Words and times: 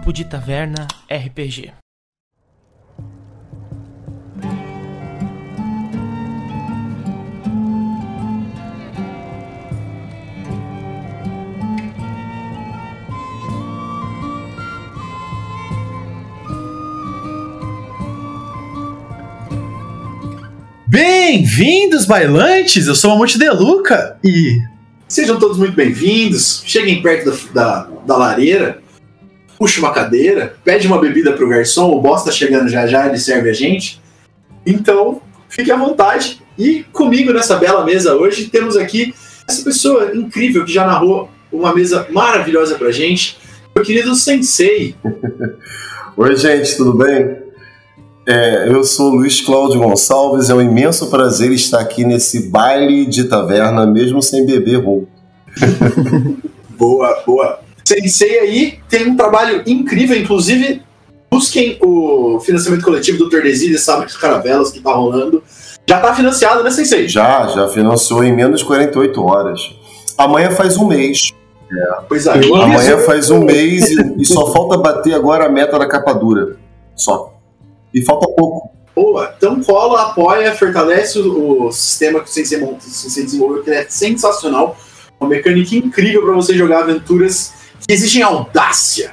Papo 0.00 0.14
de 0.14 0.24
Taverna 0.24 0.88
RPG. 1.10 1.74
Bem-vindos, 20.86 22.06
bailantes! 22.06 22.86
Eu 22.86 22.94
sou 22.94 23.12
o 23.12 23.18
Monte 23.18 23.38
de 23.38 23.50
Luca 23.50 24.18
e 24.24 24.62
sejam 25.06 25.38
todos 25.38 25.58
muito 25.58 25.74
bem-vindos. 25.74 26.62
Cheguem 26.64 27.02
perto 27.02 27.30
da, 27.52 27.82
da, 27.82 27.88
da 28.06 28.16
lareira, 28.16 28.79
puxa 29.60 29.78
uma 29.78 29.92
cadeira, 29.92 30.54
pede 30.64 30.86
uma 30.86 30.98
bebida 30.98 31.34
pro 31.34 31.46
garçom, 31.46 31.90
o 31.90 32.00
boss 32.00 32.24
tá 32.24 32.32
chegando 32.32 32.70
já 32.70 32.86
já, 32.86 33.06
ele 33.06 33.18
serve 33.18 33.50
a 33.50 33.52
gente. 33.52 34.00
Então, 34.64 35.20
fique 35.50 35.70
à 35.70 35.76
vontade. 35.76 36.40
E 36.56 36.82
comigo 36.84 37.30
nessa 37.30 37.56
bela 37.56 37.84
mesa 37.84 38.16
hoje 38.16 38.46
temos 38.46 38.74
aqui 38.74 39.14
essa 39.46 39.62
pessoa 39.62 40.12
incrível 40.16 40.64
que 40.64 40.72
já 40.72 40.86
narrou 40.86 41.28
uma 41.52 41.74
mesa 41.74 42.06
maravilhosa 42.08 42.76
pra 42.76 42.90
gente, 42.90 43.36
meu 43.76 43.84
querido 43.84 44.14
Sensei. 44.14 44.94
Oi, 46.16 46.36
gente, 46.36 46.74
tudo 46.78 46.94
bem? 46.94 47.36
É, 48.26 48.66
eu 48.66 48.82
sou 48.82 49.10
Luiz 49.10 49.42
Cláudio 49.42 49.80
Gonçalves, 49.80 50.48
é 50.48 50.54
um 50.54 50.62
imenso 50.62 51.10
prazer 51.10 51.52
estar 51.52 51.80
aqui 51.80 52.02
nesse 52.02 52.48
baile 52.48 53.04
de 53.04 53.24
taverna, 53.24 53.84
mesmo 53.84 54.22
sem 54.22 54.46
beber 54.46 54.76
rum. 54.76 55.04
boa, 56.78 57.22
boa. 57.26 57.69
Sensei 57.90 58.38
aí 58.38 58.78
tem 58.88 59.08
um 59.08 59.16
trabalho 59.16 59.64
incrível, 59.66 60.16
inclusive 60.16 60.80
busquem 61.28 61.76
o 61.82 62.38
financiamento 62.38 62.84
coletivo 62.84 63.18
do 63.18 63.28
Tordesilhas, 63.28 63.82
sabe 63.82 64.06
que 64.06 64.16
caravelas 64.16 64.70
que 64.70 64.80
tá 64.80 64.92
rolando. 64.92 65.42
Já 65.88 65.98
tá 65.98 66.14
financiado, 66.14 66.62
né, 66.62 66.70
Sensei? 66.70 67.08
Já, 67.08 67.48
já 67.48 67.68
financiou 67.68 68.22
em 68.22 68.32
menos 68.32 68.60
de 68.60 68.66
48 68.66 69.24
horas. 69.24 69.60
Amanhã 70.16 70.52
faz 70.52 70.76
um 70.76 70.86
mês. 70.86 71.32
É. 71.72 72.02
Pois 72.08 72.26
é, 72.26 72.32
amanhã 72.32 72.98
faz 72.98 73.30
um 73.30 73.40
mês 73.44 73.90
e, 73.90 74.14
e 74.18 74.24
só 74.24 74.52
falta 74.52 74.76
bater 74.76 75.14
agora 75.14 75.46
a 75.46 75.48
meta 75.48 75.76
da 75.76 75.88
capa 75.88 76.12
dura. 76.12 76.56
Só. 76.94 77.34
E 77.92 78.04
falta 78.04 78.28
pouco. 78.28 78.70
Boa, 78.94 79.34
então 79.36 79.60
cola, 79.62 80.02
apoia, 80.02 80.54
fortalece 80.54 81.18
o, 81.18 81.66
o 81.66 81.72
sistema 81.72 82.20
que 82.20 82.28
o 82.28 82.32
Sensei, 82.32 82.60
Sensei 82.80 83.24
desenvolveu, 83.24 83.64
que 83.64 83.70
é 83.70 83.84
sensacional. 83.88 84.76
Uma 85.18 85.30
mecânica 85.30 85.74
incrível 85.74 86.22
para 86.22 86.34
você 86.34 86.54
jogar 86.54 86.80
aventuras 86.80 87.59
exigem 87.92 88.22
audácia. 88.22 89.12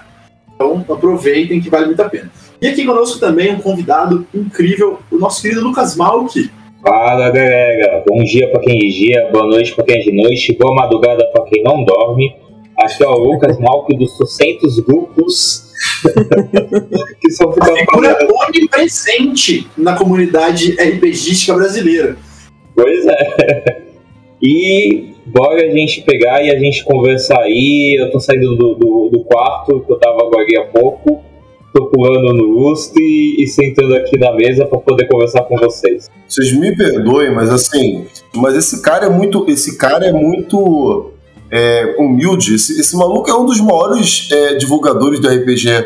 Então 0.56 0.84
aproveitem 0.90 1.60
que 1.62 1.70
vale 1.70 1.88
muito 1.88 2.02
a 2.02 2.10
pena. 2.10 2.32
E 2.62 2.68
aqui 2.68 2.86
conosco 2.86 3.20
também 3.20 3.54
um 3.54 3.60
convidado 3.60 4.26
incrível, 4.34 5.00
o 5.12 5.18
nosso 5.18 5.42
querido 5.42 5.62
Lucas 5.62 5.96
Malk. 5.96 6.50
Fala 6.82 7.30
galera, 7.30 8.04
bom 8.08 8.24
dia 8.24 8.50
para 8.50 8.62
quem 8.62 8.78
é 8.78 8.90
dia, 8.90 9.30
boa 9.32 9.46
noite 9.46 9.76
para 9.76 9.86
quem 9.86 9.98
é 9.98 10.00
de 10.00 10.12
noite, 10.12 10.58
boa 10.60 10.74
madrugada 10.74 11.26
para 11.34 11.44
quem 11.46 11.64
não 11.64 11.84
dorme. 11.84 12.36
Aqui 12.80 13.04
é 13.04 13.08
o 13.08 13.18
Lucas 13.18 13.60
Malk 13.60 13.96
dos 13.96 14.18
600 14.18 14.80
grupos 14.82 15.68
que 17.22 17.32
são 17.32 17.50
a 17.50 17.54
figura 17.54 18.18
onipresente 18.48 19.68
na 19.78 19.96
comunidade 19.96 20.72
RPGística 20.74 21.54
brasileira. 21.54 22.18
Pois 22.76 23.06
é. 23.06 23.87
E 24.42 25.16
bora 25.26 25.66
a 25.66 25.70
gente 25.70 26.02
pegar 26.02 26.44
e 26.44 26.52
a 26.52 26.60
gente 26.60 26.84
conversar 26.84 27.40
aí. 27.40 27.96
Eu 28.00 28.12
tô 28.12 28.20
saindo 28.20 28.56
do, 28.56 28.76
do, 28.76 29.10
do 29.12 29.24
quarto 29.24 29.82
que 29.82 29.92
eu 29.92 30.00
tava 30.00 30.18
agora 30.18 30.46
há 30.60 30.66
pouco, 30.66 31.24
tô 31.74 31.88
pulando 31.88 32.34
no 32.34 32.46
lustre 32.46 33.02
e, 33.02 33.44
e 33.44 33.48
sentando 33.48 33.96
aqui 33.96 34.18
na 34.18 34.34
mesa 34.34 34.66
para 34.66 34.80
poder 34.80 35.08
conversar 35.08 35.44
com 35.44 35.58
vocês. 35.58 36.10
Vocês 36.28 36.54
me 36.54 36.76
perdoem, 36.76 37.34
mas 37.34 37.50
assim, 37.50 38.06
mas 38.36 38.56
esse 38.56 38.82
cara 38.82 39.08
é 39.08 39.10
muito, 39.10 39.46
esse 39.50 39.78
cara 39.78 40.06
é 40.06 40.12
muito 40.12 41.12
é, 41.52 41.96
humilde. 41.98 42.56
Esse, 42.56 42.80
esse, 42.80 42.96
maluco 42.96 43.30
é 43.30 43.34
um 43.38 43.46
dos 43.46 43.60
maiores 43.60 44.30
é, 44.32 44.56
divulgadores 44.56 45.20
do 45.20 45.28
RPG 45.28 45.86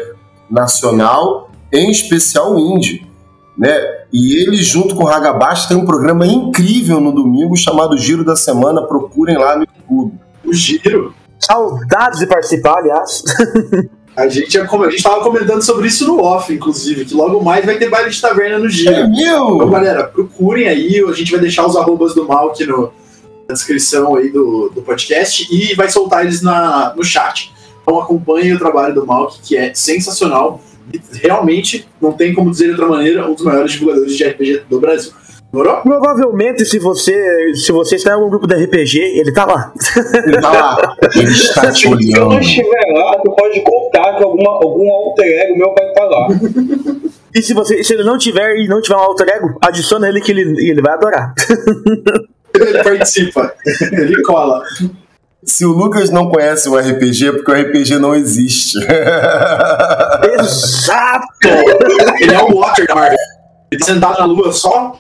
nacional, 0.50 1.50
em 1.72 1.90
especial 1.90 2.60
indie. 2.60 3.11
Né? 3.58 3.80
E 4.12 4.42
ele, 4.42 4.58
junto 4.58 4.96
com 4.96 5.04
o 5.04 5.08
Hagabashi, 5.08 5.68
tem 5.68 5.78
um 5.78 5.86
programa 5.86 6.26
incrível 6.26 7.00
no 7.00 7.12
domingo 7.12 7.56
chamado 7.56 7.98
Giro 7.98 8.24
da 8.24 8.36
Semana. 8.36 8.82
Procurem 8.84 9.38
lá 9.38 9.56
no 9.56 9.64
YouTube. 9.64 10.20
O 10.44 10.54
Giro? 10.54 11.14
Saudades 11.40 12.20
de 12.20 12.28
participar, 12.28 12.78
aliás. 12.78 13.24
A 14.14 14.28
gente, 14.28 14.58
a 14.58 14.90
gente 14.90 15.04
tava 15.04 15.24
comentando 15.24 15.62
sobre 15.62 15.88
isso 15.88 16.06
no 16.06 16.22
off, 16.22 16.54
inclusive, 16.54 17.06
que 17.06 17.14
logo 17.14 17.42
mais 17.42 17.66
vai 17.66 17.78
ter 17.78 17.90
baile 17.90 18.10
de 18.10 18.20
taverna 18.20 18.60
no 18.60 18.70
Giro. 18.70 18.94
É 18.94 19.08
meu! 19.08 19.56
Então, 19.56 19.70
galera, 19.70 20.04
procurem 20.04 20.68
aí, 20.68 21.02
a 21.02 21.14
gente 21.14 21.32
vai 21.32 21.40
deixar 21.40 21.66
os 21.66 21.78
arrobas 21.78 22.14
do 22.14 22.28
mal 22.28 22.50
aqui 22.50 22.66
no, 22.66 22.92
na 23.48 23.54
descrição 23.54 24.16
aí 24.16 24.30
do, 24.30 24.70
do 24.70 24.82
podcast 24.82 25.48
e 25.50 25.74
vai 25.76 25.90
soltar 25.90 26.26
eles 26.26 26.42
na, 26.42 26.94
no 26.94 27.04
chat. 27.04 27.54
Então 27.82 28.00
acompanhem 28.00 28.54
o 28.54 28.60
trabalho 28.60 28.94
do 28.94 29.06
Malk, 29.06 29.40
que 29.42 29.56
é 29.56 29.74
sensacional. 29.74 30.62
E 30.94 31.02
realmente, 31.18 31.88
não 32.02 32.12
tem 32.14 32.34
como 32.34 32.52
dizer 32.52 32.66
de 32.66 32.72
outra 32.72 32.88
maneira, 32.88 33.30
um 33.30 33.34
dos 33.34 33.44
maiores 33.44 33.72
divulgadores 33.72 34.16
de 34.16 34.24
RPG 34.24 34.64
do 34.70 34.80
Brasil. 34.80 35.12
Morou? 35.52 35.82
Provavelmente, 35.82 36.66
se 36.66 36.80
você, 36.80 37.54
se 37.56 37.74
você 37.74 37.96
está 37.96 38.14
em 38.14 38.24
um 38.24 38.30
grupo 38.30 38.48
de 38.48 38.56
RPG, 38.56 39.00
ele 39.00 39.34
tá 39.34 39.46
lá. 39.46 39.74
Ele 40.26 40.40
tá 40.40 40.50
lá. 40.50 40.98
Ele 41.14 41.28
está 41.30 41.72
te 41.72 41.88
olhando. 41.88 42.02
Se 42.04 42.18
eu 42.18 42.30
não 42.30 42.40
estiver 42.40 42.94
lá, 42.94 43.20
tu 43.22 43.32
pode 43.36 43.62
contar 43.62 44.16
que 44.18 44.24
alguma, 44.24 44.52
algum 44.54 44.90
alter 44.94 45.28
ego 45.28 45.58
meu 45.58 45.76
vai 45.78 45.90
estar 45.90 46.06
lá. 46.06 46.28
E 47.36 47.42
se, 47.42 47.54
você, 47.54 47.84
se 47.84 47.94
ele 47.94 48.04
não 48.04 48.18
tiver 48.18 48.56
e 48.58 48.68
não 48.68 48.82
tiver 48.82 48.96
um 48.96 49.00
alter 49.00 49.28
ego, 49.28 49.58
adiciona 49.62 50.08
ele 50.08 50.22
que 50.22 50.32
ele, 50.32 50.70
ele 50.70 50.82
vai 50.82 50.94
adorar. 50.94 51.34
Ele 52.54 52.84
participa, 52.84 53.54
ele 53.94 54.22
cola. 54.24 54.64
Se 55.44 55.66
o 55.66 55.72
Lucas 55.72 56.12
não 56.12 56.30
conhece 56.30 56.70
o 56.70 56.78
RPG, 56.78 57.28
é 57.28 57.32
porque 57.32 57.52
o 57.52 57.56
RPG 57.56 57.98
não 57.98 58.14
existe. 58.14 58.78
Exato! 60.40 61.28
Ele 62.20 62.34
é 62.34 62.42
o 62.44 62.56
Water 62.56 62.88
da 62.88 62.96
Marvel. 62.96 63.18
Ele 63.72 63.84
sentado 63.84 64.20
na 64.20 64.26
lua 64.26 64.52
só 64.52 65.00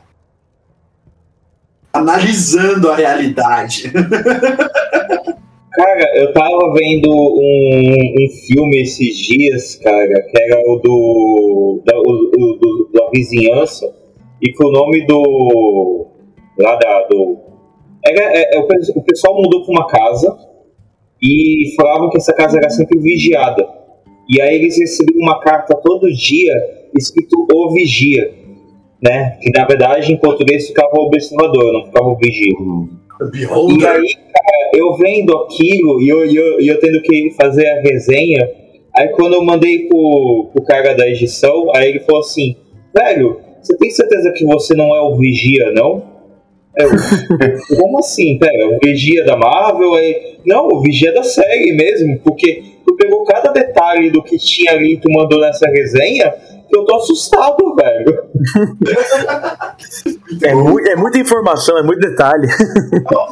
analisando 1.94 2.90
a 2.90 2.96
realidade. 2.96 3.92
Cara, 5.74 6.20
eu 6.20 6.34
tava 6.34 6.74
vendo 6.74 7.10
um, 7.10 7.96
um 7.96 8.30
filme 8.46 8.82
esses 8.82 9.16
dias, 9.18 9.76
cara, 9.78 10.22
que 10.22 10.44
era 10.44 10.60
o 10.68 10.80
do. 10.80 11.82
Da, 11.86 11.98
o, 11.98 12.02
o, 12.02 12.58
do, 12.58 12.90
da 12.94 13.10
vizinhança, 13.14 13.86
e 14.42 14.52
que 14.52 14.66
o 14.66 14.72
nome 14.72 15.06
do. 15.06 16.08
lá 16.60 16.76
da, 16.76 17.08
do. 17.10 17.51
Era, 18.06 18.38
é, 18.38 18.56
é, 18.56 18.60
o 18.60 19.04
pessoal 19.04 19.36
mudou 19.36 19.64
pra 19.64 19.72
uma 19.72 19.88
casa 19.88 20.38
e 21.22 21.74
falavam 21.76 22.10
que 22.10 22.18
essa 22.18 22.34
casa 22.34 22.58
era 22.58 22.70
sempre 22.70 23.00
vigiada. 23.00 23.68
E 24.28 24.42
aí 24.42 24.56
eles 24.56 24.78
recebiam 24.78 25.20
uma 25.20 25.40
carta 25.40 25.76
todo 25.76 26.12
dia 26.12 26.54
escrito 26.98 27.46
o 27.54 27.74
vigia, 27.74 28.34
né? 29.02 29.38
Que 29.42 29.52
na 29.52 29.66
verdade 29.66 30.12
em 30.12 30.18
português 30.18 30.68
ficava 30.68 31.00
observador, 31.00 31.74
não 31.74 31.86
ficava 31.86 32.08
o 32.08 32.16
vigia. 32.16 32.54
E 33.70 33.86
aí, 33.86 34.16
cara, 34.16 34.72
eu 34.74 34.96
vendo 34.96 35.38
aquilo 35.38 36.02
e 36.02 36.10
eu, 36.10 36.26
eu, 36.26 36.60
eu 36.60 36.80
tendo 36.80 37.02
que 37.02 37.32
fazer 37.40 37.68
a 37.68 37.82
resenha, 37.82 38.50
aí 38.98 39.10
quando 39.10 39.34
eu 39.34 39.44
mandei 39.44 39.88
pro, 39.88 40.50
pro 40.52 40.64
cara 40.64 40.96
da 40.96 41.08
edição, 41.08 41.72
aí 41.76 41.90
ele 41.90 42.00
falou 42.00 42.22
assim, 42.22 42.56
velho, 42.96 43.40
você 43.62 43.78
tem 43.78 43.92
certeza 43.92 44.32
que 44.32 44.44
você 44.44 44.74
não 44.74 44.96
é 44.96 45.02
o 45.02 45.16
vigia, 45.18 45.72
não? 45.72 46.11
Eu, 46.78 46.90
como 47.78 48.00
assim? 48.00 48.38
Pera, 48.38 48.68
o 48.68 48.80
vigia 48.84 49.26
da 49.26 49.36
Marvel? 49.36 49.94
Aí, 49.96 50.38
não, 50.46 50.68
o 50.68 50.82
vigia 50.82 51.14
da 51.14 51.24
série 51.24 51.74
mesmo, 51.74 52.20
porque 52.20 52.64
tu 52.86 52.96
pegou 52.96 53.26
cada 53.26 53.52
detalhe 53.52 54.10
do 54.10 54.24
que 54.24 54.38
tinha 54.38 54.72
ali 54.72 54.94
e 54.94 54.98
tu 54.98 55.12
mandou 55.12 55.40
nessa 55.40 55.68
resenha, 55.68 56.34
que 56.70 56.78
eu 56.78 56.86
tô 56.86 56.96
assustado, 56.96 57.76
velho. 57.76 58.24
é, 60.88 60.92
é 60.92 60.96
muita 60.96 61.20
informação, 61.20 61.78
é 61.78 61.84
muito 61.84 62.00
detalhe. 62.00 62.48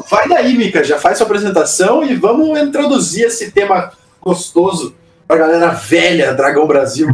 Vai 0.10 0.28
daí, 0.28 0.58
Mika, 0.58 0.84
já 0.84 0.98
faz 0.98 1.18
sua 1.18 1.26
apresentação 1.26 2.04
e 2.04 2.16
vamos 2.16 2.60
introduzir 2.60 3.28
esse 3.28 3.52
tema 3.52 3.94
gostoso 4.22 4.99
pra 5.30 5.38
galera 5.38 5.70
velha, 5.70 6.34
Dragão 6.34 6.66
Brasil. 6.66 7.08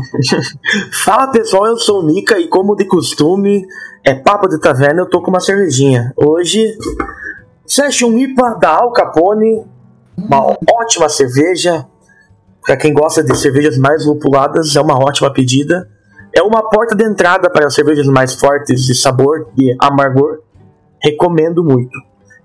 Fala 1.04 1.28
pessoal, 1.28 1.66
eu 1.66 1.78
sou 1.78 2.00
o 2.00 2.04
Mika 2.04 2.40
e 2.40 2.48
como 2.48 2.74
de 2.74 2.86
costume, 2.86 3.68
é 4.06 4.16
papo 4.16 4.48
de 4.48 4.58
taverna, 4.58 5.02
eu 5.02 5.06
tô 5.06 5.22
com 5.22 5.30
uma 5.30 5.42
cervejinha. 5.42 6.14
Hoje, 6.16 6.78
Session 7.66 8.18
IPA 8.18 8.58
da 8.58 8.70
Al 8.70 8.94
Capone, 8.94 9.66
uma 10.18 10.56
ótima 10.80 11.10
cerveja. 11.10 11.86
Para 12.66 12.78
quem 12.78 12.94
gosta 12.94 13.22
de 13.22 13.38
cervejas 13.38 13.78
mais 13.78 14.06
lupuladas, 14.06 14.74
é 14.78 14.82
uma 14.82 14.98
ótima 14.98 15.32
pedida. 15.34 15.86
É 16.34 16.42
uma 16.42 16.70
porta 16.70 16.96
de 16.96 17.04
entrada 17.04 17.50
para 17.50 17.70
cervejas 17.70 18.08
mais 18.08 18.34
fortes 18.34 18.86
de 18.86 18.96
sabor 18.96 19.50
e 19.58 19.76
amargor. 19.78 20.40
Recomendo 21.04 21.62
muito. 21.66 21.92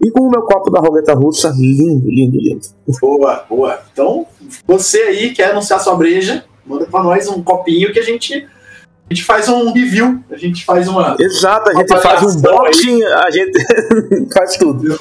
E 0.02 0.10
com 0.10 0.20
o 0.20 0.30
meu 0.30 0.42
copo 0.42 0.70
da 0.70 0.80
roleta 0.80 1.14
russa, 1.14 1.52
lindo, 1.56 2.08
lindo, 2.08 2.38
lindo. 2.38 2.66
Boa, 3.00 3.44
boa. 3.48 3.80
Então, 3.92 4.26
você 4.66 4.98
aí 5.02 5.32
quer 5.32 5.50
anunciar 5.50 5.78
sua 5.80 5.94
breja, 5.94 6.44
Manda 6.70 6.86
pra 6.86 7.02
nós 7.02 7.28
um 7.28 7.42
copinho 7.42 7.92
que 7.92 7.98
a 7.98 8.02
gente, 8.02 8.46
a 9.10 9.12
gente 9.12 9.24
faz 9.24 9.48
um 9.48 9.72
review. 9.72 10.22
A 10.30 10.36
gente 10.36 10.64
faz 10.64 10.86
uma. 10.86 11.16
Exato, 11.18 11.70
a 11.70 11.74
gente 11.74 11.88
faz 11.88 12.04
um 12.04 12.08
avaliação 12.08 12.50
aí. 12.52 12.58
boxing, 12.58 13.02
a 13.02 13.30
gente 13.30 14.30
faz 14.32 14.56
tudo. 14.56 14.96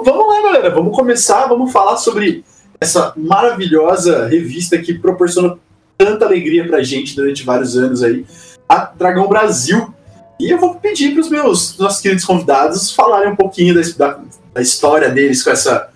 Então 0.00 0.14
vamos 0.14 0.34
lá, 0.34 0.42
galera. 0.42 0.70
Vamos 0.70 0.96
começar, 0.96 1.46
vamos 1.46 1.72
falar 1.72 1.96
sobre 1.96 2.44
essa 2.80 3.12
maravilhosa 3.16 4.26
revista 4.26 4.78
que 4.78 4.94
proporcionou 4.94 5.58
tanta 5.98 6.24
alegria 6.24 6.66
pra 6.66 6.82
gente 6.82 7.14
durante 7.14 7.44
vários 7.44 7.76
anos 7.76 8.02
aí, 8.02 8.24
a 8.68 8.76
Dragão 8.96 9.28
Brasil. 9.28 9.92
E 10.40 10.50
eu 10.50 10.58
vou 10.58 10.74
pedir 10.76 11.12
para 11.12 11.20
os 11.20 11.28
meus 11.28 11.76
nossos 11.76 12.00
queridos 12.00 12.24
convidados 12.24 12.90
falarem 12.92 13.32
um 13.32 13.36
pouquinho 13.36 13.74
da, 13.74 13.80
da- 13.98 14.20
da 14.54 14.62
história 14.62 15.10
deles 15.10 15.42
com 15.44 15.50
essa, 15.50 15.90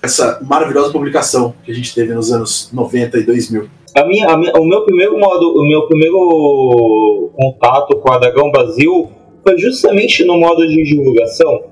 essa 0.00 0.38
maravilhosa 0.46 0.92
publicação 0.92 1.52
que 1.64 1.72
a 1.72 1.74
gente 1.74 1.92
teve 1.92 2.14
nos 2.14 2.32
anos 2.32 2.70
90 2.72 3.18
e 3.18 3.22
2000. 3.24 3.68
A 3.96 4.06
minha, 4.06 4.28
a 4.28 4.36
minha- 4.38 4.52
o 4.56 4.64
meu 4.64 4.84
primeiro 4.84 5.18
modo, 5.18 5.60
o 5.60 5.66
meu 5.68 5.88
primeiro 5.88 7.30
contato 7.34 7.96
com 7.96 8.12
a 8.12 8.18
Dragão 8.18 8.52
Brasil 8.52 9.10
foi 9.42 9.58
justamente 9.58 10.24
no 10.24 10.38
modo 10.38 10.66
de 10.68 10.82
divulgação, 10.84 11.64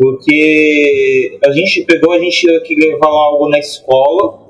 porque 0.00 1.38
a 1.44 1.52
gente 1.52 1.84
pegou, 1.84 2.12
a 2.12 2.18
gente 2.18 2.40
tinha 2.40 2.58
que 2.60 2.74
levar 2.74 3.06
algo 3.06 3.50
na 3.50 3.58
escola, 3.58 4.48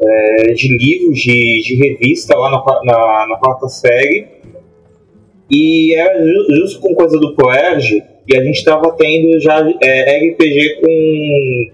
é, 0.00 0.52
de 0.52 0.68
livros, 0.78 1.18
de, 1.18 1.60
de 1.62 1.74
revista 1.74 2.36
lá 2.38 2.50
na, 2.52 2.62
na, 2.84 3.26
na 3.28 3.36
quarta 3.38 3.68
série, 3.68 4.28
e 5.50 5.92
era 5.94 6.24
ju- 6.24 6.46
justo 6.56 6.80
com 6.80 6.94
coisa 6.94 7.18
do 7.18 7.34
Proerge, 7.34 8.00
e 8.28 8.36
a 8.36 8.44
gente 8.44 8.58
estava 8.58 8.92
tendo 8.96 9.40
já 9.40 9.58
é, 9.82 10.18
RPG 10.30 10.80
com, 10.80 11.70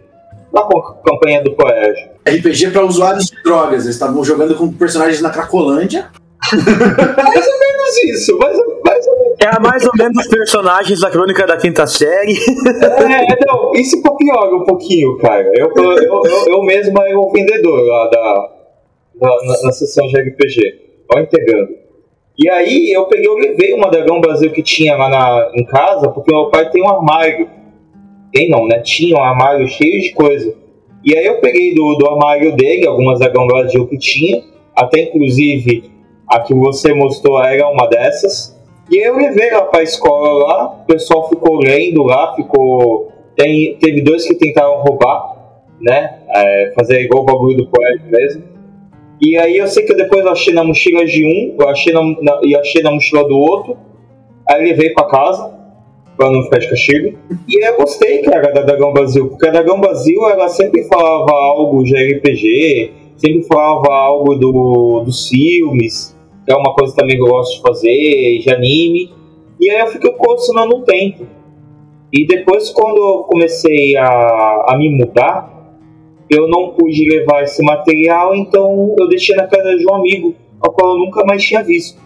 lá 0.54 0.62
com 0.62 0.78
a 0.78 0.94
campanha 1.02 1.42
do 1.42 1.52
Proerge. 1.52 2.08
RPG 2.26 2.70
para 2.70 2.84
usuários 2.86 3.26
de 3.26 3.42
drogas. 3.42 3.84
Eles 3.84 3.94
estavam 3.94 4.24
jogando 4.24 4.56
com 4.56 4.72
personagens 4.72 5.20
na 5.20 5.28
Cracolândia. 5.30 6.08
Mas 7.86 8.02
isso, 8.04 8.36
mas, 8.38 8.56
mas 8.84 8.95
É 9.54 9.60
mais 9.60 9.84
ou 9.84 9.92
menos 9.96 10.18
os 10.18 10.28
personagens 10.28 11.00
da 11.00 11.10
crônica 11.10 11.46
da 11.46 11.56
quinta 11.56 11.86
série. 11.86 12.32
É, 12.32 13.46
não, 13.46 13.72
isso 13.74 14.02
piora 14.02 14.54
um 14.56 14.64
pouquinho, 14.64 15.16
cara. 15.18 15.50
Eu, 15.56 15.70
eu, 15.76 15.92
eu, 15.98 16.22
eu, 16.48 16.62
mesmo 16.62 17.00
era 17.02 17.18
o 17.18 17.30
vendedor 17.30 17.80
lá 17.82 18.06
da, 18.08 18.50
da- 19.20 19.36
na, 19.44 19.62
na 19.66 19.72
sessão 19.72 20.06
de 20.08 20.16
RPG, 20.20 20.60
ó, 21.14 21.20
integrando. 21.20 21.68
E 22.38 22.50
aí 22.50 22.92
eu 22.92 23.04
peguei, 23.06 23.26
eu 23.26 23.34
levei 23.36 23.72
uma 23.74 23.90
Dragão 23.90 24.20
Brasil 24.20 24.50
que 24.50 24.62
tinha 24.62 24.96
lá 24.96 25.08
na, 25.08 25.50
em 25.54 25.64
casa, 25.64 26.10
porque 26.10 26.34
meu 26.34 26.50
pai 26.50 26.68
tem 26.70 26.82
um 26.82 26.88
armário. 26.88 27.48
Tem 28.32 28.48
não, 28.50 28.66
né? 28.66 28.80
Tinha 28.80 29.16
um 29.16 29.22
armário 29.22 29.66
cheio 29.68 30.00
de 30.00 30.12
coisa. 30.12 30.54
E 31.04 31.16
aí 31.16 31.24
eu 31.24 31.40
peguei 31.40 31.74
do, 31.74 31.94
do 31.94 32.10
armário 32.10 32.54
dele 32.56 32.86
algumas 32.86 33.18
Dragão 33.20 33.46
Brasil 33.46 33.86
que 33.86 33.96
tinha, 33.96 34.42
até 34.74 35.02
inclusive 35.02 35.90
a 36.28 36.40
que 36.40 36.52
você 36.52 36.92
mostrou 36.92 37.42
era 37.42 37.68
uma 37.68 37.86
dessas. 37.86 38.55
E 38.90 39.06
eu 39.06 39.16
levei 39.16 39.48
ela 39.48 39.62
pra 39.62 39.82
escola 39.82 40.32
lá, 40.46 40.66
o 40.82 40.86
pessoal 40.86 41.28
ficou 41.28 41.56
lendo 41.58 42.02
lá, 42.04 42.34
ficou. 42.34 43.10
Tem, 43.36 43.76
teve 43.76 44.00
dois 44.02 44.26
que 44.26 44.34
tentaram 44.34 44.80
roubar, 44.80 45.34
né? 45.80 46.18
É, 46.28 46.72
fazer 46.78 47.02
igual 47.02 47.22
o 47.22 47.26
bagulho 47.26 47.56
do 47.58 47.66
poeta 47.66 48.02
mesmo. 48.08 48.44
E 49.20 49.36
aí 49.36 49.56
eu 49.58 49.66
sei 49.66 49.84
que 49.84 49.94
depois 49.94 50.24
eu 50.24 50.30
achei 50.32 50.54
na 50.54 50.62
mochila 50.64 51.04
de 51.04 51.24
um, 51.24 51.56
eu 51.60 51.68
achei 51.68 51.92
na, 51.92 52.02
na- 52.02 52.40
e 52.44 52.56
achei 52.56 52.82
na 52.82 52.90
mochila 52.92 53.26
do 53.26 53.36
outro. 53.36 53.76
Aí 54.48 54.62
levei 54.64 54.90
pra 54.90 55.04
casa, 55.06 55.52
pra 56.16 56.30
não 56.30 56.42
ficar 56.44 56.58
de 56.58 56.70
castigo. 56.70 57.18
E 57.48 57.66
eu 57.66 57.76
gostei, 57.76 58.22
cara, 58.22 58.52
da 58.52 58.62
Dragão 58.62 58.92
Brasil, 58.92 59.28
porque 59.28 59.48
a 59.48 59.50
Dragão 59.50 59.80
Brasil 59.80 60.26
ela 60.28 60.48
sempre 60.48 60.84
falava 60.84 61.30
algo 61.32 61.82
de 61.82 61.94
RPG, 61.94 62.92
sempre 63.16 63.42
falava 63.42 63.92
algo 63.92 64.34
do, 64.36 65.02
dos 65.04 65.28
filmes, 65.28 66.10
que 66.10 66.15
é 66.48 66.54
uma 66.54 66.74
coisa 66.74 66.94
também 66.94 67.16
que 67.16 67.22
eu 67.22 67.28
gosto 67.28 67.56
de 67.56 67.62
fazer, 67.62 68.38
de 68.38 68.50
anime. 68.50 69.12
E 69.60 69.70
aí 69.70 69.80
eu 69.80 69.86
fiquei 69.88 70.12
colecionando 70.12 70.76
um 70.76 70.82
tempo. 70.82 71.26
E 72.12 72.26
depois, 72.26 72.70
quando 72.70 72.98
eu 72.98 73.18
comecei 73.24 73.96
a, 73.96 74.66
a 74.68 74.76
me 74.78 74.88
mudar, 74.88 75.52
eu 76.30 76.48
não 76.48 76.70
pude 76.70 77.08
levar 77.08 77.42
esse 77.42 77.62
material, 77.62 78.34
então 78.34 78.94
eu 78.98 79.08
deixei 79.08 79.34
na 79.36 79.46
casa 79.46 79.76
de 79.76 79.84
um 79.86 79.94
amigo, 79.94 80.34
ao 80.60 80.72
qual 80.72 80.94
eu 80.94 80.98
nunca 80.98 81.24
mais 81.24 81.42
tinha 81.42 81.62
visto. 81.62 82.00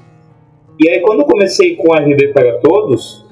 E 0.78 0.88
aí, 0.88 1.00
quando 1.00 1.20
eu 1.20 1.26
comecei 1.26 1.76
com 1.76 1.94
RB 1.94 2.28
para 2.32 2.58
Todos, 2.58 3.26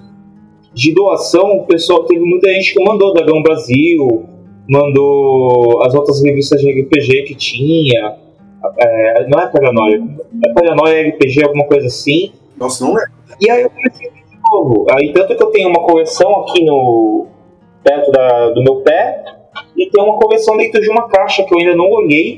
de 0.75 0.93
doação, 0.95 1.59
o 1.59 1.65
pessoal 1.65 2.05
teve 2.05 2.21
muita 2.21 2.53
gente 2.53 2.75
que 2.75 2.85
mandou 2.85 3.13
Dragão 3.15 3.43
Brasil, 3.43 4.27
mandou 4.69 5.83
as 5.83 5.95
outras 5.95 6.23
revistas 6.23 6.61
de 6.61 6.71
RPG 6.71 7.23
que 7.25 7.35
tinha. 7.35 8.17
É, 8.79 9.27
não 9.29 9.41
é 9.41 9.47
Paranoia, 9.47 10.03
é 10.45 10.53
Paranoia 10.53 11.09
RPG, 11.11 11.45
alguma 11.45 11.65
coisa 11.67 11.87
assim. 11.87 12.33
Nossa, 12.57 12.85
não 12.85 12.99
é. 12.99 13.05
E 13.41 13.51
aí 13.51 13.63
eu 13.63 13.71
comecei 13.71 14.11
de 14.11 14.23
novo. 14.53 14.87
Aí 14.93 15.13
tanto 15.13 15.37
que 15.37 15.43
eu 15.43 15.51
tenho 15.51 15.69
uma 15.69 15.81
coleção 15.85 16.41
aqui 16.41 16.65
no 16.65 17.27
perto 17.85 18.11
da- 18.11 18.51
do 18.51 18.63
meu 18.63 18.77
pé 18.77 19.23
e 19.77 19.89
tem 19.89 20.03
uma 20.05 20.19
coleção 20.19 20.57
dentro 20.57 20.81
de 20.81 20.91
uma 20.91 21.09
caixa 21.09 21.45
que 21.45 21.55
eu 21.55 21.59
ainda 21.59 21.77
não 21.77 21.89
olhei 21.91 22.37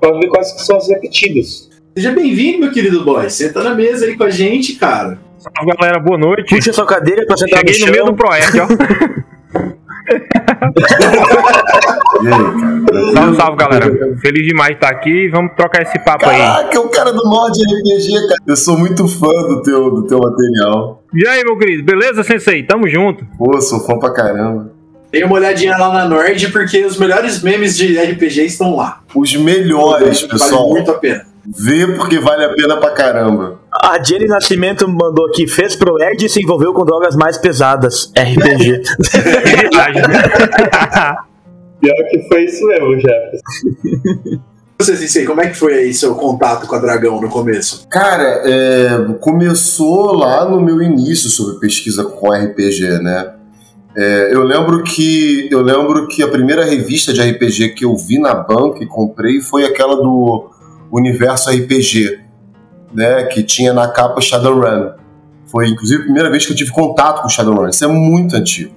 para 0.00 0.12
ver 0.18 0.28
quais 0.28 0.52
que 0.52 0.62
são 0.62 0.76
as 0.76 0.88
repetidas. 0.88 1.68
Seja 1.96 2.12
bem-vindo, 2.12 2.60
meu 2.60 2.72
querido 2.72 3.04
boy. 3.04 3.28
Senta 3.28 3.62
na 3.62 3.74
mesa 3.74 4.06
aí 4.06 4.16
com 4.16 4.24
a 4.24 4.30
gente, 4.30 4.76
cara. 4.76 5.18
Salve 5.36 5.72
galera, 5.76 5.98
boa 6.00 6.16
noite. 6.18 6.54
Puxa 6.54 6.72
sua 6.72 6.86
cadeira 6.86 7.26
pra 7.26 7.36
sentar 7.36 7.58
Cheguei 7.60 7.80
no 7.80 7.86
no 7.86 7.92
meio 7.92 8.04
do 8.06 8.14
Proerd, 8.14 8.60
ó. 8.60 8.66
E 12.22 12.26
aí, 12.26 12.32
cara? 12.32 13.12
Salve, 13.12 13.36
salve 13.36 13.56
galera. 13.56 14.16
Feliz 14.20 14.46
demais 14.46 14.70
de 14.70 14.74
estar 14.74 14.88
aqui. 14.88 15.28
Vamos 15.28 15.52
trocar 15.56 15.82
esse 15.82 15.98
papo 15.98 16.28
aí. 16.28 16.38
Caraca, 16.38 16.80
o 16.80 16.88
cara 16.88 17.12
do 17.12 17.22
Nord 17.24 17.58
RPG, 17.60 18.12
cara. 18.28 18.40
Eu 18.46 18.56
sou 18.56 18.78
muito 18.78 19.06
fã 19.06 19.28
do 19.28 19.62
teu, 19.62 19.90
do 19.90 20.06
teu 20.06 20.18
material. 20.18 21.02
E 21.14 21.26
aí, 21.26 21.44
meu 21.44 21.56
querido, 21.56 21.84
beleza, 21.84 22.22
Sensei? 22.22 22.62
Tamo 22.62 22.88
junto. 22.88 23.24
Pô, 23.36 23.60
sou 23.60 23.80
fã 23.80 23.98
pra 23.98 24.12
caramba. 24.12 24.72
Dê 25.10 25.24
uma 25.24 25.36
olhadinha 25.36 25.76
lá 25.76 25.92
na 25.92 26.04
Nord, 26.06 26.48
porque 26.48 26.84
os 26.84 26.98
melhores 26.98 27.42
memes 27.42 27.76
de 27.76 27.98
RPG 27.98 28.44
estão 28.44 28.76
lá. 28.76 29.00
Os 29.14 29.34
melhores, 29.34 30.22
pessoal. 30.22 30.68
Vale 30.68 30.72
muito 30.72 30.90
a 30.90 30.94
pena. 30.94 31.26
Vê 31.46 31.86
porque 31.86 32.18
vale 32.18 32.44
a 32.44 32.50
pena 32.50 32.76
pra 32.76 32.90
caramba. 32.90 33.58
A 33.72 34.02
Jenny 34.02 34.26
Nascimento 34.26 34.86
mandou 34.86 35.26
aqui, 35.28 35.46
fez 35.46 35.74
pro 35.74 35.98
Ed 36.02 36.26
e 36.26 36.28
se 36.28 36.42
envolveu 36.42 36.74
com 36.74 36.84
drogas 36.84 37.16
mais 37.16 37.38
pesadas. 37.38 38.12
RPG. 38.14 38.82
Pior 41.80 41.96
que 42.10 42.28
foi 42.28 42.44
isso 42.44 42.66
mesmo, 42.66 42.94
Jefferson. 42.98 44.42
Você, 44.80 44.96
Sensei, 44.96 45.24
como 45.24 45.40
é 45.40 45.48
que 45.48 45.56
foi 45.56 45.74
aí 45.74 45.92
seu 45.92 46.14
contato 46.14 46.68
com 46.68 46.74
a 46.76 46.78
Dragão 46.78 47.20
no 47.20 47.28
começo? 47.28 47.88
Cara, 47.88 48.44
é, 48.44 49.12
começou 49.20 50.14
lá 50.14 50.48
no 50.48 50.60
meu 50.60 50.80
início 50.80 51.28
sobre 51.28 51.58
pesquisa 51.58 52.04
com 52.04 52.30
RPG, 52.30 53.02
né? 53.02 53.34
É, 53.96 54.32
eu 54.32 54.44
lembro 54.44 54.84
que 54.84 55.48
eu 55.50 55.62
lembro 55.62 56.06
que 56.06 56.22
a 56.22 56.28
primeira 56.28 56.64
revista 56.64 57.12
de 57.12 57.20
RPG 57.20 57.70
que 57.70 57.84
eu 57.84 57.96
vi 57.96 58.20
na 58.20 58.32
banca 58.32 58.84
e 58.84 58.86
comprei 58.86 59.40
foi 59.40 59.64
aquela 59.64 59.96
do 59.96 60.48
Universo 60.92 61.50
RPG, 61.50 62.20
né? 62.94 63.24
Que 63.24 63.42
tinha 63.42 63.72
na 63.72 63.88
capa 63.88 64.20
Shadowrun. 64.20 64.92
Foi 65.46 65.66
inclusive 65.66 66.02
a 66.02 66.04
primeira 66.04 66.30
vez 66.30 66.46
que 66.46 66.52
eu 66.52 66.56
tive 66.56 66.70
contato 66.70 67.22
com 67.22 67.28
Shadowrun. 67.28 67.68
Isso 67.68 67.84
é 67.84 67.88
muito 67.88 68.36
antigo. 68.36 68.76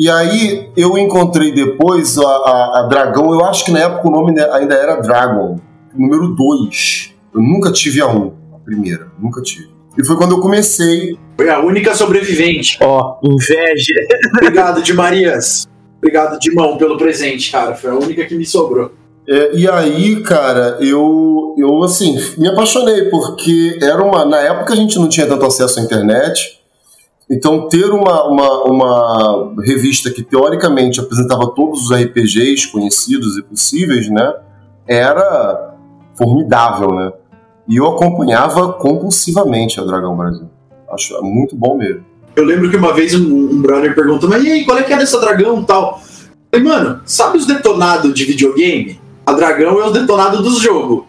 E 0.00 0.08
aí 0.08 0.70
eu 0.76 0.96
encontrei 0.96 1.52
depois 1.52 2.16
a, 2.16 2.22
a- 2.26 2.80
a 2.80 2.86
Dragão. 2.88 3.34
Eu 3.34 3.44
acho 3.44 3.64
que 3.66 3.70
na 3.70 3.80
época 3.80 4.08
o 4.08 4.10
nome 4.10 4.40
ainda 4.40 4.74
era 4.74 4.96
Dragon, 4.96 5.60
número 5.94 6.28
2. 6.34 7.14
Eu 7.34 7.42
nunca 7.42 7.70
tive 7.70 8.00
a 8.00 8.06
1, 8.06 8.16
um, 8.18 8.32
a 8.56 8.58
primeira, 8.64 9.08
nunca 9.20 9.42
tive. 9.42 9.68
E 9.98 10.04
foi 10.04 10.16
quando 10.16 10.32
eu 10.36 10.40
comecei. 10.40 11.18
Foi 11.36 11.50
a 11.50 11.60
única 11.60 11.94
sobrevivente. 11.94 12.78
Ó, 12.80 13.18
inveja. 13.22 13.92
Obrigado, 14.40 14.82
de 14.82 14.94
Marias. 14.94 15.68
Obrigado, 15.98 16.38
Dimão, 16.38 16.78
pelo 16.78 16.96
presente, 16.96 17.52
cara. 17.52 17.74
Foi 17.74 17.90
a 17.90 17.94
única 17.94 18.24
que 18.24 18.34
me 18.34 18.46
sobrou. 18.46 18.92
é, 19.28 19.54
e 19.54 19.68
aí, 19.68 20.22
cara, 20.22 20.78
eu, 20.80 21.54
eu 21.58 21.82
assim, 21.82 22.16
me 22.38 22.48
apaixonei, 22.48 23.04
porque 23.10 23.78
era 23.82 24.02
uma. 24.02 24.24
Na 24.24 24.38
época 24.40 24.72
a 24.72 24.76
gente 24.76 24.96
não 24.98 25.08
tinha 25.10 25.26
tanto 25.26 25.44
acesso 25.44 25.78
à 25.78 25.82
internet. 25.82 26.59
Então, 27.30 27.68
ter 27.68 27.88
uma, 27.90 28.26
uma, 28.26 28.64
uma 28.64 29.62
revista 29.62 30.10
que 30.10 30.20
teoricamente 30.20 30.98
apresentava 30.98 31.46
todos 31.54 31.84
os 31.84 31.96
RPGs 31.96 32.66
conhecidos 32.72 33.38
e 33.38 33.42
possíveis, 33.42 34.10
né? 34.10 34.34
Era 34.84 35.76
formidável, 36.16 36.92
né? 36.92 37.12
E 37.68 37.76
eu 37.76 37.86
acompanhava 37.86 38.72
compulsivamente 38.72 39.78
a 39.78 39.84
Dragão 39.84 40.16
Brasil. 40.16 40.50
Acho 40.90 41.22
muito 41.22 41.54
bom 41.54 41.78
mesmo. 41.78 42.04
Eu 42.34 42.44
lembro 42.44 42.68
que 42.68 42.76
uma 42.76 42.92
vez 42.92 43.14
um, 43.14 43.22
um 43.22 43.62
brother 43.62 43.94
perguntou, 43.94 44.28
mas 44.28 44.42
e 44.42 44.50
aí, 44.50 44.64
qual 44.64 44.78
é 44.78 44.82
que 44.82 44.92
é 44.92 44.96
dessa 44.96 45.20
dragão 45.20 45.60
e 45.60 45.64
tal? 45.64 46.00
Eu 46.52 46.58
falei, 46.58 46.66
mano, 46.66 47.00
sabe 47.04 47.38
os 47.38 47.46
detonados 47.46 48.12
de 48.12 48.24
videogame? 48.24 49.00
A 49.24 49.32
dragão 49.32 49.80
é 49.80 49.86
os 49.86 49.92
detonados 49.92 50.42
dos 50.42 50.60
jogos. 50.60 51.04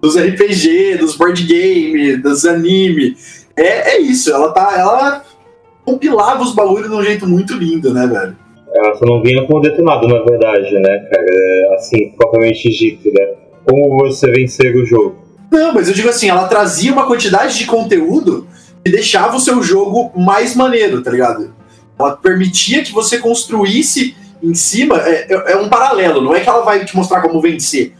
dos 0.00 0.16
RPG, 0.16 0.98
dos 0.98 1.16
board 1.16 1.42
game, 1.42 2.16
dos 2.16 2.44
anime. 2.44 3.16
É, 3.56 3.96
é 3.96 4.00
isso, 4.00 4.30
ela 4.30 4.52
tá. 4.52 4.72
Ela 4.78 5.24
compilava 5.92 6.42
os 6.42 6.54
bagulhos 6.54 6.88
de 6.90 6.94
um 6.96 7.02
jeito 7.02 7.26
muito 7.26 7.54
lindo, 7.54 7.92
né, 7.94 8.06
velho? 8.06 8.36
Ela 8.74 8.94
só 8.96 9.06
não 9.06 9.22
vinha 9.22 9.46
com 9.46 9.60
detonado, 9.60 10.06
na 10.06 10.22
verdade, 10.22 10.72
né, 10.74 11.08
cara? 11.10 11.26
É, 11.28 11.74
Assim, 11.74 12.10
propriamente 12.16 12.68
dito, 12.70 13.08
né? 13.12 13.34
Como 13.64 13.98
você 13.98 14.30
vencer 14.30 14.74
o 14.76 14.84
jogo. 14.84 15.16
Não, 15.50 15.72
mas 15.72 15.88
eu 15.88 15.94
digo 15.94 16.08
assim, 16.08 16.28
ela 16.28 16.46
trazia 16.48 16.92
uma 16.92 17.06
quantidade 17.06 17.56
de 17.56 17.64
conteúdo 17.66 18.46
que 18.84 18.90
deixava 18.90 19.36
o 19.36 19.40
seu 19.40 19.62
jogo 19.62 20.12
mais 20.20 20.54
maneiro, 20.56 21.02
tá 21.02 21.10
ligado? 21.10 21.54
Ela 21.98 22.16
permitia 22.16 22.82
que 22.82 22.92
você 22.92 23.18
construísse 23.18 24.14
em 24.42 24.54
cima. 24.54 24.98
É, 24.98 25.26
é- 25.32 25.52
é 25.52 25.56
um 25.56 25.68
paralelo, 25.68 26.20
não 26.20 26.34
é 26.34 26.40
que 26.40 26.48
ela 26.48 26.62
vai 26.62 26.84
te 26.84 26.94
mostrar 26.96 27.22
como 27.22 27.40
vencer. 27.40 27.92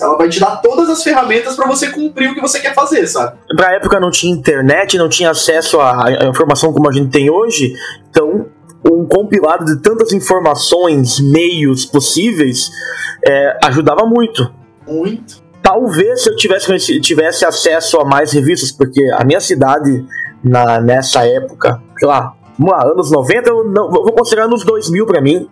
Ela 0.00 0.16
vai 0.16 0.28
te 0.28 0.38
dar 0.38 0.56
todas 0.56 0.88
as 0.88 1.02
ferramentas 1.02 1.56
pra 1.56 1.66
você 1.66 1.90
cumprir 1.90 2.30
o 2.30 2.34
que 2.34 2.40
você 2.40 2.60
quer 2.60 2.74
fazer, 2.74 3.06
sabe? 3.06 3.36
Pra 3.56 3.74
época 3.74 3.98
não 3.98 4.10
tinha 4.10 4.32
internet, 4.32 4.96
não 4.96 5.08
tinha 5.08 5.30
acesso 5.30 5.80
à 5.80 6.24
informação 6.28 6.72
como 6.72 6.88
a 6.88 6.92
gente 6.92 7.10
tem 7.10 7.28
hoje, 7.28 7.74
então 8.08 8.46
um 8.84 9.04
compilado 9.04 9.64
de 9.64 9.82
tantas 9.82 10.12
informações, 10.12 11.18
meios 11.18 11.84
possíveis, 11.84 12.70
é, 13.26 13.58
ajudava 13.64 14.06
muito. 14.06 14.52
Muito. 14.86 15.42
Talvez 15.62 16.22
se 16.22 16.30
eu 16.30 16.36
tivesse, 16.36 17.00
tivesse 17.00 17.44
acesso 17.44 17.98
a 17.98 18.04
mais 18.04 18.32
revistas, 18.32 18.70
porque 18.70 19.02
a 19.14 19.24
minha 19.24 19.40
cidade, 19.40 20.04
na, 20.44 20.80
nessa 20.80 21.26
época, 21.26 21.82
sei 21.98 22.06
lá, 22.06 22.34
vamos 22.56 22.72
lá, 22.72 22.86
anos 22.86 23.10
90, 23.10 23.50
eu 23.50 23.64
não, 23.64 23.90
vou 23.90 24.12
considerar 24.12 24.44
anos 24.44 24.64
2000 24.64 25.06
pra 25.06 25.20
mim, 25.20 25.48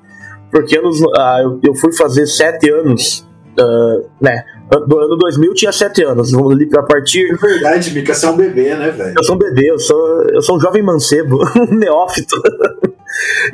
porque 0.52 0.78
anos, 0.78 1.00
ah, 1.18 1.40
eu, 1.42 1.58
eu 1.64 1.74
fui 1.74 1.92
fazer 1.92 2.26
sete 2.26 2.70
anos, 2.70 3.26
ah, 3.58 4.00
né, 4.20 4.44
do 4.86 4.98
ano 4.98 5.16
2000 5.16 5.54
tinha 5.54 5.72
sete 5.72 6.02
anos, 6.02 6.32
vamos 6.32 6.52
ali 6.52 6.66
pra 6.66 6.82
partir 6.82 7.30
É 7.30 7.36
verdade, 7.36 7.92
Mika, 7.92 8.14
você 8.14 8.26
é 8.26 8.28
um 8.30 8.36
bebê, 8.36 8.74
né, 8.74 8.90
velho? 8.90 9.14
eu 9.16 9.24
sou 9.24 9.36
um 9.36 9.38
bebê, 9.38 9.70
eu 9.70 9.78
sou, 9.78 10.22
eu 10.30 10.42
sou 10.42 10.56
um 10.56 10.60
jovem 10.60 10.82
mancebo, 10.82 11.38
um 11.70 11.74
neófito. 11.74 12.36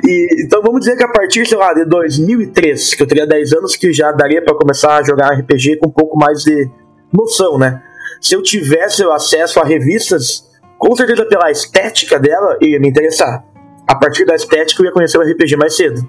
E, 0.03 0.43
então 0.43 0.63
vamos 0.63 0.81
dizer 0.81 0.97
que 0.97 1.05
a 1.05 1.09
partir, 1.09 1.47
sei 1.47 1.59
lá, 1.59 1.75
de 1.75 1.85
2003, 1.85 2.95
que 2.95 3.03
eu 3.03 3.07
teria 3.07 3.27
10 3.27 3.53
anos, 3.53 3.77
que 3.77 3.93
já 3.93 4.11
daria 4.11 4.43
pra 4.43 4.55
começar 4.55 4.97
a 4.97 5.03
jogar 5.03 5.35
RPG 5.35 5.77
com 5.77 5.89
um 5.91 5.93
pouco 5.93 6.19
mais 6.19 6.43
de 6.43 6.71
noção, 7.13 7.59
né? 7.59 7.83
Se 8.23 8.35
eu 8.35 8.43
tivesse 8.43 9.05
acesso 9.05 9.61
a 9.61 9.65
revistas, 9.65 10.49
com 10.79 10.97
certeza 10.97 11.27
pela 11.27 11.51
estética 11.51 12.19
dela, 12.19 12.57
ia 12.61 12.81
me 12.81 12.89
interessar. 12.89 13.45
A 13.87 13.95
partir 13.95 14.25
da 14.25 14.35
estética 14.35 14.81
eu 14.81 14.87
ia 14.87 14.93
conhecer 14.93 15.19
o 15.19 15.23
RPG 15.23 15.57
mais 15.57 15.77
cedo. 15.77 16.09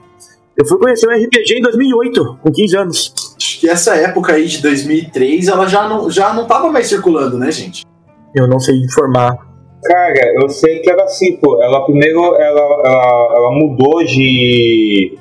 Eu 0.57 0.65
fui 0.65 0.77
conhecer 0.77 1.07
o 1.07 1.10
RPG 1.10 1.55
em 1.55 1.62
2008, 1.62 2.39
com 2.41 2.51
15 2.51 2.77
anos. 2.77 3.30
Acho 3.41 3.60
que 3.60 3.67
essa 3.67 3.95
época 3.95 4.33
aí 4.33 4.45
de 4.45 4.62
2003, 4.62 5.48
ela 5.48 5.65
já 5.65 5.89
não, 5.89 6.12
já 6.12 6.31
não 6.31 6.45
tava 6.45 6.69
mais 6.69 6.86
circulando, 6.86 7.39
né, 7.39 7.51
gente? 7.51 7.83
Eu 8.36 8.48
não 8.48 8.60
sei 8.60 8.75
informar. 8.75 9.36
Cara, 9.83 10.33
eu 10.39 10.48
sei 10.48 10.79
que 10.79 10.91
era 10.91 11.03
assim, 11.05 11.38
pô. 11.38 11.62
Ela 11.62 11.83
primeiro 11.83 12.19
ela, 12.36 12.62
ela, 12.86 13.33
ela 13.36 13.51
mudou 13.53 14.03
de, 14.03 15.17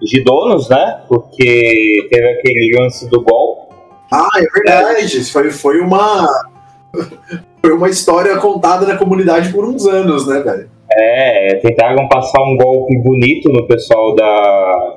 de 0.00 0.24
donos, 0.24 0.70
né? 0.70 1.02
Porque 1.06 2.08
teve 2.10 2.28
aquele 2.30 2.78
lance 2.80 3.06
do 3.10 3.20
gol. 3.20 3.68
Ah, 4.10 4.30
é 4.38 4.46
verdade. 4.58 5.22
Foi, 5.30 5.50
foi 5.50 5.80
uma. 5.80 6.26
Foi 7.62 7.74
uma 7.74 7.90
história 7.90 8.34
contada 8.38 8.86
na 8.86 8.96
comunidade 8.96 9.52
por 9.52 9.66
uns 9.66 9.86
anos, 9.86 10.26
né, 10.26 10.40
velho? 10.40 10.70
É, 10.90 11.56
tentaram 11.56 12.08
passar 12.08 12.42
um 12.42 12.56
golpe 12.56 12.96
bonito 13.02 13.50
no 13.52 13.66
pessoal 13.66 14.14
da, 14.14 14.96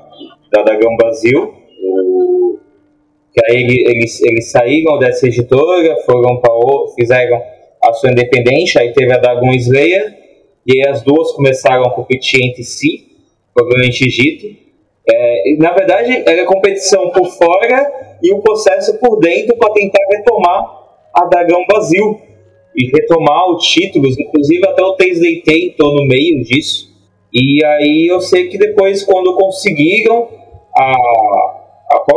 da 0.49 0.63
Dragão 0.63 0.95
Brasil. 0.95 1.53
Que 3.33 3.41
aí 3.51 3.63
ele- 3.63 3.83
eles, 3.89 4.21
eles 4.21 4.51
saíram 4.51 4.99
dessa 4.99 5.27
editora, 5.27 5.97
foram 6.05 6.39
para 6.39 6.53
fizeram 6.95 7.41
a 7.83 7.93
sua 7.93 8.11
independência, 8.11 8.81
aí 8.81 8.93
teve 8.93 9.11
a 9.11 9.17
Dragon 9.17 9.51
Slayer, 9.53 10.17
e 10.65 10.73
aí 10.73 10.89
as 10.89 11.01
duas 11.01 11.31
começaram 11.33 11.83
a 11.83 11.89
competir 11.91 12.45
entre 12.45 12.63
si, 12.63 13.07
provavelmente 13.53 14.05
dito. 14.07 14.55
É, 15.09 15.55
na 15.57 15.73
verdade, 15.73 16.23
era 16.25 16.45
competição 16.45 17.09
por 17.09 17.25
fora 17.25 17.91
e 18.21 18.33
o 18.33 18.39
processo 18.39 18.97
por 18.99 19.19
dentro 19.19 19.57
para 19.57 19.73
tentar 19.73 19.99
retomar 20.11 20.65
a 21.13 21.25
Dragão 21.25 21.65
Brasil 21.67 22.21
e 22.75 22.85
retomar 22.85 23.51
os 23.51 23.67
títulos, 23.67 24.17
inclusive 24.17 24.65
até 24.67 24.81
o 24.81 24.93
Thursday 24.93 25.43
Day 25.45 25.67
entrou 25.67 25.93
no 25.93 26.05
meio 26.07 26.41
disso. 26.43 26.89
E 27.33 27.63
aí 27.65 28.07
eu 28.09 28.21
sei 28.21 28.47
que 28.47 28.57
depois, 28.57 29.03
quando 29.03 29.35
conseguiram, 29.35 30.29
a 30.77 31.62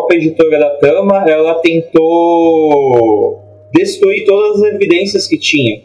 própria 0.06 0.18
editora 0.18 0.58
da 0.58 0.70
Tama, 0.76 1.28
ela 1.28 1.56
tentou 1.56 3.40
destruir 3.74 4.24
todas 4.24 4.62
as 4.62 4.74
evidências 4.74 5.26
que 5.26 5.36
tinha. 5.36 5.82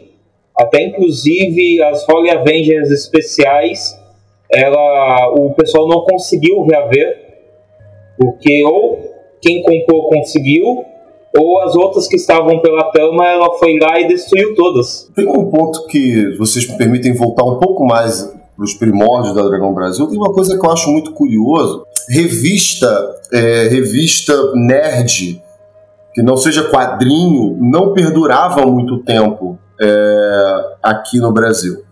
Até 0.56 0.84
inclusive 0.84 1.82
as 1.82 2.08
Holy 2.08 2.30
Avengers 2.30 2.90
especiais, 2.90 3.98
ela, 4.50 5.34
o 5.36 5.50
pessoal 5.54 5.88
não 5.88 6.04
conseguiu 6.04 6.62
reaver, 6.62 7.20
porque 8.18 8.64
ou 8.64 9.00
quem 9.40 9.62
comprou 9.62 10.08
conseguiu, 10.08 10.84
ou 11.36 11.60
as 11.60 11.74
outras 11.74 12.06
que 12.06 12.16
estavam 12.16 12.60
pela 12.60 12.84
Tama, 12.92 13.26
ela 13.26 13.50
foi 13.58 13.78
lá 13.78 13.98
e 13.98 14.06
destruiu 14.06 14.54
todas. 14.54 15.10
Tem 15.16 15.26
um 15.26 15.50
ponto 15.50 15.86
que 15.86 16.36
vocês 16.36 16.68
me 16.68 16.76
permitem 16.76 17.14
voltar 17.14 17.44
um 17.44 17.58
pouco 17.58 17.84
mais 17.84 18.30
para 18.54 18.64
os 18.64 18.74
primórdios 18.74 19.34
da 19.34 19.42
Dragão 19.42 19.72
Brasil. 19.74 20.06
Tem 20.06 20.18
uma 20.18 20.32
coisa 20.32 20.58
que 20.58 20.64
eu 20.64 20.70
acho 20.70 20.90
muito 20.90 21.12
curioso. 21.12 21.86
Revista, 22.08 23.16
é, 23.32 23.68
revista 23.68 24.34
nerd, 24.54 25.42
que 26.14 26.22
não 26.22 26.36
seja 26.36 26.68
quadrinho, 26.68 27.56
não 27.60 27.92
perdurava 27.92 28.66
muito 28.66 28.98
tempo 28.98 29.58
é, 29.80 30.64
aqui 30.82 31.18
no 31.18 31.32
Brasil. 31.32 31.82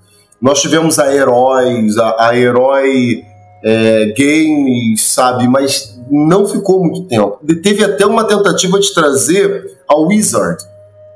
Nós 0.41 0.61
tivemos 0.61 0.99
a 0.99 1.15
Heróis, 1.15 1.97
a, 1.99 2.29
a 2.29 2.37
Herói 2.37 3.23
é, 3.65 4.07
Games, 4.17 5.03
sabe, 5.03 5.47
mas 5.47 5.99
não 6.11 6.47
ficou 6.47 6.81
muito 6.81 7.05
tempo. 7.05 7.39
Teve 7.63 7.85
até 7.85 8.05
uma 8.05 8.25
tentativa 8.25 8.79
de 8.81 8.93
trazer 8.93 9.79
a 9.89 9.97
Wizard 9.97 10.63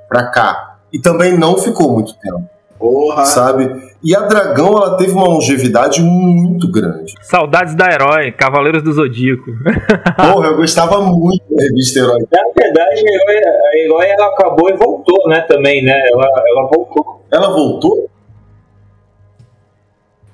pra 0.09 0.31
cá, 0.31 0.79
e 0.93 0.99
também 0.99 1.37
não 1.37 1.59
ficou 1.59 1.93
muito 1.93 2.15
tempo 2.19 2.54
Porra. 2.85 3.25
sabe? 3.25 3.95
E 4.03 4.15
a 4.15 4.21
Dragão, 4.21 4.77
ela 4.77 4.99
teve 4.99 5.13
uma 5.13 5.27
longevidade 5.27 6.03
muito 6.03 6.71
grande. 6.71 7.15
Saudades 7.23 7.75
da 7.75 7.91
Herói, 7.91 8.31
Cavaleiros 8.33 8.83
do 8.83 8.93
Zodíaco. 8.93 9.47
Porra, 10.17 10.49
eu 10.49 10.57
gostava 10.57 11.01
muito 11.01 11.43
da 11.49 11.65
revista 11.65 12.01
Herói. 12.01 12.19
Na 12.31 12.43
verdade, 12.55 12.99
a 12.99 13.11
Herói, 13.11 13.43
a 13.43 13.79
Herói 13.79 14.07
ela 14.11 14.27
acabou 14.27 14.69
e 14.69 14.77
voltou, 14.77 15.29
né, 15.29 15.41
também, 15.49 15.83
né? 15.83 15.99
Ela, 16.11 16.27
ela 16.27 16.69
voltou. 16.69 17.25
Ela 17.33 17.49
voltou? 17.49 18.11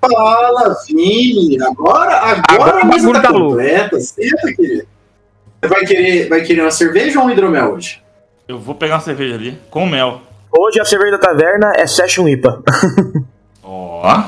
Fala, 0.01 0.77
Vini. 0.89 1.63
Agora, 1.63 2.17
agora, 2.17 2.43
Agora 2.49 2.81
a 2.81 2.83
o 2.83 2.87
mesa 2.89 3.07
bagulho 3.07 3.23
tá 3.23 3.29
tá 3.29 3.33
completa. 3.33 4.01
Senta, 4.01 4.53
querido. 4.57 4.87
Você 5.63 5.69
vai 5.69 5.85
querer, 5.85 6.29
vai 6.29 6.41
querer 6.41 6.63
uma 6.63 6.71
cerveja 6.73 7.21
ou 7.21 7.27
um 7.27 7.31
hidromel 7.31 7.75
hoje? 7.75 8.03
Eu 8.49 8.59
vou 8.59 8.75
pegar 8.75 8.95
uma 8.95 9.01
cerveja 9.01 9.37
ali, 9.37 9.57
com 9.71 9.87
mel. 9.87 10.23
Hoje 10.57 10.81
a 10.81 10.85
cerveja 10.85 11.13
da 11.13 11.19
taverna 11.19 11.73
é 11.77 11.87
Session 11.87 12.29
IPA. 12.29 12.63
Ó, 13.63 14.23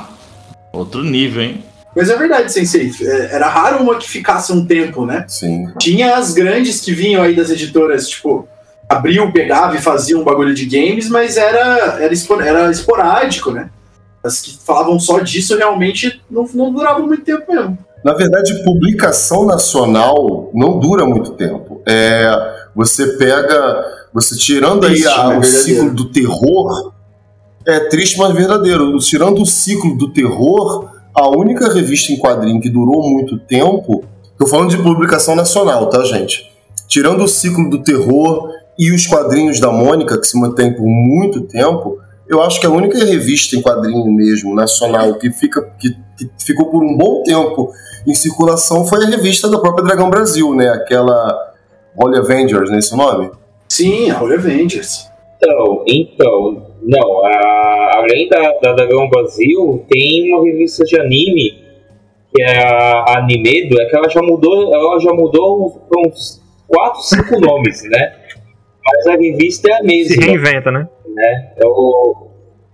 outro 0.71 1.03
nível, 1.03 1.41
hein? 1.43 1.63
Mas 1.95 2.09
é 2.09 2.15
verdade, 2.17 2.51
Sensei. 2.51 2.91
é, 3.01 3.35
Era 3.35 3.47
raro 3.47 3.83
uma 3.83 3.95
que 3.97 4.09
ficasse 4.09 4.51
um 4.51 4.65
tempo, 4.65 5.05
né? 5.05 5.25
Sim. 5.27 5.67
Tinha 5.77 6.15
as 6.17 6.33
grandes 6.33 6.81
que 6.81 6.91
vinham 6.93 7.21
aí 7.21 7.35
das 7.35 7.49
editoras, 7.51 8.07
tipo, 8.09 8.47
abriu, 8.89 9.31
pegava 9.31 9.75
e 9.75 9.81
fazia 9.81 10.17
um 10.17 10.23
bagulho 10.23 10.53
de 10.55 10.65
games, 10.65 11.07
mas 11.09 11.37
era, 11.37 11.97
era, 12.01 12.13
espor- 12.13 12.41
era 12.41 12.71
esporádico, 12.71 13.51
né? 13.51 13.69
As 14.23 14.39
que 14.41 14.57
falavam 14.65 14.97
só 14.99 15.19
disso 15.19 15.55
realmente 15.57 16.21
não, 16.31 16.47
não 16.53 16.71
duravam 16.73 17.05
muito 17.05 17.23
tempo 17.23 17.53
mesmo. 17.53 17.77
Na 18.03 18.13
verdade, 18.13 18.63
publicação 18.63 19.45
nacional 19.45 20.49
não 20.53 20.79
dura 20.79 21.05
muito 21.05 21.31
tempo. 21.33 21.81
É, 21.87 22.29
você 22.75 23.07
pega, 23.17 23.85
você 24.13 24.35
tirando 24.35 24.85
aí 24.85 24.93
Triste, 24.93 25.07
a- 25.07 25.23
mas 25.25 25.47
o 25.47 25.57
ciclo 25.63 25.89
do 25.91 26.05
terror, 26.05 26.91
é 27.65 27.79
triste, 27.81 28.17
mas 28.17 28.33
verdadeiro. 28.35 28.97
Tirando 28.99 29.41
o 29.41 29.45
ciclo 29.45 29.95
do 29.97 30.11
terror, 30.11 30.89
a 31.15 31.27
única 31.29 31.71
revista 31.71 32.11
em 32.11 32.17
quadrinho 32.17 32.59
que 32.59 32.69
durou 32.69 33.09
muito 33.09 33.37
tempo, 33.39 34.03
tô 34.37 34.47
falando 34.47 34.69
de 34.69 34.77
publicação 34.77 35.35
nacional, 35.35 35.87
tá, 35.89 36.03
gente? 36.03 36.51
Tirando 36.87 37.23
o 37.23 37.27
ciclo 37.27 37.69
do 37.69 37.81
terror 37.83 38.49
e 38.77 38.91
os 38.91 39.05
quadrinhos 39.07 39.59
da 39.59 39.71
Mônica, 39.71 40.19
que 40.19 40.27
se 40.27 40.37
mantém 40.39 40.73
por 40.73 40.85
muito 40.85 41.41
tempo, 41.41 41.99
eu 42.27 42.41
acho 42.41 42.59
que 42.59 42.65
a 42.65 42.69
única 42.69 42.97
revista 43.05 43.55
em 43.55 43.61
quadrinho 43.61 44.11
mesmo, 44.11 44.55
nacional, 44.55 45.13
que, 45.15 45.31
fica, 45.31 45.61
que, 45.79 45.91
que 46.17 46.29
ficou 46.39 46.65
por 46.67 46.83
um 46.83 46.97
bom 46.97 47.21
tempo 47.23 47.71
em 48.07 48.13
circulação 48.13 48.85
foi 48.85 49.05
a 49.05 49.07
revista 49.07 49.47
da 49.47 49.59
própria 49.59 49.85
Dragão 49.85 50.09
Brasil, 50.09 50.53
né? 50.55 50.69
Aquela 50.69 51.52
Holy 51.97 52.17
Avengers, 52.19 52.69
não 52.69 52.75
é 52.75 52.79
esse 52.79 52.93
o 52.93 52.97
nome? 52.97 53.31
Sim, 53.69 54.09
a 54.11 54.21
Holy 54.21 54.35
Avengers. 54.35 55.07
Então, 55.37 55.83
então, 55.87 56.67
não, 56.83 57.25
a- 57.25 57.91
além 57.95 58.27
da, 58.29 58.51
da 58.61 58.73
Dragão 58.73 59.09
Brasil, 59.09 59.85
tem 59.89 60.33
uma 60.33 60.43
revista 60.45 60.83
de 60.85 60.99
anime, 60.99 61.61
que 62.33 62.41
é 62.41 62.57
a 62.63 63.17
Animedo, 63.17 63.79
é 63.81 63.85
que 63.85 63.95
ela 63.95 64.09
já 64.09 64.21
mudou, 64.21 64.73
ela 64.73 64.99
já 64.99 65.11
mudou 65.13 65.81
uns 65.97 66.41
4, 66.67 67.01
5 67.01 67.39
nomes, 67.39 67.83
né? 67.89 68.13
Mas 68.85 69.07
a 69.07 69.15
revista 69.15 69.69
é 69.71 69.73
a 69.75 69.77
Se 69.77 69.83
mesma, 69.83 70.25
reinventa, 70.25 70.71
né? 70.71 70.87
né? 71.15 71.53
É 71.57 71.65
o, 71.65 72.27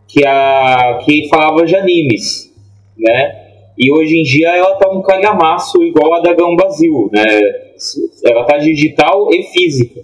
que, 0.07 0.25
a, 0.25 0.99
que 1.03 1.27
falava 1.29 1.65
de 1.65 1.75
animes, 1.75 2.51
né? 2.97 3.35
E 3.77 3.91
hoje 3.91 4.17
em 4.19 4.23
dia 4.23 4.49
ela 4.55 4.75
tá 4.75 4.89
um 4.89 5.01
calhamaço 5.01 5.81
igual 5.83 6.13
a 6.15 6.21
Dragão 6.21 6.55
Brasil, 6.55 7.09
né? 7.13 7.25
Ela 8.24 8.43
tá 8.45 8.57
digital 8.57 9.29
e 9.31 9.43
física, 9.43 10.01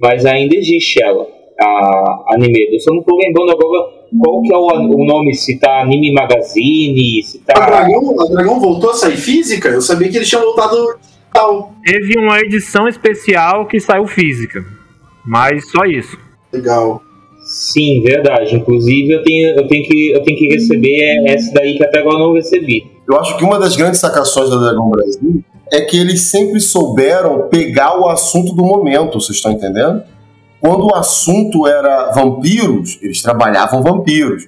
mas 0.00 0.26
ainda 0.26 0.56
existe 0.56 1.02
ela, 1.02 1.26
a 1.60 2.24
anime. 2.34 2.74
Eu 2.74 2.80
só 2.80 2.92
não 2.92 3.02
tô 3.02 3.16
lembrando 3.16 3.52
agora 3.52 4.02
qual 4.18 4.42
que 4.42 4.52
é 4.52 4.56
o, 4.56 4.66
o 4.66 5.06
nome, 5.06 5.34
se 5.34 5.58
tá 5.58 5.80
Anime 5.80 6.12
Magazine, 6.12 7.22
se 7.22 7.40
A 7.48 7.54
tá... 7.54 7.66
Dragão, 7.66 8.20
a 8.20 8.24
Dragão 8.26 8.60
voltou 8.60 8.90
a 8.90 8.94
sair 8.94 9.16
física? 9.16 9.68
Eu 9.68 9.80
sabia 9.80 10.08
que 10.10 10.16
eles 10.16 10.28
tinham 10.28 10.42
voltado 10.42 10.76
digital. 11.32 11.72
Teve 11.84 12.18
uma 12.18 12.38
edição 12.40 12.86
especial 12.86 13.66
que 13.66 13.80
saiu 13.80 14.06
física. 14.06 14.64
Mas 15.24 15.70
só 15.70 15.84
isso. 15.84 16.18
Legal. 16.52 17.00
Sim, 17.44 18.02
verdade. 18.02 18.54
Inclusive 18.54 19.12
eu 19.12 19.22
tenho, 19.22 19.56
eu 19.56 19.66
tenho, 19.66 19.86
que, 19.86 20.10
eu 20.10 20.22
tenho 20.22 20.38
que 20.38 20.48
receber 20.48 21.24
essa 21.26 21.52
daí 21.54 21.76
que 21.76 21.84
até 21.84 22.00
agora 22.00 22.16
eu 22.16 22.20
não 22.20 22.34
recebi. 22.34 22.84
Eu 23.08 23.18
acho 23.18 23.36
que 23.36 23.44
uma 23.44 23.58
das 23.58 23.76
grandes 23.76 24.00
sacações 24.00 24.50
da 24.50 24.56
Dragão 24.56 24.90
Brasil 24.90 25.42
é 25.72 25.80
que 25.80 25.98
eles 25.98 26.20
sempre 26.22 26.60
souberam 26.60 27.48
pegar 27.48 27.98
o 27.98 28.06
assunto 28.06 28.54
do 28.54 28.62
momento, 28.62 29.18
vocês 29.18 29.38
estão 29.38 29.52
entendendo? 29.52 30.02
Quando 30.60 30.86
o 30.86 30.94
assunto 30.94 31.66
era 31.66 32.10
vampiros, 32.10 32.98
eles 33.00 33.22
trabalhavam 33.22 33.82
vampiros. 33.82 34.46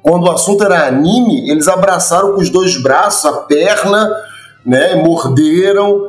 Quando 0.00 0.24
o 0.24 0.30
assunto 0.30 0.62
era 0.62 0.86
anime, 0.86 1.50
eles 1.50 1.66
abraçaram 1.66 2.34
com 2.34 2.40
os 2.40 2.48
dois 2.48 2.80
braços 2.80 3.24
a 3.26 3.38
perna, 3.42 4.10
né, 4.64 4.94
morderam. 4.94 6.08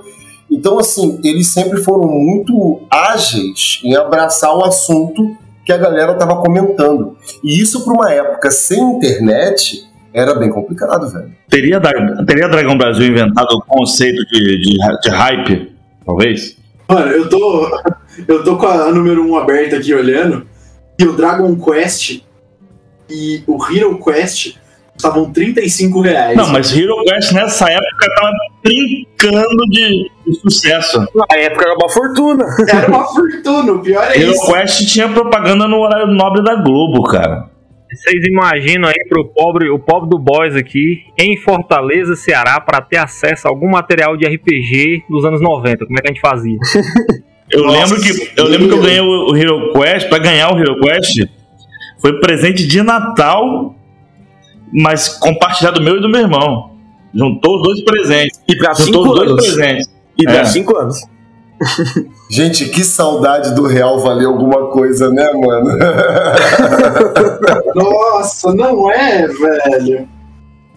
Então, 0.49 0.77
assim, 0.77 1.19
eles 1.23 1.47
sempre 1.47 1.81
foram 1.81 2.07
muito 2.07 2.81
ágeis 2.89 3.81
em 3.83 3.95
abraçar 3.95 4.55
o 4.55 4.63
assunto 4.63 5.35
que 5.65 5.73
a 5.73 5.77
galera 5.77 6.13
estava 6.13 6.39
comentando. 6.39 7.17
E 7.43 7.59
isso, 7.59 7.83
para 7.83 7.93
uma 7.93 8.11
época 8.13 8.51
sem 8.51 8.79
internet, 8.79 9.90
era 10.13 10.35
bem 10.35 10.49
complicado, 10.49 11.09
velho. 11.09 11.31
Teria, 11.49 11.79
teria 12.25 12.47
Dragão 12.47 12.77
Brasil 12.77 13.07
inventado 13.07 13.53
o 13.53 13.61
conceito 13.61 14.25
de, 14.27 14.57
de, 14.57 14.77
de 15.01 15.09
hype, 15.09 15.71
talvez? 16.05 16.57
Mano, 16.87 17.11
eu 17.11 17.29
tô. 17.29 17.81
Eu 18.27 18.43
tô 18.43 18.57
com 18.57 18.67
a 18.67 18.91
número 18.91 19.25
1 19.25 19.35
aberta 19.37 19.77
aqui 19.77 19.93
olhando. 19.93 20.45
E 20.99 21.05
o 21.05 21.13
Dragon 21.13 21.55
Quest 21.55 22.21
e 23.09 23.43
o 23.47 23.57
Hero 23.65 23.97
Quest 24.03 24.55
estavam 24.95 25.31
35 25.31 26.01
reais. 26.01 26.37
Não, 26.37 26.49
mas 26.49 26.75
Hero 26.75 26.95
Quest 27.05 27.31
nessa 27.31 27.69
época 27.69 28.07
tava 28.15 28.31
brincando 28.63 29.65
de, 29.69 30.11
de 30.27 30.39
sucesso. 30.41 30.99
Na 31.15 31.37
época 31.37 31.65
era 31.65 31.75
uma 31.75 31.89
fortuna. 31.89 32.45
Era 32.67 32.87
uma 32.87 33.05
fortuna, 33.05 33.71
o 33.71 33.79
pior 33.79 34.03
é 34.03 34.19
Hero 34.19 34.31
isso. 34.31 34.45
Quest 34.45 34.85
tinha 34.87 35.09
propaganda 35.09 35.67
no 35.67 35.77
horário 35.77 36.07
nobre 36.07 36.43
da 36.43 36.55
Globo, 36.55 37.03
cara. 37.03 37.49
Vocês 37.93 38.23
imaginam 38.25 38.87
aí 38.87 39.05
pro 39.09 39.25
pobre, 39.25 39.69
o 39.69 39.77
pobre 39.77 40.09
do 40.09 40.17
Boys 40.17 40.55
aqui, 40.55 41.03
em 41.19 41.35
Fortaleza, 41.37 42.15
Ceará, 42.15 42.59
para 42.61 42.79
ter 42.81 42.97
acesso 42.97 43.47
a 43.47 43.51
algum 43.51 43.69
material 43.69 44.15
de 44.15 44.25
RPG 44.25 45.03
dos 45.09 45.25
anos 45.25 45.41
90. 45.41 45.85
Como 45.85 45.99
é 45.99 46.01
que 46.01 46.07
a 46.09 46.13
gente 46.13 46.21
fazia? 46.21 46.57
Eu 47.51 47.65
Nossa, 47.65 47.95
lembro 47.95 48.01
que 48.01 48.39
eu 48.39 48.45
lembro 48.47 48.67
que 48.69 48.73
eu 48.75 48.81
ganhei 48.81 49.01
o, 49.01 49.31
o 49.31 49.35
Hero 49.35 49.73
Quest, 49.73 50.07
pra 50.07 50.19
ganhar 50.19 50.53
o 50.53 50.57
Hero 50.57 50.79
Quest, 50.79 51.17
foi 51.99 52.17
presente 52.21 52.65
de 52.65 52.81
Natal, 52.81 53.75
mas 54.73 55.09
compartilhado 55.19 55.81
meu 55.81 55.97
e 55.97 55.99
do 56.01 56.07
meu 56.07 56.21
irmão. 56.21 56.71
Juntou 57.13 57.57
os 57.57 57.61
dois 57.63 57.83
presentes. 57.83 58.41
E 58.47 58.55
pra 58.55 58.73
Juntou 58.73 59.03
cinco 59.03 59.09
os 59.09 59.15
dois 59.19 59.29
anos. 59.31 59.45
presentes. 59.53 59.93
E 60.17 60.23
pra 60.23 60.33
É. 60.37 60.45
cinco 60.45 60.77
anos. 60.77 61.01
Gente, 62.29 62.69
que 62.69 62.83
saudade 62.83 63.53
do 63.53 63.67
real 63.67 63.99
valer 63.99 64.25
alguma 64.25 64.67
coisa, 64.71 65.09
né, 65.11 65.31
mano? 65.33 65.77
Nossa, 67.75 68.53
não 68.53 68.89
é, 68.91 69.27
velho. 69.27 70.07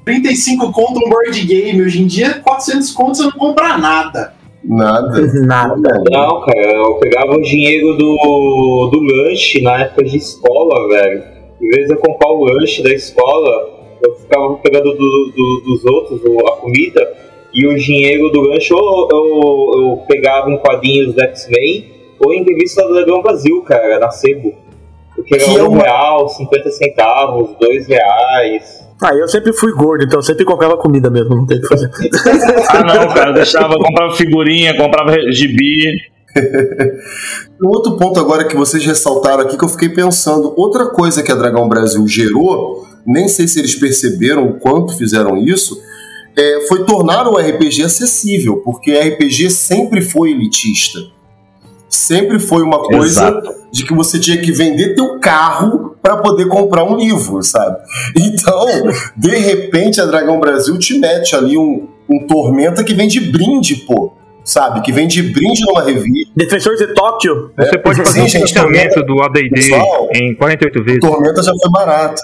35 0.05 0.73
conto 0.73 1.01
um 1.05 1.09
board 1.09 1.41
game. 1.47 1.83
Hoje 1.83 2.03
em 2.03 2.07
dia, 2.07 2.41
400 2.45 2.91
conto 2.93 3.17
você 3.17 3.23
não 3.25 3.33
compra 3.33 3.79
nada. 3.79 4.35
Nada. 4.63 5.21
Nada. 5.47 6.03
Não, 6.11 6.41
cara, 6.41 6.73
eu 6.75 6.95
pegava 6.95 7.33
o 7.35 7.43
dinheiro 7.43 7.97
do, 7.97 8.91
do 8.93 9.01
lanche 9.01 9.61
na 9.63 9.79
época 9.83 10.05
de 10.05 10.17
escola, 10.17 10.89
velho. 10.89 11.23
Em 11.61 11.69
vez 11.69 11.87
de 11.87 11.95
eu 11.95 11.99
comprar 11.99 12.31
o 12.31 12.45
lanche 12.45 12.83
da 12.83 12.93
escola, 12.93 13.69
eu 14.03 14.15
ficava 14.17 14.55
pegando 14.57 14.91
do, 14.93 14.97
do- 15.37 15.63
dos 15.65 15.85
outros 15.85 16.21
a 16.49 16.57
comida 16.57 17.15
e 17.55 17.67
o 17.67 17.77
dinheiro 17.77 18.31
do 18.31 18.41
lanche 18.41 18.73
ou 18.75 19.09
eu, 19.13 19.81
eu 19.83 19.97
pegava 20.09 20.51
em 20.51 20.59
quadrinhos 20.59 21.15
do 21.15 21.21
X-Men 21.23 21.93
ou 22.21 22.33
em 22.33 22.43
revista 22.45 22.83
do 22.87 22.95
Dragão 22.95 23.23
Brasil, 23.23 23.63
cara, 23.63 23.99
na 23.99 24.11
Sebo. 24.11 24.53
Porque 25.15 25.35
era 25.35 25.45
Que 25.45 25.57
é 25.59 25.63
um 25.63 25.69
uma- 25.69 25.83
real, 25.83 26.29
50 26.29 26.71
centavos, 26.73 27.51
dois 27.61 27.87
reais. 27.87 28.83
Ah, 29.03 29.15
eu 29.15 29.29
sempre 29.29 29.53
fui 29.53 29.73
gordo, 29.73 30.05
então 30.05 30.19
eu 30.19 30.23
sempre 30.23 30.45
comprava 30.45 30.77
comida 30.77 31.09
mesmo, 31.11 31.35
não 31.37 31.47
tem 31.47 31.59
o 31.59 31.61
que 31.63 31.69
fazer. 31.69 31.91
Ah, 32.71 32.83
não, 32.83 33.15
cara, 33.15 33.31
eu 33.31 33.35
deixava, 33.35 33.75
comprava 33.77 34.13
figurinha, 34.15 34.77
comprava 34.77 35.13
gibi. 35.31 35.85
Um 37.63 37.69
outro 37.69 37.97
ponto 37.97 38.19
agora 38.19 38.45
que 38.45 38.57
vocês 38.57 38.85
ressaltaram 38.85 39.43
aqui 39.45 39.57
que 39.57 39.65
eu 39.65 39.69
fiquei 39.69 39.89
pensando, 39.89 40.53
outra 40.57 40.87
coisa 40.87 41.23
que 41.23 41.31
a 41.31 41.35
Dragão 41.35 41.69
Brasil 41.69 42.07
gerou, 42.09 42.85
nem 43.07 43.29
sei 43.29 43.47
se 43.47 43.59
eles 43.61 43.75
perceberam 43.77 44.47
o 44.49 44.59
quanto 44.59 44.97
fizeram 44.97 45.37
isso, 45.37 45.81
é, 46.37 46.67
foi 46.69 46.85
tornar 46.85 47.27
o 47.29 47.37
RPG 47.37 47.85
acessível, 47.85 48.57
porque 48.59 48.93
RPG 48.93 49.51
sempre 49.51 50.01
foi 50.01 50.31
elitista. 50.31 50.99
Sempre 51.89 52.41
foi 52.41 52.63
uma 52.63 52.81
coisa 52.83 53.29
Exato. 53.29 53.55
de 53.71 53.85
que 53.85 53.95
você 53.95 54.19
tinha 54.19 54.37
que 54.37 54.51
vender 54.51 54.95
teu 54.95 55.21
carro 55.21 55.97
para 56.03 56.17
poder 56.17 56.49
comprar 56.49 56.85
um 56.85 56.97
livro, 56.97 57.43
sabe? 57.43 57.79
Então, 58.19 58.67
de 59.17 59.37
repente, 59.37 60.01
a 60.01 60.05
Dragão 60.05 60.41
Brasil 60.41 60.77
te 60.79 60.99
mete 60.99 61.37
ali 61.37 61.57
um, 61.57 61.87
um 62.11 62.27
Tormenta 62.27 62.83
que 62.83 62.95
vem 62.95 63.07
de 63.07 63.21
brinde, 63.21 63.77
pô. 63.77 64.13
Sabe? 64.45 64.83
Que 64.83 64.93
vem 64.93 65.07
de 65.07 65.23
brinde 65.23 65.65
numa 65.65 65.83
revista. 65.83 66.31
Defensores 66.37 66.79
de 66.79 66.93
Tóquio. 66.93 67.51
Você 67.57 67.79
pode 67.79 67.97
fazer 67.97 68.11
Sim, 68.11 68.23
um 68.23 68.29
gente, 68.47 69.03
do 69.07 69.23
AD&D 69.23 69.71
em 70.15 70.35
48 70.35 70.85
vezes. 70.85 71.01
Tormenta 71.01 71.43
já 71.43 71.53
foi 71.63 71.71
barato. 71.71 72.23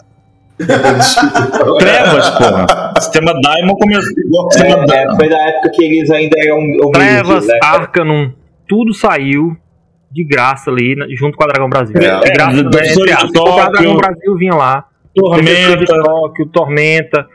Trevas, 1.79 2.31
porra. 2.31 2.67
O 2.97 3.01
sistema 3.01 3.33
Daimon 3.41 3.75
começou. 3.75 4.13
Sistema 4.53 4.83
É, 4.85 4.87
Daimon. 4.87 5.17
foi 5.17 5.29
na 5.29 5.49
época 5.49 5.71
que 5.75 5.85
eles 5.85 6.11
ainda 6.11 6.37
eram 6.39 6.91
Trevas, 6.93 7.47
né? 7.47 7.59
Arcanum, 7.63 8.33
tudo 8.69 8.93
saiu 8.95 9.57
de 10.11 10.25
graça 10.25 10.71
ali, 10.71 10.95
junto 11.17 11.37
com 11.37 11.45
a 11.45 11.47
Dragão 11.47 11.69
Brasil. 11.69 11.97
É, 11.97 12.01
de 12.21 12.31
graça, 12.33 12.59
é, 12.59 12.63
né, 12.63 12.93
entre 12.93 13.13
aspas. 13.13 13.31
Tóquio. 13.33 13.71
Dragão 13.73 13.97
Brasil 13.97 14.37
vinha 14.37 14.55
lá. 14.55 14.85
Tormenta. 15.15 15.85
Tóquio, 16.05 16.47
Tormenta, 16.47 17.27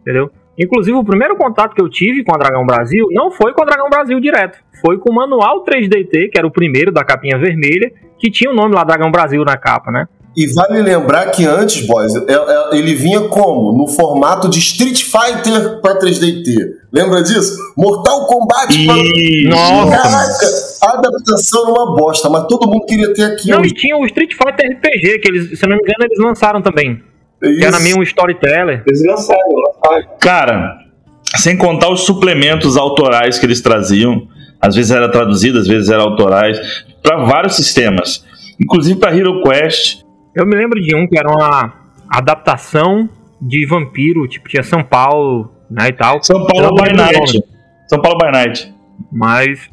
entendeu? 0.00 0.30
Inclusive, 0.58 0.96
o 0.96 1.04
primeiro 1.04 1.36
contato 1.36 1.74
que 1.74 1.82
eu 1.82 1.88
tive 1.88 2.24
com 2.24 2.34
a 2.34 2.38
Dragão 2.38 2.64
Brasil 2.64 3.06
não 3.10 3.30
foi 3.30 3.52
com 3.52 3.62
a 3.62 3.66
Dragão 3.66 3.90
Brasil 3.90 4.18
direto. 4.20 4.58
Foi 4.80 4.98
com 4.98 5.12
o 5.12 5.14
manual 5.14 5.62
3DT, 5.64 6.30
que 6.32 6.38
era 6.38 6.46
o 6.46 6.50
primeiro 6.50 6.90
da 6.90 7.04
capinha 7.04 7.36
vermelha, 7.38 7.92
que 8.18 8.30
tinha 8.30 8.50
o 8.50 8.54
nome 8.54 8.74
lá 8.74 8.82
Dragão 8.82 9.10
Brasil 9.10 9.42
na 9.44 9.56
capa, 9.58 9.90
né? 9.90 10.06
E 10.36 10.52
vale 10.52 10.82
lembrar 10.82 11.30
que 11.30 11.46
antes, 11.46 11.86
boys, 11.86 12.14
é- 12.14 12.18
é- 12.30 12.78
ele 12.78 12.94
vinha 12.94 13.22
como? 13.22 13.72
No 13.72 13.86
formato 13.88 14.50
de 14.50 14.58
Street 14.58 15.02
Fighter 15.02 15.80
para 15.80 15.98
3DT. 15.98 16.54
Lembra 16.92 17.22
disso? 17.22 17.56
Mortal 17.76 18.26
Kombat 18.26 18.84
pra... 18.86 18.96
Isso. 18.96 19.48
Nossa, 19.48 19.96
Caraca, 19.96 20.46
a 20.82 20.98
adaptação 20.98 21.62
era 21.62 21.70
uma 21.72 21.96
bosta, 21.96 22.28
mas 22.28 22.44
todo 22.48 22.66
mundo 22.68 22.84
queria 22.84 23.14
ter 23.14 23.24
aquilo. 23.24 23.56
Não, 23.58 23.64
e 23.64 23.72
tinha 23.72 23.96
o 23.96 24.04
Street 24.04 24.32
Fighter 24.34 24.72
RPG, 24.76 25.18
que 25.20 25.28
eles, 25.28 25.58
se 25.58 25.64
eu 25.64 25.70
não 25.70 25.76
me 25.76 25.82
engano, 25.82 26.04
eles 26.04 26.18
lançaram 26.18 26.60
também. 26.60 27.00
É 27.42 27.46
Que 27.52 27.64
era 27.64 27.76
isso. 27.76 27.82
meio 27.84 27.98
um 27.98 28.02
storyteller. 28.02 28.82
Eles 28.86 29.02
lançaram, 29.06 29.40
lançaram. 29.84 30.06
Cara, 30.20 30.78
sem 31.36 31.56
contar 31.56 31.88
os 31.90 32.02
suplementos 32.02 32.76
autorais 32.76 33.38
que 33.38 33.46
eles 33.46 33.62
traziam, 33.62 34.28
às 34.60 34.74
vezes 34.74 34.90
era 34.90 35.10
traduzido, 35.10 35.58
às 35.58 35.66
vezes 35.66 35.88
era 35.88 36.02
autorais, 36.02 36.58
para 37.02 37.24
vários 37.24 37.56
sistemas, 37.56 38.22
inclusive 38.60 38.98
para 39.00 39.16
Hero 39.16 39.42
Quest. 39.42 40.04
Eu 40.36 40.46
me 40.46 40.54
lembro 40.54 40.78
de 40.78 40.94
um 40.94 41.06
que 41.06 41.18
era 41.18 41.30
uma 41.30 41.72
adaptação 42.10 43.08
de 43.40 43.64
vampiro, 43.64 44.28
tipo, 44.28 44.46
tinha 44.50 44.62
São 44.62 44.84
Paulo, 44.84 45.50
né, 45.70 45.88
e 45.88 45.92
tal. 45.92 46.22
São 46.22 46.46
Paulo 46.46 46.74
by 46.74 46.94
Night. 46.94 47.42
São 47.88 48.02
Paulo 48.02 48.18
by 48.18 48.30
Night. 48.30 48.70
Mas 49.10 49.70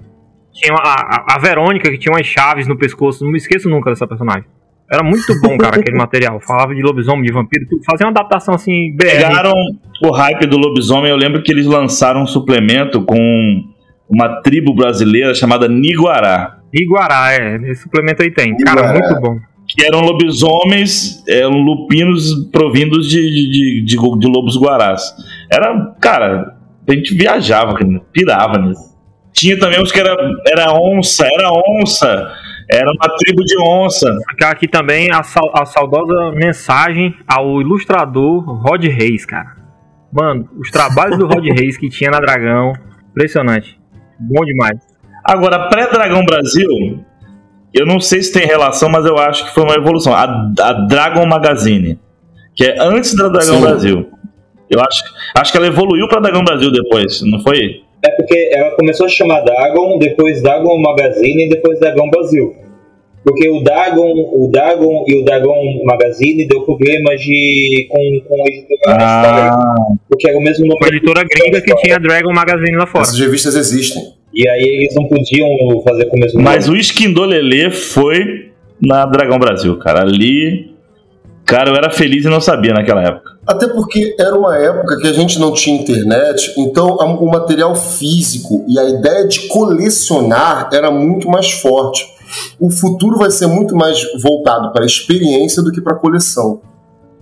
tinha 0.54 0.74
a, 0.74 1.36
a, 1.36 1.38
Verônica, 1.38 1.92
que 1.92 1.98
tinha 1.98 2.14
umas 2.14 2.26
chaves 2.26 2.66
no 2.66 2.78
pescoço, 2.78 3.26
não 3.26 3.32
me 3.32 3.38
esqueço 3.38 3.70
nunca 3.70 3.90
dessa 3.90 4.08
personagem. 4.08 4.46
Era 4.90 5.04
muito 5.04 5.34
bom, 5.42 5.58
cara, 5.58 5.78
aquele 5.78 5.98
material. 6.00 6.40
Falava 6.40 6.74
de 6.74 6.82
lobisomem, 6.82 7.24
de 7.24 7.34
vampiro, 7.34 7.68
tudo. 7.70 7.84
Fazia 7.84 8.06
uma 8.06 8.12
adaptação 8.12 8.54
assim, 8.54 8.96
BR. 8.96 9.06
Pegaram 9.06 9.54
o 10.02 10.12
hype 10.12 10.46
do 10.46 10.58
lobisomem. 10.58 11.10
Eu 11.10 11.18
lembro 11.18 11.44
que 11.44 11.52
eles 11.52 11.66
lançaram 11.66 12.24
um 12.24 12.28
suplemento 12.28 13.04
com 13.04 13.64
uma 14.08 14.42
tribo 14.42 14.74
brasileira 14.74 15.34
chamada 15.34 15.68
Niguará. 15.68 16.60
Iguará, 16.74 17.34
é. 17.34 17.56
Esse 17.70 17.84
suplemento 17.84 18.24
aí 18.24 18.32
tem. 18.32 18.56
Cara, 18.58 18.80
Iguará. 18.80 19.00
muito 19.00 19.22
bom. 19.22 19.53
Que 19.76 19.86
eram 19.86 20.02
lobisomens, 20.02 21.24
eram 21.28 21.52
lupinos 21.52 22.48
provindos 22.52 23.10
de, 23.10 23.22
de, 23.22 23.86
de, 23.86 23.96
de 23.96 24.28
lobos 24.28 24.56
guarás. 24.56 25.02
Era, 25.52 25.96
cara, 26.00 26.58
a 26.88 26.94
gente 26.94 27.16
viajava, 27.16 27.76
pirava 28.12 28.60
nisso. 28.60 28.94
Tinha 29.32 29.60
também 29.60 29.82
os 29.82 29.92
que 29.92 30.00
era, 30.00 30.16
era 30.48 30.74
onça, 30.74 31.26
era 31.26 31.50
onça. 31.52 32.32
Era 32.72 32.86
uma 32.86 33.18
tribo 33.18 33.44
de 33.44 33.58
onça. 33.60 34.08
Aqui 34.46 34.68
também 34.68 35.10
a, 35.12 35.20
a 35.20 35.66
saudosa 35.66 36.32
mensagem 36.34 37.14
ao 37.28 37.60
ilustrador 37.60 38.44
Rod 38.44 38.84
Reis, 38.86 39.26
cara. 39.26 39.56
Mano, 40.12 40.48
os 40.60 40.70
trabalhos 40.70 41.18
do 41.18 41.26
Rod 41.26 41.46
Reis 41.46 41.78
que 41.78 41.90
tinha 41.90 42.12
na 42.12 42.20
Dragão, 42.20 42.74
impressionante. 43.10 43.80
Bom 44.20 44.46
demais. 44.46 44.80
Agora, 45.24 45.70
pré-Dragão 45.70 46.24
Brasil, 46.24 47.03
eu 47.74 47.86
não 47.86 48.00
sei 48.00 48.22
se 48.22 48.32
tem 48.32 48.46
relação, 48.46 48.90
mas 48.90 49.06
eu 49.06 49.18
acho 49.18 49.46
que 49.46 49.54
foi 49.54 49.64
uma 49.64 49.76
evolução. 49.76 50.14
A, 50.14 50.24
a 50.60 50.74
Dragon 50.88 51.26
Magazine, 51.26 51.98
que 52.56 52.66
é 52.66 52.76
antes 52.80 53.16
da 53.16 53.28
Dragão 53.30 53.56
Sim. 53.56 53.62
Brasil. 53.62 54.08
Eu 54.70 54.80
acho, 54.80 55.04
acho 55.38 55.52
que 55.52 55.58
ela 55.58 55.68
evoluiu 55.68 56.08
pra 56.08 56.20
Dragão 56.20 56.44
Brasil 56.44 56.72
depois, 56.72 57.22
não 57.24 57.40
foi? 57.42 57.82
É 58.06 58.10
porque 58.12 58.52
ela 58.54 58.72
começou 58.72 59.06
a 59.06 59.10
chamar 59.10 59.42
Dagon, 59.42 59.98
depois 59.98 60.42
Dagon 60.42 60.78
Magazine 60.80 61.46
e 61.46 61.50
depois 61.50 61.80
Dagon 61.80 62.10
Brasil. 62.10 62.56
Porque 63.24 63.50
o 63.50 63.62
Dagon, 63.62 64.12
o 64.34 64.50
Dagon 64.52 65.06
e 65.08 65.22
o 65.22 65.24
Dagon 65.24 65.56
Magazine 65.86 66.46
deu 66.46 66.62
problemas 66.62 67.22
de, 67.22 67.88
com, 67.90 68.22
com 68.28 68.44
a 68.44 68.48
editora 68.48 68.92
história, 68.92 69.52
Ah, 69.54 69.76
porque 70.10 70.30
era 70.30 70.38
o 70.38 70.42
mesmo 70.42 70.66
nome 70.66 70.80
Uma 70.82 70.90
editora 70.90 71.24
gringa 71.24 71.62
que 71.62 71.74
tinha 71.78 71.98
Dragon 72.00 72.34
Magazine 72.34 72.76
lá 72.76 72.86
fora. 72.86 73.04
Essas 73.04 73.18
revistas 73.18 73.56
existem. 73.56 74.04
E 74.34 74.48
aí 74.50 74.64
eles 74.64 74.96
não 74.96 75.08
podiam 75.08 75.48
fazer 75.88 76.06
com 76.06 76.18
o 76.18 76.20
mesmo 76.20 76.42
mas 76.42 76.66
nome. 76.66 76.78
o 76.78 76.82
Esquindolelê 76.82 77.70
foi 77.70 78.52
na 78.82 79.06
Dragão 79.06 79.38
Brasil, 79.38 79.78
cara. 79.78 80.02
Ali, 80.02 80.74
cara, 81.46 81.70
eu 81.70 81.76
era 81.76 81.92
feliz 81.92 82.26
e 82.26 82.30
não 82.30 82.42
sabia 82.42 82.74
naquela 82.74 83.04
época. 83.04 83.34
Até 83.46 83.68
porque 83.68 84.16
era 84.20 84.36
uma 84.36 84.58
época 84.58 84.98
que 84.98 85.08
a 85.08 85.14
gente 85.14 85.38
não 85.38 85.54
tinha 85.54 85.80
internet, 85.80 86.54
então 86.58 86.96
o 86.96 87.30
material 87.30 87.76
físico 87.76 88.66
e 88.68 88.80
a 88.80 88.90
ideia 88.90 89.28
de 89.28 89.48
colecionar 89.48 90.70
era 90.74 90.90
muito 90.90 91.30
mais 91.30 91.52
forte. 91.52 92.08
O 92.60 92.72
futuro 92.72 93.18
vai 93.18 93.30
ser 93.30 93.48
muito 93.48 93.76
mais 93.76 94.02
voltado 94.22 94.72
para 94.72 94.84
a 94.84 94.86
experiência 94.86 95.62
do 95.62 95.72
que 95.72 95.82
para 95.82 95.94
a 95.94 96.00
coleção. 96.00 96.62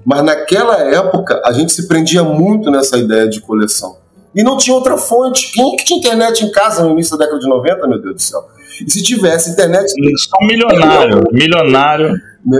Mas 0.06 0.24
naquela 0.24 0.80
época 0.80 1.41
a 1.43 1.52
gente 1.52 1.74
se 1.74 1.88
prendia 1.88 2.24
muito 2.24 2.71
nessa 2.71 2.97
ideia 2.97 3.28
de 3.28 3.41
coleção. 3.41 3.97
E 4.35 4.43
não 4.43 4.55
tinha 4.57 4.75
outra 4.75 4.97
fonte. 4.97 5.51
Quem 5.51 5.73
é 5.73 5.77
que 5.77 5.83
tinha 5.85 5.99
internet 5.99 6.45
em 6.45 6.51
casa 6.51 6.83
no 6.83 6.91
início 6.91 7.17
da 7.17 7.25
década 7.25 7.41
de 7.41 7.49
90, 7.49 7.87
meu 7.87 8.01
Deus 8.01 8.15
do 8.15 8.21
céu? 8.21 8.39
E 8.85 8.89
se 8.91 9.03
tivesse 9.03 9.51
internet, 9.51 9.89
Só 10.17 10.37
um 10.41 10.47
milionário, 10.47 11.21
milionário. 11.31 12.13
né? 12.45 12.59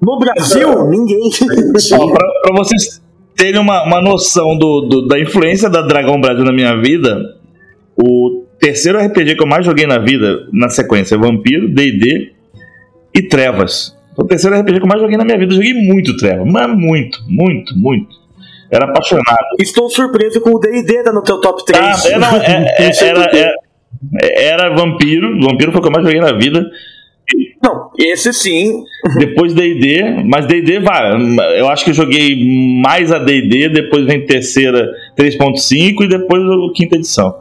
No 0.00 0.18
Brasil, 0.18 0.88
ninguém. 0.88 1.18
Ó, 1.94 2.10
pra, 2.12 2.26
pra 2.42 2.56
vocês 2.56 3.02
terem 3.34 3.60
uma, 3.60 3.84
uma 3.84 4.00
noção 4.02 4.56
do, 4.58 4.82
do- 4.82 5.06
da 5.08 5.18
influência 5.18 5.68
da 5.70 5.80
Dragão 5.82 6.20
Brasil 6.20 6.44
na 6.44 6.52
minha 6.52 6.76
vida, 6.80 7.18
o 7.96 8.44
terceiro 8.60 8.98
RPG 8.98 9.34
que 9.36 9.42
eu 9.42 9.46
mais 9.48 9.64
joguei 9.64 9.86
na 9.86 9.98
vida, 9.98 10.46
na 10.52 10.68
sequência, 10.68 11.14
é 11.14 11.18
Vampiro, 11.18 11.68
D&D 11.72 12.32
e 13.14 13.22
Trevas. 13.22 13.96
Foi 14.14 14.24
o 14.24 14.28
terceiro 14.28 14.56
RPG 14.60 14.78
que 14.78 14.84
eu 14.84 14.88
mais 14.88 15.00
joguei 15.00 15.16
na 15.16 15.24
minha 15.24 15.38
vida. 15.38 15.52
Eu 15.52 15.56
joguei 15.56 15.72
muito 15.74 16.16
Trevas, 16.16 16.46
mas 16.46 16.68
muito, 16.76 17.18
muito, 17.26 17.76
muito. 17.76 18.08
Era 18.70 18.84
apaixonado. 18.86 19.46
Estou 19.58 19.88
surpreso 19.88 20.40
com 20.40 20.50
o 20.50 20.58
D&D 20.58 21.02
tá 21.02 21.12
no 21.12 21.22
teu 21.22 21.40
top 21.40 21.64
3. 21.64 21.82
Ah, 21.82 22.08
é, 22.08 22.18
não, 22.18 22.36
é- 22.36 22.74
é- 22.78 22.86
Não 22.86 22.92
sei 22.92 23.08
era, 23.08 23.30
é- 23.36 23.54
era 24.48 24.74
Vampiro, 24.74 25.40
Vampiro 25.40 25.72
foi 25.72 25.80
o 25.80 25.82
que 25.82 25.88
eu 25.88 25.92
mais 25.92 26.04
joguei 26.04 26.20
na 26.20 26.32
vida. 26.32 26.64
Não, 27.62 27.90
esse 27.98 28.32
sim. 28.32 28.82
Depois 29.18 29.52
D&D, 29.52 30.22
mas 30.24 30.46
D&D 30.46 30.80
vai. 30.80 31.12
Eu 31.58 31.68
acho 31.68 31.84
que 31.84 31.90
eu 31.90 31.94
joguei 31.94 32.36
mais 32.82 33.12
a 33.12 33.18
D&D, 33.18 33.68
depois 33.70 34.06
vem 34.06 34.24
terceira 34.24 34.88
3.5 35.16 36.04
e 36.04 36.08
depois 36.08 36.42
o 36.42 36.72
quinta 36.72 36.96
edição. 36.96 37.34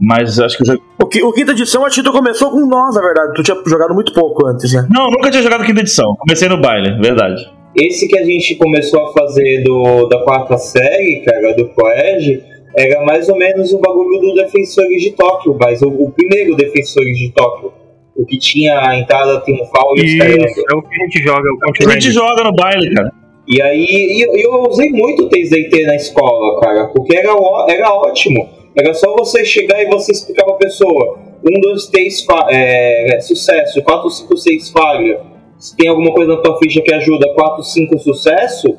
Mas 0.00 0.38
acho 0.40 0.56
que 0.56 0.62
eu 0.64 0.66
joguei... 0.66 0.82
O, 1.00 1.06
qui- 1.06 1.22
o 1.22 1.32
quinta 1.32 1.52
edição, 1.52 1.86
acho 1.86 1.96
que 1.96 2.02
tu 2.02 2.12
começou 2.12 2.50
com 2.50 2.66
nós, 2.66 2.94
na 2.94 3.00
verdade. 3.00 3.32
Tu 3.34 3.42
tinha 3.44 3.56
jogado 3.66 3.94
muito 3.94 4.12
pouco 4.12 4.46
antes, 4.48 4.72
né? 4.72 4.86
Não, 4.90 5.10
nunca 5.10 5.30
tinha 5.30 5.42
jogado 5.42 5.64
quinta 5.64 5.80
edição. 5.80 6.16
Comecei 6.18 6.48
no 6.48 6.60
baile, 6.60 6.98
verdade. 7.00 7.40
Esse 7.76 8.06
que 8.08 8.18
a 8.18 8.24
gente 8.24 8.54
começou 8.56 9.00
a 9.02 9.12
fazer 9.12 9.62
do, 9.64 10.06
da 10.08 10.18
quarta 10.24 10.58
série, 10.58 11.22
cara, 11.24 11.54
do 11.54 11.68
colégio, 11.68 12.42
era 12.76 13.02
mais 13.04 13.28
ou 13.28 13.36
menos 13.36 13.72
o 13.72 13.78
bagulho 13.78 14.20
do 14.20 14.34
Defensores 14.34 15.02
de 15.02 15.12
Tóquio, 15.12 15.56
mas 15.58 15.80
o, 15.82 15.88
o 15.88 16.10
primeiro 16.10 16.54
Defensores 16.56 17.18
de 17.18 17.30
Tóquio. 17.32 17.72
O 18.14 18.26
que 18.26 18.38
tinha 18.38 18.78
a 18.78 18.98
entrada 18.98 19.40
triunfal 19.40 19.94
e 19.96 20.00
os. 20.00 20.12
Isso, 20.12 20.22
é 20.70 20.76
o 20.76 20.82
que 20.82 21.00
a 21.00 21.04
gente 21.04 21.22
joga, 21.22 21.48
é 21.48 21.84
o 21.86 21.88
A 21.88 21.92
gente 21.94 22.10
joga 22.12 22.44
no 22.44 22.54
baile, 22.54 22.94
cara. 22.94 23.10
E 23.48 23.60
aí 23.60 23.84
e 23.84 24.20
eu, 24.22 24.32
eu 24.36 24.62
usei 24.68 24.90
muito 24.90 25.24
o 25.24 25.28
TZT 25.30 25.82
na 25.86 25.96
escola, 25.96 26.60
cara, 26.60 26.88
porque 26.88 27.16
era, 27.16 27.30
era 27.68 27.90
ótimo. 27.92 28.48
Era 28.76 28.92
só 28.94 29.14
você 29.16 29.44
chegar 29.44 29.82
e 29.82 29.86
você 29.86 30.12
explicar 30.12 30.44
pra 30.44 30.54
pessoa: 30.54 31.18
1, 31.42 31.60
2, 31.60 31.86
3, 31.86 32.24
fa- 32.24 32.46
é, 32.50 33.16
é, 33.16 33.20
sucesso, 33.20 33.82
4, 33.82 34.10
5, 34.10 34.36
6, 34.36 34.70
falha. 34.70 35.20
Se 35.62 35.76
tem 35.76 35.88
alguma 35.88 36.12
coisa 36.12 36.34
na 36.34 36.40
tua 36.42 36.58
ficha 36.58 36.80
que 36.82 36.92
ajuda, 36.92 37.24
4, 37.36 37.62
5, 37.62 37.98
sucesso. 38.00 38.76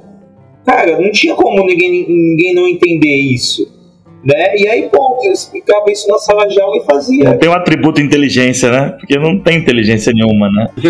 Cara, 0.65 0.99
não 0.99 1.09
tinha 1.11 1.33
como 1.33 1.65
ninguém, 1.65 2.05
ninguém 2.09 2.53
não 2.53 2.67
entender 2.67 3.15
isso. 3.15 3.65
Né? 4.21 4.57
E 4.57 4.67
aí, 4.67 4.89
bom, 4.93 5.19
eu 5.23 5.31
explicava 5.31 5.89
isso 5.89 6.07
na 6.09 6.17
sala 6.17 6.45
de 6.47 6.59
aula 6.59 6.75
e 6.75 6.79
Não 6.79 6.85
fazia. 6.85 7.37
tem 7.37 7.47
o 7.49 7.53
atributo 7.53 8.01
inteligência, 8.01 8.69
né? 8.69 8.95
Porque 8.99 9.17
não 9.17 9.39
tem 9.39 9.57
inteligência 9.59 10.11
nenhuma, 10.13 10.49
né? 10.51 10.67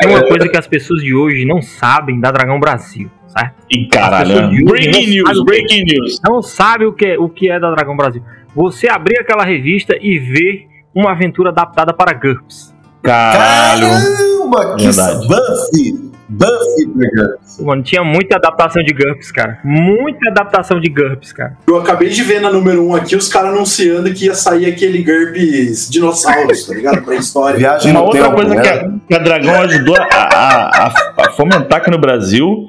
Tem 0.00 0.10
uma 0.10 0.22
coisa 0.26 0.48
que 0.48 0.56
as 0.58 0.66
pessoas 0.66 1.02
de 1.02 1.14
hoje 1.14 1.44
não 1.44 1.60
sabem 1.62 2.18
da 2.20 2.30
Dragão 2.30 2.58
Brasil, 2.60 3.08
certo? 3.28 3.54
E 3.70 3.86
caralho, 3.86 4.64
Breaking 4.64 4.90
não 4.90 5.06
news, 5.30 5.44
breaking 5.44 5.84
news. 5.84 6.20
Não 6.28 6.42
sabe 6.42 6.84
o 6.86 6.92
que, 6.92 7.06
é- 7.06 7.18
o 7.18 7.28
que 7.28 7.50
é 7.50 7.58
da 7.60 7.70
Dragão 7.74 7.96
Brasil. 7.96 8.22
Você 8.54 8.88
abrir 8.88 9.18
aquela 9.20 9.44
revista 9.44 9.96
e 10.00 10.18
ver 10.18 10.66
uma 10.94 11.12
aventura 11.12 11.50
adaptada 11.50 11.92
para 11.92 12.12
GURPS. 12.12 12.69
Caralho. 13.02 13.86
Caramba, 13.88 14.76
que 14.76 14.84
Verdade. 14.84 15.26
Buffy! 15.28 16.10
Buffy, 16.32 16.86
pega. 16.96 17.38
Mano, 17.60 17.82
tinha 17.82 18.04
muita 18.04 18.36
adaptação 18.36 18.82
de 18.84 18.92
GURPS, 18.94 19.32
cara. 19.32 19.58
Muita 19.64 20.30
adaptação 20.30 20.80
de 20.80 20.88
GURPS, 20.88 21.32
cara. 21.32 21.56
Eu 21.66 21.76
acabei 21.78 22.08
de 22.08 22.22
ver 22.22 22.40
na 22.40 22.52
número 22.52 22.82
1 22.84 22.88
um 22.88 22.94
aqui 22.94 23.16
os 23.16 23.26
caras 23.28 23.52
anunciando 23.52 24.12
que 24.14 24.26
ia 24.26 24.34
sair 24.34 24.66
aquele 24.66 25.02
GURPS 25.02 25.90
dinossauros, 25.90 26.64
tá 26.66 26.74
ligado? 26.74 27.02
Pra 27.02 27.16
história. 27.16 27.58
Viagem 27.58 27.90
Uma 27.90 28.00
no 28.00 28.06
outra 28.06 28.22
tempo, 28.22 28.34
coisa 28.36 28.54
né? 28.54 28.62
que, 28.62 28.68
a, 28.68 28.88
que 29.08 29.14
a 29.14 29.18
Dragão 29.18 29.60
ajudou 29.62 29.96
a, 29.96 30.02
a- 30.04 30.86
a- 30.86 31.12
a 31.26 31.30
fomentar 31.32 31.80
aqui 31.80 31.90
no 31.90 31.98
Brasil 31.98 32.66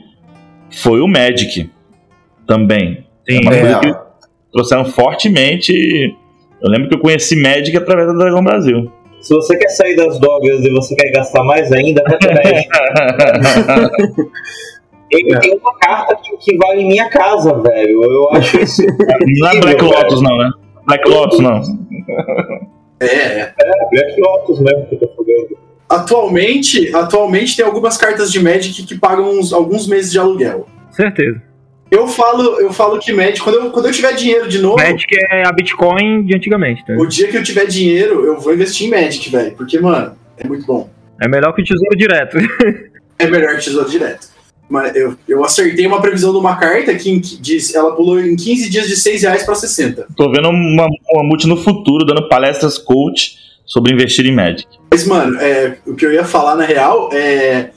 foi 0.81 0.99
o 0.99 1.07
Magic 1.07 1.69
também. 2.47 3.05
Sim. 3.29 3.41
Uma 3.43 3.53
É. 3.55 3.59
coisa 3.61 3.79
que 3.79 3.95
trouxeram 4.51 4.85
fortemente. 4.85 5.71
Eu 6.61 6.69
lembro 6.69 6.89
que 6.89 6.95
eu 6.95 6.99
conheci 6.99 7.35
Magic 7.39 7.77
através 7.77 8.07
da 8.07 8.13
Dragão 8.13 8.43
Brasil. 8.43 8.91
Se 9.21 9.33
você 9.33 9.57
quer 9.57 9.69
sair 9.69 9.95
das 9.95 10.19
drogas 10.19 10.63
e 10.65 10.69
você 10.71 10.95
quer 10.95 11.11
gastar 11.11 11.43
mais 11.43 11.71
ainda, 11.71 12.03
vai 12.03 12.17
pro 12.17 12.33
médico. 12.33 14.31
Ele 15.11 15.37
tem 15.39 15.57
uma 15.57 15.77
carta 15.77 16.15
que, 16.23 16.37
que 16.37 16.57
vale 16.57 16.85
minha 16.85 17.09
casa, 17.09 17.53
velho. 17.61 18.01
Eu 18.03 18.29
acho 18.31 18.59
isso. 18.61 18.81
Não 19.39 19.49
é 19.49 19.59
Black 19.59 19.83
Lotus, 19.83 20.21
não, 20.21 20.37
né? 20.37 20.49
Black 20.87 21.09
Lotus, 21.09 21.39
não. 21.39 21.61
É, 22.99 23.05
é. 23.05 23.53
É, 23.59 23.89
Black 23.91 24.19
Lotus 24.21 24.59
mesmo 24.61 24.85
que 24.87 24.95
eu 24.95 24.99
tô 24.99 25.07
falando. 25.09 25.57
Atualmente, 25.89 26.95
atualmente 26.95 27.57
tem 27.57 27.65
algumas 27.65 27.97
cartas 27.97 28.31
de 28.31 28.41
Magic 28.41 28.83
que 28.83 28.97
pagam 28.97 29.29
uns- 29.37 29.51
alguns 29.51 29.85
meses 29.85 30.11
de 30.11 30.17
aluguel. 30.19 30.65
Certeza. 30.91 31.41
Eu 31.91 32.07
falo, 32.07 32.57
eu 32.61 32.71
falo 32.71 32.97
que 32.99 33.11
Magic, 33.11 33.41
quando 33.41 33.55
eu, 33.55 33.69
quando 33.69 33.87
eu 33.87 33.91
tiver 33.91 34.13
dinheiro 34.13 34.47
de 34.47 34.59
novo, 34.59 34.77
Magic 34.77 35.13
é 35.29 35.45
a 35.45 35.51
Bitcoin 35.51 36.23
de 36.23 36.33
antigamente, 36.33 36.85
tá? 36.85 36.93
o 36.93 37.05
dia 37.05 37.27
que 37.27 37.35
eu 37.35 37.43
tiver 37.43 37.65
dinheiro, 37.65 38.25
eu 38.25 38.39
vou 38.39 38.53
investir 38.53 38.87
em 38.87 38.89
Magic, 38.89 39.29
velho. 39.29 39.51
Porque, 39.57 39.77
mano, 39.77 40.15
é 40.37 40.47
muito 40.47 40.65
bom. 40.65 40.89
É 41.21 41.27
melhor 41.27 41.53
que 41.53 41.61
o 41.61 41.65
Tesouro 41.65 41.97
Direto. 41.97 42.37
É 43.19 43.29
melhor 43.29 43.55
que 43.55 43.65
Tesouro 43.65 43.87
Direto. 43.87 44.29
Mas 44.67 44.95
eu, 44.95 45.15
eu 45.27 45.45
acertei 45.45 45.85
uma 45.85 46.01
previsão 46.01 46.31
de 46.31 46.39
uma 46.39 46.55
carta 46.55 46.95
que 46.95 47.19
diz, 47.19 47.75
ela 47.75 47.95
pulou 47.95 48.19
em 48.19 48.35
15 48.35 48.67
dias 48.67 48.87
de 48.87 48.95
6 48.95 49.21
reais 49.21 49.43
pra 49.43 49.53
60. 49.53 50.07
Tô 50.15 50.31
vendo 50.31 50.49
uma, 50.49 50.87
uma 51.11 51.23
multi 51.23 51.45
no 51.45 51.55
futuro 51.55 52.03
dando 52.03 52.27
palestras 52.27 52.79
coach 52.79 53.35
sobre 53.63 53.93
investir 53.93 54.25
em 54.25 54.33
Magic. 54.33 54.67
Mas, 54.89 55.05
mano, 55.05 55.39
é, 55.39 55.77
o 55.85 55.93
que 55.93 56.03
eu 56.03 56.11
ia 56.11 56.23
falar 56.23 56.55
na 56.55 56.65
real 56.65 57.11
é. 57.13 57.69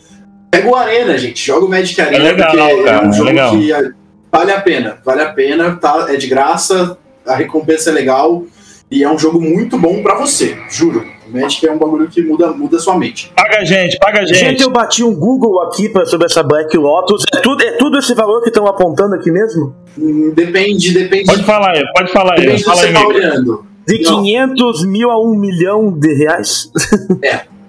Pega 0.50 0.68
o 0.68 0.74
Arena, 0.74 1.18
gente. 1.18 1.44
Joga 1.44 1.66
o 1.66 1.68
Magic 1.68 2.00
Arena, 2.00 2.24
legal, 2.24 2.50
porque 2.50 2.62
é 2.62 2.84
cara, 2.84 3.06
um 3.06 3.10
é 3.10 3.12
jogo 3.12 3.28
legal. 3.28 3.50
que 3.50 3.72
é, 3.72 3.90
vale 4.38 4.52
a 4.52 4.60
pena. 4.60 4.98
Vale 5.04 5.22
a 5.22 5.32
pena, 5.32 5.76
tá? 5.76 6.06
É 6.08 6.16
de 6.16 6.26
graça, 6.26 6.98
a 7.26 7.34
recompensa 7.34 7.90
é 7.90 7.92
legal. 7.92 8.42
E 8.90 9.02
é 9.02 9.10
um 9.10 9.18
jogo 9.18 9.40
muito 9.40 9.78
bom 9.78 10.02
pra 10.02 10.14
você, 10.14 10.56
juro. 10.70 11.04
O 11.26 11.36
Magic 11.40 11.66
é 11.66 11.72
um 11.72 11.78
bagulho 11.78 12.06
que 12.06 12.22
muda, 12.22 12.48
muda 12.52 12.78
sua 12.78 12.96
mente. 12.98 13.32
Paga 13.34 13.58
a 13.60 13.64
gente, 13.64 13.98
paga 13.98 14.20
a 14.20 14.26
Gente, 14.26 14.38
gente. 14.38 14.62
eu 14.62 14.70
bati 14.70 15.02
um 15.02 15.14
Google 15.14 15.62
aqui 15.62 15.88
pra, 15.88 16.04
sobre 16.04 16.26
essa 16.26 16.42
Black 16.42 16.76
Lotus. 16.76 17.24
É 17.34 17.40
tudo, 17.40 17.62
é 17.64 17.72
tudo 17.72 17.98
esse 17.98 18.14
valor 18.14 18.42
que 18.42 18.50
estão 18.50 18.66
apontando 18.66 19.14
aqui 19.14 19.30
mesmo? 19.30 19.74
Hum, 19.98 20.32
Depende, 20.34 20.92
depende, 20.92 21.24
Pode 21.26 21.42
falar 21.44 21.70
aí, 21.76 21.82
pode 21.96 22.12
falar 22.12 22.34
aí. 22.34 22.40
depende 22.42 22.62
do 22.62 22.64
que 22.64 22.64
Fala 22.70 22.76
você 22.82 22.86
aí, 22.88 22.92
tá 22.92 23.06
olhando. 23.06 23.66
De 23.88 24.02
Não. 24.02 24.22
500 24.22 24.84
mil 24.86 25.10
a 25.10 25.20
1 25.20 25.34
milhão 25.34 25.90
de 25.98 26.14
reais? 26.14 26.70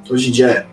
Hoje 0.09 0.29
em 0.29 0.31
dia 0.31 0.47
é. 0.47 0.65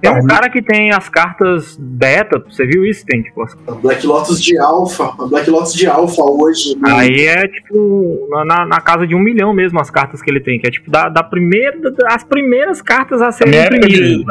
Tem 0.00 0.10
um 0.10 0.26
cara 0.26 0.50
que 0.50 0.60
tem 0.60 0.92
as 0.92 1.08
cartas 1.08 1.76
beta, 1.80 2.42
você 2.48 2.66
viu 2.66 2.84
isso? 2.84 3.04
Tem, 3.06 3.22
tipo, 3.22 3.42
as- 3.42 3.56
A 3.68 3.72
Black 3.72 4.04
Lotus 4.06 4.42
de 4.42 4.58
Alpha. 4.58 5.12
A 5.18 5.26
Black 5.26 5.48
Lotus 5.48 5.72
de 5.74 5.86
Alpha 5.86 6.22
hoje. 6.22 6.76
né? 6.80 6.90
aí 6.92 7.26
é 7.26 7.46
tipo 7.46 8.26
na- 8.30 8.44
na, 8.44 8.66
na 8.66 8.80
casa 8.80 9.06
de 9.06 9.14
um 9.14 9.20
milhão 9.20 9.52
mesmo 9.54 9.78
as 9.80 9.90
cartas 9.90 10.20
que 10.20 10.28
ele 10.30 10.40
tem, 10.40 10.58
que 10.58 10.66
é 10.66 10.70
tipo 10.70 10.90
da, 10.90 11.08
da 11.08 11.22
primeira, 11.22 11.76
as 12.08 12.24
primeiras 12.24 12.82
cartas 12.82 13.22
a 13.22 13.26
Na 13.26 13.32
serem 13.32 13.52
de, 13.52 13.76
imprimidas. 13.76 14.24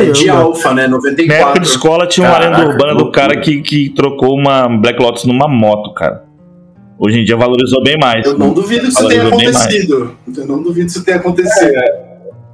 É, 0.00 0.04
de 0.12 0.26
Caramba. 0.26 0.44
Alpha, 0.44 0.68
né? 0.74 0.86
na 0.86 0.96
época 0.96 1.10
94. 1.10 1.60
de 1.62 1.66
escola 1.68 2.06
tinha 2.06 2.28
uma 2.28 2.38
lenda 2.38 2.66
urbana 2.68 2.94
do 2.94 3.10
cara 3.10 3.40
que, 3.40 3.60
que 3.62 3.90
trocou 3.90 4.34
uma 4.38 4.68
Black 4.68 5.02
Lotus 5.02 5.24
numa 5.24 5.48
moto, 5.48 5.92
cara. 5.94 6.24
Hoje 6.98 7.18
em 7.20 7.24
dia 7.24 7.36
valorizou 7.36 7.82
bem 7.82 7.98
mais. 7.98 8.24
Eu 8.24 8.38
não 8.38 8.54
duvido 8.54 8.82
que 8.82 8.88
isso 8.88 9.06
tenha 9.08 9.26
acontecido. 9.28 10.16
Eu 10.34 10.46
não 10.46 10.62
duvido 10.62 10.86
que 10.86 10.92
isso 10.92 11.04
tenha 11.04 11.16
acontecido. 11.18 11.74
Eu, 11.74 12.05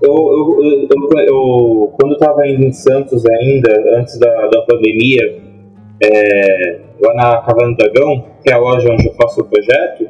eu, 0.03 0.15
eu, 0.15 0.65
eu- 0.65 1.27
eu- 1.27 1.93
quando 1.99 2.13
eu 2.13 2.19
tava 2.19 2.47
indo 2.47 2.65
em 2.65 2.73
Santos 2.73 3.25
ainda, 3.27 3.71
antes 3.99 4.19
da, 4.19 4.49
da 4.49 4.63
pandemia, 4.63 5.39
é, 6.03 6.81
lá 7.01 7.15
na 7.15 7.37
Caverna 7.43 7.75
do 7.75 7.77
Dragão, 7.77 8.25
que 8.43 8.51
é 8.51 8.55
a 8.55 8.59
loja 8.59 8.91
onde 8.93 9.07
eu 9.09 9.15
faço 9.15 9.41
o 9.41 9.45
projeto, 9.45 10.09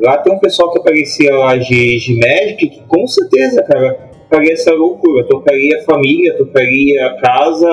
lá 0.00 0.18
tem 0.18 0.32
um 0.32 0.38
pessoal 0.38 0.70
que 0.72 0.78
aparecia 0.78 1.34
lá 1.34 1.56
de, 1.56 1.98
de 1.98 2.14
Magic, 2.18 2.68
que 2.68 2.82
com 2.86 3.06
certeza, 3.06 3.62
cara, 3.62 3.98
faria 4.30 4.52
essa 4.52 4.72
loucura. 4.72 5.24
Tocaria 5.24 5.78
a 5.78 5.82
família, 5.82 6.36
tocaria 6.36 7.06
a 7.06 7.14
casa, 7.20 7.68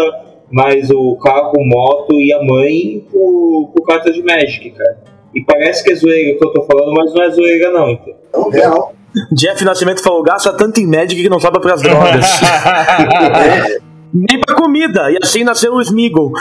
mais 0.51 0.89
o 0.89 1.15
carro, 1.17 1.53
moto 1.59 2.19
e 2.19 2.33
a 2.33 2.41
mãe 2.43 3.03
por, 3.11 3.71
por 3.75 3.85
carta 3.85 4.11
de 4.11 4.21
Magic, 4.23 4.71
cara. 4.71 4.97
E 5.33 5.43
parece 5.43 5.83
que 5.83 5.91
é 5.91 5.95
zoeira 5.95 6.37
que 6.37 6.45
eu 6.45 6.51
tô 6.53 6.63
falando, 6.63 6.93
mas 6.93 7.13
não 7.13 7.23
é 7.23 7.29
zoeira 7.29 7.69
não, 7.71 7.89
então. 7.91 8.13
Então, 8.29 8.49
real. 8.49 8.93
Jeff 9.31 9.63
Nascimento 9.63 10.01
falou: 10.01 10.23
gasta 10.23 10.51
tanto 10.53 10.79
em 10.79 10.87
Magic 10.87 11.21
que 11.21 11.29
não 11.29 11.39
sobra 11.39 11.61
pras 11.61 11.81
drogas. 11.81 12.25
É, 12.41 13.79
Nem 14.15 14.39
pra 14.39 14.55
comida. 14.55 15.11
E 15.11 15.17
assim 15.21 15.43
nasceu 15.43 15.73
o 15.73 15.81
Smeagol. 15.81 16.31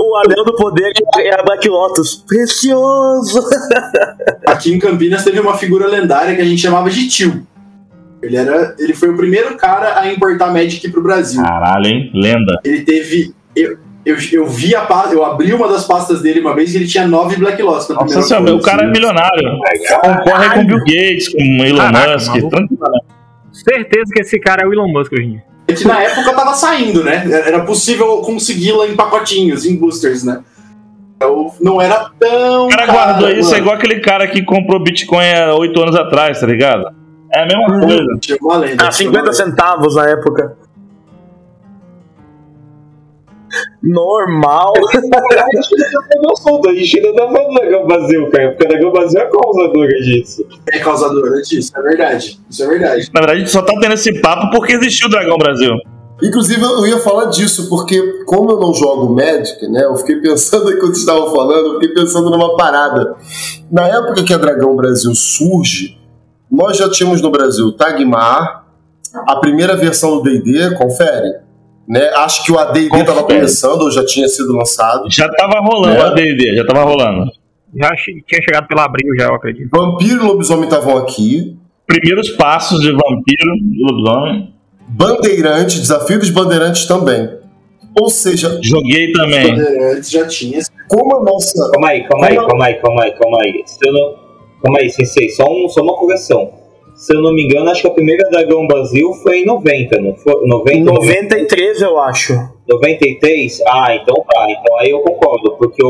o 0.00 0.16
anel 0.24 0.44
do 0.44 0.54
poder 0.54 0.92
é 1.18 1.38
a 1.38 1.42
Black 1.42 1.68
Lotus. 1.68 2.14
Precioso! 2.26 3.46
aqui 4.48 4.72
em 4.72 4.78
Campinas 4.78 5.22
teve 5.24 5.38
uma 5.40 5.58
figura 5.58 5.86
lendária 5.86 6.34
que 6.34 6.40
a 6.40 6.44
gente 6.44 6.62
chamava 6.62 6.88
de 6.88 7.06
tio. 7.06 7.46
Ele, 8.22 8.36
era, 8.36 8.74
ele 8.78 8.94
foi 8.94 9.10
o 9.10 9.16
primeiro 9.16 9.54
cara 9.56 10.00
a 10.00 10.10
importar 10.10 10.50
Magic 10.50 10.88
pro 10.90 11.02
Brasil. 11.02 11.42
Caralho, 11.42 11.86
hein? 11.86 12.10
Lenda. 12.14 12.58
Ele 12.64 12.80
teve. 12.80 13.34
Eu, 13.54 13.76
eu, 14.06 14.16
eu 14.32 14.46
vi 14.46 14.74
a 14.74 14.82
pa- 14.82 15.08
eu 15.12 15.24
abri 15.24 15.52
uma 15.52 15.68
das 15.68 15.84
pastas 15.84 16.22
dele 16.22 16.40
uma 16.40 16.54
vez 16.54 16.72
e 16.72 16.78
ele 16.78 16.86
tinha 16.86 17.06
nove 17.06 17.36
Black 17.36 17.60
Lotus. 17.62 17.88
na 17.88 17.96
Nossa 17.96 18.22
senhora, 18.22 18.54
o 18.54 18.62
cara 18.62 18.84
é 18.84 18.86
milionário. 18.90 19.58
Concorre 20.00 20.50
com 20.54 20.64
Bill 20.64 20.78
Gates, 20.78 21.28
com 21.28 21.40
Elon 21.64 21.76
Caraca, 21.78 22.12
Musk. 22.14 22.32
tranquilamente. 22.32 23.04
Certeza 23.52 24.12
que 24.14 24.20
esse 24.22 24.38
cara 24.38 24.62
é 24.62 24.66
o 24.66 24.72
Elon 24.72 24.88
Musk 24.92 25.12
hoje 25.12 25.22
em 25.24 25.30
dia. 25.32 25.42
É 25.68 25.72
que 25.72 25.86
na 25.86 26.00
época 26.02 26.32
tava 26.32 26.54
saindo, 26.54 27.02
né? 27.02 27.24
Era 27.44 27.60
possível 27.64 28.18
consegui-la 28.18 28.86
em 28.86 28.94
pacotinhos, 28.94 29.66
em 29.66 29.76
boosters, 29.76 30.22
né? 30.22 30.40
Então, 31.16 31.50
não 31.60 31.80
era 31.80 32.10
tão. 32.20 32.66
O 32.66 32.68
cara 32.68 32.86
guardou 32.86 33.30
isso, 33.30 33.54
é 33.54 33.58
igual 33.58 33.74
aquele 33.74 34.00
cara 34.00 34.26
que 34.28 34.42
comprou 34.44 34.78
Bitcoin 34.78 35.32
há 35.32 35.54
oito 35.54 35.80
anos 35.82 35.96
atrás, 35.96 36.38
tá 36.40 36.46
ligado? 36.46 36.84
É 37.32 37.42
a 37.42 37.46
mesma 37.46 37.80
coisa. 37.80 38.06
Tinha 38.20 38.38
uma 38.40 38.56
lenda. 38.58 38.74
A 38.84 38.88
tinha 38.90 38.92
50 38.92 39.18
uma 39.18 39.22
lenda. 39.22 39.32
centavos 39.32 39.96
na 39.96 40.08
época. 40.08 40.56
Normal. 43.82 44.72
A 46.66 46.74
gente 46.74 46.98
ainda 46.98 47.14
tá 47.14 47.26
falando 47.28 47.48
do 47.48 47.54
Dragão 47.54 47.86
Brasil, 47.86 48.30
cara, 48.30 48.50
porque 48.50 48.64
o 48.64 48.68
Dragão 48.68 48.92
Brasil 48.92 49.20
é 49.20 49.26
causadora 49.26 50.00
disso. 50.00 50.46
É 50.72 50.78
causadora 50.78 51.42
disso, 51.42 51.72
é 51.76 51.82
verdade. 51.82 52.40
Isso 52.48 52.64
é 52.64 52.66
verdade. 52.66 53.10
Na 53.14 53.20
verdade, 53.20 53.38
a 53.38 53.40
gente 53.40 53.50
só 53.50 53.62
tá 53.62 53.72
tendo 53.80 53.94
esse 53.94 54.20
papo 54.20 54.50
porque 54.56 54.74
existiu 54.74 55.08
o 55.08 55.10
Dragão 55.10 55.36
Brasil. 55.38 55.76
Inclusive, 56.22 56.62
eu 56.62 56.86
ia 56.86 56.98
falar 56.98 57.26
disso, 57.26 57.68
porque 57.68 58.24
como 58.24 58.52
eu 58.52 58.58
não 58.58 58.72
jogo 58.72 59.14
Magic, 59.14 59.68
né? 59.68 59.84
Eu 59.84 59.96
fiquei 59.96 60.16
pensando 60.16 60.70
enquanto 60.72 60.94
vocês 60.94 61.00
estavam 61.00 61.30
falando, 61.30 61.66
eu 61.66 61.72
fiquei 61.74 61.94
pensando 61.94 62.30
numa 62.30 62.56
parada. 62.56 63.16
Na 63.70 63.86
época 63.86 64.24
que 64.24 64.32
a 64.32 64.38
Dragão 64.38 64.74
Brasil 64.74 65.14
surge, 65.14 65.98
nós 66.50 66.76
já 66.76 66.88
tínhamos 66.88 67.20
no 67.20 67.30
Brasil 67.30 67.70
Tagmar, 67.72 68.64
a 69.26 69.36
primeira 69.36 69.76
versão 69.76 70.16
do 70.16 70.22
D&D, 70.22 70.74
confere. 70.76 71.45
Né? 71.88 72.00
Acho 72.16 72.44
que 72.44 72.52
o 72.52 72.58
AD&D 72.58 72.98
estava 72.98 73.22
começando, 73.22 73.82
ou 73.82 73.90
já 73.90 74.04
tinha 74.04 74.26
sido 74.28 74.52
lançado. 74.56 75.04
Já 75.10 75.28
tava 75.28 75.60
rolando 75.60 75.96
É. 75.96 76.06
a 76.06 76.10
D&D, 76.10 76.56
já 76.56 76.64
tava 76.66 76.82
rolando. 76.82 77.30
Já 77.74 77.90
tinha 77.96 78.42
chegado 78.42 78.66
pelo 78.66 78.80
abril, 78.80 79.14
já, 79.18 79.26
eu 79.26 79.34
acredito. 79.34 79.68
Vampiro 79.70 80.24
e 80.24 80.26
Lobisomem 80.26 80.64
estavam 80.64 80.96
aqui. 80.98 81.56
Primeiros 81.86 82.30
passos 82.30 82.80
de 82.80 82.90
vampiro, 82.90 83.52
de 83.62 83.82
lobisomem. 83.84 84.52
Bandeirante, 84.88 85.78
Desafio 85.80 86.18
dos 86.18 86.30
Bandeirantes 86.30 86.86
também. 86.86 87.28
Ou 88.00 88.08
seja, 88.08 88.58
Joguei 88.62 89.12
também. 89.12 89.52
Antes 89.92 90.10
já 90.10 90.26
tinha. 90.26 90.60
como 90.88 91.16
a 91.16 91.22
nossa 91.24 91.70
Calma 91.72 91.88
aí, 91.90 92.04
calma 92.08 92.26
aí, 92.26 92.36
calma 92.36 92.64
aí, 92.66 92.74
calma 92.74 93.02
aí, 93.04 93.12
calma 93.12 93.38
aí. 93.42 93.62
Se 93.66 93.78
eu 93.86 93.92
não... 93.92 94.14
Calma 94.62 94.78
aí, 94.80 94.90
Sensei, 94.90 95.28
só, 95.30 95.44
um, 95.44 95.68
só 95.68 95.82
uma 95.82 95.94
correção. 95.94 96.50
Se 96.96 97.14
eu 97.14 97.20
não 97.20 97.34
me 97.34 97.44
engano, 97.44 97.70
acho 97.70 97.82
que 97.82 97.88
a 97.88 97.90
primeira 97.92 98.28
Dragão 98.30 98.66
Brasil 98.66 99.12
foi 99.22 99.40
em 99.40 99.44
90, 99.44 100.00
não 100.00 100.14
foi? 100.14 100.34
90 100.46 100.90
ou 100.90 100.96
93, 100.96 101.82
eu 101.82 102.00
acho. 102.00 102.32
93? 102.66 103.60
Ah, 103.68 103.94
então 103.94 104.24
tá. 104.26 104.46
Então 104.50 104.78
aí 104.78 104.90
eu 104.90 105.00
concordo, 105.00 105.56
porque 105.58 105.84
o, 105.84 105.88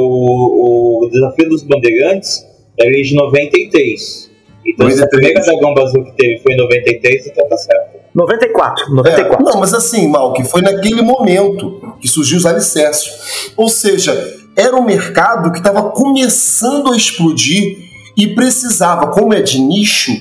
o 1.04 1.08
Desafio 1.08 1.48
dos 1.48 1.62
Bandeirantes 1.62 2.44
era 2.78 2.90
de 2.90 3.14
93. 3.14 4.30
Então 4.66 4.90
se 4.90 4.96
a 4.96 5.06
93. 5.06 5.08
primeira 5.10 5.40
Dragão 5.42 5.74
Brasil 5.74 6.04
que 6.04 6.12
teve 6.16 6.42
foi 6.42 6.54
em 6.54 6.56
93, 6.56 7.26
então 7.28 7.48
tá 7.48 7.56
certo. 7.56 7.96
94. 8.12 8.84
É, 8.84 8.90
94. 8.90 9.44
não, 9.44 9.60
mas 9.60 9.74
assim, 9.74 10.08
mal, 10.08 10.32
que 10.32 10.42
foi 10.42 10.60
naquele 10.60 11.02
momento 11.02 11.96
que 12.00 12.08
surgiu 12.08 12.38
os 12.38 12.46
alicerces. 12.46 13.52
Ou 13.56 13.68
seja, 13.68 14.12
era 14.56 14.74
um 14.74 14.84
mercado 14.84 15.52
que 15.52 15.58
estava 15.58 15.90
começando 15.90 16.92
a 16.92 16.96
explodir 16.96 17.76
e 18.16 18.26
precisava, 18.28 19.08
como 19.08 19.34
é 19.34 19.42
de 19.42 19.60
nicho, 19.60 20.12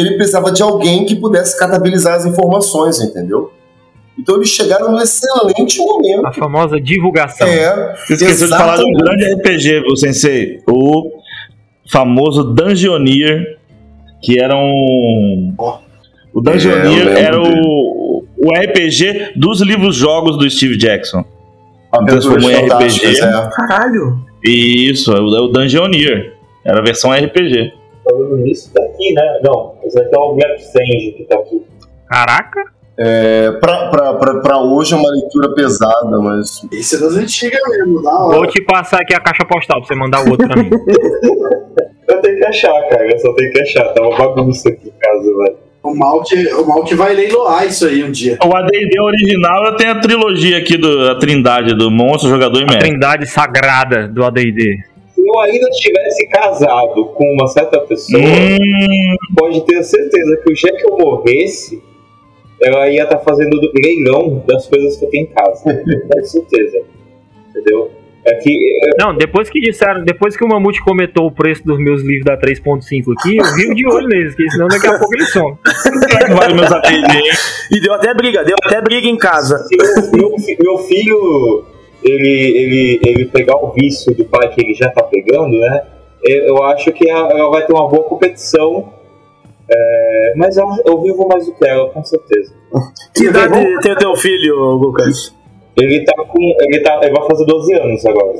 ele 0.00 0.14
precisava 0.16 0.50
de 0.52 0.62
alguém 0.62 1.04
que 1.04 1.14
pudesse 1.16 1.58
catabilizar 1.58 2.14
as 2.14 2.26
informações, 2.26 3.00
entendeu? 3.00 3.52
Então 4.18 4.36
eles 4.36 4.50
chegaram 4.50 4.90
num 4.92 5.00
excelente 5.00 5.78
momento. 5.78 6.26
A 6.26 6.32
famosa 6.32 6.80
divulgação. 6.80 7.46
É, 7.46 7.94
Você 8.06 8.14
esqueceu 8.14 8.48
de 8.48 8.56
falar 8.56 8.76
de 8.76 8.84
um 8.84 8.90
exatamente. 8.90 9.18
grande 9.24 9.34
RPG, 9.34 9.80
viu, 9.80 9.96
Sensei? 9.96 10.60
O 10.68 11.10
famoso 11.90 12.44
Dungeoneer, 12.44 13.58
que 14.22 14.38
era 14.38 14.54
um. 14.56 15.54
Ó. 15.58 15.78
O 16.34 16.40
Dungeoneer 16.40 17.08
É, 17.16 17.22
era 17.22 17.40
o, 17.40 18.24
o 18.36 18.52
RPG 18.52 19.32
dos 19.36 19.60
livros-jogos 19.62 20.36
do 20.38 20.48
Steve 20.50 20.76
Jackson. 20.76 21.24
Aventuras 21.92 22.24
transformou 22.24 22.50
em 22.50 22.68
RPG. 22.68 23.20
é. 23.20 23.50
Caralho. 23.50 24.18
Isso, 24.44 25.12
é 25.12 25.20
o 25.20 25.36
é 25.36 25.40
o 25.40 25.48
Dungeoneer. 25.48 26.34
Era 26.64 26.78
a 26.80 26.82
versão 26.82 27.10
RPG. 27.10 27.72
Falando 28.10 28.36
nisso, 28.38 28.70
tá 28.74 28.82
aqui, 28.82 29.12
né? 29.14 29.40
Não, 29.44 29.74
esse 29.84 29.98
aqui 30.00 30.14
é 30.14 30.18
o 30.18 30.34
Black 30.34 30.62
Sand 30.64 31.14
que 31.16 31.26
tá 31.28 31.36
aqui. 31.38 31.62
Caraca, 32.08 32.64
É, 32.98 33.52
pra, 33.52 33.88
pra, 33.88 34.14
pra, 34.14 34.34
pra 34.40 34.58
hoje 34.60 34.92
é 34.94 34.96
uma 34.96 35.10
leitura 35.10 35.54
pesada, 35.54 36.18
mas 36.18 36.66
Esse 36.72 36.96
é 36.96 36.98
das 36.98 37.14
antigas 37.16 37.60
mesmo, 37.68 38.02
da 38.02 38.10
hora. 38.10 38.36
vou 38.36 38.46
te 38.46 38.62
passar 38.64 39.00
aqui 39.00 39.14
a 39.14 39.20
caixa 39.20 39.44
postal 39.46 39.78
pra 39.80 39.86
você 39.88 39.94
mandar 39.94 40.24
o 40.26 40.30
outro 40.30 40.46
pra 40.48 40.62
mim. 40.62 40.70
Eu 42.08 42.20
tenho 42.20 42.38
que 42.38 42.44
achar, 42.46 42.72
cara, 42.88 43.08
eu 43.08 43.18
só 43.20 43.32
tenho 43.34 43.52
que 43.52 43.60
achar. 43.62 43.84
Tá 43.94 44.02
uma 44.02 44.16
bagunça 44.18 44.68
aqui 44.68 44.88
em 44.88 44.92
casa, 45.00 45.22
velho. 45.22 45.56
O 45.80 45.94
mal, 45.94 46.22
que, 46.24 46.52
o 46.54 46.66
mal 46.66 46.82
que 46.84 46.94
vai 46.96 47.14
leiloar 47.14 47.64
isso 47.64 47.86
aí 47.86 48.02
um 48.02 48.10
dia. 48.10 48.36
O 48.44 48.54
AD&D 48.54 49.00
original 49.00 49.66
eu 49.66 49.76
tenho 49.76 49.92
a 49.92 50.00
trilogia 50.00 50.58
aqui, 50.58 50.76
do, 50.76 51.08
a 51.08 51.14
trindade 51.14 51.72
do 51.76 51.88
Monstro, 51.88 52.28
Jogador 52.28 52.58
e 52.58 52.64
Mestre. 52.64 52.80
Trindade 52.80 53.26
sagrada 53.26 54.08
do 54.08 54.24
AD&D. 54.24 54.76
Se 55.20 55.28
eu 55.28 55.40
ainda 55.40 55.70
tivesse 55.70 56.26
casado 56.28 57.04
com 57.06 57.24
uma 57.34 57.46
certa 57.48 57.78
pessoa, 57.80 58.20
Hum, 58.22 59.16
pode 59.36 59.64
ter 59.66 59.82
certeza 59.82 60.36
que 60.42 60.50
o 60.50 60.54
dia 60.54 60.72
que 60.74 60.84
eu 60.86 60.96
morresse, 60.98 61.82
ela 62.62 62.88
ia 62.88 63.02
estar 63.04 63.18
fazendo 63.18 63.60
do- 63.60 63.70
leilão 63.82 64.42
das 64.46 64.66
coisas 64.66 64.96
que 64.96 65.04
eu 65.04 65.10
tenho 65.10 65.24
em 65.24 65.26
casa. 65.26 65.64
Com 66.12 66.24
certeza. 66.24 66.80
Entendeu? 67.50 67.90
É 68.22 68.34
que 68.34 68.54
Não, 68.98 69.16
depois 69.16 69.48
que 69.48 69.58
disseram, 69.60 70.04
depois 70.04 70.36
que 70.36 70.44
o 70.44 70.48
Mamute 70.48 70.82
comentou 70.84 71.26
o 71.26 71.32
preço 71.32 71.64
dos 71.64 71.78
meus 71.78 72.02
livros 72.02 72.26
da 72.26 72.36
3.5 72.36 73.14
aqui, 73.18 73.38
eu 73.38 73.54
vivo 73.56 73.74
de 73.74 73.86
olho 73.88 74.06
neles, 74.08 74.34
porque 74.34 74.50
senão 74.50 74.68
daqui 74.68 74.86
a 74.86 74.98
pouco 74.98 75.14
eles 75.14 75.32
que 76.28 76.34
vale 76.34 76.52
meus? 76.54 76.68
E 77.72 77.80
deu 77.80 77.94
até 77.94 78.12
briga, 78.12 78.44
deu 78.44 78.56
até 78.62 78.80
briga 78.82 79.06
em 79.08 79.16
casa. 79.16 79.56
se 79.66 79.76
meu, 80.14 80.34
meu 80.62 80.78
filho 80.78 81.64
ele, 82.02 82.58
ele, 82.58 83.00
ele 83.04 83.24
pegar 83.26 83.56
o 83.56 83.70
vício 83.72 84.14
do 84.14 84.24
pai 84.24 84.48
que 84.48 84.60
ele 84.60 84.74
já 84.74 84.90
tá 84.90 85.02
pegando, 85.04 85.58
né? 85.58 85.82
Eu, 86.22 86.46
eu 86.56 86.62
acho 86.64 86.92
que 86.92 87.08
ela 87.08 87.50
vai 87.50 87.64
ter 87.66 87.72
uma 87.72 87.88
boa 87.88 88.04
competição. 88.04 88.92
É, 89.72 90.32
mas 90.36 90.56
eu, 90.56 90.66
eu 90.84 91.00
vivo 91.02 91.26
mais 91.28 91.46
do 91.46 91.54
que 91.54 91.66
ela, 91.66 91.88
com 91.90 92.02
certeza. 92.04 92.52
Que 93.14 93.24
idade 93.26 93.80
tem 93.82 93.92
o 93.92 93.96
teu 93.96 94.14
filho, 94.16 94.54
Lucas? 94.76 95.34
Ele 95.76 96.04
tá 96.04 96.14
com. 96.24 96.38
Ele, 96.60 96.80
tá, 96.80 96.98
ele 97.02 97.12
vai 97.12 97.26
fazer 97.28 97.44
12 97.44 97.74
anos 97.74 98.06
agora. 98.06 98.32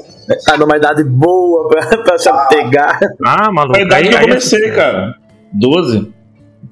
Tá 0.45 0.57
numa 0.57 0.77
idade 0.77 1.05
boa 1.05 1.69
pra, 1.69 1.87
pra 1.99 2.19
se 2.19 2.31
pegar. 2.49 2.99
Ah, 3.25 3.51
maluco. 3.53 3.75
Foi 3.75 3.83
a 3.83 3.87
idade 3.87 4.09
que 4.09 4.15
eu 4.15 4.19
aí- 4.19 4.25
comecei, 4.27 4.71
cara. 4.71 5.15
12. 5.53 6.13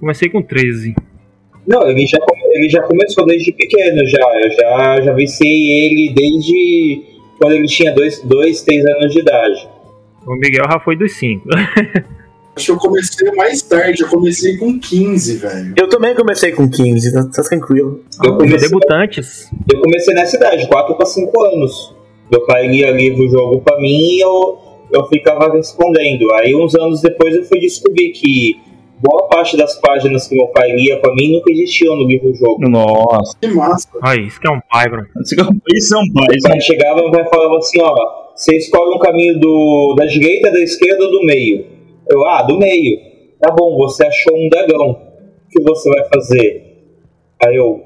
Comecei 0.01 0.29
com 0.31 0.43
13. 0.43 0.95
Não, 1.69 1.89
ele 1.91 2.07
já, 2.07 2.19
ele 2.53 2.69
já 2.69 2.81
começou 2.83 3.27
desde 3.27 3.53
pequeno, 3.53 4.07
já. 4.07 4.41
Eu 4.43 4.51
já, 4.53 5.01
já 5.03 5.13
viciei 5.13 5.85
ele 5.85 6.15
desde 6.15 7.03
quando 7.39 7.53
ele 7.53 7.67
tinha 7.67 7.93
2, 7.93 8.23
dois, 8.25 8.63
3 8.63 8.87
anos 8.87 9.13
de 9.13 9.21
idade. 9.21 9.69
O 10.27 10.35
Miguel 10.35 10.65
já 10.71 10.81
foi 10.81 10.97
dos 10.97 11.13
5. 11.13 11.47
Acho 12.57 12.67
que 12.67 12.73
eu 12.73 12.77
comecei 12.79 13.31
mais 13.33 13.63
tarde, 13.63 14.03
eu 14.03 14.09
comecei 14.09 14.57
com 14.57 14.81
15, 14.81 15.37
velho. 15.37 15.75
Eu 15.77 15.89
também 15.89 16.13
comecei 16.15 16.51
com 16.51 16.69
15, 16.69 17.13
tá, 17.13 17.25
tá 17.25 17.43
tranquilo. 17.45 18.03
Eu 18.25 18.37
comecei, 18.37 18.69
Debutantes. 18.69 19.49
eu 19.73 19.81
comecei 19.81 20.13
nessa 20.13 20.37
idade, 20.37 20.67
4 20.67 20.97
para 20.97 21.07
5 21.07 21.43
anos. 21.45 21.95
Meu 22.31 22.45
pai 22.47 22.67
lia 22.67 22.91
livro 22.91 23.29
jogo 23.29 23.61
pra 23.61 23.79
mim 23.79 24.17
e 24.17 24.21
eu, 24.21 24.59
eu 24.93 25.07
ficava 25.07 25.53
respondendo. 25.53 26.33
Aí 26.35 26.57
uns 26.57 26.75
anos 26.75 27.01
depois 27.01 27.37
eu 27.37 27.45
fui 27.45 27.61
descobrir 27.61 28.11
que 28.11 28.61
boa 29.01 29.29
parte 29.29 29.57
das 29.57 29.79
páginas 29.81 30.27
que 30.29 30.35
meu 30.37 30.49
pai 30.49 30.71
lia 30.73 31.01
pra 31.01 31.13
mim 31.15 31.33
nunca 31.33 31.51
existiam 31.53 31.97
no 31.97 32.07
livro 32.07 32.35
jogo. 32.35 32.69
Nossa, 32.69 33.37
Que 33.41 33.49
massa. 33.49 33.89
Olha, 34.03 34.21
isso 34.21 34.41
que 34.41 34.49
é 34.49 34.51
um 34.51 34.61
pai, 34.71 34.89
bro. 34.89 35.03
isso 35.21 35.35
é 35.41 35.43
um 35.99 36.13
pai. 36.13 36.27
Isso 36.37 36.47
é 36.47 36.51
um 36.51 36.55
Aí 36.55 36.61
chegava 36.61 37.01
e 37.01 37.09
o 37.09 37.11
pai 37.11 37.25
falava 37.29 37.57
assim, 37.59 37.81
ó, 37.81 37.95
você 38.35 38.57
escolhe 38.57 38.95
um 38.95 38.99
caminho 38.99 39.39
do, 39.39 39.95
da 39.97 40.07
direita, 40.07 40.51
da 40.51 40.61
esquerda 40.61 41.05
ou 41.05 41.11
do 41.11 41.25
meio? 41.25 41.67
Eu, 42.11 42.25
ah, 42.27 42.43
do 42.43 42.59
meio. 42.59 42.99
Tá 43.41 43.53
bom, 43.53 43.77
você 43.77 44.07
achou 44.07 44.37
um 44.37 44.49
dragão. 44.49 44.91
O 44.91 45.49
que 45.51 45.63
você 45.63 45.89
vai 45.91 46.05
fazer? 46.13 46.69
Aí 47.47 47.57
eu, 47.57 47.81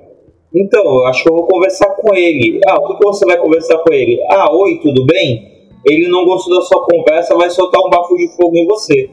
então, 0.55 0.85
eu 0.85 1.07
acho 1.07 1.22
que 1.22 1.31
eu 1.31 1.35
vou 1.35 1.46
conversar 1.46 1.88
com 1.90 2.14
ele. 2.14 2.61
Ah, 2.66 2.79
o 2.79 2.87
que, 2.88 2.98
que 2.98 3.05
você 3.05 3.25
vai 3.25 3.38
conversar 3.38 3.79
com 3.79 3.92
ele? 3.92 4.18
Ah, 4.31 4.55
oi, 4.55 4.79
tudo 4.83 5.05
bem? 5.07 5.51
Ele 5.85 6.09
não 6.09 6.25
gostou 6.25 6.55
da 6.57 6.62
sua 6.62 6.85
conversa, 6.85 7.35
vai 7.37 7.51
soltar 7.51 7.81
um 7.81 7.90
bafo 7.90 8.16
de 8.16 8.29
fogo 8.37 8.57
em 8.57 8.66
você. 8.66 9.11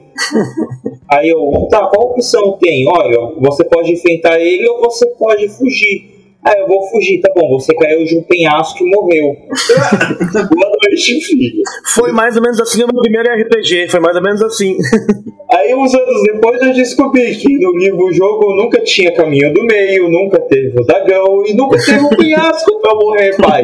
Aí 1.11 1.29
eu, 1.29 1.67
tá, 1.71 1.87
qual 1.87 2.11
opção 2.11 2.57
tem? 2.59 2.87
Olha, 2.87 3.33
você 3.39 3.63
pode 3.63 3.91
enfrentar 3.91 4.39
ele 4.39 4.67
ou 4.69 4.79
você 4.81 5.07
pode 5.07 5.49
fugir. 5.49 6.19
Ah, 6.45 6.53
eu 6.57 6.67
vou 6.67 6.81
fugir, 6.89 7.19
tá 7.19 7.29
bom, 7.35 7.59
você 7.59 7.73
caiu 7.75 8.05
de 8.05 8.17
um 8.17 8.23
penhasco 8.23 8.81
e 8.81 8.89
morreu. 8.89 9.35
Boa 10.55 10.71
noite, 10.81 11.19
filho. 11.19 11.63
Foi 11.93 12.13
mais 12.13 12.37
ou 12.37 12.41
menos 12.41 12.61
assim 12.61 12.83
o 12.83 12.87
meu 12.87 13.01
primeiro 13.01 13.29
RPG, 13.29 13.89
foi 13.89 13.99
mais 13.99 14.15
ou 14.15 14.21
menos 14.21 14.41
assim. 14.43 14.77
Aí, 15.51 15.73
uns 15.75 15.93
anos 15.93 16.23
depois, 16.31 16.61
eu 16.61 16.73
descobri 16.73 17.35
que 17.35 17.51
no 17.57 17.75
livro 17.77 18.13
jogo 18.13 18.55
nunca 18.55 18.79
tinha 18.81 19.11
caminho 19.13 19.53
do 19.53 19.63
meio, 19.63 20.09
nunca 20.09 20.39
teve 20.39 20.79
o 20.79 20.85
dragão 20.85 21.43
e 21.45 21.53
nunca 21.55 21.77
teve 21.83 22.05
um 22.05 22.09
penhasco 22.15 22.79
pra 22.79 22.95
morrer, 22.95 23.35
pai. 23.35 23.63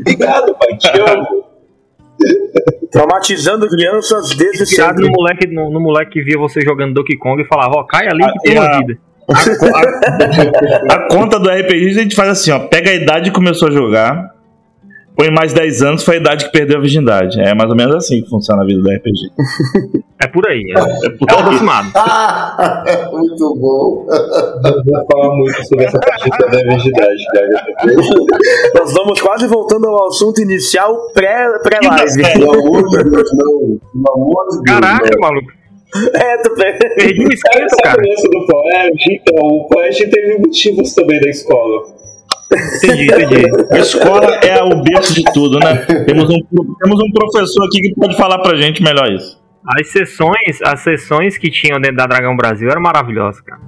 Obrigado, 0.00 0.54
pai, 0.54 0.76
te 0.76 1.00
amo. 1.00 1.53
Traumatizando 2.90 3.68
crianças 3.68 4.30
desde 4.36 4.66
sempre. 4.66 5.04
no 5.06 5.10
moleque, 5.12 5.46
no, 5.48 5.70
no 5.70 5.80
moleque 5.80 6.12
que 6.12 6.22
via 6.22 6.38
você 6.38 6.60
jogando 6.60 6.94
Donkey 6.94 7.16
Kong 7.18 7.42
e 7.42 7.46
falava, 7.46 7.74
ó, 7.76 7.84
cai 7.84 8.06
ali 8.06 8.22
que 8.24 8.38
tem 8.40 8.56
Ah, 8.56 8.60
uma 8.60 8.70
é. 8.74 8.78
vida. 8.78 8.98
A, 10.90 10.94
a 10.94 11.08
conta 11.08 11.38
do 11.40 11.48
RPG 11.50 11.90
a 11.98 12.02
gente 12.02 12.14
faz 12.14 12.28
assim, 12.28 12.50
ó. 12.52 12.58
Pega 12.60 12.90
a 12.90 12.94
idade 12.94 13.30
que 13.30 13.34
começou 13.34 13.68
a 13.68 13.70
jogar, 13.72 14.33
põe 15.16 15.30
mais 15.30 15.52
10 15.52 15.82
anos, 15.82 16.02
foi 16.04 16.16
a 16.16 16.20
idade 16.20 16.44
que 16.46 16.52
perdeu 16.52 16.78
a 16.78 16.80
virgindade. 16.80 17.40
É 17.40 17.54
mais 17.54 17.70
ou 17.70 17.76
menos 17.76 17.94
assim 17.96 18.22
que 18.22 18.28
funciona 18.28 18.62
a 18.62 18.66
vida 18.66 18.80
do 18.82 18.90
RPG. 18.90 20.02
É 20.22 20.26
por 20.28 20.46
aí, 20.48 20.62
é, 20.74 20.80
É 21.06 21.10
por 21.10 21.28
é 21.28 21.34
aí. 21.34 21.40
aproximado. 21.40 21.90
Ah, 21.96 22.82
é 22.88 23.10
muito 23.10 23.54
bom. 23.56 24.06
Não 24.08 24.84
vou 24.84 25.06
falar 25.12 25.36
muito 25.36 25.66
sobre 25.66 25.84
essa 25.84 25.98
partida 25.98 26.46
da 26.46 26.62
virgindade, 26.62 27.24
cara. 27.34 27.48
Nós 28.78 28.92
vamos 28.94 29.20
quase 29.20 29.46
voltando 29.46 29.86
ao 29.86 30.06
assunto 30.06 30.40
inicial 30.40 30.96
pré- 31.12 31.58
pré-live. 31.62 32.22
Pelo 32.38 32.52
amor 32.54 32.88
de 32.88 33.10
Deus, 33.10 33.30
não. 33.34 33.78
Pelo 33.92 34.14
amor 34.14 34.48
de 34.48 34.62
Deus. 34.62 34.80
Caraca, 34.80 35.10
não. 35.12 35.20
maluco. 35.20 35.52
é, 36.14 36.36
tu 36.38 36.54
pré- 36.54 36.72
Perdi 36.72 37.20
o 37.24 37.28
Cara, 37.28 37.34
esquento, 37.34 37.64
essa 37.66 37.76
cara. 37.82 38.02
criança 38.02 38.28
do 38.30 38.46
colégio, 38.46 39.12
então, 39.12 39.46
o 39.46 39.64
colégio 39.68 40.10
teve 40.10 40.38
motivos 40.38 40.94
também 40.94 41.20
da 41.20 41.28
escola. 41.28 41.82
Entendi, 42.76 43.04
entendi. 43.04 43.44
A 43.70 43.78
escola 43.78 44.26
é 44.36 44.62
o 44.62 44.82
berço 44.82 45.14
de 45.14 45.24
tudo, 45.32 45.58
né? 45.58 45.76
Temos 46.06 46.28
um, 46.30 46.38
temos 46.82 47.00
um 47.00 47.10
professor 47.12 47.64
aqui 47.66 47.80
que 47.80 47.94
pode 47.94 48.16
falar 48.16 48.38
pra 48.38 48.56
gente 48.56 48.82
melhor 48.82 49.10
isso. 49.10 49.42
As 49.66 49.88
sessões, 49.88 50.60
as 50.62 50.80
sessões 50.80 51.38
que 51.38 51.50
tinham 51.50 51.80
dentro 51.80 51.96
da 51.96 52.06
Dragão 52.06 52.36
Brasil 52.36 52.68
eram 52.68 52.82
maravilhosas, 52.82 53.40
cara. 53.40 53.60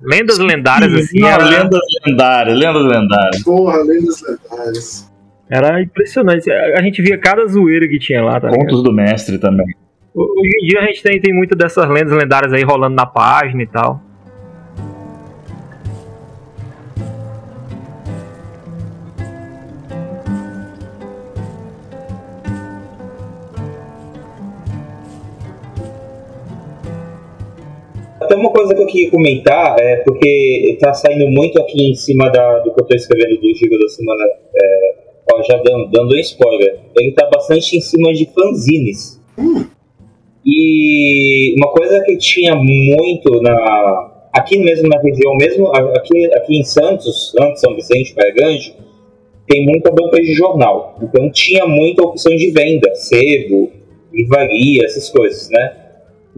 Lendas 0.00 0.38
lendárias, 0.38 0.92
assim, 0.94 1.20
Não, 1.20 1.28
era, 1.28 1.44
lendas 1.44 1.80
lendárias, 2.06 2.58
lendas 2.58 2.84
lendárias. 2.84 3.42
Porra, 3.42 3.78
lendas 3.78 4.22
lendárias. 4.22 5.12
era 5.50 5.82
impressionante. 5.82 6.50
A 6.50 6.82
gente 6.82 7.02
via 7.02 7.18
cada 7.18 7.46
zoeira 7.46 7.88
que 7.88 7.98
tinha 7.98 8.22
lá, 8.22 8.40
tá 8.40 8.48
ligado? 8.48 8.66
Contos 8.66 8.82
do 8.82 8.92
mestre 8.92 9.38
também. 9.38 9.66
Hoje 10.14 10.50
em 10.62 10.66
dia 10.66 10.80
a 10.80 10.84
gente 10.84 11.02
tem, 11.02 11.20
tem 11.20 11.34
muito 11.34 11.56
dessas 11.56 11.88
lendas 11.88 12.12
lendárias 12.12 12.52
aí 12.52 12.62
rolando 12.62 12.94
na 12.94 13.06
página 13.06 13.62
e 13.62 13.66
tal. 13.66 14.02
Até 28.28 28.36
uma 28.36 28.50
coisa 28.50 28.74
que 28.74 28.82
eu 28.82 28.86
queria 28.86 29.10
comentar, 29.10 29.74
é 29.80 29.96
porque 30.04 30.76
tá 30.78 30.92
saindo 30.92 31.26
muito 31.28 31.58
aqui 31.62 31.92
em 31.92 31.94
cima 31.94 32.28
da, 32.28 32.58
do 32.58 32.74
que 32.74 32.82
eu 32.82 32.84
tô 32.84 32.94
escrevendo 32.94 33.40
do 33.40 33.54
Giga 33.54 33.78
da 33.78 33.88
semana, 33.88 34.22
é, 34.54 34.94
ó, 35.32 35.42
já 35.42 35.56
dando, 35.56 35.90
dando 35.90 36.14
um 36.14 36.18
spoiler. 36.18 36.78
Ele 36.94 37.12
tá 37.12 37.26
bastante 37.32 37.78
em 37.78 37.80
cima 37.80 38.12
de 38.12 38.26
fanzines. 38.26 39.18
E 40.44 41.54
uma 41.56 41.72
coisa 41.72 42.02
que 42.04 42.18
tinha 42.18 42.54
muito 42.54 43.40
na 43.40 44.28
aqui 44.34 44.58
mesmo 44.58 44.90
na 44.90 45.00
região, 45.00 45.34
mesmo 45.36 45.68
aqui, 45.68 46.26
aqui 46.34 46.58
em 46.58 46.64
Santos, 46.64 47.30
Santos, 47.30 47.62
São 47.62 47.74
Vicente, 47.74 48.12
Praia 48.12 48.34
Grande, 48.34 48.74
tem 49.46 49.64
muita 49.64 49.90
banca 49.90 50.20
de 50.20 50.34
jornal. 50.34 50.98
Então 51.02 51.30
tinha 51.30 51.64
muita 51.64 52.02
opção 52.02 52.36
de 52.36 52.50
venda, 52.50 52.94
sebo, 52.94 53.70
livraria, 54.12 54.84
essas 54.84 55.08
coisas, 55.08 55.48
né? 55.48 55.87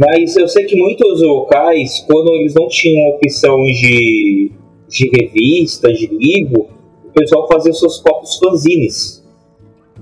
Mas 0.00 0.34
eu 0.36 0.48
sei 0.48 0.64
que 0.64 0.76
muitos 0.76 1.20
locais, 1.22 2.02
quando 2.10 2.32
eles 2.34 2.54
não 2.54 2.66
tinham 2.68 3.10
opção 3.10 3.62
de, 3.64 4.50
de 4.88 5.10
revista, 5.14 5.92
de 5.92 6.06
livro, 6.06 6.68
o 7.04 7.10
pessoal 7.12 7.46
fazia 7.52 7.72
seus 7.74 7.98
próprios 8.00 8.38
fanzines, 8.38 9.22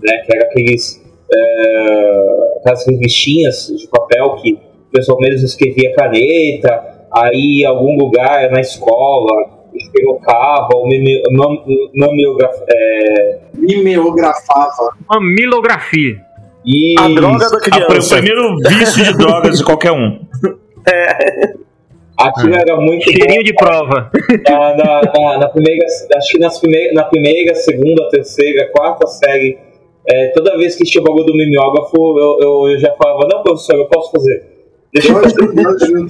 né? 0.01 0.19
Que 0.19 0.37
eram 0.37 0.47
aqueles, 0.47 1.03
é, 1.35 2.59
aquelas 2.61 2.87
revistinhas 2.87 3.75
de 3.77 3.89
papel 3.89 4.37
que 4.37 4.53
o 4.55 4.91
pessoal 4.93 5.19
mesmo 5.21 5.45
escrevia 5.45 5.93
caneta, 5.95 7.07
aí 7.13 7.63
em 7.63 7.65
algum 7.65 7.99
lugar 7.99 8.51
na 8.53 8.61
escola 8.61 9.59
esperocava 9.75 10.69
ou 10.75 10.87
mime- 10.89 11.23
mam- 11.33 11.65
mamiograf- 11.97 12.63
é, 12.73 13.39
Mimeografava. 13.55 14.93
Uma 15.11 15.21
milografia. 15.21 16.17
E 16.65 16.95
A 16.99 17.09
droga 17.09 17.49
da 17.49 17.57
A- 17.57 17.59
o 17.59 17.61
criança. 17.87 18.17
primeiro 18.17 18.57
vício 18.69 19.05
de 19.05 19.17
drogas 19.17 19.59
de 19.59 19.65
qualquer 19.65 19.93
um. 19.93 20.19
aquilo 22.17 22.55
era 22.55 22.77
muito 22.77 23.05
Cheirinho 23.05 23.45
de 23.45 23.55
prova. 23.55 24.11
na, 24.49 24.77
na, 24.77 25.03
na, 25.03 25.39
na 25.39 25.49
primeira, 25.49 25.87
acho 26.17 26.33
que 26.33 26.39
nas 26.39 26.59
primeira, 26.59 26.93
na 26.93 27.05
primeira, 27.05 27.55
segunda, 27.55 28.09
terceira, 28.11 28.69
quarta 28.73 29.07
série, 29.07 29.59
é, 30.11 30.29
toda 30.29 30.57
vez 30.59 30.75
que 30.75 30.85
tinha 30.85 31.03
o 31.03 31.05
bagulho 31.05 31.25
do 31.27 31.35
mimeógrafo, 31.37 31.97
eu, 31.97 32.39
eu, 32.41 32.69
eu 32.71 32.79
já 32.79 32.93
falava, 32.95 33.29
não, 33.31 33.43
professor, 33.43 33.77
eu 33.77 33.87
posso 33.87 34.11
fazer. 34.11 34.43
Deixa 34.93 35.13
eu 35.13 35.23
fazer. 35.23 36.07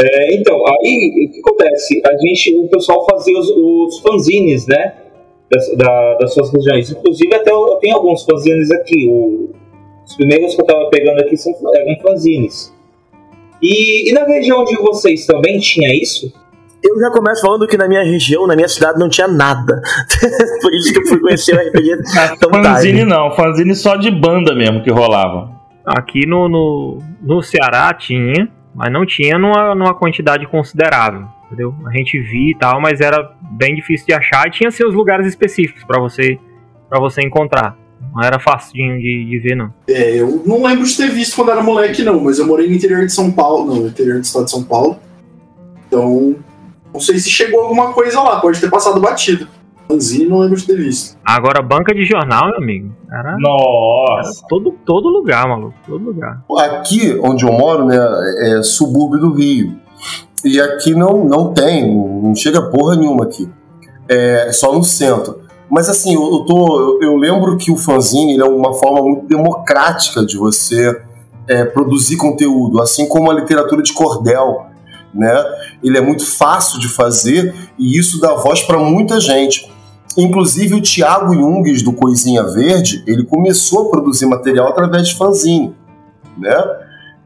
É, 0.00 0.34
então, 0.34 0.56
aí 0.66 1.28
o 1.28 1.32
que 1.32 1.40
acontece? 1.40 2.00
A 2.06 2.16
gente, 2.18 2.56
o 2.56 2.68
pessoal 2.68 3.04
fazia 3.10 3.38
os, 3.38 3.50
os 3.50 4.00
fanzines, 4.00 4.66
né? 4.66 4.94
Das, 5.50 5.76
da- 5.76 6.14
das 6.14 6.34
suas 6.34 6.52
regiões. 6.52 6.90
Inclusive, 6.90 7.34
até 7.34 7.50
eu, 7.50 7.66
eu 7.68 7.74
tenho 7.76 7.96
alguns 7.96 8.22
fanzines 8.24 8.70
aqui. 8.70 9.08
O- 9.10 9.50
os 10.08 10.16
primeiros 10.16 10.54
que 10.54 10.62
eu 10.62 10.66
tava 10.66 10.88
pegando 10.88 11.20
aqui 11.20 11.36
são, 11.36 11.52
eram 11.74 12.00
fanzines. 12.00 12.74
E, 13.60 14.10
e 14.10 14.14
na 14.14 14.24
região 14.24 14.64
de 14.64 14.74
vocês 14.76 15.26
também 15.26 15.58
tinha 15.58 15.94
isso? 15.94 16.32
Eu 16.82 16.98
já 16.98 17.10
começo 17.10 17.42
falando 17.42 17.66
que 17.66 17.76
na 17.76 17.86
minha 17.86 18.02
região, 18.02 18.46
na 18.46 18.56
minha 18.56 18.68
cidade, 18.68 18.98
não 18.98 19.08
tinha 19.08 19.28
nada. 19.28 19.82
Por 20.62 20.72
isso 20.72 20.92
que 20.92 21.00
eu 21.00 21.06
fui 21.06 21.20
conhecer 21.20 21.54
o 21.54 21.58
RPG 21.58 22.02
tão 22.40 22.50
fanzine 22.50 22.98
tarde. 22.98 23.04
não, 23.04 23.34
fanzine 23.34 23.74
só 23.74 23.96
de 23.96 24.10
banda 24.10 24.54
mesmo 24.54 24.82
que 24.82 24.90
rolava. 24.90 25.50
Aqui 25.84 26.26
no, 26.26 26.48
no, 26.48 26.98
no 27.20 27.42
Ceará 27.42 27.92
tinha, 27.92 28.48
mas 28.74 28.90
não 28.92 29.04
tinha 29.04 29.38
numa, 29.38 29.74
numa 29.74 29.94
quantidade 29.94 30.46
considerável. 30.46 31.26
Entendeu? 31.46 31.74
A 31.86 31.90
gente 31.96 32.18
via 32.20 32.52
e 32.52 32.58
tal, 32.58 32.80
mas 32.80 33.00
era 33.00 33.32
bem 33.50 33.74
difícil 33.74 34.06
de 34.06 34.14
achar 34.14 34.46
e 34.46 34.50
tinha 34.50 34.70
seus 34.70 34.94
lugares 34.94 35.26
específicos 35.26 35.84
pra 35.84 36.00
você 36.00 36.38
para 36.88 37.00
você 37.00 37.20
encontrar. 37.20 37.76
Não 38.14 38.22
era 38.22 38.38
facinho 38.38 38.98
de, 38.98 39.26
de 39.28 39.38
ver, 39.38 39.56
não. 39.56 39.72
É, 39.88 40.20
eu 40.20 40.42
não 40.46 40.62
lembro 40.62 40.84
de 40.84 40.96
ter 40.96 41.10
visto 41.10 41.36
quando 41.36 41.50
era 41.50 41.62
moleque, 41.62 42.02
não, 42.02 42.20
mas 42.20 42.38
eu 42.38 42.46
morei 42.46 42.68
no 42.68 42.74
interior 42.74 43.04
de 43.04 43.12
São 43.12 43.30
Paulo, 43.30 43.66
não, 43.66 43.82
no 43.82 43.88
interior 43.88 44.18
do 44.18 44.24
estado 44.24 44.44
de 44.44 44.50
São 44.50 44.62
Paulo. 44.62 44.98
Então, 45.86 46.36
não 46.92 47.00
sei 47.00 47.18
se 47.18 47.30
chegou 47.30 47.60
alguma 47.60 47.92
coisa 47.92 48.20
lá, 48.20 48.40
pode 48.40 48.60
ter 48.60 48.70
passado 48.70 49.00
batido. 49.00 49.46
Fanzine 49.88 50.26
não 50.26 50.40
lembro 50.40 50.56
de 50.56 50.66
ter 50.66 50.76
visto. 50.76 51.16
Agora, 51.24 51.62
banca 51.62 51.94
de 51.94 52.04
jornal, 52.04 52.48
meu 52.48 52.58
amigo, 52.58 52.94
era, 53.10 53.30
era 53.30 53.38
Nossa. 53.38 54.44
todo, 54.46 54.74
todo 54.84 55.08
lugar, 55.08 55.48
maluco. 55.48 55.74
Todo 55.86 56.04
lugar. 56.04 56.44
Aqui 56.58 57.18
onde 57.22 57.44
eu 57.44 57.52
moro, 57.52 57.86
né, 57.86 57.96
é 58.40 58.62
subúrbio 58.62 59.20
do 59.20 59.32
Rio. 59.32 59.76
E 60.44 60.60
aqui 60.60 60.94
não, 60.94 61.24
não 61.24 61.52
tem, 61.52 61.90
não 62.22 62.34
chega 62.34 62.70
porra 62.70 62.96
nenhuma 62.96 63.24
aqui. 63.24 63.48
É 64.08 64.52
só 64.52 64.72
no 64.72 64.84
centro. 64.84 65.40
Mas 65.70 65.88
assim, 65.88 66.14
eu, 66.14 66.44
tô, 66.46 66.98
eu 67.02 67.16
lembro 67.16 67.56
que 67.58 67.70
o 67.70 67.76
fanzine 67.76 68.38
é 68.38 68.44
uma 68.44 68.72
forma 68.74 69.02
muito 69.02 69.26
democrática 69.26 70.24
de 70.24 70.36
você 70.36 71.00
é, 71.46 71.64
produzir 71.64 72.16
conteúdo, 72.16 72.80
assim 72.80 73.06
como 73.06 73.30
a 73.30 73.34
literatura 73.34 73.82
de 73.82 73.92
cordel. 73.92 74.66
Né? 75.12 75.44
Ele 75.82 75.98
é 75.98 76.00
muito 76.00 76.24
fácil 76.24 76.78
de 76.78 76.88
fazer 76.88 77.54
e 77.78 77.98
isso 77.98 78.20
dá 78.20 78.34
voz 78.34 78.62
para 78.62 78.78
muita 78.78 79.20
gente. 79.20 79.70
Inclusive 80.16 80.74
o 80.74 80.82
Thiago 80.82 81.34
Jungs 81.34 81.82
do 81.82 81.92
Coisinha 81.92 82.42
Verde, 82.42 83.04
ele 83.06 83.24
começou 83.24 83.86
a 83.86 83.90
produzir 83.90 84.26
material 84.26 84.68
através 84.68 85.08
de 85.08 85.16
fanzine, 85.16 85.74
né? 86.36 86.56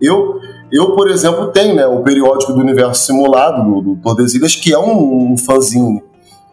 Eu, 0.01 0.41
eu 0.71 0.95
por 0.95 1.09
exemplo, 1.09 1.49
tenho 1.53 1.77
né, 1.77 1.87
o 1.87 2.01
periódico 2.01 2.53
do 2.53 2.59
Universo 2.59 3.07
Simulado, 3.07 3.63
do, 3.65 3.81
do 3.81 3.97
Tordesilhas, 4.03 4.57
que 4.57 4.75
é 4.75 4.79
um, 4.79 5.33
um 5.33 5.39
fanzine, 5.39 6.03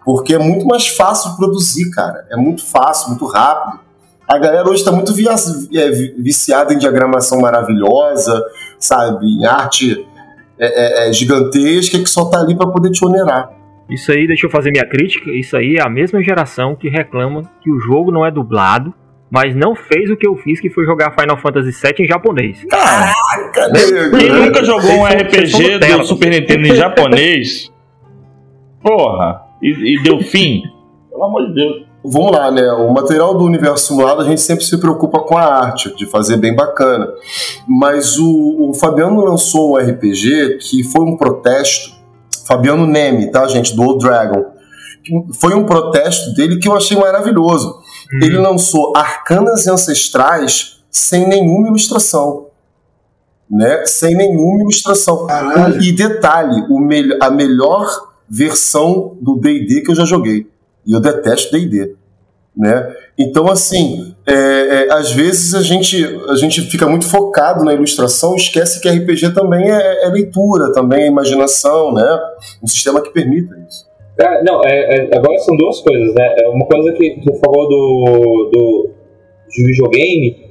porque 0.09 0.33
é 0.33 0.39
muito 0.39 0.65
mais 0.65 0.87
fácil 0.87 1.29
de 1.29 1.37
produzir, 1.37 1.91
cara. 1.91 2.25
É 2.31 2.35
muito 2.35 2.65
fácil, 2.65 3.09
muito 3.09 3.27
rápido. 3.27 3.79
A 4.27 4.39
galera 4.39 4.67
hoje 4.67 4.79
está 4.79 4.91
muito 4.91 5.11
é, 5.11 5.91
viciada 6.17 6.73
em 6.73 6.79
diagramação 6.79 7.39
maravilhosa, 7.39 8.43
sabe? 8.79 9.27
Em 9.27 9.45
arte 9.45 10.03
é, 10.57 11.05
é, 11.05 11.09
é 11.09 11.13
gigantesca 11.13 11.99
que 11.99 12.09
só 12.09 12.25
tá 12.25 12.39
ali 12.39 12.57
para 12.57 12.71
poder 12.71 12.89
te 12.89 13.05
onerar. 13.05 13.51
Isso 13.87 14.11
aí, 14.11 14.25
deixa 14.25 14.47
eu 14.47 14.49
fazer 14.49 14.71
minha 14.71 14.87
crítica. 14.87 15.29
Isso 15.29 15.55
aí 15.55 15.75
é 15.75 15.83
a 15.83 15.89
mesma 15.89 16.23
geração 16.23 16.75
que 16.75 16.89
reclama 16.89 17.43
que 17.61 17.69
o 17.69 17.79
jogo 17.79 18.11
não 18.11 18.25
é 18.25 18.31
dublado, 18.31 18.91
mas 19.29 19.55
não 19.55 19.75
fez 19.75 20.09
o 20.09 20.17
que 20.17 20.25
eu 20.25 20.35
fiz, 20.37 20.59
que 20.59 20.71
foi 20.71 20.85
jogar 20.85 21.11
Final 21.11 21.37
Fantasy 21.37 21.69
VII 21.69 22.05
em 22.05 22.07
japonês. 22.07 22.65
Caraca, 22.67 23.67
nego! 23.67 24.17
Quem 24.17 24.31
nunca 24.31 24.65
jogou 24.65 24.91
um 24.91 25.05
RPG 25.05 25.77
do 25.77 26.03
Super 26.03 26.31
Nintendo 26.31 26.65
em 26.65 26.73
japonês? 26.73 27.71
Porra! 28.81 29.48
E, 29.61 29.97
e 29.97 30.03
deu 30.03 30.19
fim? 30.23 30.63
Pelo 31.09 31.23
amor 31.23 31.47
de 31.47 31.53
Deus. 31.53 31.89
Vamos 32.03 32.31
lá, 32.31 32.49
né? 32.49 32.71
O 32.71 32.93
material 32.93 33.37
do 33.37 33.43
universo 33.43 33.87
simulado 33.87 34.21
a 34.21 34.25
gente 34.25 34.39
sempre 34.39 34.63
se 34.63 34.77
preocupa 34.77 35.19
com 35.19 35.37
a 35.37 35.43
arte, 35.43 35.93
de 35.95 36.05
fazer 36.05 36.37
bem 36.37 36.55
bacana. 36.55 37.09
Mas 37.67 38.17
o, 38.17 38.69
o 38.69 38.73
Fabiano 38.73 39.23
lançou 39.23 39.73
um 39.73 39.77
RPG 39.77 40.59
que 40.59 40.83
foi 40.83 41.03
um 41.03 41.17
protesto 41.17 41.99
Fabiano 42.49 42.87
Neme, 42.87 43.29
tá, 43.29 43.47
gente, 43.47 43.75
do 43.75 43.83
Old 43.83 44.03
Dragon. 44.03 44.43
Foi 45.39 45.53
um 45.53 45.65
protesto 45.65 46.33
dele 46.33 46.57
que 46.57 46.67
eu 46.67 46.75
achei 46.75 46.97
maravilhoso. 46.97 47.79
Hum. 48.11 48.19
Ele 48.23 48.37
lançou 48.37 48.91
Arcanas 48.95 49.67
Ancestrais 49.67 50.81
sem 50.89 51.27
nenhuma 51.27 51.67
ilustração. 51.67 52.47
Né? 53.49 53.85
Sem 53.85 54.15
nenhuma 54.15 54.61
ilustração. 54.61 55.27
Caralho. 55.27 55.81
E 55.81 55.91
detalhe, 55.91 56.65
o 56.69 56.79
me 56.79 57.15
a 57.21 57.29
melhor 57.29 58.08
versão 58.29 59.17
do 59.21 59.35
D&D 59.35 59.81
que 59.81 59.91
eu 59.91 59.95
já 59.95 60.05
joguei. 60.05 60.47
E 60.85 60.93
eu 60.93 60.99
detesto 60.99 61.51
D&D. 61.51 61.95
Né? 62.55 62.93
Então, 63.17 63.47
assim, 63.49 64.13
é, 64.27 64.33
é, 64.33 64.93
às 64.93 65.11
vezes 65.11 65.53
a 65.53 65.61
gente, 65.61 66.03
a 66.29 66.35
gente 66.35 66.61
fica 66.61 66.87
muito 66.87 67.05
focado 67.05 67.63
na 67.63 67.73
ilustração 67.73 68.35
esquece 68.35 68.81
que 68.81 68.89
RPG 68.89 69.33
também 69.33 69.71
é, 69.71 70.05
é 70.05 70.09
leitura, 70.09 70.73
também 70.73 71.03
é 71.03 71.07
imaginação, 71.07 71.93
né? 71.93 72.19
Um 72.61 72.67
sistema 72.67 73.01
que 73.01 73.11
permita 73.11 73.55
isso. 73.67 73.87
É, 74.19 74.43
não, 74.43 74.61
é, 74.65 74.95
é, 74.95 75.17
agora 75.17 75.37
são 75.39 75.55
duas 75.55 75.79
coisas, 75.79 76.13
né? 76.13 76.35
Uma 76.49 76.65
coisa 76.65 76.91
que 76.93 77.21
tu 77.23 77.33
falou 77.35 77.69
do, 77.69 78.49
do 78.51 78.89
de 79.49 79.65
videogame, 79.65 80.49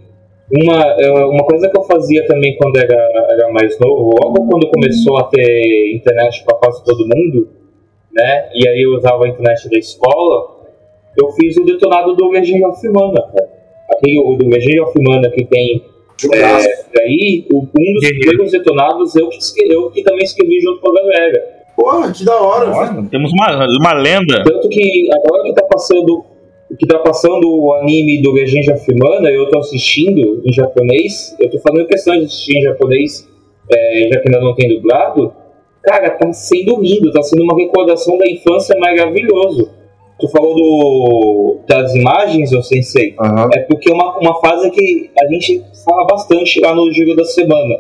uma, 0.51 1.27
uma 1.27 1.45
coisa 1.45 1.69
que 1.69 1.79
eu 1.79 1.85
fazia 1.85 2.27
também 2.27 2.57
quando 2.57 2.79
era, 2.79 3.27
era 3.31 3.53
mais 3.53 3.79
novo, 3.79 4.15
logo 4.23 4.49
quando 4.49 4.71
começou 4.71 5.19
a 5.19 5.25
ter 5.25 5.95
internet 5.95 6.43
para 6.45 6.57
quase 6.57 6.83
todo 6.85 7.07
mundo, 7.07 7.49
né? 8.19 8.49
E 8.55 8.69
aí 8.69 8.83
eu 8.83 8.97
usava 8.97 9.25
a 9.25 9.29
internet 9.29 9.71
da 9.71 9.79
escola, 9.79 10.59
eu 11.17 11.31
fiz 11.33 11.57
o 11.57 11.65
detonado 11.65 12.15
do 12.15 12.31
Legend 12.31 12.65
of 12.65 12.89
Mana, 12.89 13.23
cara. 13.23 13.49
Aquele, 13.91 14.19
o 14.19 14.37
do 14.37 14.49
Legend 14.49 14.81
of 14.81 14.93
Mana 15.01 15.31
que 15.31 15.45
tem. 15.45 15.85
É, 16.35 17.01
aí, 17.01 17.47
o, 17.53 17.59
um 17.59 17.93
dos 17.95 18.09
primeiros 18.09 18.51
detonados 18.51 19.15
eu 19.15 19.29
que, 19.29 19.39
eu 19.73 19.91
que 19.91 20.03
também 20.03 20.25
escrevi 20.25 20.61
junto 20.61 20.81
com 20.81 20.91
a 20.91 20.95
galera. 21.01 21.59
Porra, 21.77 22.13
que 22.13 22.25
da 22.25 22.41
hora, 22.41 22.71
velho. 22.73 23.09
Temos 23.09 23.31
uma, 23.33 23.67
uma 23.81 23.93
lenda. 23.93 24.43
Tanto 24.43 24.69
que 24.69 25.09
agora 25.13 25.45
que 25.45 25.55
tá 25.55 25.65
passando. 25.65 26.25
Que 26.79 26.87
tá 26.87 26.99
passando 26.99 27.49
o 27.49 27.73
anime 27.75 28.21
do 28.21 28.33
Legend 28.33 28.73
of 28.73 28.95
Mana, 28.95 29.31
eu 29.31 29.49
tô 29.49 29.59
assistindo 29.61 30.43
em 30.45 30.53
japonês. 30.53 31.35
Eu 31.39 31.49
tô 31.49 31.59
fazendo 31.61 31.87
questão 31.87 32.19
de 32.19 32.25
assistir 32.25 32.59
em 32.59 32.63
japonês, 32.63 33.27
é, 33.73 34.09
já 34.13 34.21
que 34.21 34.29
ainda 34.29 34.41
não 34.41 34.55
tem 34.55 34.69
dublado. 34.69 35.33
Cara, 35.83 36.11
tá 36.11 36.33
sendo 36.33 36.81
lindo, 36.81 37.13
tá 37.13 37.23
sendo 37.23 37.43
uma 37.45 37.57
recordação 37.57 38.19
da 38.19 38.29
infância 38.29 38.77
maravilhoso 38.79 39.79
tu 40.19 40.29
falou 40.29 40.55
do, 40.55 41.59
das 41.67 41.95
imagens, 41.95 42.51
eu 42.53 42.63
sensei, 42.63 43.15
uhum. 43.19 43.49
é 43.55 43.61
porque 43.61 43.91
é 43.91 43.95
uma, 43.95 44.19
uma 44.19 44.41
fase 44.41 44.71
que 44.71 45.11
a 45.19 45.27
gente 45.33 45.63
fala 45.85 46.05
bastante 46.07 46.61
lá 46.61 46.75
no 46.75 46.93
Giro 46.93 47.15
da 47.15 47.25
Semana. 47.25 47.77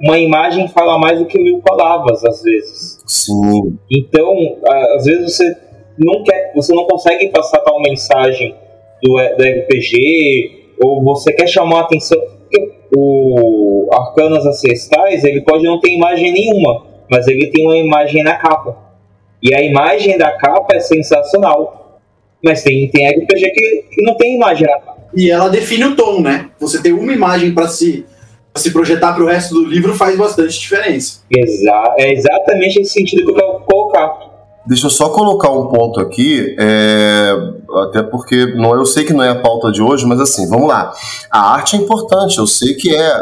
Uma 0.00 0.18
imagem 0.18 0.68
fala 0.68 0.98
mais 0.98 1.18
do 1.18 1.26
que 1.26 1.38
mil 1.38 1.60
palavras, 1.60 2.24
às 2.24 2.42
vezes. 2.42 3.02
Sim. 3.04 3.78
Então, 3.90 4.58
às 4.94 5.04
vezes 5.04 5.34
você 5.34 5.56
não 5.98 6.22
quer, 6.22 6.52
você 6.54 6.72
não 6.72 6.84
consegue 6.84 7.28
passar 7.30 7.58
tal 7.60 7.80
mensagem 7.80 8.54
do, 9.02 9.14
do 9.14 9.42
RPG, 9.42 10.76
ou 10.80 11.02
você 11.02 11.32
quer 11.32 11.48
chamar 11.48 11.78
a 11.78 11.82
atenção. 11.82 12.20
O 12.96 13.88
Arcanas 13.92 14.46
Ancestrais, 14.46 15.24
ele 15.24 15.40
pode 15.42 15.64
não 15.64 15.80
ter 15.80 15.90
imagem 15.90 16.32
nenhuma, 16.32 16.86
mas 17.10 17.26
ele 17.26 17.50
tem 17.50 17.66
uma 17.66 17.76
imagem 17.76 18.22
na 18.22 18.34
capa. 18.34 18.76
E 19.42 19.54
a 19.54 19.62
imagem 19.62 20.18
da 20.18 20.32
capa 20.32 20.74
é 20.74 20.80
sensacional. 20.80 22.00
Mas 22.42 22.62
tem, 22.62 22.88
tem 22.90 23.08
RPG 23.08 23.50
que, 23.50 23.84
que 23.90 24.02
não 24.02 24.16
tem 24.16 24.36
imagem 24.36 24.66
na 24.66 24.78
capa. 24.78 24.98
E 25.14 25.30
ela 25.30 25.48
define 25.48 25.84
o 25.84 25.96
tom, 25.96 26.20
né? 26.20 26.50
Você 26.60 26.80
ter 26.82 26.92
uma 26.92 27.12
imagem 27.12 27.52
para 27.52 27.68
se, 27.68 28.04
pra 28.52 28.62
se 28.62 28.70
projetar 28.70 29.14
para 29.14 29.24
o 29.24 29.26
resto 29.26 29.54
do 29.54 29.64
livro 29.64 29.94
faz 29.94 30.16
bastante 30.16 30.58
diferença. 30.58 31.20
Exa 31.30 31.94
é 31.98 32.12
exatamente 32.12 32.80
esse 32.80 32.92
sentido 32.92 33.24
que 33.24 33.30
eu 33.30 33.34
quero 33.34 33.60
colocar. 33.60 34.28
Deixa 34.66 34.86
eu 34.86 34.90
só 34.90 35.08
colocar 35.08 35.50
um 35.50 35.68
ponto 35.68 35.98
aqui, 35.98 36.54
é, 36.60 37.32
até 37.84 38.02
porque 38.02 38.54
não, 38.54 38.74
eu 38.74 38.84
sei 38.84 39.02
que 39.02 39.14
não 39.14 39.24
é 39.24 39.30
a 39.30 39.40
pauta 39.40 39.72
de 39.72 39.80
hoje, 39.80 40.04
mas 40.04 40.20
assim, 40.20 40.46
vamos 40.46 40.68
lá. 40.68 40.92
A 41.30 41.54
arte 41.54 41.74
é 41.74 41.78
importante, 41.78 42.36
eu 42.36 42.46
sei 42.46 42.74
que 42.74 42.94
é. 42.94 43.20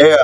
É, 0.00 0.16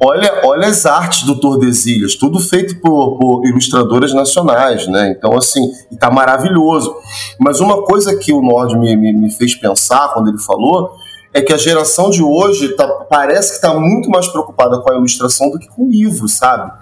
olha, 0.00 0.42
olha 0.44 0.68
as 0.68 0.86
artes 0.86 1.22
do 1.24 1.38
Tordesilhas, 1.38 2.14
tudo 2.14 2.38
feito 2.38 2.80
por, 2.80 3.18
por 3.18 3.46
ilustradoras 3.46 4.12
nacionais, 4.12 4.86
né? 4.86 5.14
Então, 5.16 5.36
assim, 5.36 5.60
está 5.90 6.10
maravilhoso. 6.10 6.94
Mas 7.38 7.60
uma 7.60 7.82
coisa 7.82 8.16
que 8.16 8.32
o 8.32 8.42
Nord 8.42 8.78
me, 8.78 8.96
me, 8.96 9.12
me, 9.12 9.30
fez 9.30 9.54
pensar 9.54 10.12
quando 10.12 10.28
ele 10.28 10.38
falou 10.38 10.90
é 11.32 11.42
que 11.42 11.52
a 11.52 11.58
geração 11.58 12.08
de 12.08 12.22
hoje 12.22 12.70
tá, 12.70 12.86
parece 13.10 13.50
que 13.50 13.56
está 13.56 13.74
muito 13.74 14.08
mais 14.08 14.26
preocupada 14.26 14.78
com 14.80 14.90
a 14.90 14.96
ilustração 14.96 15.50
do 15.50 15.58
que 15.58 15.68
com 15.68 15.84
o 15.84 15.90
livro, 15.90 16.26
sabe? 16.28 16.72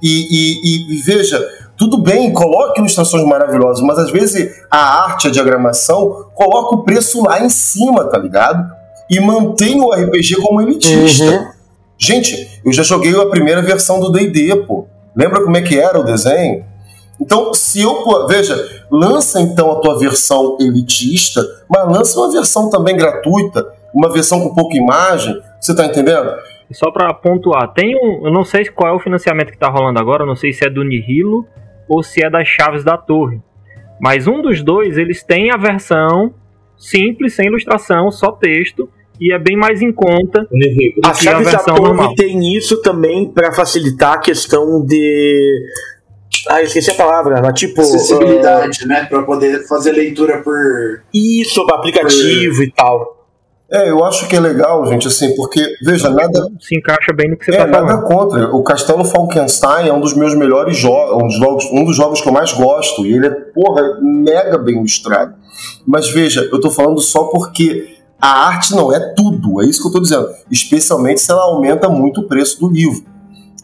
E, 0.00 0.28
e, 0.30 0.94
e 0.94 1.02
veja, 1.02 1.44
tudo 1.76 1.98
bem, 1.98 2.32
coloque 2.32 2.78
ilustrações 2.78 3.24
maravilosas, 3.24 3.84
mas 3.84 3.98
às 3.98 4.10
vezes 4.10 4.54
a 4.70 5.04
arte, 5.04 5.26
a 5.26 5.30
diagramação, 5.30 6.26
coloca 6.32 6.76
o 6.76 6.84
preço 6.84 7.24
lá 7.24 7.44
em 7.44 7.48
cima, 7.48 8.04
tá 8.04 8.16
ligado? 8.16 8.64
E 9.10 9.18
mantém 9.20 9.80
o 9.80 9.90
RPG 9.90 10.36
como 10.36 10.62
elitista. 10.62 11.24
Uhum. 11.24 11.53
Gente, 11.98 12.60
eu 12.64 12.72
já 12.72 12.82
joguei 12.82 13.14
a 13.18 13.26
primeira 13.26 13.62
versão 13.62 14.00
do 14.00 14.10
D&D, 14.10 14.64
pô. 14.66 14.86
Lembra 15.16 15.42
como 15.42 15.56
é 15.56 15.62
que 15.62 15.78
era 15.78 15.98
o 15.98 16.04
desenho? 16.04 16.64
Então, 17.20 17.54
se 17.54 17.80
eu. 17.80 18.26
Veja, 18.26 18.56
lança 18.90 19.40
então 19.40 19.70
a 19.70 19.80
tua 19.80 19.98
versão 19.98 20.56
elitista, 20.60 21.40
mas 21.68 21.86
lança 21.86 22.18
uma 22.18 22.32
versão 22.32 22.68
também 22.68 22.96
gratuita, 22.96 23.72
uma 23.94 24.12
versão 24.12 24.40
com 24.40 24.54
pouca 24.54 24.76
imagem. 24.76 25.40
Você 25.60 25.74
tá 25.74 25.86
entendendo? 25.86 26.34
Só 26.72 26.90
para 26.90 27.14
pontuar, 27.14 27.72
tem 27.72 27.94
um. 27.94 28.26
Eu 28.26 28.32
não 28.32 28.44
sei 28.44 28.64
qual 28.66 28.92
é 28.92 28.96
o 28.96 29.00
financiamento 29.00 29.52
que 29.52 29.58
tá 29.58 29.68
rolando 29.68 30.00
agora, 30.00 30.26
não 30.26 30.34
sei 30.34 30.52
se 30.52 30.66
é 30.66 30.70
do 30.70 30.82
Nihilo 30.82 31.46
ou 31.88 32.02
se 32.02 32.24
é 32.24 32.28
das 32.28 32.48
Chaves 32.48 32.82
da 32.82 32.96
Torre. 32.96 33.40
Mas 34.00 34.26
um 34.26 34.42
dos 34.42 34.62
dois, 34.62 34.98
eles 34.98 35.22
têm 35.22 35.52
a 35.52 35.56
versão 35.56 36.34
simples, 36.76 37.34
sem 37.34 37.46
ilustração, 37.46 38.10
só 38.10 38.32
texto, 38.32 38.88
e 39.20 39.32
é 39.32 39.38
bem 39.38 39.56
mais 39.56 39.80
em 39.80 39.92
conta. 39.92 40.46
A 41.04 41.14
chave 41.14 41.44
da 41.44 41.58
torre 41.58 42.14
tem 42.16 42.56
isso 42.56 42.80
também 42.82 43.30
para 43.30 43.52
facilitar 43.52 44.14
a 44.14 44.18
questão 44.18 44.84
de. 44.84 45.70
Ah, 46.48 46.62
esqueci 46.62 46.90
a 46.90 46.94
palavra, 46.94 47.40
mas 47.40 47.58
tipo. 47.58 47.80
Acessibilidade, 47.80 48.84
uh... 48.84 48.88
né? 48.88 49.04
Para 49.04 49.22
poder 49.22 49.66
fazer 49.66 49.92
leitura 49.92 50.38
por. 50.42 50.54
Isso, 51.12 51.64
para 51.66 51.76
aplicativo 51.76 52.56
por... 52.56 52.64
e 52.64 52.72
tal. 52.72 53.24
É, 53.70 53.90
eu 53.90 54.04
acho 54.04 54.28
que 54.28 54.36
é 54.36 54.40
legal, 54.40 54.86
gente, 54.86 55.08
assim, 55.08 55.34
porque, 55.34 55.60
veja, 55.82 56.10
nada. 56.10 56.48
Se 56.60 56.76
encaixa 56.76 57.12
bem 57.14 57.30
no 57.30 57.36
que 57.36 57.46
você 57.46 57.52
é, 57.52 57.64
tá 57.64 57.68
falando. 57.68 57.86
nada 57.86 58.02
contra. 58.02 58.54
O 58.54 58.62
Castelo 58.62 59.04
Falkenstein 59.04 59.88
é 59.88 59.92
um 59.92 60.00
dos 60.00 60.14
meus 60.14 60.34
melhores 60.36 60.76
jogos, 60.76 61.22
um 61.22 61.26
dos 61.26 61.36
jogos, 61.36 61.64
um 61.72 61.84
dos 61.84 61.96
jogos 61.96 62.20
que 62.20 62.28
eu 62.28 62.32
mais 62.32 62.52
gosto. 62.52 63.06
E 63.06 63.14
ele 63.14 63.26
é, 63.26 63.30
porra, 63.30 63.98
mega 64.00 64.58
bem 64.58 64.76
ilustrado. 64.76 65.34
Mas 65.86 66.08
veja, 66.08 66.48
eu 66.52 66.60
tô 66.60 66.70
falando 66.70 67.00
só 67.00 67.24
porque 67.24 67.93
a 68.24 68.46
arte 68.46 68.74
não 68.74 68.90
é 68.90 68.98
tudo, 69.14 69.62
é 69.62 69.66
isso 69.66 69.80
que 69.80 69.86
eu 69.86 69.90
estou 69.90 70.00
dizendo. 70.00 70.28
Especialmente 70.50 71.20
se 71.20 71.30
ela 71.30 71.42
aumenta 71.42 71.90
muito 71.90 72.22
o 72.22 72.24
preço 72.26 72.58
do 72.58 72.70
livro. 72.70 73.04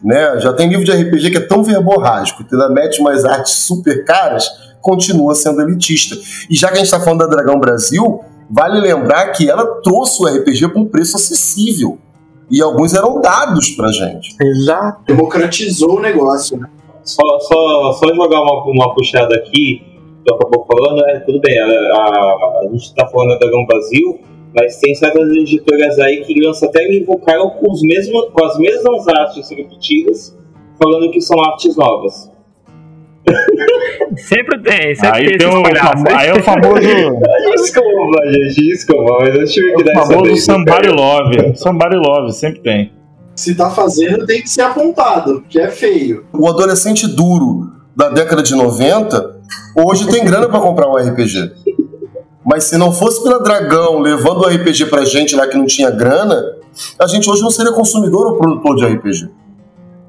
né? 0.03 0.39
Já 0.39 0.53
tem 0.53 0.69
livro 0.69 0.85
de 0.85 0.91
RPG 0.91 1.31
que 1.31 1.37
é 1.37 1.47
tão 1.47 1.63
verborrágico, 1.63 2.43
que 2.43 2.53
ainda 2.53 2.69
mete 2.69 3.01
umas 3.01 3.25
artes 3.25 3.53
super 3.53 4.05
caras, 4.05 4.47
continua 4.79 5.33
sendo 5.33 5.61
elitista. 5.61 6.15
E 6.47 6.55
já 6.55 6.67
que 6.67 6.75
a 6.75 6.77
gente 6.77 6.85
está 6.85 6.99
falando 6.99 7.21
da 7.21 7.25
Dragão 7.25 7.59
Brasil, 7.59 8.21
vale 8.51 8.79
lembrar 8.79 9.29
que 9.29 9.49
ela 9.49 9.65
trouxe 9.81 10.21
o 10.21 10.27
RPG 10.27 10.67
para 10.67 10.79
um 10.79 10.85
preço 10.85 11.15
acessível. 11.15 11.97
E 12.49 12.61
alguns 12.61 12.93
eram 12.93 13.19
dados 13.19 13.71
pra 13.71 13.91
gente. 13.91 14.35
Exato. 14.39 15.05
Democratizou 15.07 15.97
o 15.97 16.01
negócio, 16.01 16.59
né? 16.59 16.69
Só, 17.03 17.39
só, 17.39 17.93
só 17.93 18.13
jogar 18.13 18.41
uma, 18.41 18.63
uma 18.65 18.93
puxada 18.93 19.35
aqui, 19.37 19.81
que 20.23 20.31
eu 20.31 20.35
acabou 20.35 20.67
falando, 20.71 21.03
é 21.07 21.19
tudo 21.21 21.39
bem, 21.41 21.57
a, 21.59 21.65
a, 21.65 22.59
a 22.61 22.67
gente 22.71 22.83
está 22.83 23.07
falando 23.07 23.29
da 23.29 23.39
Dragão 23.39 23.65
Brasil, 23.65 24.19
mas 24.55 24.77
tem 24.79 24.93
certas 24.95 25.29
editoras 25.31 25.97
aí 25.99 26.23
que 26.23 26.39
lançam 26.45 26.67
até 26.69 26.85
caro 27.25 27.51
com, 27.51 27.71
os 27.71 27.81
mesmos, 27.81 28.29
com 28.31 28.45
as 28.45 28.57
mesmas 28.57 29.07
artes 29.07 29.49
repetidas, 29.49 30.37
falando 30.81 31.11
que 31.11 31.21
são 31.21 31.39
artes 31.41 31.75
novas. 31.75 32.29
Sempre 34.17 34.61
tem, 34.61 34.93
sempre 34.95 35.17
Aí 35.19 35.25
tem, 35.25 35.37
tem 35.37 35.47
o, 35.47 35.51
famo- 35.51 36.09
aí 36.17 36.27
é 36.27 36.33
o 36.33 36.41
famoso, 36.43 36.81
Desculpa, 36.81 38.29
gente, 38.31 38.55
desculpa, 38.67 39.17
mas 39.21 39.35
eu 39.35 39.45
tive 39.45 39.75
que 39.75 39.81
o 39.81 39.85
dar 39.85 39.91
essa 39.93 40.01
famoso 40.07 40.25
vez. 40.25 40.43
somebody 40.45 40.87
love. 40.89 41.57
Somebody 41.57 41.95
love, 41.95 42.31
sempre 42.33 42.59
tem. 42.61 42.91
Se 43.35 43.55
tá 43.55 43.69
fazendo, 43.69 44.25
tem 44.25 44.41
que 44.41 44.49
ser 44.49 44.63
apontado, 44.63 45.43
que 45.47 45.59
é 45.59 45.69
feio. 45.69 46.25
O 46.33 46.47
adolescente 46.47 47.07
duro 47.07 47.71
da 47.95 48.09
década 48.09 48.43
de 48.43 48.53
90, 48.53 49.39
hoje 49.77 50.07
tem 50.09 50.25
grana 50.25 50.49
para 50.49 50.59
comprar 50.59 50.89
um 50.89 50.95
RPG. 50.95 51.51
Mas 52.51 52.65
se 52.65 52.77
não 52.77 52.91
fosse 52.91 53.23
pela 53.23 53.39
Dragão 53.41 53.99
levando 53.99 54.41
o 54.41 54.45
RPG 54.45 54.87
pra 54.87 55.05
gente 55.05 55.33
lá 55.37 55.47
que 55.47 55.55
não 55.57 55.65
tinha 55.65 55.89
grana, 55.89 56.43
a 56.99 57.07
gente 57.07 57.29
hoje 57.29 57.41
não 57.41 57.49
seria 57.49 57.71
consumidor 57.71 58.27
ou 58.27 58.37
produtor 58.37 58.75
de 58.75 58.85
RPG. 58.87 59.29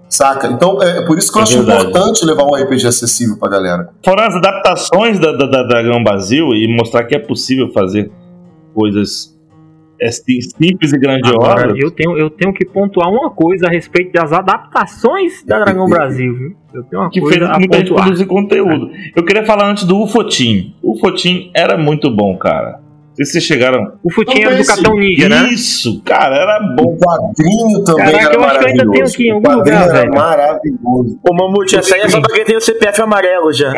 Saca? 0.08 0.48
Então 0.48 0.82
é 0.82 1.06
por 1.06 1.16
isso 1.16 1.30
que 1.30 1.38
eu 1.38 1.40
É 1.40 1.42
acho 1.44 1.56
verdade. 1.62 1.86
importante 1.88 2.24
levar 2.26 2.42
um 2.42 2.54
RPG 2.56 2.84
acessível 2.88 3.36
pra 3.38 3.48
galera. 3.48 3.90
Fora 4.04 4.26
as 4.26 4.34
adaptações 4.34 5.20
da, 5.20 5.30
da, 5.32 5.46
da 5.46 5.62
Dragão 5.62 6.02
Brasil 6.02 6.48
e 6.48 6.66
mostrar 6.76 7.04
que 7.04 7.14
é 7.14 7.18
possível 7.20 7.70
fazer 7.72 8.10
coisas 8.74 9.31
é, 10.02 10.10
sim- 10.10 10.40
simples 10.40 10.92
e 10.92 10.98
grandiosas. 10.98 11.48
Agora, 11.48 11.74
eu 11.76 11.90
tenho, 11.90 12.18
eu 12.18 12.28
tenho 12.28 12.52
que 12.52 12.64
pontuar 12.64 13.08
uma 13.10 13.30
coisa 13.30 13.68
a 13.68 13.70
respeito 13.70 14.12
das 14.12 14.32
adaptações 14.32 15.44
da 15.44 15.60
Dragão 15.60 15.86
Brasil, 15.90 16.34
viu? 16.36 16.56
Eu 16.74 16.82
tenho 16.84 17.02
uma 17.02 17.10
que 17.10 17.20
coisa 17.20 17.38
fez 17.38 17.50
a 17.50 17.58
muita 17.58 17.76
gente 17.78 17.88
pontuar. 17.88 18.04
produzir 18.04 18.26
conteúdo. 18.26 18.90
Eu 19.14 19.24
queria 19.24 19.44
falar 19.44 19.70
antes 19.70 19.84
do 19.84 20.02
UFOTIM. 20.02 20.74
O 20.82 20.92
UFOTIM 20.96 21.50
era 21.54 21.76
muito 21.78 22.10
bom, 22.10 22.36
cara. 22.36 22.80
Não 23.12 23.16
sei 23.16 23.26
se 23.26 23.32
vocês 23.32 23.44
chegaram. 23.44 23.92
O 24.02 24.10
Futinho 24.10 24.44
Não 24.46 24.52
era 24.52 24.62
do. 24.62 24.66
Capitão 24.66 24.96
Ninja, 24.96 25.28
né? 25.28 25.48
Isso, 25.52 26.00
cara, 26.02 26.34
era 26.34 26.60
bom. 26.74 26.94
O 26.94 26.96
quadrinho 26.96 27.84
também 27.84 28.06
Caraca, 28.06 28.24
era 28.24 28.34
eu 28.34 28.42
acho 28.42 28.58
que 28.58 28.64
eu 28.64 28.68
ainda 28.70 28.84
maravilhoso. 28.86 28.90
tenho 28.92 29.04
aqui 29.04 29.22
em 29.28 29.30
o 29.30 29.34
algum 29.34 29.44
quadrinho 29.50 29.78
lugar, 29.80 29.88
era 29.90 30.00
velho. 30.00 30.14
maravilhoso. 30.14 31.20
Ô 31.30 31.34
Mamute, 31.34 31.76
essa 31.76 31.94
aí 31.94 32.00
é 32.00 32.08
só 32.08 32.20
pra 32.22 32.34
quem 32.34 32.44
tem 32.46 32.56
o 32.56 32.60
CPF 32.62 33.02
amarelo 33.02 33.52
já. 33.52 33.68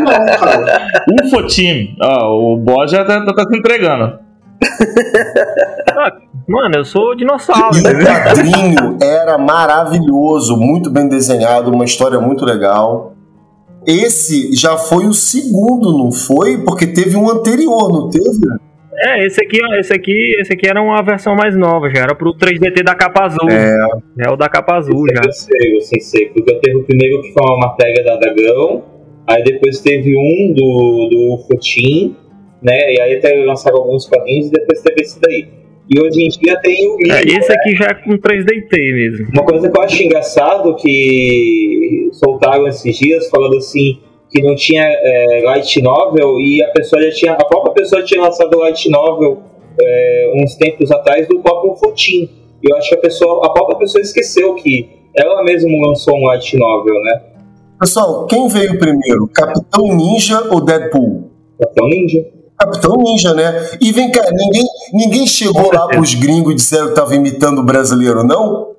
Não, 0.00 0.26
cara. 0.38 0.86
UFOTIM. 1.24 1.96
Ó, 2.00 2.52
o 2.54 2.56
boss 2.58 2.90
já 2.90 3.04
tá, 3.04 3.24
tá- 3.24 3.34
tá 3.34 3.44
se 3.50 3.58
entregando. 3.58 4.18
Mano, 6.48 6.76
eu 6.76 6.84
sou 6.84 7.14
dinossauro, 7.14 7.76
E 7.76 7.80
o 7.80 7.82
quadrinho 7.82 8.98
era 9.00 9.38
maravilhoso, 9.38 10.56
muito 10.56 10.90
bem 10.90 11.08
desenhado, 11.08 11.70
uma 11.70 11.84
história 11.84 12.20
muito 12.20 12.44
legal. 12.44 13.14
Esse 13.86 14.54
já 14.54 14.76
foi 14.76 15.06
o 15.06 15.12
segundo, 15.12 15.96
não 15.96 16.12
foi? 16.12 16.58
Porque 16.58 16.86
teve 16.86 17.16
um 17.16 17.30
anterior, 17.30 17.92
não 17.92 18.08
teve? 18.08 18.40
É, 19.04 19.26
esse 19.26 19.42
aqui, 19.42 19.58
esse 19.78 19.92
aqui, 19.92 20.36
esse 20.38 20.52
aqui 20.52 20.68
era 20.68 20.80
uma 20.80 21.02
versão 21.02 21.34
mais 21.34 21.56
nova, 21.56 21.90
já 21.90 22.02
era 22.02 22.14
pro 22.14 22.34
3DT 22.34 22.84
da 22.84 22.94
capa 22.94 23.24
azul. 23.24 23.50
É. 23.50 23.76
É 24.26 24.30
o 24.30 24.36
da 24.36 24.48
capa 24.48 24.76
azul 24.76 25.06
já. 25.12 25.22
Eu 25.24 25.32
sei, 25.32 25.76
eu 25.76 25.80
sei, 25.80 26.00
sei, 26.00 26.26
porque 26.26 26.54
teve 26.60 26.76
o 26.76 26.84
primeiro 26.84 27.20
que 27.22 27.32
foi 27.32 27.42
uma 27.42 27.66
matéria 27.66 28.04
da 28.04 28.16
Dragão, 28.16 28.84
aí 29.26 29.42
depois 29.42 29.80
teve 29.80 30.14
um 30.16 30.52
do, 30.52 31.08
do 31.10 31.44
Futim, 31.46 32.14
né? 32.62 32.94
E 32.94 33.00
aí 33.00 33.16
até 33.16 33.34
lançaram 33.44 33.78
alguns 33.78 34.06
quadrinhos 34.06 34.48
e 34.48 34.50
depois 34.50 34.80
teve 34.80 35.02
esse 35.02 35.20
daí. 35.20 35.48
E 35.90 36.00
hoje 36.00 36.22
em 36.22 36.28
dia 36.28 36.58
tem 36.60 36.88
o 36.88 36.96
livro. 36.96 37.12
É, 37.12 37.22
esse 37.22 37.52
aqui 37.52 37.74
já 37.74 37.86
é 37.86 37.94
com 37.94 38.16
3DT 38.16 38.70
mesmo. 38.72 39.28
Uma 39.32 39.44
coisa 39.44 39.68
que 39.68 39.76
eu 39.76 39.82
acho 39.82 40.02
engraçado 40.02 40.74
que 40.76 42.08
soltaram 42.12 42.66
esses 42.68 42.96
dias 42.96 43.28
falando 43.28 43.56
assim 43.56 43.98
que 44.30 44.40
não 44.40 44.54
tinha 44.54 44.82
é, 44.82 45.42
light 45.44 45.82
novel 45.82 46.40
e 46.40 46.62
a 46.62 46.68
pessoa 46.68 47.02
já 47.02 47.10
tinha 47.10 47.32
a 47.32 47.44
própria 47.44 47.74
pessoa 47.74 48.02
tinha 48.02 48.22
lançado 48.22 48.58
light 48.58 48.88
novel 48.88 49.42
é, 49.78 50.32
uns 50.36 50.54
tempos 50.54 50.90
atrás 50.90 51.28
do 51.28 51.40
próprio 51.40 51.74
Futim. 51.76 52.30
E 52.62 52.70
eu 52.70 52.76
acho 52.76 52.88
que 52.88 52.94
a 52.94 52.98
pessoa 52.98 53.44
a 53.44 53.50
própria 53.50 53.76
pessoa 53.78 54.00
esqueceu 54.00 54.54
que 54.54 54.88
ela 55.14 55.42
mesma 55.42 55.70
lançou 55.86 56.16
um 56.16 56.24
light 56.24 56.56
novel, 56.56 56.94
né? 57.02 57.22
Pessoal, 57.78 58.26
quem 58.26 58.48
veio 58.48 58.78
primeiro? 58.78 59.28
Capitão 59.28 59.94
Ninja 59.94 60.40
ou 60.50 60.60
Deadpool? 60.60 61.30
Capitão 61.58 61.88
Ninja. 61.88 62.24
Capitão 62.64 62.94
Ninja, 62.96 63.34
né? 63.34 63.70
E 63.80 63.92
vem 63.92 64.10
cá, 64.10 64.22
ninguém, 64.30 64.64
ninguém 64.92 65.26
chegou 65.26 65.72
lá 65.72 65.86
pros 65.88 66.14
gringos 66.14 66.52
e 66.52 66.56
disseram 66.56 66.88
que 66.88 66.94
tava 66.94 67.14
imitando 67.14 67.58
o 67.58 67.64
brasileiro, 67.64 68.22
não? 68.22 68.72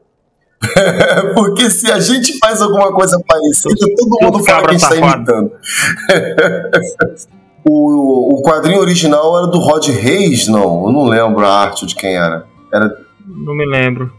Porque 1.35 1.69
se 1.69 1.91
a 1.91 1.99
gente 1.99 2.37
faz 2.39 2.61
alguma 2.61 2.93
coisa 2.93 3.21
parecida, 3.27 3.75
todo 3.97 4.17
mundo 4.21 4.43
fala 4.45 4.67
que 4.67 4.75
a 4.75 4.77
gente 4.77 4.89
tá 4.89 4.95
imitando. 4.95 5.51
o, 7.67 8.39
o 8.39 8.41
quadrinho 8.41 8.79
original 8.79 9.37
era 9.37 9.47
do 9.47 9.59
Rod 9.59 9.85
Reis, 9.87 10.47
não? 10.47 10.85
Eu 10.85 10.93
não 10.93 11.05
lembro 11.05 11.45
a 11.45 11.49
arte 11.49 11.85
de 11.85 11.95
quem 11.95 12.15
era. 12.15 12.45
Era 12.73 12.97
Não 13.25 13.53
me 13.53 13.65
lembro. 13.65 14.11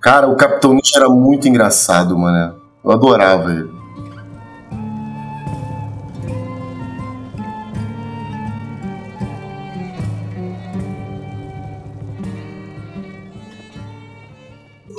Cara, 0.00 0.26
o 0.26 0.34
Capitão 0.34 0.72
Ninja 0.72 0.96
era 0.96 1.08
muito 1.08 1.46
engraçado, 1.46 2.18
mano. 2.18 2.56
Eu 2.84 2.90
adorava 2.90 3.52
ele. 3.52 3.70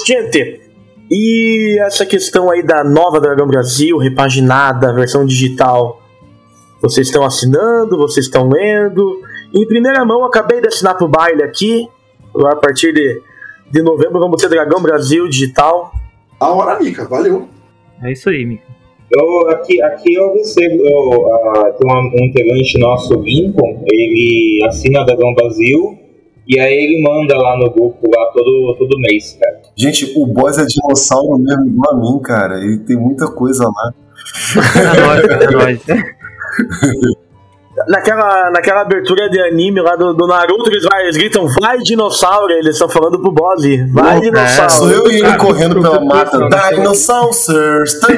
Gente, 0.06 0.62
e 1.10 1.78
essa 1.82 2.06
questão 2.06 2.50
aí 2.52 2.64
da 2.64 2.84
nova 2.84 3.20
Dragão 3.20 3.48
Brasil, 3.48 3.98
repaginada, 3.98 4.94
versão 4.94 5.26
digital, 5.26 6.02
vocês 6.82 7.08
estão 7.08 7.24
assinando, 7.24 7.98
vocês 7.98 8.26
estão 8.26 8.50
lendo? 8.50 9.22
Em 9.54 9.66
primeira 9.68 10.04
mão, 10.04 10.26
acabei 10.26 10.60
de 10.60 10.68
assinar 10.68 10.98
pro 10.98 11.08
baile 11.08 11.44
aqui. 11.44 11.88
A 12.36 12.56
partir 12.56 12.92
de, 12.94 13.22
de 13.72 13.82
novembro 13.82 14.20
vamos 14.20 14.42
ter 14.42 14.50
Dragão 14.50 14.82
Brasil 14.82 15.28
digital. 15.30 15.94
A 16.40 16.50
hora, 16.52 16.80
Mica, 16.80 17.06
valeu. 17.08 17.48
É 18.04 18.12
isso 18.12 18.30
aí, 18.30 18.46
Mika. 18.46 18.64
Eu, 19.16 19.50
aqui, 19.52 19.80
aqui 19.82 20.14
eu 20.16 20.34
recebo, 20.34 20.84
eu, 20.84 21.34
ah, 21.34 21.72
tem 21.78 21.90
uma- 21.90 22.00
um 22.02 22.26
integrante 22.26 22.80
nosso, 22.80 23.16
o 23.16 23.22
Lincoln, 23.22 23.84
ele 23.86 24.60
assina 24.66 25.02
a 25.02 25.06
Dragão 25.06 25.34
Brasil 25.36 26.00
e 26.48 26.60
aí 26.60 26.74
ele 26.74 27.02
manda 27.02 27.38
lá 27.38 27.58
no 27.58 27.72
grupo 27.72 28.00
lá 28.10 28.32
todo, 28.34 28.76
todo 28.78 29.00
mês, 29.00 29.38
cara. 29.40 29.62
Gente, 29.76 30.14
o 30.16 30.26
boss 30.26 30.58
é 30.58 30.66
dinossauro 30.66 31.38
mesmo, 31.38 31.68
igual 31.68 31.94
a 31.94 31.98
mim, 31.98 32.20
cara. 32.22 32.56
Ele 32.64 32.80
tem 32.80 32.98
muita 32.98 33.28
coisa 33.28 33.66
lá. 33.66 33.94
É 34.76 35.00
nóis, 35.00 35.24
é 35.26 35.52
nóis. 35.52 35.82
Naquela, 37.88 38.52
naquela 38.52 38.82
abertura 38.82 39.28
de 39.30 39.42
anime 39.42 39.82
lá 39.82 39.96
do, 39.96 40.14
do 40.14 40.28
Naruto, 40.28 40.70
eles, 40.70 40.84
vai, 40.84 41.04
eles 41.04 41.18
gritam, 41.18 41.48
vai 41.60 41.80
dinossauro, 41.80 42.52
eles 42.54 42.76
estão 42.76 42.88
falando 42.88 43.20
pro 43.20 43.32
boss 43.32 43.64
ali, 43.64 43.84
vai 43.92 44.18
Pô, 44.18 44.22
dinossauro. 44.22 44.72
Sou 44.72 44.92
eu 44.92 45.12
e 45.12 45.16
ele 45.16 45.22
Cara, 45.24 45.38
correndo 45.40 45.82
pela 45.82 46.00
mata. 46.00 46.38
Dinosaurs! 46.70 47.48
Tan. 48.00 48.14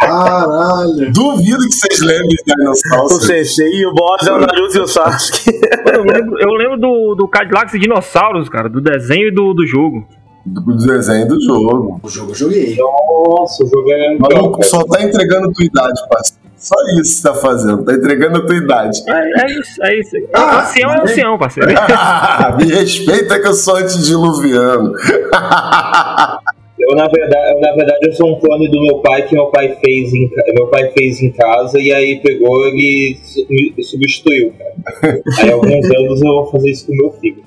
Caralho. 0.00 1.12
Duvido 1.12 1.66
que 1.66 1.74
vocês 1.74 2.00
lembrem 2.00 2.28
de 2.28 2.52
O 2.52 2.56
Dinosaurs. 2.56 3.24
Sensei 3.24 3.70
e 3.72 3.86
o 3.86 3.94
boss 3.94 4.26
é 4.26 4.32
o 4.32 4.38
Naruto 4.38 4.76
e 4.76 4.80
o 4.80 4.86
Sasuke. 4.86 5.50
Eu 5.94 6.02
lembro, 6.02 6.40
eu 6.40 6.50
lembro 6.50 6.78
do, 6.78 7.14
do 7.14 7.26
Cadillacs 7.26 7.72
e 7.72 7.78
Dinossauros, 7.78 8.50
cara, 8.50 8.68
do 8.68 8.82
desenho 8.82 9.28
e 9.28 9.34
do, 9.34 9.54
do 9.54 9.66
jogo. 9.66 10.06
Do 10.46 10.76
desenho 10.76 11.26
do 11.26 11.40
jogo. 11.40 12.00
O 12.02 12.08
jogo 12.08 12.32
eu 12.32 12.34
joguei. 12.34 12.76
Nossa, 12.76 13.64
o 13.64 13.66
jogo 13.66 13.90
é 13.90 13.96
legal, 13.96 14.18
Maluco, 14.30 14.64
só 14.64 14.84
tá 14.84 15.02
entregando 15.02 15.52
tua 15.52 15.64
idade, 15.64 16.00
parceiro. 16.08 16.44
Só 16.56 16.74
isso 17.00 17.16
que 17.16 17.22
tá 17.22 17.34
fazendo. 17.34 17.84
Tá 17.84 17.94
entregando 17.94 18.38
a 18.38 18.46
tua 18.46 18.56
idade. 18.56 19.02
É, 19.08 19.42
é 19.42 19.58
isso, 19.58 19.82
é 19.82 19.98
isso. 19.98 20.16
Ah, 20.34 20.62
ancião 20.62 20.92
é 20.92 21.02
ancião, 21.02 21.38
parceiro. 21.38 21.70
Me 22.58 22.64
respeita 22.66 23.40
que 23.40 23.48
eu 23.48 23.54
sou 23.54 23.76
antediluviano. 23.76 24.92
Eu, 26.76 26.96
na 26.96 27.06
verdade, 27.06 27.52
eu, 27.52 27.60
na 27.60 27.72
verdade, 27.72 27.98
eu 28.02 28.12
sou 28.12 28.32
um 28.32 28.40
clone 28.40 28.68
do 28.68 28.80
meu 28.82 28.98
pai 28.98 29.22
que 29.26 29.34
meu 29.34 29.46
pai 29.46 29.74
fez 29.82 30.12
em, 30.12 30.28
meu 30.54 30.66
pai 30.66 30.90
fez 30.90 31.22
em 31.22 31.30
casa 31.30 31.80
e 31.80 31.92
aí 31.92 32.20
pegou 32.20 32.68
e 32.68 33.16
me 33.48 33.82
substituiu, 33.82 34.52
cara. 34.52 35.22
Aí 35.38 35.50
alguns 35.50 35.84
anos 35.90 36.20
eu 36.20 36.28
vou 36.28 36.46
fazer 36.50 36.70
isso 36.70 36.86
com 36.86 36.94
meu 36.94 37.10
filho. 37.12 37.42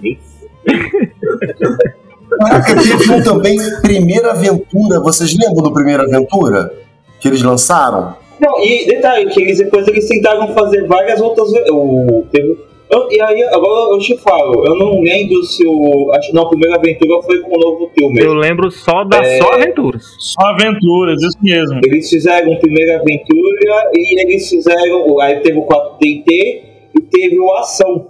Caraca, 2.30 2.75
teve 2.75 3.11
um 3.13 3.23
também, 3.23 3.57
Primeira 3.82 4.32
Aventura. 4.32 4.99
Vocês 5.01 5.36
lembram 5.38 5.63
do 5.63 5.73
Primeira 5.73 6.03
Aventura? 6.03 6.71
Que 7.19 7.28
eles 7.28 7.41
lançaram? 7.41 8.15
Não, 8.39 8.63
e 8.63 8.86
detalhe, 8.86 9.30
que 9.32 9.41
eles 9.41 9.57
depois 9.57 9.88
eles 9.88 10.07
tentaram 10.07 10.53
fazer 10.53 10.86
várias 10.86 11.19
outras. 11.21 11.49
O, 11.71 12.23
teve, 12.32 12.55
Eu- 12.89 13.07
e 13.11 13.19
aí, 13.19 13.41
agora 13.43 13.91
eu 13.93 13.99
te 13.99 14.15
falo, 14.19 14.63
eu 14.65 14.75
não 14.75 15.01
lembro 15.01 15.43
se 15.43 15.61
o. 15.67 16.09
Acho 16.13 16.30
que 16.30 16.36
não, 16.36 16.43
a 16.43 16.49
primeira 16.49 16.75
aventura 16.78 17.21
foi 17.23 17.39
com 17.41 17.57
o 17.57 17.59
novo 17.59 17.91
filme. 17.97 18.21
Eu 18.21 18.34
lembro 18.36 18.69
só 18.71 19.03
da 19.03 19.17
É. 19.17 19.38
só 19.39 19.53
aventuras. 19.53 20.03
Só 20.19 20.47
aventuras, 20.51 21.21
isso 21.21 21.38
mesmo. 21.41 21.82
Eles 21.84 22.09
fizeram 22.09 22.53
a 22.53 22.55
primeira 22.57 22.95
aventura 23.01 23.89
e 23.93 24.21
eles 24.21 24.47
fizeram. 24.49 25.19
Aí 25.19 25.39
teve 25.41 25.57
o 25.57 25.63
4DT 25.63 26.30
e 26.97 27.01
teve 27.11 27.38
o 27.39 27.51
Ação. 27.57 28.05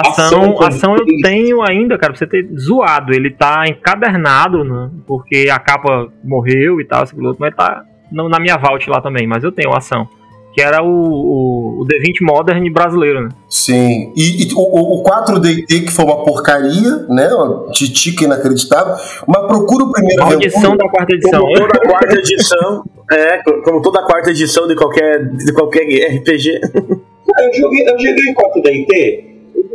Ação 0.00 0.62
Ação, 0.62 0.96
eu 0.96 1.04
três. 1.04 1.20
tenho 1.22 1.62
ainda, 1.62 1.98
cara, 1.98 2.12
pra 2.12 2.18
você 2.18 2.26
ter 2.26 2.48
zoado. 2.58 3.12
Ele 3.14 3.30
tá 3.30 3.64
encadernado, 3.68 4.64
né? 4.64 4.90
Porque 5.06 5.48
a 5.52 5.58
capa 5.58 6.08
morreu 6.24 6.80
e 6.80 6.84
tal, 6.86 7.04
esse 7.04 7.14
piloto, 7.14 7.36
mas 7.40 7.54
tá 7.54 7.82
no- 8.10 8.28
na 8.28 8.40
minha 8.40 8.56
vault 8.56 8.88
lá 8.88 9.00
também. 9.00 9.26
Mas 9.26 9.44
eu 9.44 9.52
tenho 9.52 9.74
ação. 9.76 10.08
Que 10.54 10.60
era 10.60 10.82
o, 10.82 10.86
o, 10.86 11.80
o 11.80 11.86
D20 11.86 12.18
Modern 12.26 12.70
brasileiro, 12.72 13.22
né? 13.22 13.28
Sim. 13.48 14.12
E, 14.14 14.42
e 14.48 14.52
o, 14.54 14.58
o- 14.60 15.00
o 15.00 15.02
4DT, 15.02 15.84
que 15.86 15.90
foi 15.90 16.04
uma 16.04 16.22
porcaria, 16.24 17.06
né? 17.08 17.28
Uma 17.32 17.70
titica 17.72 18.24
inacreditável. 18.24 18.94
Mas 19.26 19.46
procura 19.46 19.84
o 19.84 19.92
primeiro 19.92 20.22
Maldição 20.24 20.76
da 20.76 20.86
quarta 20.90 21.14
edição. 21.14 21.40
Como 21.40 21.56
toda 21.68 21.80
quarta 21.88 22.14
edição. 22.18 22.84
É, 23.12 23.42
como 23.62 23.82
toda 23.82 24.02
quarta 24.06 24.30
edição 24.30 24.66
de 24.66 24.74
qualquer, 24.74 25.28
de 25.34 25.52
qualquer 25.52 25.82
RPG. 26.16 26.60
Eu 26.62 27.52
joguei, 27.60 27.82
eu 27.86 27.98
joguei 27.98 28.34
4DT. 28.34 29.31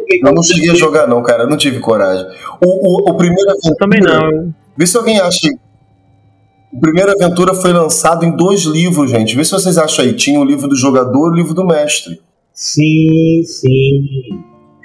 Eu 0.09 0.19
joguei 0.19 0.29
Eu 0.29 0.33
não 0.33 0.43
cheguei 0.43 0.71
a 0.71 0.75
jogar, 0.75 1.07
não, 1.07 1.21
cara. 1.23 1.43
Eu 1.43 1.49
não 1.49 1.57
tive 1.57 1.79
coragem. 1.79 2.25
O, 2.63 3.09
o, 3.09 3.11
o 3.11 3.17
primeiro 3.17 3.49
aventura. 3.51 3.75
Também 3.79 3.99
não. 4.01 4.53
Vê 4.75 4.85
se 4.87 4.97
alguém 4.97 5.19
acha. 5.19 5.47
O 6.73 6.79
primeiro 6.79 7.11
aventura 7.11 7.53
foi 7.53 7.71
lançado 7.73 8.25
em 8.25 8.31
dois 8.35 8.61
livros, 8.63 9.09
gente. 9.09 9.35
Vê 9.35 9.43
se 9.43 9.51
vocês 9.51 9.77
acham 9.77 10.03
aí. 10.05 10.13
Tinha 10.13 10.39
o 10.39 10.43
livro 10.45 10.67
do 10.67 10.75
jogador 10.75 11.29
e 11.29 11.31
o 11.31 11.35
livro 11.35 11.53
do 11.53 11.65
mestre. 11.65 12.19
Sim, 12.53 13.41
sim. 13.43 14.01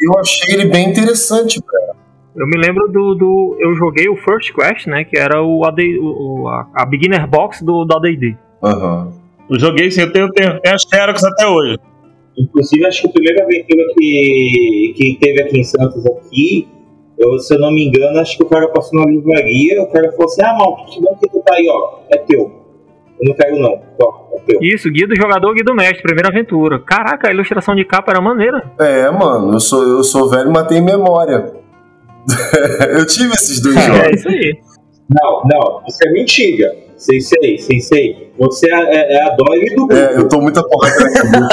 Eu 0.00 0.18
achei 0.18 0.54
ele 0.54 0.66
bem 0.66 0.88
interessante, 0.90 1.60
cara. 1.62 1.92
Eu 2.34 2.46
me 2.46 2.56
lembro 2.56 2.88
do, 2.90 3.14
do. 3.14 3.56
Eu 3.60 3.74
joguei 3.76 4.08
o 4.08 4.16
First 4.16 4.52
Quest, 4.54 4.86
né? 4.86 5.04
Que 5.04 5.18
era 5.18 5.42
o, 5.42 5.64
AD, 5.66 5.98
o- 5.98 6.48
a, 6.48 6.66
a 6.74 6.86
Beginner 6.86 7.26
Box 7.28 7.62
do, 7.62 7.84
do 7.84 7.96
ADD. 7.96 8.36
Aham. 8.62 9.12
Eu 9.50 9.58
joguei 9.58 9.90
sim, 9.90 10.00
eu 10.02 10.12
tenho, 10.12 10.30
tenho, 10.32 10.58
tenho 10.60 10.74
as 10.74 10.82
Xerox 10.82 11.22
até 11.24 11.46
hoje. 11.46 11.78
Inclusive, 12.36 12.86
acho 12.86 13.02
que 13.02 13.08
a 13.08 13.12
primeira 13.12 13.44
aventura 13.44 13.84
que, 13.98 14.94
que 14.96 15.18
teve 15.20 15.42
aqui 15.42 15.60
em 15.60 15.64
Santos, 15.64 16.04
aqui, 16.06 16.66
eu, 17.18 17.38
se 17.38 17.54
eu 17.54 17.60
não 17.60 17.70
me 17.72 17.86
engano, 17.86 18.18
acho 18.18 18.36
que 18.36 18.42
o 18.42 18.48
cara 18.48 18.68
passou 18.68 18.98
na 19.00 19.10
livraria, 19.10 19.82
o 19.82 19.86
cara 19.92 20.10
falou 20.12 20.26
assim, 20.26 20.42
ah, 20.42 20.54
mal, 20.54 20.84
que 20.86 21.00
bom 21.00 21.14
que 21.16 21.28
tu 21.28 21.42
tá 21.44 21.54
aí, 21.56 21.68
ó, 21.68 21.98
é 22.10 22.16
teu. 22.18 22.40
Eu 23.20 23.28
não 23.28 23.34
quero 23.34 23.56
não, 23.58 23.80
ó, 24.02 24.34
é 24.34 24.40
teu. 24.40 24.58
Isso, 24.62 24.90
Guia 24.90 25.06
do 25.06 25.14
Jogador, 25.14 25.52
Guia 25.54 25.62
do 25.64 25.74
Mestre, 25.74 26.02
primeira 26.02 26.30
aventura. 26.30 26.80
Caraca, 26.80 27.28
a 27.28 27.32
ilustração 27.32 27.74
de 27.76 27.84
capa 27.84 28.12
era 28.12 28.20
maneira. 28.20 28.72
É, 28.80 29.10
mano, 29.10 29.52
eu 29.54 29.60
sou, 29.60 29.82
eu 29.82 30.02
sou 30.02 30.28
velho, 30.28 30.50
mas 30.50 30.66
tenho 30.66 30.84
memória. 30.84 31.52
eu 32.98 33.06
tive 33.06 33.32
esses 33.34 33.60
dois 33.60 33.76
É 33.76 33.80
jogos. 33.82 34.20
isso 34.20 34.28
aí. 34.28 34.58
Não, 35.10 35.42
não, 35.44 35.82
isso 35.86 35.98
é 36.06 36.12
mentira. 36.12 36.74
Sei, 37.02 37.20
sei, 37.20 37.58
sei, 37.58 37.80
sei. 37.80 38.32
Você 38.38 38.72
é, 38.72 38.78
é, 38.78 39.14
é 39.16 39.22
a 39.24 39.30
Dolly 39.30 39.74
do 39.74 39.88
grupo. 39.88 39.92
É, 39.92 40.16
eu 40.16 40.28
tô 40.28 40.40
muito 40.40 40.54
na 40.54 40.68
cabeça. 40.68 41.48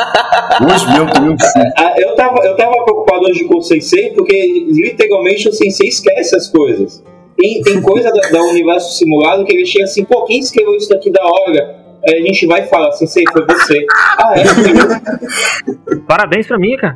Hoje 0.62 0.86
mesmo, 0.94 1.40
susto. 1.40 1.60
Ah, 1.76 1.96
eu, 1.98 2.14
tava, 2.14 2.46
eu 2.46 2.56
tava 2.56 2.84
preocupado 2.84 3.26
hoje 3.26 3.46
com 3.46 3.58
o 3.58 3.62
Sensei, 3.64 4.12
porque 4.12 4.68
literalmente 4.68 5.50
o 5.50 5.52
Sensei 5.52 5.88
esquece 5.88 6.36
as 6.36 6.50
coisas. 6.50 7.04
Tem, 7.36 7.64
tem 7.64 7.82
coisa 7.82 8.12
da, 8.12 8.30
da 8.30 8.44
universo 8.44 8.96
simulado 8.96 9.44
que 9.44 9.56
ele 9.56 9.66
chega 9.66 9.86
assim, 9.86 10.06
pô, 10.06 10.24
quem 10.26 10.40
escreveu 10.40 10.76
isso 10.76 10.90
daqui 10.90 11.10
da 11.10 11.26
hora? 11.26 11.78
Aí 12.08 12.22
a 12.22 12.26
gente 12.28 12.46
vai 12.46 12.62
e 12.62 12.68
fala, 12.68 12.92
Sensei, 12.92 13.24
foi 13.34 13.44
você. 13.48 13.84
Ah, 14.20 14.34
é? 14.38 15.96
Parabéns 16.06 16.46
pra 16.46 16.60
mim, 16.60 16.78
cara. 16.78 16.96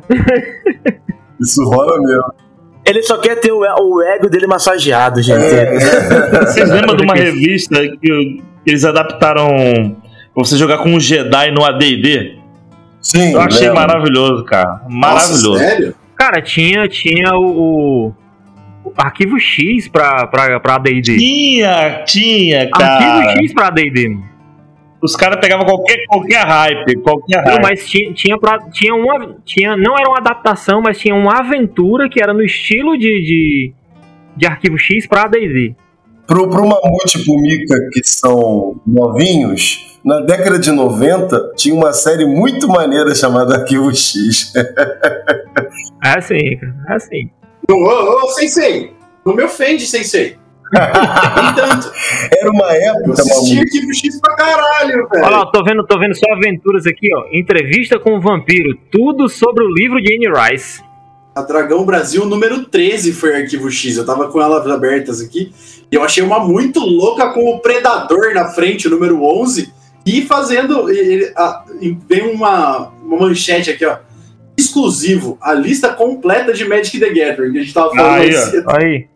Isso 1.40 1.60
rola 1.64 2.00
mesmo. 2.00 2.43
Ele 2.86 3.02
só 3.02 3.18
quer 3.18 3.36
ter 3.36 3.50
o, 3.52 3.60
o 3.60 4.02
ego 4.02 4.28
dele 4.28 4.46
massageado, 4.46 5.22
gente. 5.22 5.38
Vocês 6.46 6.68
lembram 6.70 6.96
de 6.96 7.02
uma 7.04 7.14
revista 7.14 7.76
que, 8.00 8.42
eles 8.66 8.84
adaptaram 8.84 9.48
pra 10.34 10.44
você 10.44 10.56
jogar 10.56 10.78
com 10.78 10.90
um 10.90 11.00
Jedi 11.00 11.50
no 11.50 11.64
AD&D? 11.64 12.38
Sim, 13.00 13.32
Eu 13.34 13.40
achei 13.40 13.68
lembro. 13.68 13.74
maravilhoso, 13.76 14.44
cara. 14.44 14.80
Nossa, 14.88 14.88
Maravilhoso. 14.88 15.58
sério? 15.58 15.94
Cara, 16.16 16.40
tinha, 16.42 16.88
tinha 16.88 17.34
o, 17.34 17.44
o- 18.06 18.14
o 18.84 18.92
arquivo 18.98 19.38
X 19.40 19.88
pra, 19.88 20.26
pra, 20.26 20.58
pra 20.60 20.74
ADD. 20.76 21.16
Tinha, 21.18 22.02
tinha, 22.06 22.68
cara. 22.70 22.94
Arquivo 23.18 23.42
X 23.44 23.52
pra 23.54 23.66
ADD. 23.68 24.08
mano. 24.08 24.33
Os 25.04 25.14
caras 25.14 25.38
pegavam 25.38 25.66
qualquer, 25.66 25.98
qualquer 26.08 26.46
hype, 26.46 26.96
qualquer 27.02 27.44
Não, 27.44 27.52
hype. 27.52 27.62
mas 27.62 27.86
tinha, 27.86 28.14
tinha, 28.14 28.38
pra, 28.38 28.58
tinha 28.70 28.94
uma. 28.94 29.36
Tinha, 29.44 29.76
não 29.76 29.94
era 29.98 30.08
uma 30.08 30.16
adaptação, 30.16 30.80
mas 30.80 30.98
tinha 30.98 31.14
uma 31.14 31.40
aventura 31.40 32.08
que 32.08 32.22
era 32.22 32.32
no 32.32 32.42
estilo 32.42 32.96
de, 32.96 33.20
de, 33.22 33.72
de 34.34 34.46
arquivo 34.46 34.78
X 34.78 35.06
pra 35.06 35.24
ADD. 35.24 35.76
Pro, 36.26 36.48
pro 36.48 36.62
Mamute 36.66 37.20
e 37.20 37.24
pro 37.24 37.36
Mika, 37.36 37.74
que 37.92 38.02
são 38.02 38.80
novinhos, 38.86 40.00
na 40.02 40.20
década 40.20 40.58
de 40.58 40.70
90 40.70 41.52
tinha 41.54 41.74
uma 41.74 41.92
série 41.92 42.24
muito 42.24 42.66
maneira 42.66 43.14
chamada 43.14 43.56
Arquivo 43.56 43.94
X. 43.94 44.52
É 46.02 46.18
assim, 46.18 46.56
cara. 46.58 46.74
É 46.90 46.94
assim. 46.94 47.30
Ô, 47.70 47.72
ô, 47.72 48.24
ô, 48.24 48.28
Sensei! 48.28 48.92
Não 49.24 49.34
me 49.34 49.42
ofende, 49.42 49.86
Sensei. 49.86 50.36
Era 50.72 52.50
uma 52.50 52.72
Eu 52.76 52.92
época, 52.94 53.12
assisti 53.12 53.54
Mamute. 53.54 53.58
Arquivo 53.60 53.94
X 53.94 54.20
pra 54.20 54.34
caralho, 54.34 55.08
Olha 55.12 55.20
velho. 55.22 55.30
lá, 55.36 55.46
tô 55.46 55.64
vendo, 55.64 55.84
tô 55.86 55.98
vendo 55.98 56.14
só 56.14 56.32
aventuras 56.32 56.86
aqui, 56.86 57.08
ó. 57.14 57.24
Entrevista 57.32 57.98
com 57.98 58.16
o 58.16 58.20
vampiro. 58.20 58.76
Tudo 58.90 59.28
sobre 59.28 59.64
o 59.64 59.72
livro 59.72 60.00
de 60.02 60.14
Anne 60.14 60.28
Rice. 60.50 60.82
A 61.34 61.42
Dragão 61.42 61.84
Brasil 61.84 62.24
número 62.26 62.64
13 62.64 63.12
foi 63.12 63.34
Arquivo 63.34 63.70
X. 63.70 63.96
Eu 63.96 64.06
tava 64.06 64.28
com 64.28 64.40
elas 64.40 64.66
abertas 64.68 65.20
aqui. 65.20 65.52
E 65.90 65.94
eu 65.94 66.02
achei 66.04 66.22
uma 66.22 66.38
muito 66.38 66.80
louca 66.80 67.30
com 67.32 67.48
o 67.50 67.58
Predador 67.60 68.32
na 68.34 68.48
frente, 68.50 68.86
o 68.86 68.90
número 68.90 69.22
11. 69.22 69.72
E 70.06 70.22
fazendo. 70.22 70.88
ele- 70.90 71.32
a- 71.36 71.64
vem 72.08 72.30
uma, 72.32 72.88
uma 73.02 73.20
manchete 73.26 73.70
aqui, 73.70 73.84
ó. 73.84 73.96
Exclusivo. 74.56 75.36
A 75.42 75.52
lista 75.54 75.88
completa 75.92 76.52
de 76.52 76.64
Magic 76.68 77.00
the 77.00 77.08
Gathering. 77.08 77.52
Que 77.52 77.58
a 77.58 77.62
gente 77.62 77.74
tava 77.74 77.90
falando 77.90 78.14
Aí, 78.22 78.32
cedo. 78.32 78.70
Aí. 78.70 79.06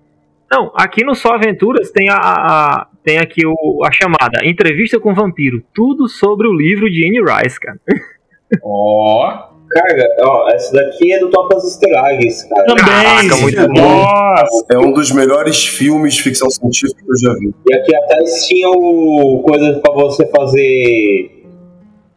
Não, 0.50 0.70
aqui 0.74 1.04
no 1.04 1.14
Só 1.14 1.32
Aventuras 1.34 1.90
tem 1.90 2.08
a, 2.08 2.16
a- 2.16 2.86
tem 3.04 3.18
aqui 3.18 3.46
o, 3.46 3.84
a 3.84 3.90
chamada 3.92 4.44
Entrevista 4.44 4.98
com 4.98 5.12
o 5.12 5.14
Vampiro. 5.14 5.62
Tudo 5.74 6.08
sobre 6.08 6.46
o 6.48 6.52
livro 6.54 6.90
de 6.90 7.06
Anne 7.06 7.20
Rice, 7.20 7.58
cara. 7.60 7.78
Ó. 8.62 9.48
Cara, 9.70 10.08
ó, 10.22 10.48
essa 10.48 10.72
daqui 10.72 11.12
é 11.12 11.18
do 11.18 11.28
Topas 11.28 11.62
Estelares, 11.62 12.42
cara. 12.44 12.64
Também. 12.64 12.84
Caraca, 12.86 13.36
muito 13.36 13.68
bom. 13.68 14.02
Nossa. 14.02 14.64
É 14.72 14.78
um 14.78 14.92
dos 14.94 15.12
melhores 15.12 15.62
filmes 15.66 16.14
de 16.14 16.22
ficção 16.22 16.48
científica 16.48 17.02
que 17.04 17.10
eu 17.12 17.18
já 17.18 17.38
vi. 17.38 17.54
E 17.70 17.74
aqui 17.74 17.94
atrás 17.94 18.46
tinha 18.46 18.66
o 18.70 19.42
coisa 19.46 19.78
pra 19.80 19.92
você 19.92 20.26
fazer. 20.30 21.44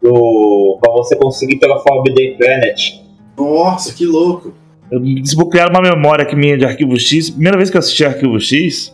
Do, 0.02 0.80
pra 0.82 0.94
você 0.94 1.18
conseguir 1.18 1.58
Terraform 1.60 2.04
Day 2.16 2.38
Planet. 2.38 3.02
Nossa, 3.38 3.94
que 3.94 4.06
louco. 4.06 4.54
Eu 4.92 5.00
desbloquearam 5.00 5.72
uma 5.72 5.82
memória 5.82 6.24
aqui 6.24 6.36
minha 6.36 6.58
de 6.58 6.66
Arquivo 6.66 7.00
X. 7.00 7.30
Primeira 7.30 7.58
vez 7.58 7.70
que 7.70 7.78
eu 7.78 7.80
assisti 7.80 8.04
Arquivo 8.06 8.40
X, 8.40 8.94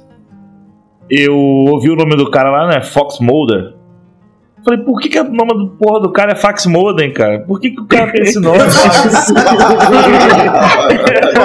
eu 1.09 1.35
ouvi 1.35 1.89
o 1.89 1.95
nome 1.95 2.15
do 2.15 2.29
cara 2.29 2.51
lá, 2.51 2.67
né? 2.67 2.81
Fox 2.81 3.19
Mulder. 3.19 3.77
Falei, 4.67 4.83
por 4.83 4.99
que, 4.99 5.07
que 5.07 5.17
o 5.17 5.23
nome 5.23 5.53
do 5.53 5.69
porra 5.77 6.01
do 6.01 6.11
cara 6.11 6.33
é 6.33 6.35
Fax 6.35 6.65
Modem, 6.65 7.13
cara? 7.13 7.39
Por 7.39 7.57
que, 7.57 7.71
que 7.71 7.79
o 7.79 7.85
cara 7.85 8.11
tem 8.11 8.23
esse 8.23 8.37
nome? 8.37 8.59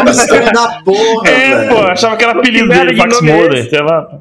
Mistura 0.04 0.50
da 0.50 0.82
porra, 0.84 1.28
é, 1.28 1.54
velho. 1.54 1.68
pô, 1.72 1.82
achava 1.82 2.16
que 2.16 2.24
era 2.24 2.32
apelido 2.32 2.68
dele, 2.68 2.94
de 2.94 2.96
Fax 2.96 3.22
é 3.22 3.24
Modem, 3.24 3.60
esse? 3.60 3.70
sei 3.70 3.80
lá. 3.80 4.20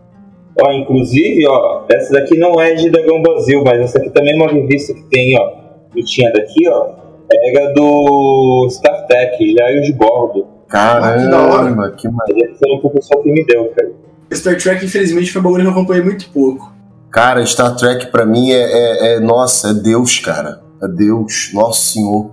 Ó, 0.64 0.72
inclusive, 0.74 1.48
ó, 1.48 1.84
essa 1.90 2.14
daqui 2.14 2.38
não 2.38 2.62
é 2.62 2.76
de 2.76 2.92
Dragão 2.92 3.24
Brasil, 3.24 3.64
mas 3.66 3.80
essa 3.82 3.98
aqui 3.98 4.12
também 4.12 4.34
é 4.34 4.36
uma 4.36 4.52
revista 4.52 4.94
que 4.94 5.02
tem, 5.10 5.36
ó. 5.40 5.50
Que 5.92 6.04
tinha 6.04 6.32
daqui, 6.32 6.68
ó. 6.68 6.90
Era 7.32 7.74
do 7.74 8.68
Star 8.70 8.91
Trek, 9.12 9.54
Diário 9.54 9.82
de 9.82 9.94
Bordo. 9.94 10.48
Ah, 10.74 11.16
que 11.20 11.30
da 11.30 11.42
hora. 11.42 11.64
Caramba, 11.64 11.92
que. 11.92 12.08
Ele 12.08 12.56
foi 12.56 12.76
um 12.76 12.80
professor 12.80 13.22
que 13.22 13.32
me 13.32 13.46
deu, 13.46 13.66
cara. 13.76 13.92
Star 14.34 14.58
Trek, 14.58 14.86
infelizmente, 14.86 15.32
foi 15.32 15.42
um 15.42 15.44
bagulho 15.44 15.64
que 15.64 15.68
eu 15.68 15.72
acompanhei 15.74 16.04
muito 16.04 16.30
pouco. 16.32 16.72
Cara, 17.12 17.46
Star 17.46 17.76
Trek 17.76 18.08
pra 18.08 18.26
mim 18.26 18.52
é, 18.52 18.62
é- 18.62 19.16
é- 19.16 19.20
Nossa, 19.20 19.72
é 19.72 19.74
Deus, 19.74 20.20
cara. 20.20 20.62
É 20.82 20.88
Deus. 20.88 21.52
Nosso 21.54 21.94
Senhor. 21.94 22.32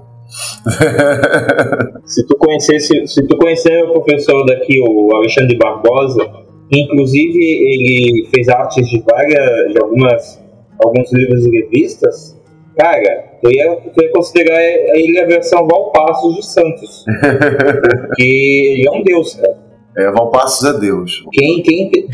Se 2.04 2.24
tu 2.26 2.36
conhecesse, 2.36 3.06
se 3.06 3.26
tu 3.26 3.36
conhecer 3.38 3.82
o 3.84 3.92
professor 4.02 4.44
daqui, 4.46 4.78
o 4.80 5.16
Alexandre 5.16 5.56
Barbosa, 5.56 6.22
inclusive 6.70 7.38
ele 7.38 8.28
fez 8.34 8.48
artes 8.48 8.86
de 8.88 9.02
várias, 9.10 9.72
de 9.72 9.78
algumas, 9.82 10.38
alguns 10.84 11.12
livros 11.12 11.46
e 11.46 11.50
revistas, 11.50 12.36
cara, 12.76 13.24
tu 13.42 13.50
ia, 13.50 13.76
tu 13.94 14.02
ia 14.02 14.12
considerar 14.12 14.60
ele 14.62 15.18
a 15.20 15.26
versão 15.26 15.66
Valpassos 15.66 16.34
de 16.36 16.46
Santos. 16.46 17.04
Porque 18.06 18.22
ele 18.22 18.86
é 18.88 18.90
um 18.90 19.02
deus, 19.02 19.34
cara. 19.34 19.56
É, 19.96 20.10
Valpassos 20.12 20.64
é 20.68 20.78
Deus. 20.78 21.24
Quem, 21.32 21.60
quem, 21.62 21.90
te- 21.90 22.08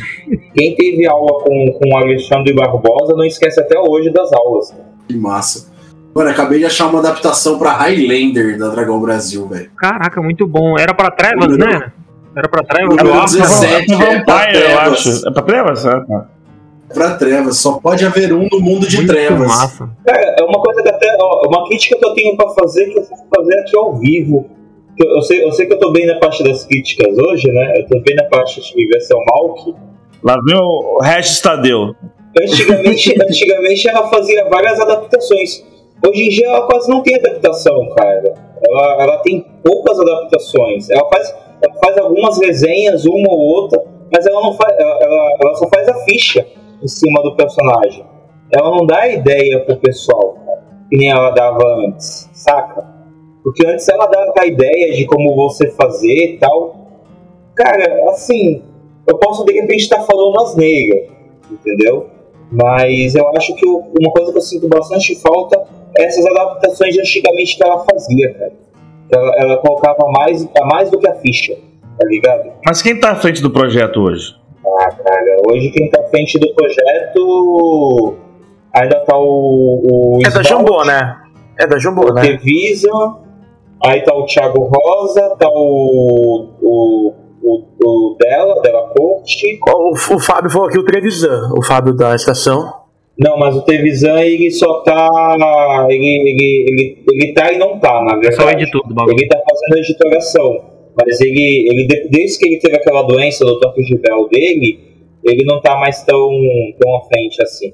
quem 0.54 0.74
teve 0.74 1.06
aula 1.06 1.42
com, 1.44 1.96
Alexandre 1.98 2.54
Barbosa 2.54 3.14
não 3.14 3.24
esquece 3.24 3.60
até 3.60 3.78
hoje 3.78 4.10
das 4.10 4.32
aulas. 4.32 4.70
cara. 4.70 4.84
Que 5.08 5.16
massa. 5.16 5.70
Mano, 6.14 6.30
acabei 6.30 6.60
de 6.60 6.64
achar 6.64 6.86
uma 6.86 7.00
adaptação 7.00 7.58
pra 7.58 7.72
Highlander 7.72 8.56
da 8.56 8.68
Dragão 8.68 9.00
Brasil, 9.00 9.46
velho. 9.48 9.70
Caraca, 9.76 10.22
muito 10.22 10.46
bom. 10.46 10.78
Era 10.78 10.94
pra 10.94 11.10
Trevas, 11.10 11.58
né? 11.58 11.92
Era 12.36 12.48
pra 12.48 12.62
Trevas. 12.62 12.94
Pra 12.96 13.14
Arthur. 13.14 13.38
17, 13.40 13.92
É 13.92 13.94
é 13.94 14.20
pra 14.22 14.34
Vampire, 14.34 14.56
eu 14.56 14.62
trevas. 14.62 14.92
acho. 15.06 15.28
É 15.28 15.32
pra 15.32 15.42
trevas? 15.42 15.86
É. 15.86 15.90
Pra 16.94 17.10
Trevas. 17.16 17.56
Só 17.58 17.72
pode 17.80 18.06
haver 18.06 18.32
um 18.32 18.48
no 18.50 18.60
mundo 18.60 18.86
de 18.86 18.96
Muito 18.98 19.08
trevas. 19.12 19.46
massa. 19.48 19.90
Cara, 20.06 20.36
é 20.40 20.44
uma 20.44 20.60
coisa 20.62 20.73
que 20.73 20.73
até. 20.88 21.16
ó, 21.20 21.46
Uma 21.48 21.66
crítica 21.66 21.96
que 21.98 22.04
eu 22.04 22.14
tenho 22.14 22.36
pra 22.36 22.48
fazer, 22.50 22.86
que 22.86 22.98
eu 22.98 23.04
vou 23.04 23.18
fazer 23.36 23.58
aqui 23.60 23.76
ao 23.76 23.94
vivo. 23.94 24.46
Eu 24.98 25.16
eu 25.16 25.22
sei, 25.22 25.44
eu 25.44 25.50
sei 25.52 25.66
que 25.66 25.72
eu 25.74 25.78
tô 25.78 25.90
bem 25.90 26.06
na 26.06 26.18
parte 26.18 26.42
das 26.44 26.64
críticas 26.64 27.16
hoje, 27.18 27.48
né? 27.50 27.74
Eu 27.78 27.86
tô 27.88 28.00
bem 28.00 28.14
na 28.14 28.24
parte 28.24 28.60
de 28.60 28.86
versão 28.86 29.18
Malk. 29.26 29.74
Lá 30.22 30.36
vem 30.46 30.56
o 30.56 30.98
Regis 31.02 31.40
Tadeu. 31.40 31.94
Antigamente, 32.40 33.14
antigamente 33.22 33.88
ela 33.88 34.08
fazia 34.08 34.44
várias 34.48 34.80
adaptações. 34.80 35.64
Hoje 36.06 36.22
em 36.22 36.28
dia 36.28 36.46
ela 36.46 36.66
quase 36.66 36.88
não 36.90 37.02
tem 37.02 37.14
adaptação, 37.16 37.88
cara. 37.96 38.34
Ela, 38.66 39.02
ela 39.02 39.16
tem 39.18 39.44
poucas 39.64 39.98
adaptações. 39.98 40.88
Ela 40.90 41.08
faz, 41.08 41.34
ela 41.62 41.74
faz 41.82 41.98
algumas 41.98 42.38
resenhas, 42.40 43.04
uma 43.04 43.30
ou 43.32 43.38
outra, 43.38 43.82
mas 44.12 44.26
ela 44.26 44.40
não 44.42 44.52
faz. 44.54 44.78
Ela, 44.78 44.98
ela- 45.40 45.54
só 45.56 45.68
faz 45.68 45.88
a 45.88 45.94
ficha 46.04 46.46
em 46.82 46.88
cima 46.88 47.22
do 47.22 47.34
personagem. 47.36 48.04
Ela 48.52 48.70
não 48.70 48.86
dá 48.86 49.08
ideia 49.08 49.60
pro 49.60 49.76
pessoal, 49.76 50.33
que 50.94 50.98
nem 50.98 51.10
ela 51.10 51.30
dava 51.30 51.60
antes, 51.84 52.30
saca? 52.32 52.84
Porque 53.42 53.66
antes 53.66 53.88
ela 53.88 54.06
dava 54.06 54.32
a 54.38 54.46
ideia 54.46 54.94
de 54.94 55.04
como 55.06 55.34
você 55.34 55.68
fazer 55.72 56.34
e 56.34 56.38
tal. 56.38 56.76
Cara, 57.56 58.10
assim, 58.10 58.62
eu 59.04 59.18
posso 59.18 59.44
de 59.44 59.54
repente 59.54 59.80
estar 59.82 60.00
falando 60.02 60.40
asneira, 60.40 61.08
entendeu? 61.50 62.06
Mas 62.52 63.16
eu 63.16 63.28
acho 63.36 63.56
que 63.56 63.66
o- 63.66 63.82
uma 64.00 64.12
coisa 64.12 64.30
que 64.30 64.38
eu 64.38 64.42
sinto 64.42 64.68
bastante 64.68 65.20
falta 65.20 65.64
é 65.98 66.04
essas 66.04 66.24
adaptações 66.26 66.94
de 66.94 67.00
antigamente 67.00 67.56
que 67.56 67.64
ela 67.64 67.84
fazia, 67.84 68.32
cara. 68.34 68.52
Ela, 69.12 69.34
ela 69.38 69.56
colocava 69.58 70.08
mais, 70.12 70.48
a 70.56 70.64
mais 70.66 70.90
do 70.90 70.98
que 71.00 71.08
a 71.08 71.14
ficha, 71.16 71.56
tá 71.98 72.06
ligado? 72.06 72.52
Mas 72.64 72.80
quem 72.82 73.00
tá 73.00 73.10
à 73.10 73.16
frente 73.16 73.42
do 73.42 73.50
projeto 73.50 74.00
hoje? 74.00 74.36
Ah, 74.64 74.90
cara, 74.92 75.38
hoje 75.50 75.70
quem 75.70 75.90
tá 75.90 76.00
à 76.00 76.04
frente 76.04 76.38
do 76.38 76.54
projeto 76.54 78.14
ainda 78.74 79.00
tá 79.04 79.16
o. 79.18 79.82
o 79.84 80.18
É 80.26 80.30
da 80.30 80.42
Jambô, 80.42 80.84
né? 80.84 81.16
É 81.58 81.66
da 81.66 81.78
Jambô, 81.78 82.10
o 82.10 82.12
né? 82.14 82.22
Tevision, 82.22 83.14
aí 83.84 84.02
tá 84.02 84.14
o 84.14 84.24
Thiago 84.26 84.64
Rosa, 84.64 85.36
tá 85.38 85.48
o. 85.48 86.48
o, 86.60 87.14
o, 87.42 87.62
o 87.84 88.16
dela, 88.18 88.60
dela 88.62 88.88
Corte. 88.96 89.58
O, 89.68 89.92
o 89.92 90.18
Fábio 90.18 90.50
falou 90.50 90.68
aqui 90.68 90.78
o 90.78 90.84
Trevisan, 90.84 91.50
o 91.56 91.62
Fábio 91.62 91.94
da 91.94 92.14
estação. 92.14 92.72
Não, 93.16 93.38
mas 93.38 93.54
o 93.54 93.62
Tevisan 93.62 94.20
ele 94.22 94.50
só 94.50 94.80
tá. 94.82 95.08
Ele, 95.88 96.04
ele, 96.04 96.64
ele, 96.68 97.04
ele 97.12 97.32
tá 97.32 97.52
e 97.52 97.58
não 97.58 97.78
tá, 97.78 98.02
na 98.02 98.18
É 98.26 98.32
só 98.32 98.44
verdade. 98.44 98.62
editor 98.64 98.88
do 98.88 98.94
bagulho. 98.94 99.16
Ele 99.16 99.28
tá 99.28 99.38
fazendo 99.38 99.76
a 99.76 99.78
editoração. 99.78 100.60
Mas 101.00 101.20
ele, 101.20 101.68
ele, 101.70 101.86
de- 101.86 102.08
desde 102.08 102.38
que 102.38 102.46
ele 102.48 102.58
teve 102.60 102.76
aquela 102.76 103.02
doença 103.02 103.44
do 103.44 103.58
toque 103.60 103.82
de 103.82 103.98
Bell 103.98 104.28
dele, 104.28 104.78
ele 105.24 105.44
não 105.44 105.60
tá 105.60 105.76
mais 105.76 106.02
tão, 106.04 106.28
tão 106.80 106.96
à 106.96 107.00
frente 107.02 107.40
assim. 107.42 107.72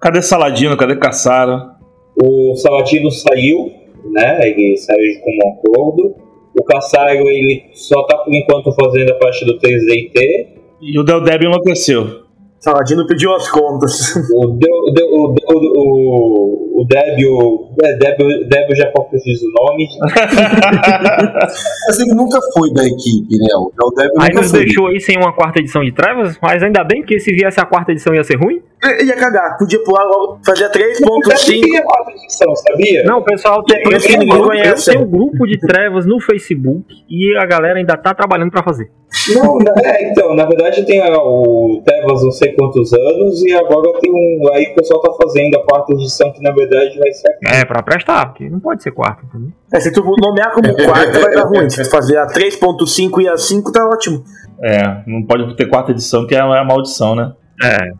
Cadê 0.00 0.22
Saladino? 0.22 0.76
Cadê 0.76 0.96
Caçara? 0.96 1.76
O 2.22 2.54
Saladino 2.56 3.10
saiu, 3.10 3.70
né? 4.12 4.48
Ele 4.48 4.76
saiu 4.76 4.98
de 5.00 5.20
comum 5.20 5.52
acordo. 5.54 6.14
O 6.58 6.64
Caçaro, 6.64 7.28
ele 7.28 7.64
só 7.74 8.02
tá 8.04 8.18
por 8.18 8.34
enquanto 8.34 8.72
fazendo 8.72 9.12
a 9.12 9.14
parte 9.16 9.44
do 9.44 9.58
3DT. 9.58 10.48
E 10.80 10.98
o 10.98 11.02
Del 11.04 11.20
Deb 11.22 11.42
enlouqueceu. 11.44 12.22
Saladino 12.58 13.06
pediu 13.06 13.32
as 13.34 13.48
contas. 13.50 14.16
O, 14.34 14.46
Del- 14.48 14.72
o, 14.72 14.92
Del- 14.92 15.08
o, 15.08 15.34
o, 15.54 16.67
o, 16.78 16.82
o 16.82 16.84
Débio. 16.86 17.68
É, 17.82 17.96
Débio, 17.96 18.48
Débio 18.48 18.76
já 18.76 18.90
diz 19.24 19.42
o 19.42 19.50
nome. 19.62 19.86
Mas 21.88 22.00
ele 22.00 22.14
nunca 22.14 22.38
foi 22.54 22.72
da 22.72 22.84
equipe, 22.84 23.36
né? 23.38 23.48
O 23.56 23.90
Deb 23.90 24.10
Aí 24.20 24.28
nunca 24.28 24.40
nos 24.42 24.50
foi. 24.50 24.64
deixou 24.64 24.86
aí 24.88 25.00
sem 25.00 25.16
uma 25.16 25.32
quarta 25.32 25.58
edição 25.60 25.82
de 25.84 25.92
Trevas, 25.92 26.38
mas 26.42 26.62
ainda 26.62 26.84
bem 26.84 27.02
que 27.02 27.18
se 27.18 27.32
viesse 27.32 27.60
a 27.60 27.64
quarta 27.64 27.92
edição 27.92 28.14
ia 28.14 28.24
ser 28.24 28.36
ruim. 28.36 28.60
Ia 29.04 29.16
cagar, 29.16 29.58
podia 29.58 29.82
pular 29.82 30.04
logo, 30.04 30.38
fazia 30.46 30.70
3.5. 30.70 31.60
Tem 31.62 31.78
a 31.78 31.82
quarta 31.82 32.12
edição, 32.12 32.54
sabia? 32.54 33.02
Não, 33.04 33.18
o 33.18 33.24
pessoal 33.24 33.62
tem, 33.64 33.82
um 33.84 33.90
ninguém 33.90 34.28
grupo, 34.28 34.46
conhece. 34.46 34.90
tem 34.92 35.00
um 35.00 35.06
grupo 35.10 35.46
de 35.46 35.58
Trevas 35.58 36.06
no 36.06 36.20
Facebook 36.20 36.84
e 37.10 37.36
a 37.38 37.44
galera 37.44 37.78
ainda 37.80 37.96
tá 37.96 38.14
trabalhando 38.14 38.52
pra 38.52 38.62
fazer. 38.62 38.88
Não, 39.34 39.58
na- 39.58 39.72
é, 39.84 40.10
então, 40.10 40.32
na 40.36 40.44
verdade 40.44 40.84
tem 40.86 41.00
o 41.02 41.82
Tevas 41.84 42.22
não 42.22 42.30
sei 42.30 42.52
quantos 42.52 42.92
anos 42.92 43.42
e 43.44 43.52
agora 43.54 43.98
tem 44.00 44.12
um. 44.12 44.48
Aí 44.52 44.70
o 44.70 44.74
pessoal 44.76 45.00
tá 45.00 45.12
fazendo 45.24 45.56
a 45.56 45.64
quarta 45.64 45.92
edição 45.94 46.30
que 46.32 46.40
na 46.42 46.52
verdade 46.52 46.67
vai 46.68 47.12
ser. 47.12 47.38
É, 47.46 47.64
pra 47.64 47.82
prestar, 47.82 48.26
porque 48.26 48.48
não 48.48 48.60
pode 48.60 48.82
ser 48.82 48.90
quarta, 48.92 49.22
entendeu? 49.24 49.50
É, 49.72 49.80
se 49.80 49.92
tu 49.92 50.02
nomear 50.20 50.52
como 50.52 50.74
quarto, 50.74 51.20
vai 51.20 51.34
dar 51.34 51.44
ruim. 51.44 51.68
Se 51.70 51.82
tu 51.82 51.90
fazer 51.90 52.16
a 52.18 52.26
3.5 52.26 53.20
e 53.22 53.28
a 53.28 53.36
5, 53.36 53.72
tá 53.72 53.86
ótimo. 53.86 54.22
É, 54.62 55.02
não 55.06 55.22
pode 55.24 55.56
ter 55.56 55.66
quarta 55.66 55.92
edição, 55.92 56.26
que 56.26 56.34
é 56.34 56.40
a 56.40 56.64
maldição, 56.64 57.14
né? 57.14 57.32
É. 57.62 57.90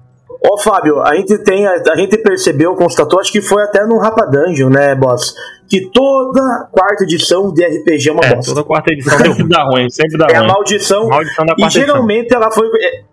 Ô 0.41 0.57
Fábio, 0.57 1.01
a 1.03 1.17
gente 1.17 1.37
tem. 1.39 1.67
A, 1.67 1.73
a 1.91 1.97
gente 1.97 2.17
percebeu, 2.19 2.75
constatou, 2.77 3.19
acho 3.19 3.33
que 3.33 3.41
foi 3.43 3.61
até 3.65 3.85
no 3.85 3.99
Rapa 3.99 4.25
Dungeon, 4.25 4.71
né, 4.71 4.95
boss? 4.95 5.35
Que 5.69 5.91
toda 5.93 6.67
quarta 6.73 7.03
edição 7.05 7.53
de 7.53 7.63
RPG 7.63 8.09
é 8.09 8.13
uma 8.13 8.25
É, 8.25 8.35
bosta. 8.37 8.55
toda 8.55 8.65
quarta 8.65 8.91
edição 8.93 9.19
Sempre 9.19 9.49
dá 9.49 9.65
ruim, 9.65 9.91
sempre 9.91 10.17
dá 10.17 10.27
É 10.31 10.37
a 10.37 10.39
ruim. 10.39 10.49
maldição. 10.49 11.09
Maldição 11.09 11.45
da 11.45 11.55
E 11.59 11.63
edição. 11.65 11.83
geralmente 11.83 12.33
ela 12.35 12.51
foi, 12.51 12.69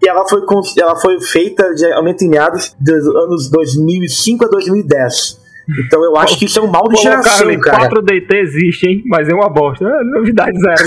ela, 0.08 0.26
foi, 0.28 0.42
ela 0.80 0.96
foi 0.96 1.20
feita 1.20 1.76
geralmente 1.76 2.24
em 2.24 2.30
meados 2.30 2.76
dos 2.80 3.08
anos 3.16 3.50
2005 3.50 4.46
a 4.46 4.48
2010. 4.48 5.42
Então 5.68 6.04
eu 6.04 6.16
acho 6.18 6.38
que 6.38 6.46
isso 6.46 6.60
é 6.60 6.62
um 6.62 6.68
mal 6.68 6.88
de 6.88 7.02
geração, 7.02 7.48
Carly, 7.48 7.60
cara. 7.60 7.90
4DT 7.90 8.36
existe, 8.36 8.88
hein? 8.88 9.04
Mas 9.08 9.28
é 9.28 9.34
uma 9.34 9.50
bosta. 9.50 9.86
É, 9.86 10.04
novidade 10.04 10.58
zero. 10.60 10.84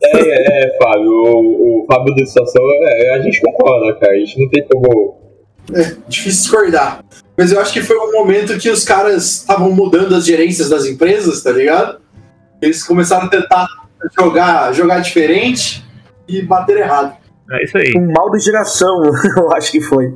É, 0.00 0.20
é, 0.20 0.64
é, 0.64 0.78
Fábio, 0.78 1.10
o, 1.10 1.82
o 1.82 1.86
Fábio 1.86 2.14
da 2.14 2.24
situação, 2.24 2.62
é, 2.82 3.14
a 3.16 3.20
gente 3.20 3.40
concorda, 3.40 3.98
cara. 3.98 4.12
A 4.12 4.18
gente 4.18 4.40
não 4.40 4.48
tem 4.48 4.64
como. 4.66 5.18
É, 5.74 5.82
difícil 6.08 6.42
discordar. 6.42 7.04
Mas 7.36 7.52
eu 7.52 7.60
acho 7.60 7.72
que 7.72 7.82
foi 7.82 7.96
um 7.98 8.12
momento 8.12 8.58
que 8.58 8.70
os 8.70 8.84
caras 8.84 9.40
estavam 9.40 9.70
mudando 9.70 10.14
as 10.14 10.24
gerências 10.24 10.68
das 10.68 10.86
empresas, 10.86 11.42
tá 11.42 11.50
ligado? 11.50 12.00
Eles 12.62 12.82
começaram 12.82 13.26
a 13.26 13.28
tentar 13.28 13.66
jogar, 14.18 14.72
jogar 14.72 15.00
diferente 15.00 15.84
e 16.26 16.42
bater 16.42 16.78
errado. 16.78 17.16
É 17.50 17.64
isso 17.64 17.78
aí. 17.78 17.92
Um 17.96 18.12
mal 18.12 18.30
de 18.30 18.40
geração, 18.40 19.02
eu 19.36 19.52
acho 19.52 19.70
que 19.70 19.80
foi. 19.80 20.14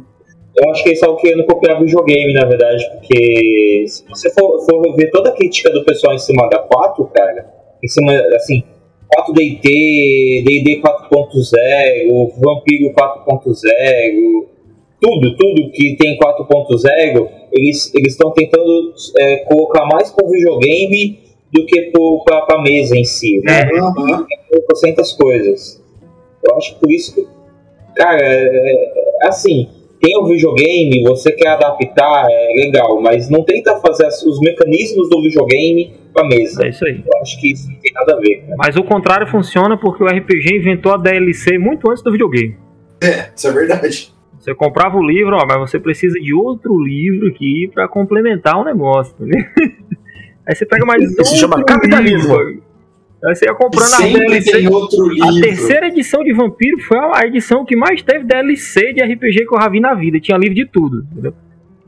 Eu 0.55 0.71
acho 0.71 0.83
que 0.83 0.91
eles 0.91 0.99
estavam 0.99 1.17
querendo 1.17 1.45
copiar 1.45 1.81
videogame, 1.81 2.35
na 2.35 2.45
verdade, 2.45 2.85
porque 2.93 3.85
se 3.89 4.05
você 4.09 4.31
for, 4.31 4.61
for 4.67 4.95
ver 4.95 5.11
toda 5.11 5.31
a 5.31 5.33
crítica 5.33 5.71
do 5.71 5.85
pessoal 5.85 6.15
em 6.15 6.19
cima 6.19 6.49
da 6.51 6.59
4, 6.59 7.05
cara, 7.07 7.47
em 7.83 7.89
cima, 7.89 8.13
assim, 8.35 8.63
4DT, 9.17 10.45
DD 10.45 10.83
4.0, 10.83 12.33
Vampiro 12.39 12.95
4.0, 12.95 14.47
tudo, 15.01 15.37
tudo 15.37 15.71
que 15.73 15.97
tem 15.97 16.19
4.0, 16.19 17.29
eles 17.53 17.93
estão 17.95 18.31
tentando 18.33 18.95
é, 19.19 19.37
colocar 19.49 19.85
mais 19.87 20.11
pro 20.11 20.29
videogame 20.29 21.19
do 21.53 21.67
que 21.67 21.91
pro, 21.91 22.23
pra, 22.25 22.43
pra 22.43 22.63
mesa 22.63 22.97
em 22.97 23.05
si. 23.05 23.41
né? 23.43 23.69
Trocentas 24.67 25.13
coisas. 25.13 25.83
Eu 26.43 26.57
acho 26.57 26.75
que 26.75 26.81
por 26.81 26.91
isso 26.91 27.15
que, 27.15 27.27
cara, 27.97 28.21
é, 28.23 28.45
é, 28.45 29.29
assim, 29.29 29.69
tem 30.03 30.19
o 30.19 30.27
videogame, 30.27 31.05
você 31.05 31.31
quer 31.31 31.51
adaptar, 31.51 32.27
é 32.29 32.65
legal, 32.65 33.01
mas 33.01 33.31
não 33.31 33.45
tenta 33.45 33.77
fazer 33.77 34.09
os 34.09 34.41
mecanismos 34.41 35.09
do 35.09 35.23
videogame 35.23 35.93
pra 36.13 36.27
mesa. 36.27 36.67
É 36.67 36.71
isso 36.71 36.85
aí. 36.85 37.01
Eu 37.07 37.21
acho 37.23 37.41
que 37.41 37.53
isso 37.53 37.71
não 37.71 37.77
tem 37.79 37.93
nada 37.95 38.15
a 38.15 38.17
ver, 38.19 38.41
cara. 38.41 38.55
Mas 38.59 38.77
o 38.77 38.83
contrário 38.83 39.29
funciona 39.29 39.79
porque 39.79 40.03
o 40.03 40.07
RPG 40.09 40.57
inventou 40.57 40.93
a 40.93 40.97
DLC 40.97 41.57
muito 41.57 41.89
antes 41.89 42.03
do 42.03 42.11
videogame. 42.11 42.57
É, 43.01 43.31
isso 43.35 43.47
é 43.47 43.53
verdade. 43.53 44.13
Você 44.41 44.53
comprava 44.57 44.97
o 44.99 45.07
livro, 45.07 45.37
ó, 45.37 45.47
mas 45.47 45.71
você 45.71 45.79
precisa 45.79 46.19
de 46.19 46.35
outro 46.35 46.77
livro 46.83 47.29
aqui 47.29 47.71
pra 47.73 47.87
complementar 47.87 48.59
o 48.59 48.65
negócio, 48.65 49.15
entendeu? 49.21 49.45
Aí 50.45 50.57
você 50.57 50.67
pega 50.67 50.85
mais 50.85 51.01
Isso 51.05 51.25
se 51.25 51.37
chama 51.39 51.63
capitalismo. 51.65 52.37
livro. 52.37 52.63
Aí 53.25 53.35
você 53.37 53.45
ia 53.47 53.55
comprando 53.55 53.87
Sempre 53.89 54.27
DLC. 54.27 54.51
tem 54.51 54.69
outro 54.69 55.05
A 55.07 55.31
livro. 55.31 55.41
terceira 55.43 55.87
edição 55.87 56.25
de 56.25 56.33
Vampiro 56.33 56.81
foi 56.83 56.99
a 56.99 57.25
edição 57.27 57.65
que 57.65 57.77
mais 57.77 58.03
teve 58.03 58.25
DLC 58.25 58.93
de 58.93 59.01
RPG 59.03 59.47
que 59.47 59.55
eu 59.55 59.61
já 59.61 59.69
vi 59.69 59.79
na 59.81 59.95
vida. 59.95 60.19
Tinha 60.19 60.37
livro 60.37 60.55
de 60.57 60.67
tudo, 60.67 61.07
entendeu? 61.13 61.33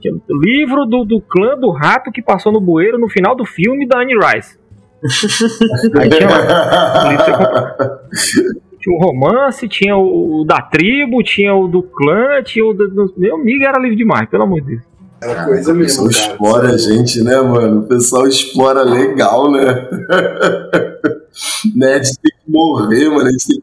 Tinha 0.00 0.14
livro 0.30 0.84
do, 0.84 1.04
do 1.04 1.20
clã 1.20 1.56
do 1.58 1.70
rato 1.72 2.12
que 2.12 2.22
passou 2.22 2.52
no 2.52 2.60
bueiro 2.60 2.98
no 2.98 3.08
final 3.08 3.34
do 3.34 3.44
filme 3.44 3.86
da 3.86 3.98
Anne 4.00 4.14
Rice. 4.14 4.56
Aí 5.98 6.08
tinha 6.08 6.28
compra. 6.28 8.00
Tinha 8.80 8.96
o 8.96 9.00
romance, 9.00 9.66
tinha 9.68 9.96
o, 9.96 10.42
o 10.42 10.44
da 10.44 10.60
tribo, 10.62 11.22
tinha 11.22 11.54
o 11.54 11.66
do 11.66 11.82
clã, 11.82 12.42
tinha 12.44 12.64
o 12.64 12.72
do, 12.74 12.88
do- 12.88 13.14
Meu 13.16 13.36
amigo 13.36 13.64
era 13.64 13.78
livre 13.80 13.96
demais, 13.96 14.28
pelo 14.28 14.42
amor 14.44 14.60
de 14.60 14.66
Deus. 14.68 14.82
Era 15.22 15.44
coisa 15.46 15.72
O 15.72 15.78
pessoal 15.78 16.06
mesmo, 16.06 16.22
cara. 16.22 16.32
explora 16.32 16.68
a 16.68 16.76
gente, 16.76 17.24
né, 17.24 17.40
mano? 17.40 17.80
O 17.80 17.86
pessoal 17.88 18.26
explora 18.26 18.82
legal, 18.82 19.50
né? 19.50 19.64
né? 21.74 21.94
A 21.94 22.02
gente 22.02 22.18
tem 22.18 22.32
que 22.44 22.50
morrer, 22.50 23.08
mano. 23.08 23.24
Tem 23.28 23.36
que... 23.36 23.62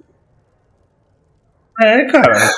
É, 1.83 2.05
cara. 2.11 2.33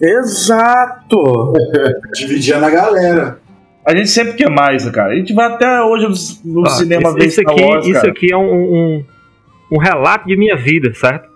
Exato! 0.00 1.52
Dividia 2.14 2.58
na 2.58 2.70
galera. 2.70 3.38
A 3.84 3.94
gente 3.94 4.08
sempre 4.08 4.34
quer 4.34 4.50
mais, 4.50 4.88
cara. 4.90 5.12
A 5.12 5.16
gente 5.16 5.32
vai 5.34 5.46
até 5.46 5.80
hoje 5.82 6.06
no, 6.44 6.60
no 6.62 6.66
Ah, 6.66 6.70
cinema 6.70 7.08
isso, 7.08 7.14
ver 7.18 7.26
isso 7.26 7.40
aqui, 7.40 7.62
Wars, 7.62 7.86
isso 7.86 8.06
aqui 8.06 8.32
é 8.32 8.36
um, 8.36 8.52
um, 8.52 9.04
um 9.72 9.78
relato 9.78 10.26
de 10.26 10.36
minha 10.36 10.56
vida, 10.56 10.92
certo? 10.94 11.28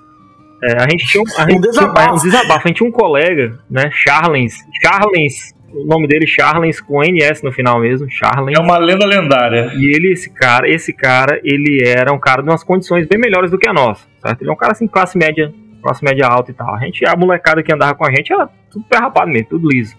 É, 0.62 0.82
a 0.82 0.88
gente 0.88 1.06
tinha 1.06 1.22
um, 1.22 1.26
a 1.26 1.40
gente 1.50 1.60
tinha- 1.60 1.62
desabafo. 1.72 2.08
é, 2.08 2.12
um 2.12 2.16
desabafo. 2.22 2.60
A 2.64 2.68
gente 2.68 2.76
tinha 2.76 2.88
um 2.88 2.92
colega, 2.92 3.58
né? 3.70 3.90
Charlens. 3.92 4.54
Charlens. 4.82 5.53
O 5.74 5.84
nome 5.84 6.06
dele 6.06 6.24
Charlens 6.24 6.80
com 6.80 7.02
NS 7.02 7.42
no 7.42 7.50
final 7.50 7.80
mesmo. 7.80 8.08
Charlens. 8.08 8.56
É 8.56 8.62
uma 8.62 8.78
lenda 8.78 9.04
lendária. 9.04 9.72
E 9.74 9.92
ele, 9.92 10.12
esse 10.12 10.30
cara, 10.30 10.68
esse 10.68 10.92
cara, 10.92 11.40
ele 11.42 11.82
era 11.84 12.12
um 12.12 12.18
cara 12.18 12.42
de 12.42 12.48
umas 12.48 12.62
condições 12.62 13.08
bem 13.08 13.18
melhores 13.18 13.50
do 13.50 13.58
que 13.58 13.68
a 13.68 13.72
nossa, 13.72 14.06
certo? 14.22 14.42
Ele 14.42 14.50
é 14.50 14.52
um 14.52 14.56
cara 14.56 14.70
assim, 14.70 14.86
classe 14.86 15.18
média, 15.18 15.52
classe 15.82 16.04
média 16.04 16.28
alta 16.28 16.52
e 16.52 16.54
tal. 16.54 16.72
A 16.72 16.78
gente, 16.78 17.04
a 17.04 17.16
molecada 17.16 17.60
que 17.60 17.74
andava 17.74 17.96
com 17.96 18.06
a 18.06 18.10
gente 18.10 18.32
era 18.32 18.48
tudo 18.70 18.84
perrapado 18.88 19.28
mesmo, 19.28 19.48
tudo 19.48 19.68
liso. 19.68 19.96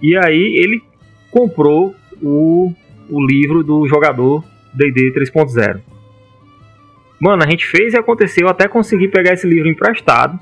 E 0.00 0.16
aí 0.16 0.56
ele 0.56 0.80
comprou 1.32 1.96
o, 2.22 2.72
o 3.10 3.26
livro 3.26 3.64
do 3.64 3.88
jogador 3.88 4.44
D&D 4.72 5.12
3.0. 5.12 5.80
Mano, 7.20 7.42
a 7.44 7.50
gente 7.50 7.66
fez 7.66 7.92
e 7.92 7.98
aconteceu 7.98 8.48
até 8.48 8.68
conseguir 8.68 9.08
pegar 9.08 9.32
esse 9.32 9.48
livro 9.48 9.68
emprestado. 9.68 10.38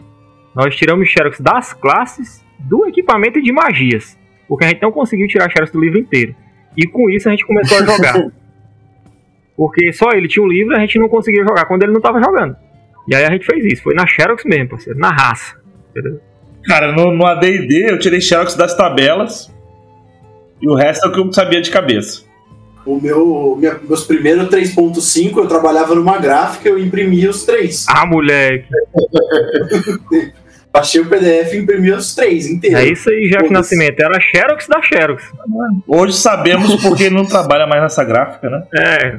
Nós 0.55 0.77
tiramos 0.77 1.09
xerox 1.09 1.41
das 1.41 1.73
classes, 1.73 2.45
do 2.59 2.87
equipamento 2.87 3.39
e 3.39 3.43
de 3.43 3.53
magias. 3.53 4.20
Porque 4.51 4.65
a 4.65 4.69
gente 4.69 4.83
não 4.83 4.91
conseguiu 4.91 5.29
tirar 5.29 5.49
xerox 5.49 5.71
do 5.73 5.81
livro 5.81 5.99
inteiro. 6.01 6.35
E 6.77 6.85
com 6.87 7.09
isso 7.09 7.29
a 7.29 7.31
gente 7.31 7.47
começou 7.47 7.79
a 7.79 7.85
jogar. 7.87 8.15
Porque 9.57 9.93
só 9.93 10.11
ele 10.11 10.27
tinha 10.27 10.45
um 10.45 10.49
livro 10.49 10.73
e 10.75 10.77
a 10.77 10.81
gente 10.81 10.99
não 10.99 11.09
conseguia 11.09 11.43
jogar 11.45 11.67
quando 11.67 11.85
ele 11.85 11.93
não 11.93 12.01
tava 12.01 12.21
jogando. 12.21 12.57
E 13.07 13.15
aí 13.15 13.25
a 13.25 13.31
gente 13.31 13.47
fez 13.47 13.65
isso. 13.65 13.83
Foi 13.85 13.95
na 13.95 14.07
Xerox 14.07 14.45
mesmo, 14.45 14.71
parceiro. 14.71 14.99
Na 14.99 15.11
raça. 15.11 15.55
Entendeu? 15.91 16.21
Cara, 16.65 16.91
no, 16.93 17.13
no 17.13 17.25
AD&D 17.27 17.91
eu 17.91 17.99
tirei 17.99 18.21
xerox 18.21 18.55
das 18.57 18.77
tabelas 18.77 19.51
e 20.61 20.69
o 20.69 20.75
resto 20.75 21.07
é 21.07 21.09
o 21.09 21.13
que 21.13 21.21
eu 21.21 21.33
sabia 21.33 21.61
de 21.61 21.71
cabeça. 21.71 22.23
O 22.85 23.01
meu, 23.01 23.57
minha- 23.59 23.79
meus 23.87 24.05
primeiros 24.05 24.49
3.5, 24.49 25.39
eu 25.39 25.47
trabalhava 25.47 25.95
numa 25.95 26.19
gráfica, 26.19 26.69
eu 26.69 26.79
imprimia 26.79 27.31
os 27.31 27.45
três. 27.45 27.87
Ah, 27.89 28.05
moleque. 28.05 28.67
Baixei 30.73 31.01
o 31.01 31.07
PDF 31.09 31.53
e 31.53 31.57
imprimia 31.59 31.97
os 31.97 32.15
três 32.15 32.47
inteiros. 32.47 32.79
É 32.81 32.85
isso 32.93 33.11
aí, 33.11 33.23
Jeff 33.23 33.39
Foda-se. 33.49 33.53
Nascimento. 33.53 33.99
Era 34.01 34.21
Xerox 34.21 34.69
da 34.69 34.81
Xerox. 34.81 35.25
Hoje 35.87 36.13
sabemos 36.17 36.81
porque 36.81 37.05
ele 37.05 37.15
não 37.17 37.27
trabalha 37.27 37.67
mais 37.67 37.83
nessa 37.83 38.05
gráfica, 38.05 38.49
né? 38.49 38.63
É. 38.77 39.19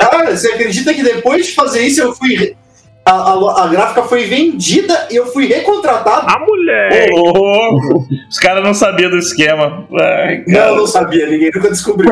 Cara, 0.00 0.34
você 0.36 0.48
acredita 0.52 0.92
que 0.92 1.02
depois 1.02 1.46
de 1.46 1.52
fazer 1.54 1.82
isso 1.82 2.02
eu 2.02 2.12
fui. 2.12 2.56
A, 3.04 3.10
a- 3.12 3.64
a 3.64 3.68
gráfica 3.68 4.02
foi 4.04 4.24
vendida 4.26 5.06
e 5.10 5.16
eu 5.16 5.26
fui 5.26 5.46
recontratado? 5.46 6.26
Ah, 6.28 6.38
moleque. 6.40 7.12
Ô, 7.14 7.30
louco! 7.32 8.06
Os 8.28 8.38
caras 8.38 8.62
não 8.64 8.74
sabiam 8.74 9.10
do 9.10 9.18
esquema. 9.18 9.86
Ai, 10.00 10.44
Não, 10.46 10.76
não 10.76 10.86
sabia, 10.86 11.28
ninguém 11.28 11.50
nunca 11.54 11.68
descobriu. 11.68 12.10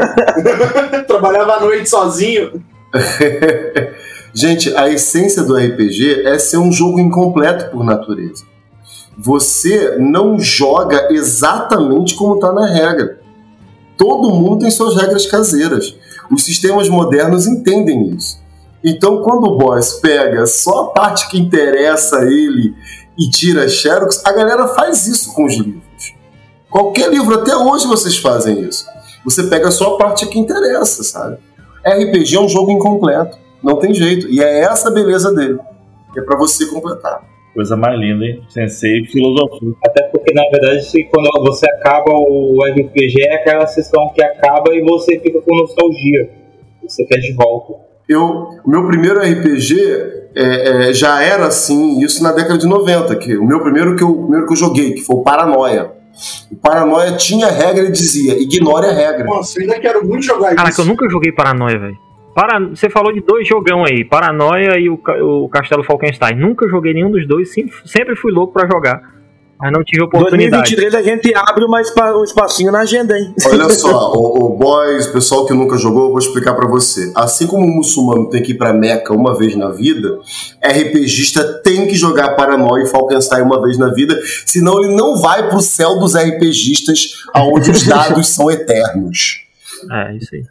Trabalhava 1.07 1.55
à 1.57 1.61
noite 1.61 1.89
sozinho. 1.89 2.63
Gente, 4.33 4.75
a 4.77 4.89
essência 4.89 5.43
do 5.43 5.57
RPG 5.57 6.23
é 6.25 6.39
ser 6.39 6.59
um 6.59 6.71
jogo 6.71 7.01
incompleto 7.01 7.71
por 7.71 7.85
natureza. 7.85 8.45
Você 9.19 9.97
não 9.99 10.39
joga 10.39 11.13
exatamente 11.13 12.15
como 12.15 12.37
está 12.37 12.53
na 12.53 12.67
regra. 12.67 13.21
Todo 13.97 14.35
mundo 14.35 14.61
tem 14.61 14.71
suas 14.71 14.97
regras 14.97 15.27
caseiras. 15.27 15.95
Os 16.31 16.45
sistemas 16.45 16.89
modernos 16.89 17.47
entendem 17.47 18.11
isso. 18.15 18.41
Então, 18.83 19.21
quando 19.23 19.45
o 19.45 19.59
boss 19.59 19.95
pega 19.95 20.47
só 20.47 20.85
a 20.85 20.87
parte 20.93 21.29
que 21.29 21.39
interessa 21.39 22.21
a 22.21 22.25
ele 22.25 22.75
e 23.19 23.29
tira 23.29 23.69
xerox, 23.69 24.23
a 24.25 24.33
galera 24.33 24.69
faz 24.69 25.07
isso 25.07 25.35
com 25.35 25.45
os 25.45 25.55
livros. 25.55 26.15
Qualquer 26.71 27.11
livro, 27.11 27.35
até 27.35 27.55
hoje 27.55 27.87
vocês 27.87 28.17
fazem 28.17 28.61
isso. 28.61 28.87
Você 29.25 29.43
pega 29.43 29.71
só 29.71 29.95
a 29.95 29.99
parte 29.99 30.27
que 30.27 30.39
interessa, 30.39 31.03
sabe? 31.03 31.37
RPG 31.85 32.37
é 32.37 32.41
um 32.41 32.49
jogo 32.49 32.71
incompleto. 32.71 33.37
Não 33.63 33.77
tem 33.77 33.93
jeito. 33.95 34.29
E 34.29 34.43
é 34.43 34.61
essa 34.61 34.89
a 34.89 34.93
beleza 34.93 35.33
dele. 35.35 35.59
É 36.17 36.21
pra 36.23 36.37
você 36.37 36.67
completar. 36.67 37.23
Coisa 37.55 37.77
mais 37.77 37.99
linda, 37.99 38.25
hein? 38.25 38.43
Sensei 38.49 39.05
filosofia. 39.07 39.73
Até 39.85 40.05
porque, 40.05 40.33
na 40.33 40.43
verdade, 40.51 40.85
se 40.85 41.03
quando 41.05 41.29
você 41.45 41.69
acaba 41.69 42.13
o 42.13 42.59
RPG, 42.65 43.23
é 43.23 43.35
aquela 43.35 43.67
sessão 43.67 44.09
que 44.15 44.23
acaba 44.23 44.73
e 44.75 44.83
você 44.83 45.19
fica 45.19 45.41
com 45.41 45.57
nostalgia. 45.57 46.31
Você 46.83 47.05
quer 47.05 47.19
de 47.19 47.33
volta. 47.33 47.75
Eu, 48.09 48.49
o 48.65 48.71
meu 48.71 48.87
primeiro 48.87 49.21
RPG 49.21 49.77
é, 50.35 50.89
é, 50.91 50.93
já 50.93 51.23
era 51.23 51.47
assim, 51.47 52.01
isso 52.01 52.23
na 52.23 52.33
década 52.33 52.59
de 52.59 52.67
90. 52.67 53.17
Que 53.17 53.37
o 53.37 53.45
meu 53.45 53.61
primeiro 53.61 53.97
que 53.97 54.03
eu, 54.03 54.11
o 54.11 54.23
primeiro 54.23 54.47
que 54.47 54.53
eu 54.53 54.57
joguei, 54.57 54.93
que 54.95 55.03
foi 55.03 55.17
o 55.17 55.23
Paranoia. 55.23 55.93
O 56.53 56.57
Paranoia 56.57 57.17
tinha 57.17 57.49
regra 57.49 57.85
e 57.85 57.91
dizia: 57.91 58.41
ignore 58.41 58.87
a 58.87 58.93
regra. 58.93 59.25
Nossa, 59.25 59.59
eu 59.59 59.63
ainda 59.63 59.81
quero 59.81 60.07
muito 60.07 60.25
jogar 60.25 60.55
Caraca, 60.55 60.71
isso. 60.71 60.83
eu 60.83 60.87
nunca 60.87 61.09
joguei 61.09 61.33
Paranoia, 61.33 61.79
velho. 61.79 62.10
Para... 62.35 62.61
Você 62.61 62.89
falou 62.89 63.13
de 63.13 63.21
dois 63.21 63.47
jogão 63.47 63.85
aí, 63.85 64.05
Paranoia 64.05 64.79
e 64.79 64.89
o, 64.89 65.01
o 65.45 65.49
Castelo 65.49 65.83
Falkenstein. 65.85 66.37
Nunca 66.37 66.69
joguei 66.69 66.95
nenhum 66.95 67.11
dos 67.11 67.27
dois, 67.27 67.53
sim- 67.53 67.69
sempre 67.85 68.15
fui 68.17 68.33
louco 68.33 68.53
pra 68.53 68.69
jogar. 68.71 69.19
Mas 69.63 69.73
não 69.73 69.85
tive 69.85 70.03
oportunidade. 70.05 70.75
2023 70.75 70.95
a 70.95 71.03
gente 71.03 71.35
abre 71.37 71.67
espa- 71.83 72.17
um 72.17 72.25
espacinho 72.25 72.73
na 72.73 72.81
agenda, 72.81 73.15
hein? 73.19 73.35
Olha 73.47 73.69
só, 73.69 74.11
o, 74.17 74.47
o 74.47 74.57
boys, 74.57 75.07
o 75.09 75.13
pessoal 75.13 75.45
que 75.45 75.53
nunca 75.53 75.77
jogou, 75.77 76.05
eu 76.05 76.09
vou 76.13 76.19
explicar 76.19 76.55
pra 76.55 76.67
você. 76.67 77.13
Assim 77.15 77.47
como 77.47 77.67
o 77.67 77.77
muçulmano 77.77 78.31
tem 78.31 78.43
que 78.43 78.53
ir 78.53 78.55
pra 78.57 78.73
Meca 78.73 79.13
uma 79.13 79.37
vez 79.37 79.55
na 79.57 79.69
vida, 79.69 80.19
RPGista 80.65 81.45
tem 81.63 81.87
que 81.87 81.95
jogar 81.95 82.37
Paranoia 82.37 82.85
e 82.85 82.87
Falkenstein 82.87 83.43
uma 83.43 83.61
vez 83.63 83.77
na 83.77 83.93
vida, 83.93 84.19
senão 84.47 84.79
ele 84.83 84.95
não 84.97 85.17
vai 85.21 85.47
pro 85.51 85.61
céu 85.61 85.99
dos 85.99 86.15
RPGistas, 86.17 87.23
aonde 87.35 87.71
os 87.71 87.85
dados 87.87 88.29
são 88.29 88.51
eternos. 88.51 89.43
É, 89.91 90.17
isso 90.17 90.35
aí. 90.35 90.43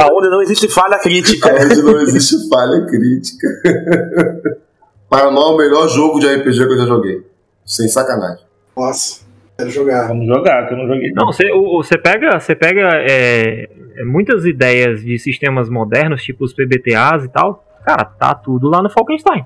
Aonde 0.00 0.28
não 0.30 0.42
existe 0.42 0.68
falha 0.68 0.98
crítica. 0.98 1.52
Onde 1.52 1.82
não 1.82 2.00
existe 2.00 2.48
falha 2.48 2.86
crítica. 2.86 3.46
Paranoia 5.08 5.44
é 5.44 5.54
o 5.54 5.56
melhor 5.58 5.88
jogo 5.88 6.18
de 6.18 6.26
RPG 6.26 6.56
que 6.56 6.72
eu 6.72 6.78
já 6.78 6.86
joguei. 6.86 7.26
Sem 7.64 7.86
sacanagem. 7.86 8.44
Nossa, 8.74 9.20
quero 9.58 9.70
jogar. 9.70 10.08
Vamos 10.08 10.26
jogar, 10.26 10.66
que 10.66 10.74
eu 10.74 10.78
não 10.78 10.86
joguei. 10.86 11.12
Não, 11.12 11.26
você 11.26 11.98
pega, 11.98 12.40
você 12.40 12.54
pega 12.54 12.88
é, 12.94 13.68
é, 13.96 14.04
muitas 14.04 14.46
ideias 14.46 15.02
de 15.02 15.18
sistemas 15.18 15.68
modernos, 15.68 16.22
tipo 16.22 16.44
os 16.44 16.54
PBTAs 16.54 17.24
e 17.24 17.28
tal. 17.28 17.62
Cara, 17.84 18.04
tá 18.04 18.34
tudo 18.34 18.70
lá 18.70 18.82
no 18.82 18.88
Falkenstein. 18.88 19.44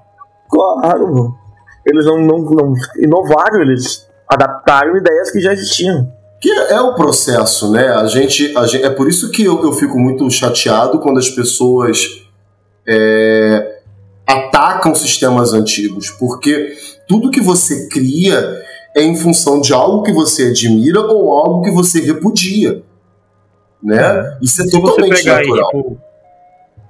Claro. 0.48 1.34
Eles 1.84 2.04
não, 2.04 2.18
não, 2.20 2.38
não 2.38 2.74
inovaram, 2.98 3.60
eles 3.62 4.08
adaptaram 4.28 4.96
ideias 4.96 5.30
que 5.30 5.40
já 5.40 5.52
existiam. 5.52 6.12
Que 6.40 6.50
é 6.50 6.80
o 6.80 6.94
processo, 6.94 7.70
né? 7.72 7.88
A 7.88 8.06
gente, 8.06 8.56
a 8.56 8.66
gente- 8.66 8.84
é 8.84 8.90
por 8.90 9.08
isso 9.08 9.30
que 9.30 9.44
eu, 9.44 9.62
eu 9.64 9.72
fico 9.72 9.98
muito 9.98 10.28
chateado 10.30 10.98
quando 10.98 11.18
as 11.18 11.30
pessoas 11.30 12.22
é, 12.86 13.80
atacam 14.26 14.94
sistemas 14.94 15.52
antigos, 15.54 16.10
porque 16.10 16.74
tudo 17.08 17.30
que 17.30 17.40
você 17.40 17.88
cria 17.88 18.62
é 18.94 19.02
em 19.02 19.16
função 19.16 19.60
de 19.60 19.72
algo 19.72 20.02
que 20.02 20.12
você 20.12 20.48
admira 20.48 21.00
ou 21.00 21.32
algo 21.32 21.62
que 21.62 21.70
você 21.70 22.00
repudia, 22.00 22.82
né? 23.82 24.36
Isso 24.42 24.62
é 24.62 24.64
Se 24.66 24.70
você 24.72 24.80
totalmente 24.80 25.22
pegar 25.22 25.38
aí, 25.38 25.46
natural. 25.48 25.70
tipo. 25.70 26.00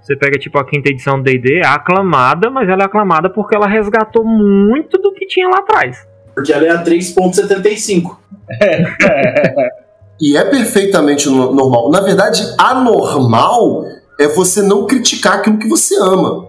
Você 0.03 0.17
pega 0.17 0.39
tipo 0.39 0.57
a 0.59 0.65
quinta 0.65 0.89
edição 0.89 1.17
do 1.19 1.25
D&D, 1.25 1.59
é 1.63 1.67
aclamada, 1.67 2.49
mas 2.49 2.69
ela 2.69 2.83
é 2.83 2.87
aclamada 2.87 3.29
porque 3.29 3.57
ela 3.57 3.67
resgatou 3.67 4.25
muito 4.25 4.99
do 4.99 5.13
que 5.13 5.27
tinha 5.27 5.49
lá 5.49 5.59
atrás. 5.59 6.07
Porque 6.33 6.53
ela 6.53 6.65
é 6.65 6.71
a 6.71 6.85
3.75. 6.85 8.17
E 10.19 10.37
é 10.37 10.45
perfeitamente 10.45 11.29
no- 11.29 11.53
normal. 11.53 11.91
Na 11.91 12.01
verdade, 12.01 12.43
anormal 12.57 13.85
é 14.19 14.27
você 14.27 14.63
não 14.63 14.87
criticar 14.87 15.35
aquilo 15.35 15.59
que 15.59 15.69
você 15.69 15.95
ama. 16.01 16.47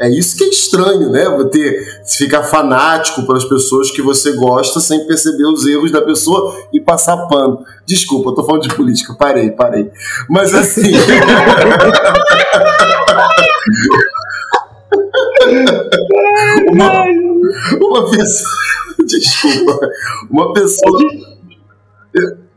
É 0.00 0.08
isso 0.08 0.36
que 0.36 0.42
é 0.44 0.48
estranho, 0.48 1.10
né? 1.10 1.24
Você 1.28 1.86
ficar 2.18 2.42
fanático 2.42 3.24
pelas 3.26 3.44
pessoas 3.44 3.90
que 3.90 4.00
você 4.02 4.32
gosta 4.32 4.80
sem 4.80 5.06
perceber 5.06 5.44
os 5.44 5.66
erros 5.66 5.92
da 5.92 6.00
pessoa 6.02 6.56
e 6.72 6.80
passar 6.80 7.16
pano. 7.28 7.62
Desculpa, 7.86 8.30
eu 8.30 8.34
tô 8.34 8.42
falando 8.42 8.62
de 8.62 8.74
política, 8.74 9.14
parei, 9.16 9.50
parei. 9.50 9.90
Mas 10.28 10.54
assim. 10.54 10.90
uma, 16.72 17.04
uma 17.80 18.10
pessoa. 18.10 18.50
Desculpa. 19.06 19.78
Uma 20.30 20.52
pessoa. 20.52 21.00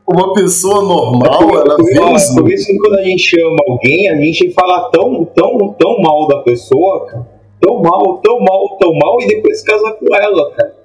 Uma 0.06 0.34
pessoa 0.34 0.82
normal, 0.82 1.50
ela 1.58 1.78
vê 1.78 2.00
os 2.00 2.36
por 2.36 2.52
isso 2.52 2.68
que 2.68 2.78
quando 2.78 3.00
a 3.00 3.04
gente 3.04 3.24
chama 3.24 3.56
alguém, 3.68 4.10
a 4.10 4.16
gente 4.16 4.52
fala 4.52 4.90
tão, 4.92 5.24
tão, 5.26 5.74
tão 5.80 6.02
mal 6.02 6.28
da 6.28 6.40
pessoa, 6.40 7.06
cara. 7.06 7.26
Tão 7.62 7.82
mal, 7.82 8.18
tão 8.18 8.40
mal, 8.42 8.78
tão 8.78 8.94
mal, 8.94 9.18
e 9.22 9.28
depois 9.28 9.64
casa 9.64 9.94
com 9.94 10.14
ela, 10.14 10.52
cara. 10.52 10.76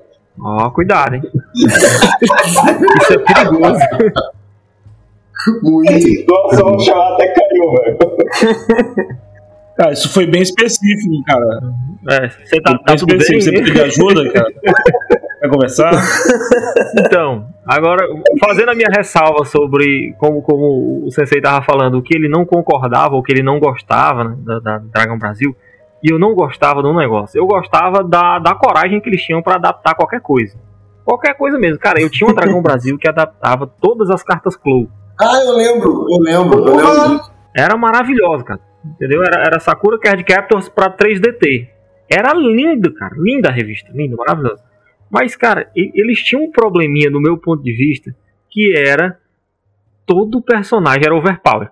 Ó, 0.41 0.71
cuidado, 0.71 1.17
hein? 1.17 1.23
Isso 1.57 3.13
é 3.13 3.19
perigoso. 3.19 3.81
muito. 5.65 6.33
Nossa, 6.33 6.65
o 6.65 6.79
chamar 6.79 7.15
até 7.15 7.27
caiu, 7.35 7.73
velho. 7.73 9.19
Cara, 9.79 9.93
isso 9.93 10.09
foi 10.09 10.27
bem 10.27 10.43
específico, 10.43 11.23
cara. 11.25 11.61
É, 12.11 12.29
você 12.29 12.61
tá, 12.61 12.77
tá 12.79 12.97
bem 13.07 13.17
específico. 13.17 13.43
Você 13.43 13.53
bem? 13.53 13.63
pediu 13.63 13.85
ajuda, 13.85 14.33
cara? 14.33 14.53
Vai 15.41 15.51
conversar? 15.51 15.93
Então, 17.01 17.47
agora, 17.67 18.07
fazendo 18.43 18.71
a 18.71 18.75
minha 18.75 18.89
ressalva 18.91 19.45
sobre 19.45 20.15
como, 20.19 20.41
como 20.41 21.05
o 21.07 21.11
Sensei 21.11 21.41
tava 21.41 21.63
falando, 21.63 21.99
o 21.99 22.03
que 22.03 22.17
ele 22.17 22.29
não 22.29 22.45
concordava, 22.47 23.15
o 23.15 23.23
que 23.23 23.31
ele 23.31 23.43
não 23.43 23.61
gostava 23.61 24.25
né, 24.25 24.37
da, 24.41 24.59
da 24.59 24.79
Dragon 24.79 25.19
Brasil, 25.19 25.55
e 26.03 26.11
eu 26.11 26.19
não 26.19 26.35
gostava 26.35 26.83
de 26.83 26.89
um 26.89 26.97
negócio. 26.97 27.39
Eu 27.39 27.47
gostava 27.47 28.03
da, 28.03 28.39
da 28.39 28.55
coragem 28.55 29.01
que 29.01 29.09
eles 29.09 29.23
tinham 29.23 29.43
para 29.43 29.57
adaptar 29.57 29.95
qualquer 29.95 30.21
coisa. 30.21 30.57
Qualquer 31.05 31.35
coisa 31.35 31.59
mesmo. 31.59 31.79
Cara, 31.79 32.01
eu 32.01 32.11
tinha 32.11 32.29
um 32.29 32.35
Dragão 32.35 32.63
Brasil 32.63 32.97
que 32.99 33.09
adaptava 33.09 33.67
todas 33.67 34.11
as 34.11 34.23
cartas 34.23 34.57
Clow. 34.57 34.89
Ah, 35.21 35.41
eu 35.45 35.57
lembro, 35.57 36.07
eu 36.09 36.21
lembro, 36.21 36.69
eu 36.69 36.77
lembro. 36.77 37.21
Era 37.55 37.77
maravilhoso, 37.77 38.45
cara. 38.45 38.61
Entendeu? 38.85 39.23
Era, 39.23 39.43
era 39.43 39.61
Sakura 39.61 39.99
Card 39.99 40.23
Captors 40.25 40.69
pra 40.69 40.91
3DT. 40.91 41.69
Era 42.11 42.33
lindo, 42.33 42.95
cara. 42.95 43.15
Linda 43.19 43.49
a 43.49 43.53
revista. 43.53 43.91
Linda, 43.93 44.17
maravilhosa. 44.17 44.68
Mas, 45.11 45.35
cara, 45.37 45.71
eles 45.75 46.23
tinham 46.23 46.45
um 46.45 46.51
probleminha, 46.51 47.11
do 47.11 47.21
meu 47.21 47.39
ponto 47.39 47.63
de 47.63 47.73
vista, 47.73 48.15
que 48.51 48.75
era 48.77 49.19
todo 50.07 50.43
personagem 50.43 51.03
era 51.05 51.15
overpower. 51.15 51.71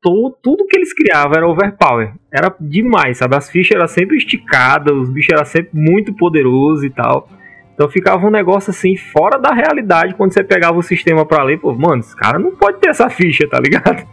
Todo, 0.00 0.36
tudo 0.42 0.66
que 0.66 0.76
eles 0.76 0.92
criavam 0.92 1.36
era 1.36 1.48
overpower. 1.48 2.14
Era 2.32 2.54
demais, 2.60 3.18
sabe? 3.18 3.36
As 3.36 3.50
fichas 3.50 3.76
eram 3.76 3.88
sempre 3.88 4.16
esticadas, 4.16 4.94
os 4.94 5.10
bichos 5.10 5.32
eram 5.32 5.44
sempre 5.44 5.70
muito 5.72 6.14
poderosos 6.14 6.84
e 6.84 6.90
tal. 6.90 7.28
Então 7.74 7.88
ficava 7.88 8.26
um 8.26 8.30
negócio 8.30 8.70
assim, 8.70 8.96
fora 8.96 9.38
da 9.38 9.54
realidade, 9.54 10.14
quando 10.14 10.32
você 10.32 10.42
pegava 10.42 10.76
o 10.76 10.82
sistema 10.82 11.24
pra 11.24 11.44
ler, 11.44 11.60
pô, 11.60 11.72
mano, 11.72 12.00
esse 12.00 12.16
cara 12.16 12.36
não 12.36 12.50
pode 12.50 12.78
ter 12.78 12.88
essa 12.90 13.08
ficha, 13.08 13.48
tá 13.48 13.60
ligado? 13.60 14.04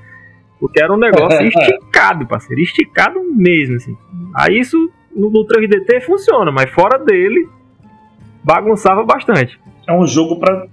Porque 0.59 0.81
era 0.81 0.93
um 0.93 0.97
negócio 0.97 1.41
esticado, 1.45 2.27
parceiro, 2.27 2.61
esticado 2.61 3.19
mesmo, 3.33 3.75
assim. 3.77 3.97
Aí 4.35 4.59
isso 4.59 4.77
no, 5.15 5.31
no 5.31 5.47
3DT 5.47 6.01
funciona, 6.01 6.51
mas 6.51 6.69
fora 6.69 6.99
dele, 7.03 7.49
bagunçava 8.45 9.03
bastante. 9.03 9.59
É 9.87 9.93
um 9.93 10.05
jogo 10.05 10.39
pra. 10.39 10.65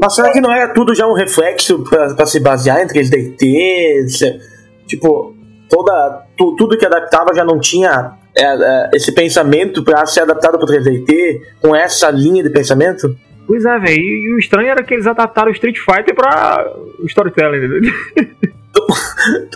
Mas 0.00 0.14
será 0.14 0.32
que 0.32 0.40
não 0.40 0.52
era 0.52 0.72
tudo 0.72 0.94
já 0.94 1.06
um 1.06 1.14
reflexo 1.14 1.82
pra, 1.84 2.14
pra 2.14 2.26
se 2.26 2.38
basear 2.40 2.80
em 2.80 2.86
3DT? 2.86 4.08
Se- 4.08 4.38
Tipo, 4.86 5.34
toda, 5.68 6.24
tu- 6.36 6.56
tudo 6.56 6.76
que 6.76 6.84
adaptava 6.84 7.32
já 7.34 7.44
não 7.44 7.60
tinha 7.60 8.12
é, 8.36 8.42
é, 8.44 8.90
esse 8.94 9.12
pensamento 9.12 9.84
pra 9.84 10.04
ser 10.04 10.20
adaptado 10.22 10.58
pro 10.58 10.66
3DT 10.66 11.40
com 11.62 11.74
essa 11.76 12.10
linha 12.10 12.42
de 12.42 12.50
pensamento? 12.50 13.14
Pois 13.46 13.64
é, 13.64 13.78
velho, 13.78 13.96
e, 14.00 14.28
e 14.30 14.34
o 14.34 14.38
estranho 14.38 14.68
era 14.68 14.82
que 14.82 14.94
eles 14.94 15.06
adaptaram 15.06 15.48
o 15.48 15.52
Street 15.52 15.76
Fighter 15.78 16.12
pra 16.14 16.64
o 17.00 17.06
storytelling, 17.06 17.58
entendeu? 17.64 17.92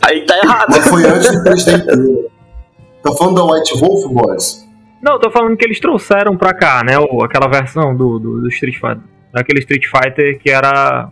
Aí 0.05 0.25
tá 0.27 0.37
errado. 0.39 0.67
Mas 0.71 0.87
foi 0.89 1.05
antes 1.05 1.31
do 1.33 1.45
3DT. 1.51 2.25
Tá 3.03 3.13
falando 3.13 3.35
da 3.47 3.53
White 3.55 3.79
Wolf, 3.79 4.07
boys? 4.13 4.65
Não, 5.05 5.21
tô 5.21 5.31
falando 5.31 5.55
que 5.55 5.67
eles 5.67 5.79
trouxeram 5.79 6.35
pra 6.35 6.55
cá, 6.55 6.83
né, 6.83 6.95
aquela 7.23 7.47
versão 7.47 7.95
do, 7.95 8.19
do, 8.19 8.41
do 8.41 8.49
Street 8.49 8.77
Fighter. 8.77 9.03
Daquele 9.31 9.59
Street 9.59 9.85
Fighter 9.85 10.39
que 10.39 10.49
era 10.49 11.11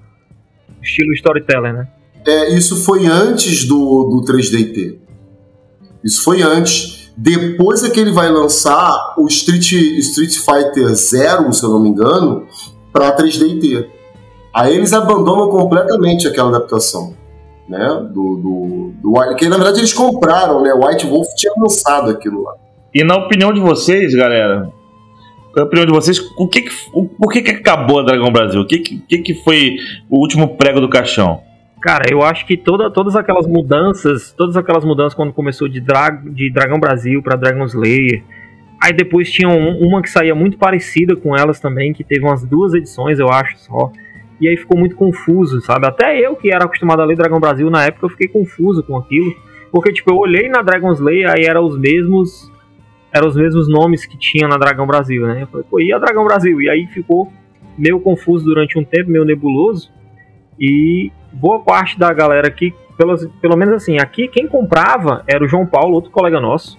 estilo 0.82 1.12
storytelling, 1.12 1.72
né? 1.72 1.88
É, 2.26 2.54
isso 2.54 2.82
foi 2.86 3.04
antes 3.04 3.66
do, 3.66 4.04
do 4.04 4.24
3DT. 4.24 4.96
Isso 6.02 6.24
foi 6.24 6.40
antes. 6.40 7.12
Depois 7.18 7.84
é 7.84 7.90
que 7.90 8.00
ele 8.00 8.12
vai 8.12 8.30
lançar 8.30 9.14
o 9.18 9.26
Street, 9.26 9.72
Street 9.72 10.36
Fighter 10.38 10.94
Zero, 10.94 11.52
se 11.52 11.62
eu 11.62 11.68
não 11.68 11.80
me 11.80 11.90
engano, 11.90 12.46
para 12.90 13.14
3DT. 13.14 13.86
Aí 14.54 14.74
eles 14.74 14.94
abandonam 14.94 15.50
completamente 15.50 16.26
aquela 16.26 16.48
adaptação. 16.48 17.14
Né? 17.68 17.86
Do, 18.10 18.36
do, 18.36 18.92
do 19.02 19.36
que 19.36 19.48
na 19.50 19.56
verdade 19.56 19.80
eles 19.80 19.92
compraram, 19.92 20.62
né? 20.62 20.72
White 20.72 21.06
Wolf 21.06 21.28
tinha 21.36 21.52
lançado 21.58 22.10
aquilo 22.10 22.42
lá. 22.42 22.54
E 22.94 23.02
na 23.04 23.16
opinião 23.16 23.52
de 23.52 23.60
vocês, 23.60 24.14
galera, 24.14 24.68
na 25.56 25.62
opinião 25.62 25.86
de 25.86 25.92
vocês, 25.92 26.18
o 26.38 26.48
que 26.48 26.62
que, 26.62 26.70
o, 26.92 27.06
por 27.06 27.32
que, 27.32 27.42
que 27.42 27.50
acabou 27.52 28.00
a 28.00 28.02
Dragão 28.02 28.30
Brasil? 28.32 28.60
O 28.60 28.66
que, 28.66 28.78
que, 28.78 29.18
que 29.18 29.34
foi 29.42 29.76
o 30.10 30.18
último 30.20 30.56
prego 30.56 30.80
do 30.80 30.88
caixão? 30.88 31.40
Cara, 31.80 32.04
eu 32.10 32.22
acho 32.22 32.46
que 32.46 32.56
toda, 32.56 32.90
todas 32.90 33.16
aquelas 33.16 33.46
mudanças, 33.46 34.32
todas 34.32 34.56
aquelas 34.56 34.84
mudanças 34.84 35.14
quando 35.14 35.32
começou 35.32 35.68
de, 35.68 35.80
Dra 35.80 36.10
de 36.10 36.50
Dragão 36.52 36.78
Brasil 36.78 37.20
pra 37.22 37.34
Dragon 37.34 37.64
Slayer, 37.64 38.22
aí 38.80 38.92
depois 38.92 39.30
tinha 39.32 39.48
um- 39.48 39.78
uma 39.84 40.00
que 40.00 40.08
saía 40.08 40.34
muito 40.34 40.56
parecida 40.58 41.16
com 41.16 41.36
elas 41.36 41.58
também, 41.58 41.92
que 41.92 42.04
teve 42.04 42.24
umas 42.24 42.44
duas 42.44 42.72
edições, 42.74 43.18
eu 43.18 43.28
acho, 43.30 43.58
só. 43.58 43.90
E 44.40 44.46
aí 44.48 44.56
ficou 44.56 44.78
muito 44.78 44.94
confuso, 44.96 45.60
sabe? 45.60 45.86
Até 45.86 46.18
eu 46.20 46.36
que 46.36 46.52
era 46.52 46.64
acostumado 46.64 47.00
a 47.00 47.04
ler 47.04 47.16
Dragão 47.16 47.40
Brasil 47.40 47.68
na 47.70 47.84
época, 47.84 48.06
eu 48.06 48.10
fiquei 48.10 48.28
confuso 48.28 48.82
com 48.84 48.96
aquilo. 48.96 49.32
Porque, 49.72 49.92
tipo, 49.92 50.10
eu 50.12 50.16
olhei 50.18 50.48
na 50.48 50.62
Dragon 50.62 50.92
Slayer, 50.92 51.30
aí 51.30 51.44
eram 51.44 51.64
os 51.64 51.78
mesmos. 51.78 52.51
Eram 53.12 53.28
os 53.28 53.36
mesmos 53.36 53.68
nomes 53.68 54.06
que 54.06 54.16
tinha 54.16 54.48
na 54.48 54.56
Dragão 54.56 54.86
Brasil, 54.86 55.26
né? 55.26 55.42
Eu 55.42 55.46
falei, 55.46 55.66
pô, 55.68 55.80
e 55.80 55.92
a 55.92 55.98
Dragão 55.98 56.24
Brasil? 56.24 56.60
E 56.60 56.68
aí 56.68 56.86
ficou 56.86 57.32
meio 57.76 58.00
confuso 58.00 58.44
durante 58.44 58.78
um 58.78 58.84
tempo, 58.84 59.10
meio 59.10 59.24
nebuloso. 59.24 59.90
E 60.58 61.10
boa 61.32 61.60
parte 61.60 61.98
da 61.98 62.12
galera 62.12 62.48
aqui, 62.48 62.74
pelo, 62.96 63.16
pelo 63.40 63.56
menos 63.56 63.74
assim, 63.74 63.98
aqui 63.98 64.28
quem 64.28 64.46
comprava 64.46 65.22
era 65.26 65.44
o 65.44 65.48
João 65.48 65.66
Paulo, 65.66 65.94
outro 65.94 66.10
colega 66.10 66.40
nosso, 66.40 66.78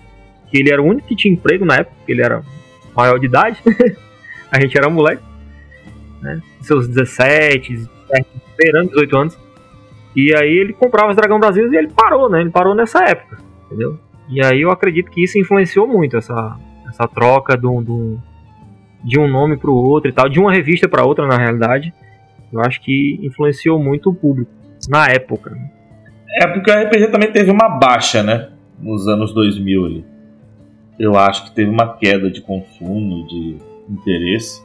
que 0.50 0.58
ele 0.58 0.72
era 0.72 0.82
o 0.82 0.86
único 0.86 1.08
que 1.08 1.16
tinha 1.16 1.34
emprego 1.34 1.66
na 1.66 1.76
época, 1.78 1.96
ele 2.08 2.22
era 2.22 2.44
maior 2.96 3.20
de 3.20 3.26
idade, 3.26 3.62
a 4.52 4.60
gente 4.60 4.78
era 4.78 4.90
moleque, 4.90 5.24
né? 6.22 6.42
Seus 6.62 6.88
17, 6.88 7.90
esperando 8.48 8.90
18 8.90 9.18
anos. 9.18 9.40
E 10.16 10.34
aí 10.36 10.58
ele 10.58 10.74
comprava 10.74 11.10
os 11.10 11.16
Dragão 11.16 11.40
Brasil 11.40 11.72
e 11.72 11.76
ele 11.76 11.90
parou, 11.90 12.30
né? 12.30 12.42
Ele 12.42 12.52
parou 12.52 12.76
nessa 12.76 13.04
época, 13.04 13.40
entendeu? 13.66 14.00
E 14.30 14.44
aí 14.44 14.62
eu 14.62 14.72
acredito 14.72 15.12
que 15.12 15.24
isso 15.24 15.38
influenciou 15.38 15.88
muito 15.88 16.18
essa, 16.18 16.58
essa 16.88 17.08
troca 17.08 17.58
do, 17.58 17.82
do, 17.82 18.20
de 19.04 19.20
um 19.20 19.28
nome 19.28 19.58
pro 19.58 19.74
outro 19.74 20.10
e 20.10 20.14
tal, 20.14 20.30
de 20.30 20.40
uma 20.40 20.52
revista 20.52 20.88
para 20.88 21.06
outra 21.06 21.28
na 21.28 21.38
realidade. 21.38 21.94
Eu 22.52 22.62
acho 22.62 22.82
que 22.82 23.20
influenciou 23.22 23.80
muito 23.80 24.10
o 24.10 24.16
público 24.16 24.52
na 24.90 25.08
época. 25.08 25.58
É 26.42 26.48
porque 26.48 26.72
o 26.72 26.74
RPG 26.74 27.08
também 27.08 27.32
teve 27.32 27.52
uma 27.52 27.70
baixa, 27.70 28.24
né? 28.24 28.50
Nos 28.80 29.08
anos 29.08 29.34
2000 29.34 29.86
ali. 29.86 30.06
Eu 31.00 31.18
acho 31.18 31.46
que 31.46 31.52
teve 31.52 31.70
uma 31.70 31.96
queda 31.98 32.30
de 32.30 32.42
consumo, 32.42 33.28
de 33.28 33.58
interesse. 33.90 34.64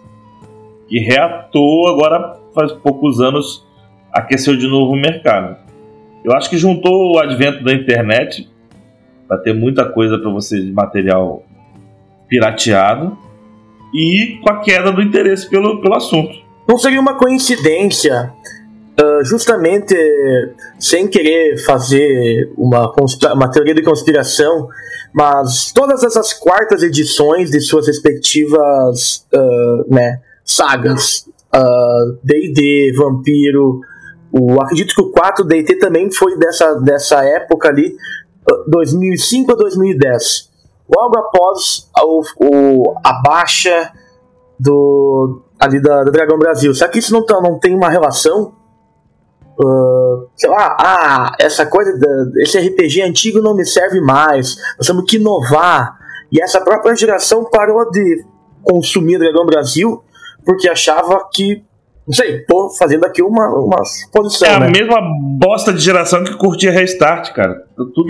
E 0.91 0.99
reatou 1.01 1.89
agora, 1.89 2.37
faz 2.55 2.73
poucos 2.73 3.21
anos, 3.21 3.67
aqueceu 4.13 4.57
de 4.57 4.67
novo 4.67 4.93
o 4.93 5.01
mercado. 5.01 5.57
Eu 6.25 6.33
acho 6.33 6.49
que 6.49 6.57
juntou 6.57 7.15
o 7.15 7.19
advento 7.19 7.63
da 7.63 7.73
internet 7.73 8.49
para 9.29 9.39
ter 9.39 9.53
muita 9.53 9.85
coisa 9.85 10.19
para 10.19 10.31
você 10.31 10.61
de 10.61 10.73
material 10.73 11.45
pirateado 12.27 13.17
e 13.95 14.39
com 14.43 14.51
a 14.51 14.61
queda 14.61 14.91
do 14.91 15.03
interesse 15.03 15.49
pelo, 15.49 15.81
pelo 15.81 15.95
assunto. 15.95 16.35
Não 16.67 16.79
seria 16.79 17.01
uma 17.01 17.15
coincidência, 17.15 18.33
ah, 19.01 19.21
justamente 19.23 19.95
sem 20.79 21.07
querer 21.07 21.59
fazer 21.59 22.53
uma, 22.57 22.93
uma 23.33 23.51
teoria 23.51 23.75
de 23.75 23.83
conspiração, 23.83 24.69
mas 25.15 25.73
todas 25.73 26.03
essas 26.03 26.33
quartas 26.33 26.83
edições 26.83 27.51
de 27.51 27.61
suas 27.61 27.87
respectivas 27.87 29.27
ah, 29.35 29.85
né, 29.89 30.21
sagas, 30.45 31.29
ah, 31.53 32.05
D&D, 32.23 32.93
Vampiro, 32.97 33.81
o, 34.31 34.61
acredito 34.61 34.95
que 34.95 35.01
o 35.01 35.11
4 35.11 35.45
D&T 35.45 35.77
também 35.77 36.11
foi 36.11 36.37
dessa, 36.37 36.75
dessa 36.75 37.25
época 37.25 37.69
ali, 37.69 37.95
2005 38.67 39.53
a 39.53 39.55
2010. 39.55 40.49
Logo 40.95 41.19
após 41.19 41.89
a, 41.95 42.05
o, 42.07 42.95
a 43.05 43.13
baixa 43.23 43.93
do 44.59 45.43
ali 45.61 45.81
da, 45.83 46.05
da 46.05 46.11
Dragão 46.11 46.39
Brasil. 46.39 46.75
Será 46.75 46.91
que 46.91 46.99
isso 46.99 47.13
não, 47.13 47.25
tá- 47.25 47.41
não 47.41 47.59
tem 47.59 47.75
uma 47.75 47.91
relação? 47.91 48.53
Ah, 49.61 50.25
sei 50.37 50.49
lá, 50.49 50.77
ah, 50.81 51.37
essa 51.39 51.67
coisa, 51.67 51.99
da, 51.99 52.43
esse 52.43 52.59
RPG 52.59 53.03
antigo 53.03 53.41
não 53.41 53.55
me 53.55 53.67
serve 53.67 54.01
mais, 54.01 54.57
nós 54.79 54.87
temos 54.87 55.05
que 55.05 55.17
inovar. 55.17 55.99
E 56.31 56.41
essa 56.43 56.61
própria 56.61 56.95
geração 56.95 57.45
parou 57.51 57.91
de 57.91 58.25
consumir 58.63 59.19
Dragão 59.19 59.47
Brasil 59.47 60.03
porque 60.45 60.69
achava 60.69 61.29
que. 61.33 61.65
Não 62.09 62.15
sei, 62.15 62.43
tô 62.45 62.71
fazendo 62.71 63.05
aqui 63.05 63.23
uma, 63.23 63.49
uma 63.55 63.85
suposição, 63.85 64.49
É 64.49 64.55
a 64.55 64.61
né? 64.61 64.71
mesma 64.75 64.97
bosta 65.39 65.73
de 65.75 65.81
geração 65.81 66.25
que 66.25 66.35
curtia 66.39 66.71
Restart, 66.73 67.33
cara. 67.35 67.65
Tudo. 67.77 68.07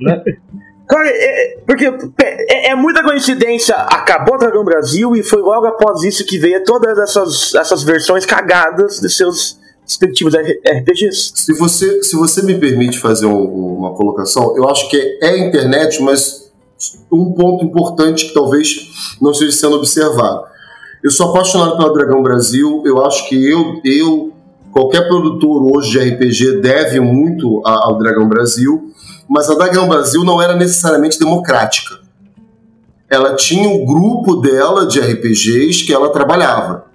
né? 0.00 0.22
Cara, 0.88 1.08
é, 1.08 1.58
porque 1.66 1.86
é, 2.22 2.70
é 2.70 2.74
muita 2.74 3.02
coincidência. 3.02 3.74
Acabou 3.74 4.34
o 4.34 4.38
Dragão 4.38 4.62
Brasil 4.62 5.16
e 5.16 5.22
foi 5.22 5.40
logo 5.40 5.64
após 5.66 6.02
isso 6.02 6.26
que 6.26 6.38
veio 6.38 6.62
todas 6.64 6.98
essas, 6.98 7.54
essas 7.54 7.82
versões 7.82 8.26
cagadas 8.26 9.00
de 9.00 9.08
seus 9.08 9.58
respectivos 9.86 10.34
RPGs. 10.34 11.32
Se 11.34 11.54
você, 11.54 12.02
se 12.02 12.14
você 12.14 12.42
me 12.42 12.58
permite 12.58 12.98
fazer 12.98 13.24
um- 13.24 13.78
uma 13.78 13.94
colocação, 13.94 14.54
eu 14.56 14.68
acho 14.68 14.90
que 14.90 15.18
é 15.22 15.28
a 15.30 15.38
internet, 15.38 16.02
mas 16.02 16.52
um 17.10 17.32
ponto 17.32 17.64
importante 17.64 18.26
que 18.26 18.34
talvez 18.34 19.16
não 19.20 19.30
esteja 19.30 19.52
sendo 19.52 19.76
observado. 19.76 20.44
Eu 21.02 21.10
sou 21.10 21.30
apaixonado 21.30 21.76
pela 21.76 21.92
Dragão 21.92 22.22
Brasil, 22.22 22.80
eu 22.86 23.04
acho 23.04 23.28
que 23.28 23.34
eu, 23.34 23.80
eu 23.84 24.32
qualquer 24.70 25.08
produtor 25.08 25.74
hoje 25.74 25.90
de 25.90 25.98
RPG 25.98 26.60
deve 26.60 27.00
muito 27.00 27.60
ao 27.64 27.98
Dragão 27.98 28.28
Brasil, 28.28 28.92
mas 29.28 29.50
a 29.50 29.54
Dragão 29.54 29.88
Brasil 29.88 30.22
não 30.22 30.40
era 30.40 30.54
necessariamente 30.54 31.18
democrática. 31.18 31.96
ela 33.10 33.34
tinha 33.34 33.68
o 33.68 33.84
grupo 33.84 34.36
dela 34.36 34.86
de 34.86 35.00
RPGs 35.00 35.84
que 35.84 35.92
ela 35.92 36.10
trabalhava, 36.10 36.86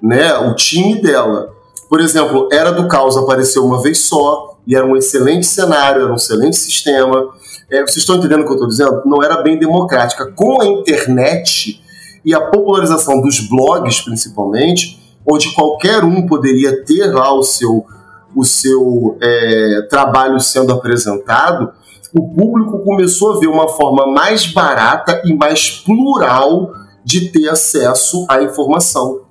né? 0.00 0.38
O 0.38 0.54
time 0.54 1.02
dela. 1.02 1.50
Por 1.88 2.00
exemplo, 2.00 2.48
Era 2.52 2.70
do 2.70 2.86
Caos 2.86 3.16
apareceu 3.16 3.64
uma 3.64 3.82
vez 3.82 3.98
só 3.98 4.56
e 4.66 4.76
era 4.76 4.86
um 4.86 4.96
excelente 4.96 5.46
cenário, 5.46 6.02
era 6.02 6.12
um 6.12 6.16
excelente 6.16 6.56
sistema. 6.56 7.28
É, 7.68 7.80
vocês 7.80 7.98
estão 7.98 8.16
entendendo 8.16 8.42
o 8.42 8.44
que 8.44 8.50
eu 8.50 8.54
estou 8.54 8.68
dizendo? 8.68 9.02
Não 9.04 9.22
era 9.22 9.42
bem 9.42 9.58
democrática. 9.58 10.30
Com 10.34 10.62
a 10.62 10.66
internet 10.66 11.82
e 12.28 12.34
a 12.34 12.42
popularização 12.42 13.22
dos 13.22 13.40
blogs, 13.40 14.02
principalmente, 14.02 15.00
onde 15.26 15.50
qualquer 15.54 16.04
um 16.04 16.26
poderia 16.26 16.84
ter 16.84 17.06
lá 17.06 17.32
o 17.32 17.42
seu, 17.42 17.86
o 18.36 18.44
seu 18.44 19.16
é, 19.18 19.86
trabalho 19.88 20.38
sendo 20.38 20.70
apresentado, 20.70 21.72
o 22.14 22.28
público 22.28 22.80
começou 22.80 23.32
a 23.32 23.40
ver 23.40 23.46
uma 23.46 23.66
forma 23.68 24.06
mais 24.12 24.46
barata 24.46 25.22
e 25.24 25.34
mais 25.34 25.70
plural 25.70 26.70
de 27.02 27.30
ter 27.30 27.48
acesso 27.48 28.26
à 28.28 28.42
informação. 28.42 29.22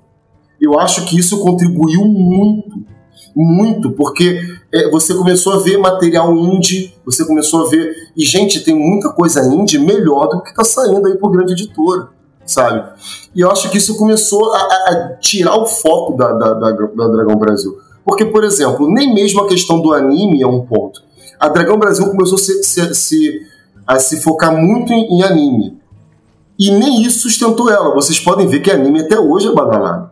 Eu 0.60 0.80
acho 0.80 1.06
que 1.06 1.20
isso 1.20 1.40
contribuiu 1.40 2.04
muito, 2.04 2.84
muito, 3.36 3.92
porque 3.92 4.42
é, 4.74 4.90
você 4.90 5.14
começou 5.14 5.54
a 5.54 5.60
ver 5.60 5.78
material 5.78 6.36
indie, 6.36 6.96
você 7.06 7.24
começou 7.24 7.68
a 7.68 7.70
ver. 7.70 7.94
E, 8.18 8.26
gente, 8.26 8.62
tem 8.62 8.74
muita 8.74 9.12
coisa 9.12 9.46
indie 9.54 9.78
melhor 9.78 10.30
do 10.30 10.42
que 10.42 10.50
está 10.50 10.64
saindo 10.64 11.06
aí 11.08 11.16
por 11.16 11.30
grande 11.30 11.54
editora, 11.54 12.17
sabe? 12.48 12.90
E 13.36 13.42
eu 13.42 13.52
acho 13.52 13.70
que 13.70 13.78
isso 13.78 13.96
começou 13.98 14.54
a, 14.54 14.58
a 14.60 15.18
tirar 15.20 15.56
o 15.56 15.66
foco 15.66 16.18
da, 16.18 16.32
da, 16.32 16.54
da, 16.54 16.72
da 16.72 17.08
Dragão 17.10 17.36
Brasil. 17.36 17.78
Porque, 18.04 18.26
por 18.26 18.44
exemplo, 18.44 18.90
nem 18.90 19.14
mesmo 19.14 19.42
a 19.42 19.48
questão 19.48 19.82
do 19.82 19.94
anime 19.94 20.42
é 20.42 20.48
um 20.48 20.66
ponto 20.66 21.06
a 21.40 21.50
Dragão 21.50 21.78
Brasil 21.78 22.10
começou 22.10 22.36
a 22.36 22.40
se, 22.40 22.64
se, 22.64 22.96
se, 22.96 23.42
a 23.86 24.00
se 24.00 24.22
focar 24.22 24.56
muito 24.56 24.92
em, 24.92 25.18
em, 25.18 25.24
anime. 25.24 25.78
E 26.58 26.72
nem 26.72 27.04
isso 27.04 27.20
sustentou 27.20 27.70
ela. 27.70 27.94
Vocês 27.94 28.20
podem 28.20 28.48
ver 28.48 28.62
que 28.62 28.72
anime 28.72 29.02
até 29.02 29.20
hoje 29.20 29.48
é 29.48 29.52
badalado. 29.52 30.10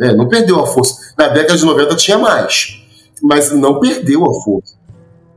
É, 0.00 0.14
não 0.14 0.28
perdeu 0.28 0.60
a 0.60 0.66
força. 0.66 1.14
Na 1.18 1.28
década 1.28 1.56
de 1.56 1.64
90 1.64 1.96
tinha 1.96 2.18
mais, 2.18 2.82
mas 3.22 3.52
não 3.52 3.78
perdeu 3.80 4.24
a 4.24 4.42
força. 4.42 4.78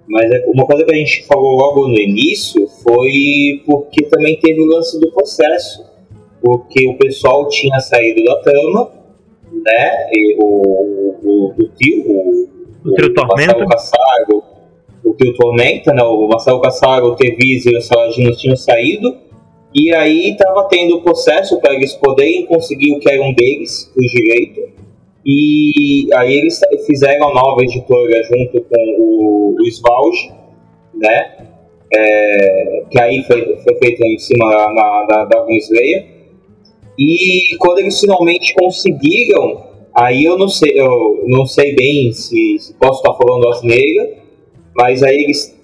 Mas 0.07 0.29
é, 0.31 0.45
uma 0.47 0.65
coisa 0.65 0.85
que 0.85 0.91
a 0.91 0.95
gente 0.95 1.25
falou 1.25 1.57
logo 1.57 1.87
no 1.87 1.99
início 1.99 2.67
foi 2.83 3.63
porque 3.65 4.05
também 4.05 4.39
teve 4.39 4.61
o 4.61 4.65
lance 4.65 4.99
do 4.99 5.11
processo. 5.11 5.83
Porque 6.41 6.87
o 6.87 6.97
pessoal 6.97 7.47
tinha 7.47 7.79
saído 7.79 8.23
da 8.23 8.39
trama, 8.41 8.91
né? 9.51 10.09
E 10.11 10.35
o, 10.39 11.15
o, 11.23 11.53
o 11.57 11.67
tio, 11.77 12.03
o, 12.07 12.49
o, 12.85 12.91
o 12.91 13.13
Tormenta. 13.13 13.65
Caçago, 13.65 14.43
o 15.03 15.13
que 15.13 15.29
o 15.29 15.33
Tormenta, 15.33 15.93
né, 15.93 16.03
o 16.03 16.27
Marcelo 16.27 16.61
Cassaro, 16.61 17.07
o 17.07 17.15
Tevis 17.15 17.65
e 17.65 17.75
o 17.75 17.81
Saladinos 17.81 18.39
tinham 18.39 18.55
saído, 18.55 19.17
e 19.73 19.93
aí 19.93 20.31
estava 20.31 20.67
tendo 20.67 20.97
o 20.97 21.01
processo 21.01 21.59
para 21.59 21.73
eles 21.73 21.93
poderem 21.93 22.45
conseguir 22.45 22.93
o 22.93 22.99
que 22.99 23.11
era 23.11 23.21
um 23.21 23.33
deles, 23.33 23.91
o 23.95 24.01
direito, 24.01 24.61
e 25.25 26.07
aí 26.15 26.33
eles 26.33 26.59
fizeram 26.85 27.29
a 27.29 27.33
nova 27.33 27.63
editora 27.63 28.23
junto 28.23 28.61
com 28.61 28.95
o, 28.99 29.55
o 29.59 29.67
Svalge, 29.67 30.31
né, 30.93 31.47
é, 31.93 32.83
que 32.89 32.99
aí 32.99 33.23
foi, 33.23 33.57
foi 33.57 33.75
feito 33.77 34.05
em 34.05 34.17
cima 34.17 34.49
na, 34.49 35.05
da, 35.05 35.25
da 35.25 35.45
Slayer, 35.49 36.20
e 36.97 37.55
quando 37.57 37.79
eles 37.79 37.99
finalmente 37.99 38.53
conseguiram, 38.53 39.63
aí 39.93 40.23
eu 40.23 40.37
não 40.37 40.47
sei, 40.47 40.71
eu 40.75 41.23
não 41.27 41.45
sei 41.45 41.75
bem 41.75 42.11
se, 42.11 42.57
se 42.59 42.73
posso 42.75 43.01
estar 43.01 43.13
falando 43.13 43.47
asneira, 43.49 44.17
mas 44.75 45.03
aí 45.03 45.23
eles 45.23 45.59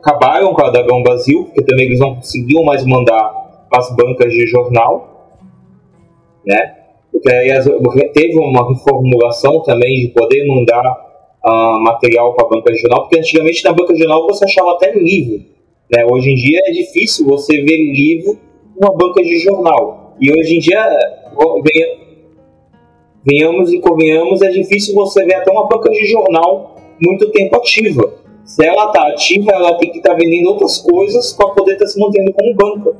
acabaram 0.00 0.52
com 0.54 0.64
a 0.64 0.70
Dragão 0.70 1.02
Brasil, 1.02 1.44
porque 1.44 1.62
também 1.62 1.86
eles 1.86 1.98
não 1.98 2.16
conseguiam 2.16 2.64
mais 2.64 2.84
mandar 2.84 3.66
para 3.70 3.80
as 3.80 3.94
bancas 3.94 4.32
de 4.32 4.46
jornal, 4.46 5.38
né? 6.44 6.76
Porque 7.10 7.30
aí 7.30 7.50
as, 7.50 7.64
teve 8.14 8.38
uma 8.38 8.68
reformulação 8.68 9.62
também 9.62 10.00
de 10.00 10.08
poder 10.08 10.46
mandar 10.46 10.82
uh, 11.44 11.80
material 11.82 12.34
para 12.34 12.46
a 12.46 12.48
banca 12.48 12.72
de 12.72 12.78
jornal, 12.78 13.02
porque 13.02 13.18
antigamente 13.18 13.64
na 13.64 13.72
banca 13.72 13.92
de 13.92 13.98
jornal 13.98 14.26
você 14.26 14.44
achava 14.44 14.72
até 14.72 14.92
livro. 14.92 15.44
Né? 15.94 16.06
Hoje 16.10 16.30
em 16.30 16.36
dia 16.36 16.60
é 16.64 16.70
difícil 16.70 17.26
você 17.26 17.60
ver 17.60 17.76
livro 17.76 18.38
numa 18.80 18.96
banca 18.96 19.22
de 19.22 19.38
jornal. 19.38 20.01
E 20.20 20.32
hoje 20.32 20.56
em 20.56 20.58
dia, 20.58 20.88
venhamos 23.24 23.72
e 23.72 23.80
convenhamos, 23.80 24.42
é 24.42 24.48
difícil 24.48 24.94
você 24.94 25.24
ver 25.24 25.34
até 25.34 25.50
uma 25.50 25.66
banca 25.66 25.90
de 25.90 26.06
jornal 26.06 26.76
muito 27.00 27.30
tempo 27.30 27.56
ativa. 27.56 28.14
Se 28.44 28.64
ela 28.66 28.86
está 28.86 29.08
ativa, 29.08 29.52
ela 29.52 29.74
tem 29.78 29.90
que 29.90 29.98
estar 29.98 30.10
tá 30.10 30.16
vendendo 30.16 30.48
outras 30.48 30.78
coisas 30.78 31.32
para 31.32 31.48
poder 31.50 31.72
estar 31.72 31.84
tá 31.84 31.90
se 31.90 31.98
mantendo 31.98 32.32
como 32.32 32.54
banca, 32.54 32.96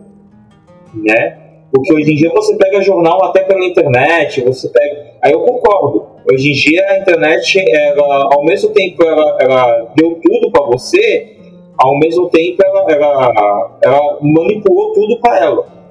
né? 0.95 1.39
Porque 1.73 1.95
hoje 1.95 2.13
em 2.13 2.17
dia 2.17 2.31
você 2.31 2.55
pega 2.57 2.83
jornal 2.83 3.25
até 3.25 3.43
pela 3.45 3.65
internet, 3.65 4.43
você 4.43 4.69
pega. 4.69 5.13
Aí 5.23 5.33
eu 5.33 5.41
concordo. 5.41 6.07
Hoje 6.31 6.51
em 6.51 6.53
dia 6.53 6.85
a 6.91 6.99
internet, 6.99 7.59
ela, 7.59 8.35
ao 8.35 8.45
mesmo 8.45 8.71
tempo 8.71 9.03
ela, 9.03 9.39
ela 9.41 9.93
deu 9.97 10.21
tudo 10.23 10.51
para 10.51 10.67
você, 10.67 11.37
ao 11.79 11.99
mesmo 11.99 12.29
tempo 12.29 12.63
ela, 12.65 12.93
ela, 12.93 13.79
ela 13.83 14.19
manipulou 14.21 14.93
tudo 14.93 15.19
para 15.19 15.45
ela. 15.45 15.82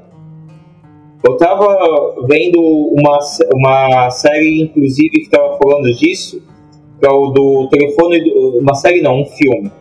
Eu 1.23 1.33
estava 1.33 2.15
vendo 2.27 2.59
uma, 2.59 3.19
uma 3.53 4.09
série, 4.09 4.63
inclusive, 4.63 5.09
que 5.09 5.21
estava 5.21 5.55
falando 5.57 5.93
disso, 5.93 6.41
que 6.99 7.05
é 7.05 7.11
o 7.11 7.27
do 7.27 7.67
telefone, 7.69 8.23
do, 8.23 8.57
uma 8.57 8.73
série 8.73 9.01
não, 9.01 9.21
um 9.21 9.25
filme, 9.25 9.71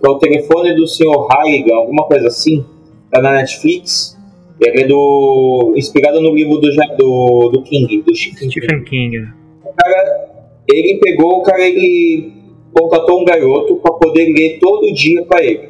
que 0.00 0.06
é 0.06 0.10
o 0.10 0.18
telefone 0.18 0.74
do 0.74 0.86
Sr. 0.86 1.26
Halligan, 1.30 1.74
alguma 1.76 2.06
coisa 2.06 2.28
assim, 2.28 2.64
tá 3.10 3.20
na 3.20 3.32
Netflix. 3.32 4.16
Ele 4.58 4.84
é 4.84 4.86
do. 4.86 5.74
inspirado 5.76 6.18
no 6.22 6.34
livro 6.34 6.58
do, 6.58 6.70
do, 6.96 7.50
do 7.50 7.62
King, 7.62 8.00
do 8.00 8.16
Stephen, 8.16 8.50
Stephen 8.50 8.84
King. 8.84 9.18
O 9.62 9.72
cara, 9.76 10.30
ele 10.66 10.98
pegou, 10.98 11.40
o 11.40 11.42
cara, 11.42 11.62
ele 11.62 12.32
contratou 12.72 13.20
um 13.20 13.24
garoto 13.24 13.76
para 13.76 13.92
poder 13.92 14.32
ler 14.32 14.58
todo 14.58 14.90
dia 14.94 15.22
para 15.26 15.44
ele. 15.44 15.68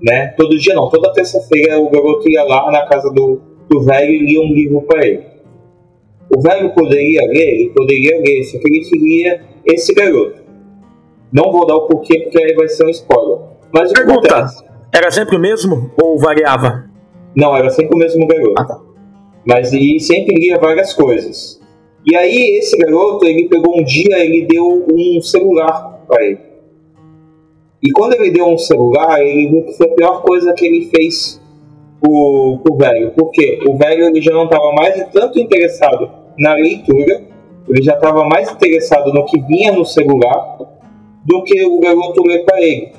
Né? 0.00 0.28
Todo 0.36 0.56
dia 0.56 0.74
não, 0.74 0.88
toda 0.88 1.12
terça-feira 1.12 1.78
o 1.80 1.90
garoto 1.90 2.28
ia 2.28 2.44
lá 2.44 2.70
na 2.70 2.86
casa 2.86 3.10
do, 3.10 3.40
do 3.72 3.80
velho 3.80 4.12
e 4.12 4.18
lia 4.26 4.40
um 4.40 4.52
livro 4.52 4.82
para 4.82 5.06
ele. 5.06 5.22
O 6.34 6.40
velho 6.40 6.74
poderia 6.74 7.22
ler, 7.22 7.54
ele 7.54 7.70
poderia 7.70 8.20
ler, 8.20 8.44
só 8.44 8.58
que 8.58 8.68
ele 8.68 8.84
queria 8.84 9.42
esse 9.64 9.94
garoto. 9.94 10.42
Não 11.32 11.50
vou 11.50 11.66
dar 11.66 11.76
o 11.76 11.86
porquê, 11.86 12.20
porque 12.20 12.42
aí 12.42 12.54
vai 12.54 12.68
ser 12.68 12.84
um 12.84 12.90
spoiler. 12.90 13.38
Mas 13.72 13.90
o 13.90 13.94
Pergunta, 13.94 14.34
acontece? 14.34 14.64
era 14.94 15.10
sempre 15.10 15.36
o 15.36 15.40
mesmo 15.40 15.90
ou 16.02 16.18
variava? 16.18 16.90
Não, 17.34 17.56
era 17.56 17.70
sempre 17.70 17.94
o 17.94 17.98
mesmo 17.98 18.26
garoto. 18.26 18.54
Ah, 18.58 18.64
tá. 18.64 18.80
Mas 19.46 19.72
ele 19.72 19.98
sempre 19.98 20.34
lia 20.36 20.58
várias 20.58 20.92
coisas. 20.92 21.60
E 22.04 22.14
aí 22.14 22.58
esse 22.58 22.76
garoto, 22.76 23.26
ele 23.26 23.48
pegou 23.48 23.78
um 23.78 23.84
dia, 23.84 24.24
ele 24.24 24.46
deu 24.46 24.86
um 24.92 25.20
celular 25.22 26.04
para 26.06 26.24
ele. 26.24 26.38
E 27.82 27.90
quando 27.92 28.14
ele 28.14 28.30
deu 28.30 28.46
um 28.46 28.58
celular, 28.58 29.20
ele 29.20 29.48
viu 29.48 29.64
que 29.64 29.72
foi 29.72 29.86
a 29.86 29.94
pior 29.94 30.22
coisa 30.22 30.52
que 30.52 30.66
ele 30.66 30.90
fez 30.94 31.41
pro 32.02 32.76
velho. 32.76 33.12
Porque 33.16 33.60
o 33.68 33.76
velho 33.76 34.06
ele 34.06 34.20
já 34.20 34.32
não 34.32 34.44
estava 34.44 34.72
mais 34.72 35.08
tanto 35.12 35.38
interessado 35.38 36.10
na 36.38 36.54
leitura 36.54 37.32
ele 37.68 37.82
já 37.82 37.94
estava 37.94 38.24
mais 38.24 38.50
interessado 38.50 39.12
no 39.12 39.24
que 39.24 39.40
vinha 39.40 39.72
no 39.72 39.84
celular 39.84 40.58
do 41.24 41.42
que 41.44 41.64
o 41.64 41.78
garoto 41.78 42.22
ler 42.22 42.44
para 42.44 42.60
ele. 42.60 42.92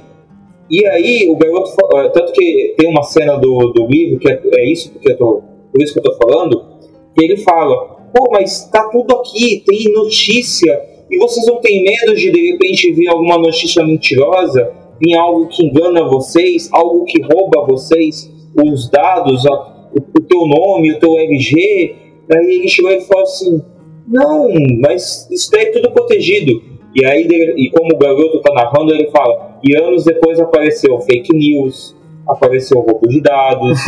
E 0.70 0.86
aí, 0.88 1.30
o 1.30 1.36
garoto. 1.36 1.72
Eh, 1.96 2.10
tanto 2.10 2.32
que 2.32 2.74
tem 2.78 2.90
uma 2.90 3.04
cena 3.04 3.38
do, 3.38 3.72
do 3.74 3.86
livro, 3.86 4.20
que 4.20 4.30
é, 4.30 4.42
é 4.56 4.72
isso, 4.72 4.92
porque 4.92 5.12
eu 5.12 5.18
tô, 5.18 5.44
por 5.72 5.82
isso 5.82 5.94
que 5.94 6.00
eu 6.00 6.04
tô 6.04 6.14
falando, 6.16 6.66
que 7.14 7.26
ele 7.26 7.38
fala: 7.38 7.76
pô, 8.14 8.30
mas 8.32 8.70
tá 8.70 8.88
tudo 8.90 9.14
aqui, 9.18 9.64
tem 9.68 9.94
notícia, 9.94 10.82
e 11.12 11.18
vocês 11.18 11.46
não 11.46 11.58
têm 11.58 11.84
medo 11.84 12.16
de 12.16 12.32
de 12.32 12.52
repente 12.52 12.92
vir 12.94 13.10
alguma 13.10 13.38
notícia 13.38 13.86
mentirosa, 13.86 14.72
vir 15.00 15.18
algo 15.18 15.48
que 15.48 15.66
engana 15.66 16.08
vocês, 16.08 16.70
algo 16.72 17.04
que 17.04 17.22
rouba 17.22 17.66
vocês, 17.68 18.32
os 18.56 18.90
dados, 18.90 19.44
o, 19.46 20.22
teu 20.22 20.46
nome, 20.46 20.94
o 20.94 21.00
teu 21.00 21.18
RG? 21.18 21.96
Aí 22.32 22.56
ele 22.56 22.68
chegou 22.68 22.92
e 22.92 23.02
falou 23.02 23.24
assim: 23.24 23.62
não, 24.08 24.50
mas 24.82 25.28
isso 25.32 25.52
daí 25.52 25.66
é 25.66 25.72
tudo 25.72 25.92
protegido. 25.92 26.62
E 26.96 27.06
aí, 27.06 27.28
e 27.58 27.72
como 27.72 27.96
o 27.96 27.98
garoto 27.98 28.40
tá 28.42 28.54
narrando, 28.54 28.94
ele 28.94 29.10
fala: 29.10 29.60
e 29.64 29.76
anos 29.76 30.04
depois 30.04 30.40
apareceu 30.40 31.00
fake 31.02 31.36
news, 31.36 31.96
apareceu 32.28 32.80
roubo 32.80 33.08
de 33.08 33.22
dados. 33.22 33.80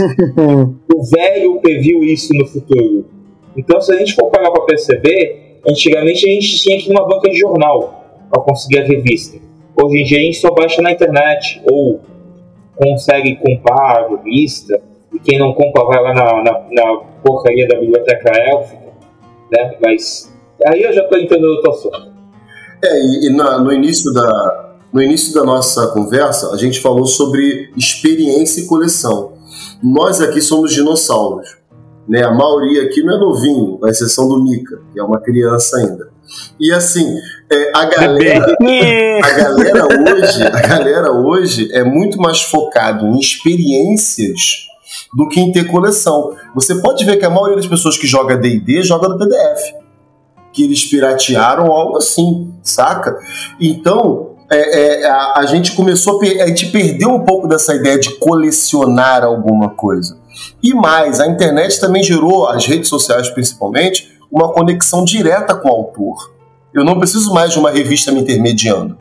o 0.94 1.04
velho 1.16 1.60
previu 1.62 2.04
isso 2.04 2.34
no 2.34 2.46
futuro. 2.46 3.06
Então, 3.58 3.80
se 3.80 3.94
a 3.94 3.98
gente 3.98 4.16
for 4.16 4.30
parar 4.30 4.52
para 4.52 4.64
perceber, 4.64 5.60
antigamente 5.68 6.28
a 6.28 6.34
gente 6.34 6.62
tinha 6.62 6.78
que 6.78 6.90
ir 6.90 6.94
numa 6.94 7.08
banca 7.08 7.30
de 7.30 7.38
jornal 7.38 8.06
para 8.32 8.42
conseguir 8.42 8.80
a 8.80 8.86
revista. 8.86 9.38
Hoje 9.82 10.02
em 10.02 10.04
dia 10.04 10.18
a 10.18 10.22
gente 10.22 10.38
só 10.38 10.52
baixa 10.52 10.82
na 10.82 10.92
internet 10.92 11.62
ou 11.70 12.00
consegue 12.76 13.35
comprar 13.38 13.97
a 13.97 14.07
revista. 14.10 14.81
E 15.14 15.19
quem 15.19 15.39
não 15.39 15.53
compra 15.53 15.85
vai 15.85 16.02
lá 16.02 16.14
na, 16.14 16.43
na, 16.43 16.65
na 16.72 16.97
porcaria 17.23 17.68
da 17.68 17.80
biblioteca 17.80 18.31
élfica 18.31 18.85
né? 19.52 19.76
Mas 19.84 20.31
aí 20.68 20.84
eu 20.84 20.93
já 20.93 21.03
estou 21.03 21.18
entendendo 21.18 21.53
o 21.53 21.61
teu 21.61 21.72
assunto. 21.72 22.14
É, 22.84 22.99
e, 22.99 23.27
e 23.27 23.35
na, 23.35 23.60
no 23.60 23.72
início 23.72 24.14
da 24.14 24.61
no 24.91 25.02
início 25.02 25.34
da 25.34 25.43
nossa 25.43 25.88
conversa 25.88 26.53
a 26.53 26.57
gente 26.57 26.80
falou 26.80 27.06
sobre 27.06 27.72
experiência 27.76 28.61
e 28.61 28.65
coleção. 28.65 29.34
Nós 29.84 30.22
aqui 30.22 30.41
somos 30.41 30.73
dinossauros. 30.73 31.57
Né? 32.07 32.23
A 32.23 32.31
maioria 32.31 32.84
aqui 32.84 33.03
não 33.03 33.15
é 33.15 33.19
novinho, 33.19 33.77
com 33.77 33.88
exceção 33.88 34.27
do 34.30 34.41
Mika, 34.43 34.80
que 34.93 34.99
é 34.99 35.03
uma 35.03 35.19
criança 35.19 35.77
ainda. 35.77 36.15
E 36.60 36.72
assim, 36.72 37.18
é, 37.52 37.72
a 37.76 37.85
galera, 37.85 38.56
a 39.23 39.31
galera 39.31 39.85
hoje, 39.85 40.43
a 40.43 40.61
galera 40.61 41.11
hoje 41.11 41.69
é 41.72 41.84
muito 41.84 42.18
mais 42.18 42.41
focado 42.41 43.06
em 43.07 43.19
experiências 43.19 44.65
do 45.14 45.27
que 45.27 45.39
em 45.39 45.52
ter 45.52 45.65
coleção. 45.65 46.35
Você 46.53 46.76
pode 46.76 47.03
ver 47.06 47.18
que 47.18 47.26
a 47.26 47.30
maioria 47.30 47.56
das 47.56 47.68
pessoas 47.68 47.97
que 47.97 48.07
joga 48.07 48.38
D&D 48.38 48.84
joga 48.84 49.07
no 49.07 49.18
PDF, 49.18 49.73
que 50.52 50.64
eles 50.64 50.85
piratearam 50.85 51.72
algo 51.72 51.97
assim, 51.97 52.53
saca? 52.64 53.18
Então, 53.60 54.35
é, 54.52 55.02
é, 55.02 55.06
a, 55.07 55.34
a, 55.38 55.45
gente 55.45 55.73
começou 55.73 56.22
a, 56.22 56.43
a 56.43 56.47
gente 56.47 56.68
perdeu 56.68 57.10
um 57.10 57.26
pouco 57.26 57.47
dessa 57.47 57.73
ideia 57.73 57.99
de 57.99 58.15
colecionar 58.18 59.23
alguma 59.23 59.69
coisa. 59.69 60.18
E 60.61 60.73
mais, 60.73 61.19
a 61.19 61.27
internet 61.27 61.80
também 61.80 62.03
gerou, 62.03 62.47
as 62.47 62.65
redes 62.65 62.89
sociais 62.89 63.30
principalmente, 63.30 64.15
uma 64.31 64.52
conexão 64.52 65.03
direta 65.03 65.56
com 65.56 65.69
o 65.69 65.72
autor. 65.72 66.31
Eu 66.73 66.84
não 66.84 66.99
preciso 66.99 67.34
mais 67.34 67.52
de 67.52 67.60
uma 67.60 67.72
revista 67.72 68.11
me 68.11 68.22
intermediando. 68.22 68.97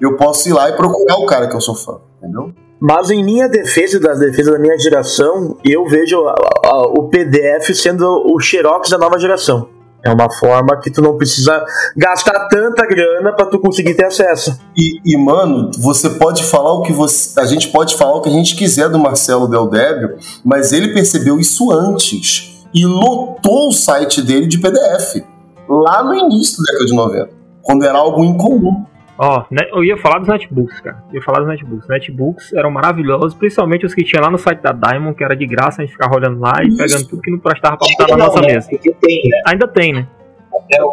Eu 0.00 0.16
posso 0.16 0.48
ir 0.48 0.52
lá 0.52 0.68
e 0.68 0.72
procurar 0.72 1.16
o 1.16 1.26
cara 1.26 1.46
que 1.46 1.54
eu 1.54 1.60
sou 1.60 1.76
fã, 1.76 1.98
entendeu? 2.18 2.52
Mas 2.80 3.10
em 3.10 3.22
minha 3.22 3.48
defesa 3.48 3.96
e 3.96 4.00
da 4.00 4.14
defesa 4.14 4.50
da 4.50 4.58
minha 4.58 4.76
geração, 4.76 5.56
eu 5.64 5.86
vejo 5.86 6.26
a, 6.26 6.34
a, 6.64 6.78
o 6.88 7.08
PDF 7.08 7.72
sendo 7.76 8.04
o 8.26 8.40
Xerox 8.40 8.90
da 8.90 8.98
nova 8.98 9.20
geração. 9.20 9.68
É 10.04 10.10
uma 10.10 10.28
forma 10.28 10.80
que 10.80 10.90
tu 10.90 11.00
não 11.00 11.16
precisa 11.16 11.64
gastar 11.96 12.48
tanta 12.48 12.84
grana 12.84 13.32
para 13.32 13.46
tu 13.46 13.60
conseguir 13.60 13.94
ter 13.94 14.06
acesso. 14.06 14.58
E, 14.76 15.00
e, 15.04 15.16
mano, 15.16 15.70
você 15.78 16.10
pode 16.10 16.42
falar 16.42 16.72
o 16.72 16.82
que 16.82 16.92
você. 16.92 17.38
A 17.38 17.44
gente 17.44 17.68
pode 17.68 17.96
falar 17.96 18.16
o 18.16 18.20
que 18.20 18.28
a 18.28 18.32
gente 18.32 18.56
quiser 18.56 18.88
do 18.88 18.98
Marcelo 18.98 19.46
Del 19.46 19.68
Débio, 19.68 20.16
mas 20.44 20.72
ele 20.72 20.92
percebeu 20.92 21.38
isso 21.38 21.70
antes 21.70 22.51
e 22.74 22.84
lotou 22.84 23.68
o 23.68 23.72
site 23.72 24.22
dele 24.22 24.46
de 24.46 24.58
PDF. 24.58 25.24
Lá 25.68 26.02
no 26.02 26.14
início 26.14 26.58
da 26.58 26.72
década 26.72 26.86
de 26.86 26.94
90, 26.94 27.30
quando 27.62 27.84
era 27.84 27.98
algo 27.98 28.24
incomum. 28.24 28.84
Ó, 29.18 29.44
oh, 29.50 29.76
eu 29.76 29.84
ia 29.84 29.96
falar 29.96 30.18
dos 30.18 30.28
netbooks, 30.28 30.80
cara. 30.80 31.04
Eu 31.10 31.16
ia 31.16 31.22
falar 31.22 31.40
dos 31.40 31.48
netbooks. 31.48 31.88
Netbooks 31.88 32.52
eram 32.54 32.70
maravilhosos, 32.70 33.34
principalmente 33.34 33.86
os 33.86 33.94
que 33.94 34.02
tinha 34.02 34.20
lá 34.20 34.30
no 34.30 34.38
site 34.38 34.60
da 34.60 34.72
Diamond, 34.72 35.16
que 35.16 35.22
era 35.22 35.36
de 35.36 35.46
graça, 35.46 35.82
a 35.82 35.84
gente 35.84 35.92
ficava 35.92 36.16
olhando 36.16 36.40
lá 36.40 36.54
e 36.62 36.76
pegando 36.76 37.06
tudo 37.06 37.22
que 37.22 37.30
não 37.30 37.38
prestava 37.38 37.76
pra 37.76 37.86
botar 37.88 38.16
na 38.16 38.24
nossa 38.24 38.40
né? 38.40 38.54
mesa. 38.54 38.68
Tem, 38.68 39.22
né? 39.24 39.42
Ainda 39.46 39.68
tem, 39.68 39.92
né? 39.92 40.08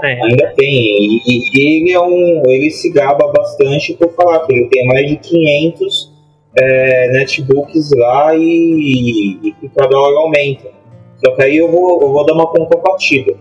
tem. 0.02 0.24
Ainda 0.24 0.54
tem. 0.56 0.70
E, 0.70 1.22
e, 1.26 1.84
ele 1.84 1.92
é 1.92 2.00
um. 2.00 2.44
Ele 2.46 2.70
se 2.72 2.92
gaba 2.92 3.32
bastante 3.32 3.94
por 3.94 4.12
falar 4.14 4.46
que 4.46 4.54
ele 4.54 4.68
tem 4.68 4.86
mais 4.88 5.08
de 5.08 5.16
500 5.18 6.14
é, 6.58 7.12
netbooks 7.14 7.92
lá 7.96 8.36
e, 8.36 8.42
e, 8.42 9.56
e 9.62 9.70
cada 9.70 9.98
hora 9.98 10.18
aumenta. 10.20 10.79
Só 11.24 11.36
que 11.36 11.44
aí 11.44 11.58
eu 11.58 11.70
vou, 11.72 12.02
eu 12.02 12.12
vou 12.12 12.26
dar 12.26 12.34
uma 12.34 12.48
contrapartida. 12.48 13.36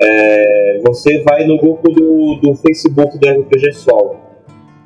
É, 0.00 0.80
você 0.84 1.22
vai 1.22 1.46
no 1.46 1.58
grupo 1.58 1.90
do, 1.90 2.36
do 2.36 2.54
Facebook 2.56 3.18
do 3.18 3.28
RPG 3.28 3.72
Sol. 3.74 4.16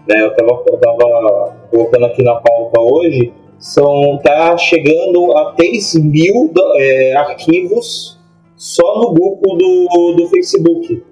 Né, 0.09 0.23
eu 0.23 0.29
estava 0.29 0.63
tava 0.81 1.57
colocando 1.71 2.07
aqui 2.07 2.23
na 2.23 2.37
pauta 2.37 2.81
hoje, 2.81 3.33
são, 3.59 4.19
tá 4.23 4.57
chegando 4.57 5.37
a 5.37 5.53
3 5.53 5.95
mil 5.97 6.53
é, 6.77 7.17
arquivos 7.17 8.17
só 8.57 9.01
no 9.01 9.13
grupo 9.13 9.57
do, 9.57 10.13
do 10.17 10.29
Facebook. 10.29 11.03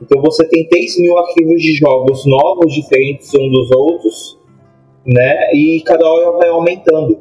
Então 0.00 0.20
você 0.20 0.46
tem 0.46 0.66
3 0.68 0.98
mil 1.00 1.18
arquivos 1.18 1.62
de 1.62 1.74
jogos 1.74 2.26
novos, 2.26 2.74
diferentes 2.74 3.32
uns 3.34 3.50
dos 3.50 3.70
outros, 3.70 4.38
né? 5.06 5.52
E 5.54 5.82
cada 5.84 6.06
hora 6.06 6.38
vai 6.38 6.48
aumentando. 6.48 7.18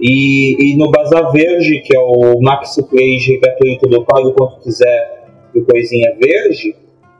E, 0.00 0.72
e 0.72 0.76
no 0.76 0.90
Bazar 0.90 1.30
Verde, 1.32 1.80
que 1.80 1.96
é 1.96 2.00
o 2.00 2.40
Max 2.40 2.76
Play 2.90 3.18
gratuito 3.40 3.88
do 3.88 4.04
Pago 4.04 4.32
Quanto 4.32 4.60
Quiser 4.60 5.24
do 5.54 5.64
Coisinha 5.64 6.16
Verde, 6.20 6.74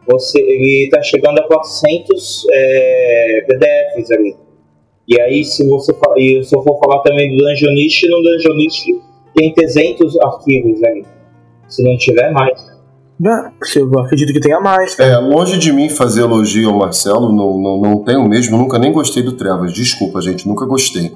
você, 0.07 0.41
ele 0.41 0.85
está 0.85 1.03
chegando 1.03 1.39
a 1.39 1.47
400 1.47 2.47
é, 2.51 3.45
PDFs 3.47 4.11
ali. 4.11 4.37
E 5.07 5.21
aí, 5.21 5.45
se 5.45 5.67
você 5.69 5.95
e 6.17 6.43
se 6.43 6.57
eu 6.57 6.63
for 6.63 6.79
falar 6.79 7.03
também 7.03 7.31
do 7.31 7.45
Dungeonist, 7.45 8.09
no 8.09 8.23
Dungeonist 8.23 8.85
tem 9.35 9.53
300 9.53 10.19
arquivos 10.21 10.83
ali. 10.83 11.05
Se 11.69 11.83
não 11.83 11.97
tiver 11.97 12.31
mais. 12.33 12.74
Não, 13.19 13.53
eu 13.77 14.01
acredito 14.01 14.33
que 14.33 14.41
tenha 14.41 14.61
mais. 14.61 14.95
Cara. 14.95 15.11
É, 15.11 15.17
longe 15.19 15.57
de 15.57 15.73
mim 15.73 15.89
fazer 15.89 16.23
elogio 16.23 16.69
ao 16.69 16.79
Marcelo, 16.79 17.33
não, 17.33 17.59
não, 17.59 17.81
não 17.81 18.05
tenho 18.05 18.29
mesmo, 18.29 18.59
nunca 18.59 18.79
nem 18.79 18.93
gostei 18.93 19.23
do 19.23 19.33
Trevas. 19.33 19.73
Desculpa, 19.73 20.21
gente, 20.21 20.49
nunca 20.49 20.67
gostei. 20.67 21.15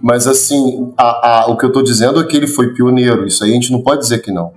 Mas 0.00 0.26
assim, 0.26 0.92
a, 0.96 1.42
a, 1.42 1.46
o 1.50 1.56
que 1.56 1.64
eu 1.64 1.72
tô 1.72 1.82
dizendo 1.82 2.20
é 2.20 2.24
que 2.24 2.36
ele 2.36 2.46
foi 2.46 2.72
pioneiro, 2.72 3.26
isso 3.26 3.42
aí 3.42 3.50
a 3.50 3.54
gente 3.54 3.72
não 3.72 3.82
pode 3.82 4.02
dizer 4.02 4.22
que 4.22 4.30
não. 4.30 4.52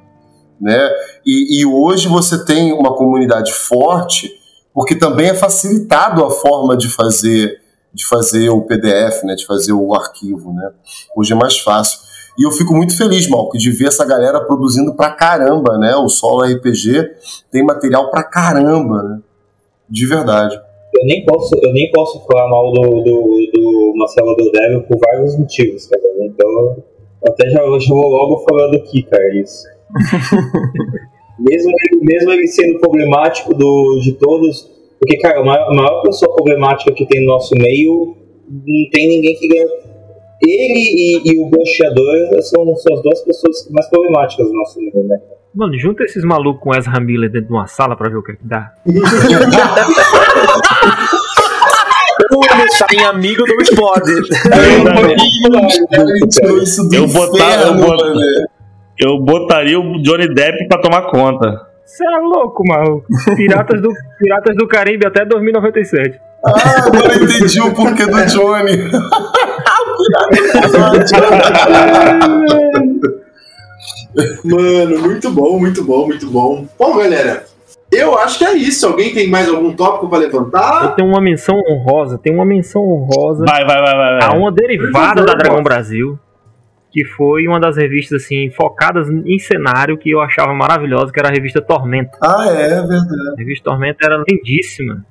Né? 0.62 0.90
E, 1.26 1.62
e 1.62 1.66
hoje 1.66 2.08
você 2.08 2.46
tem 2.46 2.72
uma 2.72 2.96
comunidade 2.96 3.52
forte, 3.52 4.32
porque 4.72 4.96
também 4.96 5.30
é 5.30 5.34
facilitado 5.34 6.24
a 6.24 6.30
forma 6.30 6.78
de 6.78 6.90
fazer 6.90 7.64
de 7.94 8.06
fazer 8.08 8.50
o 8.50 8.62
PDF, 8.64 9.24
né, 9.24 9.36
de 9.36 9.46
fazer 9.46 9.72
o 9.72 9.94
arquivo, 9.94 10.52
né? 10.52 10.68
Hoje 11.16 11.32
é 11.32 11.36
mais 11.36 11.60
fácil. 11.60 12.00
E 12.38 12.46
eu 12.46 12.52
fico 12.52 12.74
muito 12.74 12.98
feliz, 12.98 13.28
Malco, 13.28 13.58
de 13.58 13.72
ver 13.72 13.88
essa 13.88 14.06
galera 14.06 14.42
produzindo 14.42 14.96
pra 14.96 15.12
caramba, 15.12 15.78
né? 15.78 15.96
O 15.96 16.10
Solo 16.10 16.44
RPG 16.44 17.12
tem 17.52 17.64
material 17.64 18.10
pra 18.10 18.24
caramba, 18.24 19.04
né? 19.04 19.20
De 19.88 20.08
verdade. 20.08 20.60
Eu 20.96 21.06
nem 21.06 21.24
posso, 21.26 21.56
eu 21.62 21.74
nem 21.74 21.92
posso 21.92 22.26
falar 22.26 22.50
mal 22.50 22.72
do, 22.72 22.82
do, 22.82 23.52
do 23.54 23.94
Marcelo 23.96 24.36
do 24.36 24.52
Devil 24.52 24.82
por 24.84 24.98
vários 24.98 25.38
motivos, 25.38 25.88
cara. 25.88 26.02
Então, 26.22 26.78
até 27.28 27.50
já, 27.50 27.62
já 27.80 27.94
vou 27.94 28.08
logo 28.08 28.46
falando 28.50 28.76
aqui, 28.78 29.04
cara, 29.04 29.40
isso. 29.40 29.64
mesmo, 31.40 31.72
ele, 31.72 32.02
mesmo 32.02 32.32
ele 32.32 32.48
sendo 32.48 32.80
problemático 32.80 33.54
do, 33.54 34.00
de 34.02 34.14
todos, 34.14 34.72
porque, 35.00 35.18
cara, 35.18 35.42
a 35.42 35.44
maior, 35.44 35.72
a 35.72 35.74
maior 35.74 36.02
pessoa 36.02 36.34
problemática 36.34 36.94
que 36.94 37.06
tem 37.06 37.22
no 37.22 37.34
nosso 37.34 37.54
meio, 37.56 38.16
não 38.50 38.90
tem 38.92 39.08
ninguém 39.08 39.36
que 39.36 39.48
ganha 39.48 39.68
ele 40.46 40.80
e, 40.80 41.32
e 41.32 41.40
o 41.40 41.50
Bocheador 41.50 42.42
são, 42.42 42.76
são 42.76 42.96
as 42.96 43.02
duas 43.02 43.22
pessoas 43.22 43.70
mais 43.72 43.88
problemáticas 43.90 44.48
do 44.48 44.54
nosso 44.54 44.80
mundo, 44.82 45.08
né? 45.08 45.20
Mano, 45.56 45.78
junta 45.78 46.04
esses 46.04 46.24
malucos 46.24 46.64
com 46.64 46.76
Ezra 46.76 47.00
Miller 47.00 47.32
dentro 47.32 47.50
de 47.50 47.54
uma 47.54 47.68
sala 47.68 47.96
pra 47.96 48.10
ver 48.10 48.18
o 48.18 48.24
que, 48.24 48.32
é 48.32 48.36
que 48.36 48.46
dá. 48.46 48.74
Saem 52.72 53.06
amigo 53.06 53.44
não 53.48 53.62
explode. 53.62 54.12
Eu, 56.92 57.08
botar, 57.08 57.68
eu, 57.68 59.10
eu 59.12 59.20
botaria 59.20 59.80
o 59.80 60.02
Johnny 60.02 60.34
Depp 60.34 60.68
pra 60.68 60.82
tomar 60.82 61.04
conta. 61.04 61.68
Você 61.86 62.04
é 62.04 62.18
louco, 62.18 62.64
maluco. 62.66 63.06
Piratas 63.36 63.80
do, 63.80 63.90
Piratas 64.18 64.56
do 64.56 64.68
Caribe 64.68 65.06
até 65.06 65.24
2097. 65.24 66.20
Ah, 66.46 66.88
agora 66.88 67.16
entendi 67.16 67.62
o 67.62 67.74
porquê 67.74 68.06
do 68.06 68.26
Johnny. 68.26 68.74
Mano, 74.44 75.00
muito 75.00 75.32
bom, 75.32 75.60
muito 75.60 75.84
bom, 75.84 76.06
muito 76.08 76.28
bom. 76.30 76.68
Bom, 76.78 76.98
galera, 76.98 77.46
eu 77.92 78.18
acho 78.18 78.38
que 78.38 78.46
é 78.46 78.54
isso. 78.54 78.86
Alguém 78.88 79.14
tem 79.14 79.30
mais 79.30 79.48
algum 79.50 79.74
tópico 79.74 80.10
para 80.10 80.20
levantar? 80.20 80.84
Eu 80.84 80.92
tenho 80.92 81.10
uma 81.10 81.22
menção 81.22 81.56
honrosa, 81.70 82.18
tem 82.18 82.34
uma 82.34 82.46
menção 82.46 82.82
honrosa. 82.84 83.46
Vai, 83.46 83.66
vai, 83.66 83.82
vai, 83.82 83.94
vai. 83.94 84.24
A 84.24 84.34
uma 84.34 84.52
derivada 84.52 85.24
da 85.24 85.34
Dragão 85.34 85.64
Brasil, 85.64 86.20
que 86.92 87.04
foi 87.06 87.48
uma 87.48 87.60
das 87.60 87.78
revistas 87.78 88.24
assim 88.24 88.52
focadas 88.52 89.10
em 89.10 89.40
cenário 89.40 89.98
que 89.98 90.12
eu 90.12 90.22
achava 90.22 90.54
maravilhosa, 90.54 91.12
que 91.12 91.20
era 91.20 91.30
a 91.30 91.32
revista 91.32 91.62
Tormenta. 91.62 92.18
Ah, 92.22 92.46
é, 92.48 92.66
é 92.66 92.82
verdade. 92.82 93.34
A 93.36 93.40
revista 93.40 93.70
Tormenta 93.70 94.06
era 94.06 94.24
lindíssima 94.28 95.06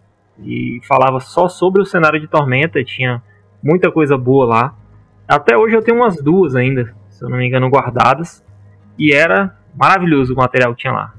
e 0.45 0.81
falava 0.87 1.21
só 1.21 1.49
sobre 1.49 1.83
o 1.83 1.85
cenário 1.85 2.21
de 2.21 2.29
Tormenta, 2.29 2.79
e 2.79 2.85
tinha 2.85 3.23
muita 3.63 3.91
coisa 3.91 4.17
boa 4.17 4.47
lá. 4.47 4.75
Até 5.33 5.57
hoje 5.57 5.75
eu 5.75 5.83
tenho 5.83 5.97
umas 5.97 6.17
duas 6.23 6.55
ainda, 6.55 6.93
se 7.09 7.25
eu 7.25 7.31
não 7.31 7.39
me 7.39 7.47
engano, 7.47 7.71
guardadas. 7.71 8.43
E 8.99 9.13
era 9.13 9.57
maravilhoso 9.75 10.35
o 10.35 10.37
material 10.37 10.75
que 10.75 10.83
tinha 10.83 10.93
lá. 10.93 11.15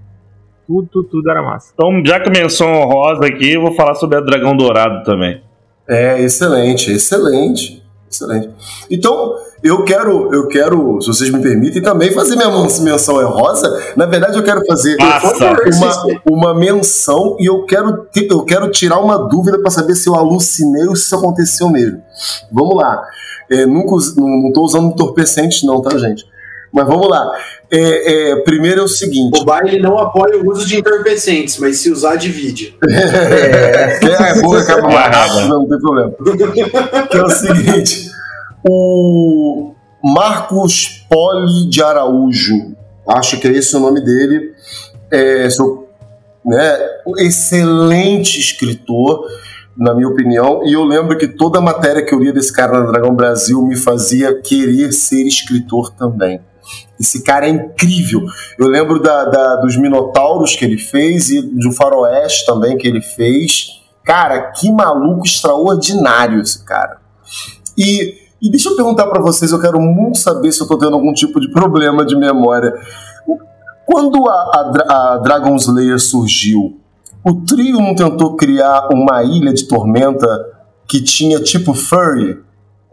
Tudo, 0.67 0.87
tudo, 0.91 1.09
tudo 1.09 1.31
era 1.31 1.41
massa. 1.41 1.71
Então, 1.73 1.89
já 2.05 2.19
que 2.19 2.29
menção 2.29 2.71
honrosa 2.71 3.25
aqui, 3.25 3.53
eu 3.53 3.61
vou 3.61 3.73
falar 3.73 3.95
sobre 3.95 4.17
a 4.17 4.21
Dragão 4.21 4.55
Dourado 4.55 5.03
também. 5.03 5.41
É, 5.89 6.21
excelente, 6.21 6.91
excelente. 6.91 7.83
Excelente. 8.07 8.51
Então, 8.91 9.33
eu 9.63 9.83
quero, 9.83 10.31
eu 10.31 10.47
quero, 10.47 11.01
se 11.01 11.07
vocês 11.07 11.31
me 11.31 11.41
permitem, 11.41 11.81
também 11.81 12.11
fazer 12.11 12.35
minha 12.35 12.51
menção 12.51 13.15
honrosa. 13.15 13.93
Na 13.97 14.05
verdade, 14.05 14.37
eu 14.37 14.43
quero 14.43 14.63
fazer 14.67 14.95
uma, 15.75 16.21
uma 16.29 16.53
menção 16.53 17.35
e 17.39 17.49
eu 17.49 17.65
quero, 17.65 18.07
eu 18.15 18.45
quero 18.45 18.69
tirar 18.69 18.99
uma 18.99 19.17
dúvida 19.27 19.59
para 19.59 19.71
saber 19.71 19.95
se 19.95 20.07
eu 20.07 20.13
alucinei 20.13 20.87
ou 20.87 20.95
se 20.95 21.05
isso 21.05 21.15
aconteceu 21.15 21.69
mesmo. 21.69 22.03
Vamos 22.51 22.75
lá. 22.75 23.03
É, 23.53 23.65
nunca, 23.65 23.95
não 24.17 24.47
estou 24.47 24.65
usando 24.65 24.87
entorpecentes, 24.87 25.63
não, 25.63 25.81
tá, 25.81 25.95
gente? 25.97 26.25
Mas 26.73 26.87
vamos 26.87 27.07
lá. 27.07 27.31
É, 27.69 28.31
é, 28.31 28.35
primeiro 28.37 28.81
é 28.81 28.83
o 28.83 28.87
seguinte: 28.87 29.39
o 29.39 29.45
baile 29.45 29.79
não 29.79 29.99
apoia 29.99 30.41
o 30.41 30.49
uso 30.49 30.65
de 30.65 30.77
entorpecentes, 30.77 31.59
mas 31.59 31.77
se 31.77 31.91
usar, 31.91 32.15
divide. 32.15 32.75
é, 32.89 33.99
é, 34.03 34.37
é 34.37 34.41
boa, 34.41 34.59
acaba 34.59 34.89
mais 34.89 35.15
rápido, 35.15 35.47
não, 35.49 35.59
não 35.59 35.69
tem 35.69 35.79
problema. 35.79 36.13
Que 37.09 37.17
é 37.17 37.23
o 37.23 37.29
seguinte: 37.29 38.09
O 38.67 39.75
Marcos 40.03 41.05
Poli 41.07 41.69
de 41.69 41.83
Araújo, 41.83 42.75
acho 43.07 43.39
que 43.39 43.47
é 43.47 43.51
esse 43.51 43.75
o 43.75 43.79
nome 43.79 44.01
dele, 44.01 44.53
é, 45.11 45.47
sou, 45.51 45.87
né, 46.43 46.79
um 47.05 47.15
excelente 47.19 48.39
escritor, 48.39 49.27
na 49.75 49.93
minha 49.93 50.07
opinião, 50.07 50.61
e 50.65 50.73
eu 50.73 50.83
lembro 50.83 51.17
que 51.17 51.27
toda 51.27 51.57
a 51.57 51.61
matéria 51.61 52.05
que 52.05 52.13
eu 52.13 52.19
lia 52.19 52.31
desse 52.31 52.53
cara 52.53 52.79
na 52.79 52.91
Dragão 52.91 53.15
Brasil 53.15 53.61
me 53.65 53.75
fazia 53.75 54.39
querer 54.39 54.91
ser 54.91 55.25
escritor 55.25 55.91
também. 55.91 56.39
Esse 56.99 57.23
cara 57.23 57.47
é 57.47 57.49
incrível. 57.49 58.21
Eu 58.57 58.67
lembro 58.67 59.01
da, 59.01 59.25
da, 59.25 59.55
dos 59.57 59.75
Minotauros 59.75 60.55
que 60.55 60.63
ele 60.63 60.77
fez 60.77 61.29
e 61.29 61.41
do 61.41 61.71
Faroeste 61.71 62.45
também 62.45 62.77
que 62.77 62.87
ele 62.87 63.01
fez. 63.01 63.81
Cara, 64.05 64.51
que 64.51 64.71
maluco 64.71 65.25
extraordinário 65.25 66.39
esse 66.39 66.63
cara. 66.63 66.97
E, 67.77 68.15
e 68.41 68.49
deixa 68.49 68.69
eu 68.69 68.75
perguntar 68.75 69.07
para 69.07 69.21
vocês, 69.21 69.51
eu 69.51 69.59
quero 69.59 69.79
muito 69.81 70.19
saber 70.19 70.51
se 70.51 70.61
eu 70.61 70.67
tô 70.67 70.77
tendo 70.77 70.93
algum 70.93 71.13
tipo 71.13 71.39
de 71.39 71.49
problema 71.49 72.05
de 72.05 72.15
memória. 72.15 72.73
Quando 73.85 74.29
a, 74.29 74.33
a, 74.33 75.13
a 75.13 75.17
Dragon 75.17 75.55
Slayer 75.55 75.99
surgiu, 75.99 76.79
o 77.25 77.33
trio 77.45 77.77
não 77.79 77.95
tentou 77.95 78.35
criar 78.35 78.89
uma 78.91 79.23
ilha 79.23 79.53
de 79.53 79.67
tormenta 79.67 80.27
que 80.87 81.01
tinha 81.01 81.39
tipo 81.39 81.73
furry? 81.73 82.37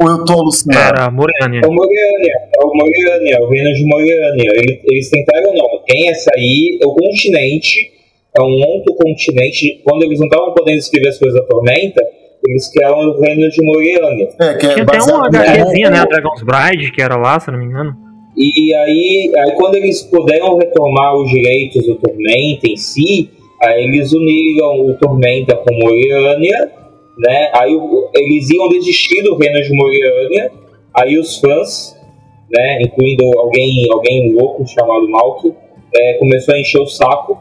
Ou 0.01 0.09
eu 0.09 0.25
tô 0.25 0.33
alucinado? 0.33 1.01
Era 1.01 1.11
Morânia. 1.11 1.61
É 1.63 1.67
o 1.67 1.73
Moriania, 1.73 2.35
é 2.57 2.65
o 2.65 2.75
Moriania, 2.75 3.37
é 3.37 3.41
o 3.41 3.49
reino 3.49 3.75
de 3.75 3.85
Moriania. 3.85 4.51
Eles, 4.57 4.81
eles 4.85 5.11
tentaram 5.11 5.53
não, 5.53 5.83
tem 5.87 6.09
essa 6.09 6.31
aí, 6.35 6.79
é 6.81 6.87
o 6.87 6.95
continente, 6.95 7.93
é 8.39 8.43
um 8.43 8.63
outro 8.63 8.95
continente. 8.95 9.83
Quando 9.85 10.05
eles 10.05 10.19
não 10.19 10.27
estavam 10.27 10.55
podendo 10.55 10.79
escrever 10.79 11.09
as 11.09 11.19
coisas 11.19 11.39
da 11.39 11.47
Tormenta, 11.47 12.03
eles 12.49 12.73
criaram 12.73 13.11
o 13.11 13.21
reino 13.21 13.51
de 13.51 13.63
Moriania. 13.63 14.29
É, 14.41 14.55
que 14.55 14.67
é 14.67 14.75
Tinha 14.75 14.85
até 14.85 15.03
uma 15.03 15.27
HQzinha, 15.27 15.91
né? 15.91 15.99
A 15.99 16.05
Dragon's 16.05 16.43
Bride, 16.43 16.93
que 16.93 17.03
era 17.03 17.17
lá, 17.17 17.39
se 17.39 17.51
eu 17.51 17.53
não 17.53 17.61
me 17.61 17.67
engano. 17.67 17.95
E 18.37 18.73
aí, 18.75 19.33
aí 19.37 19.53
quando 19.57 19.75
eles 19.75 20.03
puderam 20.03 20.57
retomar 20.57 21.15
os 21.17 21.29
direitos 21.29 21.85
do 21.85 21.97
Tormenta 21.97 22.67
em 22.67 22.77
si, 22.77 23.29
aí 23.63 23.85
eles 23.85 24.13
uniram 24.13 24.87
o 24.87 24.95
Tormenta 24.95 25.57
com 25.57 25.75
Moriania, 25.75 26.73
né? 27.19 27.51
Aí 27.55 27.79
eles 28.15 28.51
iam 28.51 28.69
desistir 28.69 29.23
do 29.23 29.37
reino 29.37 29.61
de 29.63 29.73
Moriania, 29.75 30.53
aí 30.95 31.19
os 31.19 31.39
fãs, 31.39 31.97
né, 32.51 32.83
incluindo 32.83 33.25
alguém, 33.39 33.87
alguém 33.93 34.33
louco 34.33 34.67
chamado 34.67 35.09
Malk, 35.09 35.53
é, 35.95 36.15
começou 36.15 36.55
a 36.55 36.59
encher 36.59 36.81
o 36.81 36.87
saco, 36.87 37.39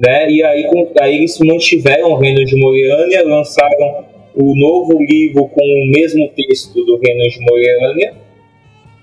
né? 0.00 0.30
E 0.30 0.42
aí, 0.42 0.64
com, 0.64 0.90
aí 1.00 1.16
eles 1.16 1.38
mantiveram 1.38 2.12
o 2.12 2.16
reino 2.16 2.44
de 2.44 2.56
Moriania, 2.56 3.24
lançaram 3.24 4.04
o 4.34 4.56
novo 4.56 4.98
livro 4.98 5.46
com 5.48 5.62
o 5.62 5.90
mesmo 5.90 6.28
texto 6.30 6.74
do 6.84 6.98
reino 6.98 7.22
de 7.28 7.40
Moriania, 7.40 8.14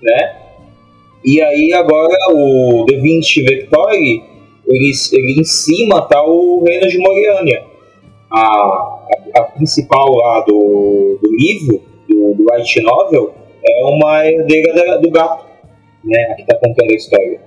né? 0.02 0.36
E 1.24 1.40
aí 1.40 1.72
agora 1.72 2.16
o 2.32 2.84
The 2.86 2.96
Vinci 2.96 3.42
Victory, 3.42 4.22
ele, 4.74 4.90
ele 5.12 5.40
em 5.40 5.44
cima 5.44 6.02
tá 6.08 6.22
o 6.24 6.62
Reino 6.66 6.88
de 6.88 6.98
Moriania. 6.98 7.62
A, 8.30 8.40
a, 8.40 9.00
a 9.36 9.42
principal 9.44 10.10
lá 10.16 10.40
do, 10.40 11.18
do 11.22 11.30
livro, 11.30 11.80
do, 12.08 12.34
do 12.34 12.44
Light 12.50 12.80
Novel, 12.82 13.34
é 13.64 13.84
uma 13.84 14.26
herdeira 14.26 14.74
da- 14.74 14.96
do 14.96 15.10
gato, 15.10 15.44
né? 16.04 16.18
A 16.32 16.34
que 16.36 16.46
tá 16.46 16.56
contando 16.56 16.90
a 16.90 16.94
história. 16.94 17.40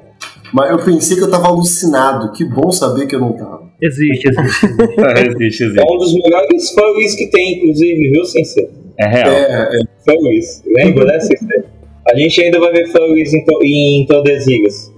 Mas 0.53 0.69
eu 0.69 0.85
pensei 0.85 1.17
que 1.17 1.23
eu 1.23 1.31
tava 1.31 1.47
alucinado. 1.47 2.31
Que 2.31 2.45
bom 2.45 2.71
saber 2.71 3.07
que 3.07 3.15
eu 3.15 3.19
não 3.19 3.33
tava. 3.33 3.63
Existe, 3.81 4.29
existe. 4.29 4.65
existe, 5.27 5.63
É 5.63 5.67
existe. 5.67 5.81
um 5.91 5.97
dos 5.97 6.13
melhores 6.13 6.69
furries 6.71 7.15
que 7.15 7.27
tem, 7.27 7.57
inclusive, 7.57 8.11
viu, 8.11 8.23
Sensei? 8.25 8.69
É 8.97 9.07
real. 9.07 9.27
É, 9.29 9.69
é, 9.75 9.79
Furries, 10.05 10.63
lembra, 10.65 11.03
né, 11.05 11.19
Sensei? 11.19 11.63
A 12.09 12.15
gente 12.17 12.41
ainda 12.41 12.59
vai 12.59 12.71
ver 12.71 12.87
furries 12.91 13.33
em, 13.33 13.43
to, 13.43 13.59
em 13.63 14.05
Tordesilhas. 14.05 14.93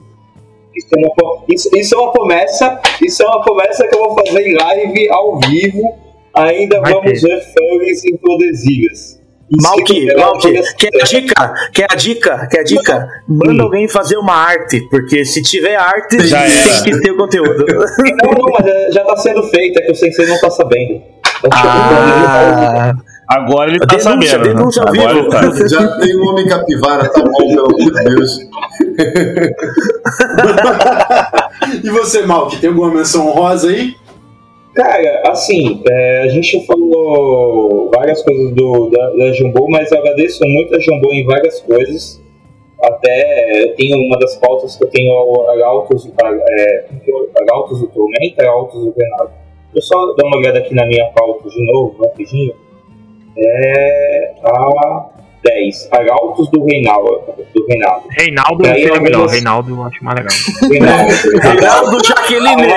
Isso 0.76 0.88
é, 0.96 1.00
uma, 1.00 1.10
isso, 1.50 1.70
isso 1.76 1.96
é 1.96 1.98
uma 1.98 2.12
promessa, 2.12 2.80
isso 3.02 3.24
é 3.24 3.26
uma 3.28 3.42
promessa 3.42 3.88
que 3.88 3.96
eu 3.96 4.00
vou 4.00 4.16
fazer 4.26 4.48
em 4.48 4.56
live, 4.56 5.10
ao 5.10 5.40
vivo. 5.40 5.82
Ainda 6.36 6.80
Vai 6.82 6.94
vamos 6.94 7.22
ver 7.22 7.42
furries 7.42 8.06
em 8.06 8.16
Tordesilhas. 8.18 9.18
Isso 9.50 9.62
Malk, 9.64 9.84
que 9.86 10.08
eu 10.08 10.20
Malk, 10.20 10.42
quero 10.52 10.76
quer 10.78 10.90
a 11.02 11.06
dica? 11.06 11.54
Quer 11.74 11.88
a 11.90 11.96
dica? 11.96 12.48
Quer 12.52 12.60
a 12.60 12.64
dica? 12.64 13.08
Manda 13.28 13.64
alguém 13.64 13.88
fazer 13.88 14.18
uma 14.18 14.34
arte, 14.36 14.82
porque 14.90 15.24
se 15.24 15.42
tiver 15.42 15.76
arte, 15.78 16.20
Já 16.28 16.42
era. 16.42 16.84
tem 16.84 16.94
que 16.94 17.00
ter 17.02 17.12
o 17.12 17.18
conteúdo. 17.18 17.66
Não, 17.66 18.32
não, 18.34 18.46
mas 18.60 18.94
já 18.94 19.04
tá 19.06 19.16
sendo 19.18 19.42
feito, 19.44 19.80
é 19.80 19.84
que 19.84 19.92
o 19.94 19.96
Sensei 19.96 20.28
não 20.28 20.38
tá 20.40 20.50
sabendo. 20.52 21.02
Então, 21.40 21.50
Ah, 21.54 22.94
Agora 23.30 23.70
ele 23.70 23.80
tá 23.80 23.96
Denúncia, 23.98 24.12
sabendo. 24.30 24.48
né? 24.48 24.54
denúncia 24.54 24.82
ao 24.84 24.90
Agora 24.90 25.14
vivo. 25.14 25.30
tá. 25.30 25.68
já 25.68 25.98
tem 26.00 26.16
o 26.16 26.22
homem 26.30 26.48
capivara, 26.48 27.10
tá 27.10 27.22
bom, 27.22 27.48
pelo 27.48 27.66
amor 27.66 27.76
de 27.92 28.04
Deus. 28.04 28.38
E 31.84 31.90
você, 31.90 32.26
Mal, 32.26 32.48
que 32.48 32.60
tem 32.60 32.70
alguma 32.70 32.94
menção 32.94 33.28
honrosa 33.28 33.70
aí? 33.70 33.96
Cara, 34.74 35.24
assim, 35.28 35.82
é, 35.90 36.22
a 36.22 36.28
gente 36.28 36.66
falou 36.66 37.90
várias 37.94 38.22
coisas 38.24 38.54
do, 38.54 38.90
da, 38.90 39.10
da 39.10 39.32
Jumbo, 39.34 39.68
mas 39.70 39.92
eu 39.92 39.98
agradeço 39.98 40.40
muito 40.46 40.76
a 40.76 40.80
Jumbo 40.80 41.12
em 41.14 41.26
várias 41.26 41.60
coisas. 41.62 42.22
Até 42.84 43.74
tenho 43.76 43.98
uma 43.98 44.20
das 44.20 44.36
pautas 44.36 44.76
que 44.76 44.84
eu 44.84 44.90
tenho 44.90 45.12
é, 45.12 46.86
Arautos 47.42 47.82
do 47.82 47.88
Tormenta, 47.88 48.44
Arautos 48.44 48.86
do 48.86 48.92
Grenado. 48.92 49.32
Deixa 49.74 49.78
eu 49.78 49.82
só 49.82 50.14
dar 50.14 50.28
uma 50.28 50.38
olhada 50.38 50.60
aqui 50.60 50.76
na 50.76 50.86
minha 50.86 51.06
pauta 51.08 51.50
de 51.50 51.72
novo, 51.72 52.04
rapidinho. 52.04 52.54
É 53.36 54.34
a 54.44 55.10
10, 55.48 55.90
Arautos 55.92 56.50
do 56.52 56.64
Reinaldo. 56.66 57.22
Do 57.54 57.66
Reinaldo. 57.68 58.08
Reinaldo 58.12 58.66
E 58.66 58.70
aí, 58.70 58.84
seria 58.84 59.02
melhor. 59.02 59.16
algumas- 59.22 59.32
Reinaldo 59.34 59.70
eu 59.72 59.84
acho 59.84 60.04
mais 60.04 60.18
legal. 60.18 60.34
Reinaldo. 60.72 61.14
Reinaldo 61.42 62.08
Jaqueline. 62.08 62.68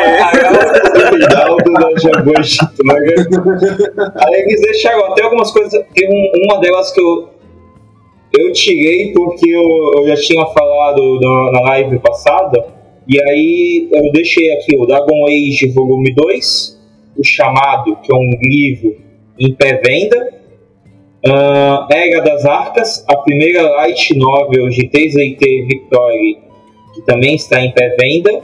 Reinaldo 1.11 1.73
da 1.73 1.91
Jambô 2.01 2.33
Editora. 2.39 4.13
Aí 4.17 4.41
eles 4.43 4.61
deixaram 4.63 5.05
até 5.07 5.23
algumas 5.25 5.51
coisas. 5.51 5.73
Tem 5.95 6.09
um- 6.09 6.33
uma 6.47 6.61
delas 6.61 6.93
que 6.93 7.01
eu, 7.01 7.29
eu 8.39 8.53
tirei 8.53 9.13
porque 9.13 9.49
eu, 9.51 9.93
eu 10.03 10.09
já 10.09 10.17
tinha 10.17 10.45
falado 10.47 11.21
na, 11.21 11.53
na 11.53 11.61
live 11.71 11.99
passada. 11.99 12.65
E 13.09 13.21
aí 13.23 13.89
eu 13.93 14.13
deixei 14.13 14.53
aqui 14.55 14.77
o 14.77 14.87
Dragon 14.87 15.27
Age 15.27 15.73
Volume 15.75 16.15
2, 16.15 16.79
o 17.19 17.25
Chamado, 17.25 17.97
que 17.97 18.13
é 18.13 18.17
um 18.17 18.31
livro 18.43 18.97
em 19.39 19.53
pré-venda. 19.55 20.40
Ah, 21.27 21.87
Era 21.91 22.23
das 22.23 22.47
Arcas, 22.47 23.05
a 23.07 23.17
primeira 23.19 23.63
light 23.63 24.17
novel 24.17 24.69
de 24.71 24.89
TZT 24.89 25.67
Victory, 25.67 26.39
que 26.95 27.03
também 27.03 27.35
está 27.35 27.61
em 27.61 27.71
pré-venda. 27.73 28.43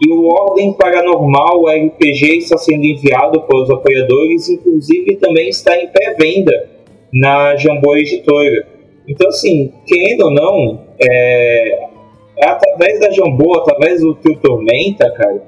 E 0.00 0.12
o 0.12 0.28
Ordem 0.28 0.72
Paranormal 0.74 1.62
o 1.62 1.68
RPG 1.68 2.38
está 2.38 2.56
sendo 2.56 2.84
enviado 2.84 3.40
para 3.42 3.62
os 3.62 3.70
apoiadores, 3.70 4.48
inclusive 4.48 5.16
também 5.16 5.48
está 5.48 5.76
em 5.76 5.88
pré-venda 5.88 6.70
na 7.12 7.56
Jambô 7.56 7.96
Editora. 7.96 8.66
Então, 9.08 9.28
assim, 9.28 9.72
querendo 9.86 10.26
ou 10.26 10.30
não, 10.30 10.84
é, 11.00 11.88
é 12.36 12.46
através 12.46 13.00
da 13.00 13.10
Jambô, 13.10 13.58
através 13.58 14.00
do 14.00 14.14
Trio 14.14 14.38
Tormenta, 14.40 15.10
cara, 15.12 15.42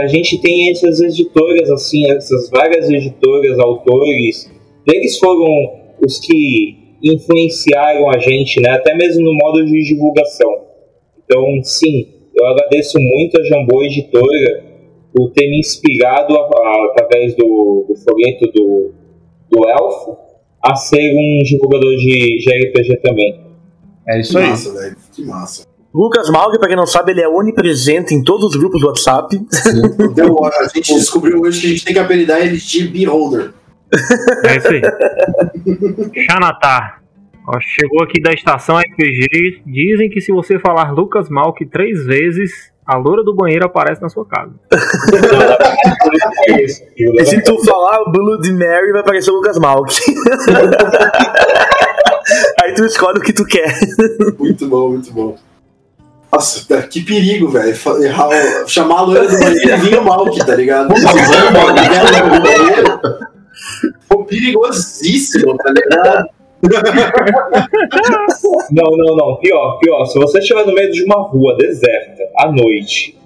a 0.00 0.06
gente 0.06 0.38
tem 0.38 0.70
essas 0.70 1.00
editoras, 1.00 1.70
assim, 1.70 2.10
essas 2.10 2.50
várias 2.50 2.90
editoras, 2.90 3.58
autores, 3.58 4.50
eles 4.86 5.18
foram 5.18 5.83
os 6.04 6.18
que 6.18 6.76
influenciaram 7.02 8.10
a 8.10 8.18
gente, 8.18 8.60
né, 8.60 8.70
até 8.70 8.94
mesmo 8.96 9.22
no 9.24 9.34
modo 9.34 9.64
de 9.64 9.82
divulgação. 9.84 10.50
Então, 11.24 11.44
sim, 11.62 12.08
eu 12.34 12.46
agradeço 12.46 12.98
muito 12.98 13.40
a 13.40 13.44
Jambô 13.44 13.82
Editora 13.82 14.64
por 15.14 15.30
ter 15.30 15.48
me 15.48 15.58
inspirado, 15.60 16.34
a- 16.34 16.42
a- 16.42 16.86
através 16.90 17.34
do, 17.36 17.84
do 17.88 17.94
folheto 17.96 18.46
do, 18.52 18.92
do 19.50 19.68
Elfo, 19.68 20.16
a 20.62 20.74
ser 20.76 21.14
um 21.14 21.42
divulgador 21.44 21.94
de, 21.96 22.38
de 22.38 22.68
RPG 22.68 22.96
também. 23.02 23.40
É 24.08 24.14
Que 24.14 24.20
isso 24.20 24.38
aí. 24.38 24.48
massa, 24.48 24.72
velho. 24.72 24.96
Que 25.14 25.24
massa. 25.24 25.66
Lucas 25.94 26.28
Malg, 26.28 26.58
pra 26.58 26.66
quem 26.66 26.76
não 26.76 26.86
sabe, 26.86 27.12
ele 27.12 27.20
é 27.20 27.28
onipresente 27.28 28.12
em 28.14 28.24
todos 28.24 28.46
os 28.50 28.56
grupos 28.56 28.80
do 28.80 28.88
WhatsApp. 28.88 29.36
Então, 30.10 30.44
a 30.44 30.68
gente 30.74 30.92
descobriu 30.94 31.40
hoje 31.40 31.60
que 31.60 31.66
a 31.66 31.70
gente 31.70 31.84
tem 31.84 31.92
que 31.94 32.00
apelidar 32.00 32.40
ele 32.44 32.56
de 32.56 32.88
Beholder. 32.88 33.52
É 34.44 34.56
isso 34.56 34.68
aí. 34.68 34.82
Xanatar. 36.24 37.00
Ó, 37.46 37.58
chegou 37.60 38.02
aqui 38.02 38.20
da 38.22 38.32
estação 38.32 38.78
RPG. 38.78 39.62
Dizem 39.66 40.08
que 40.10 40.20
se 40.20 40.32
você 40.32 40.58
falar 40.58 40.90
Lucas 40.92 41.28
Malk 41.28 41.64
três 41.66 42.04
vezes, 42.06 42.72
a 42.86 42.96
loura 42.96 43.22
do 43.22 43.34
banheiro 43.34 43.66
aparece 43.66 44.00
na 44.00 44.08
sua 44.08 44.24
casa. 44.26 44.52
É 46.48 46.62
isso. 46.64 46.82
E 46.96 47.24
se 47.26 47.42
tu 47.42 47.62
falar 47.64 48.02
Blood 48.10 48.50
Mary, 48.52 48.92
vai 48.92 49.00
aparecer 49.02 49.30
o 49.30 49.34
Lucas 49.34 49.58
Malg. 49.58 49.90
Aí 52.62 52.72
tu 52.74 52.84
escolhe 52.86 53.18
o 53.18 53.22
que 53.22 53.32
tu 53.34 53.44
quer. 53.44 53.78
Muito 54.38 54.66
bom, 54.66 54.88
muito 54.90 55.12
bom. 55.12 55.36
Nossa, 56.32 56.66
tá- 56.66 56.82
que 56.88 57.02
perigo, 57.04 57.48
velho. 57.48 57.74
O- 57.74 58.68
Chamar 58.68 59.00
a 59.00 59.02
loira 59.02 59.28
do 59.28 59.38
banheiro 59.38 59.70
e 59.70 59.76
vir 59.76 59.98
o 59.98 60.04
Malk, 60.04 60.38
tá 60.44 60.54
ligado? 60.56 60.88
Pô, 64.08 64.24
perigosíssimo, 64.24 65.56
tá 65.56 65.70
ligado? 65.70 66.28
Não, 68.70 68.96
não, 68.96 69.16
não. 69.16 69.36
Pior, 69.36 69.78
pior. 69.78 70.04
Se 70.06 70.18
você 70.18 70.38
estiver 70.38 70.66
no 70.66 70.74
meio 70.74 70.90
de 70.90 71.04
uma 71.04 71.22
rua 71.28 71.56
deserta, 71.56 72.22
à 72.38 72.50
noite, 72.50 73.18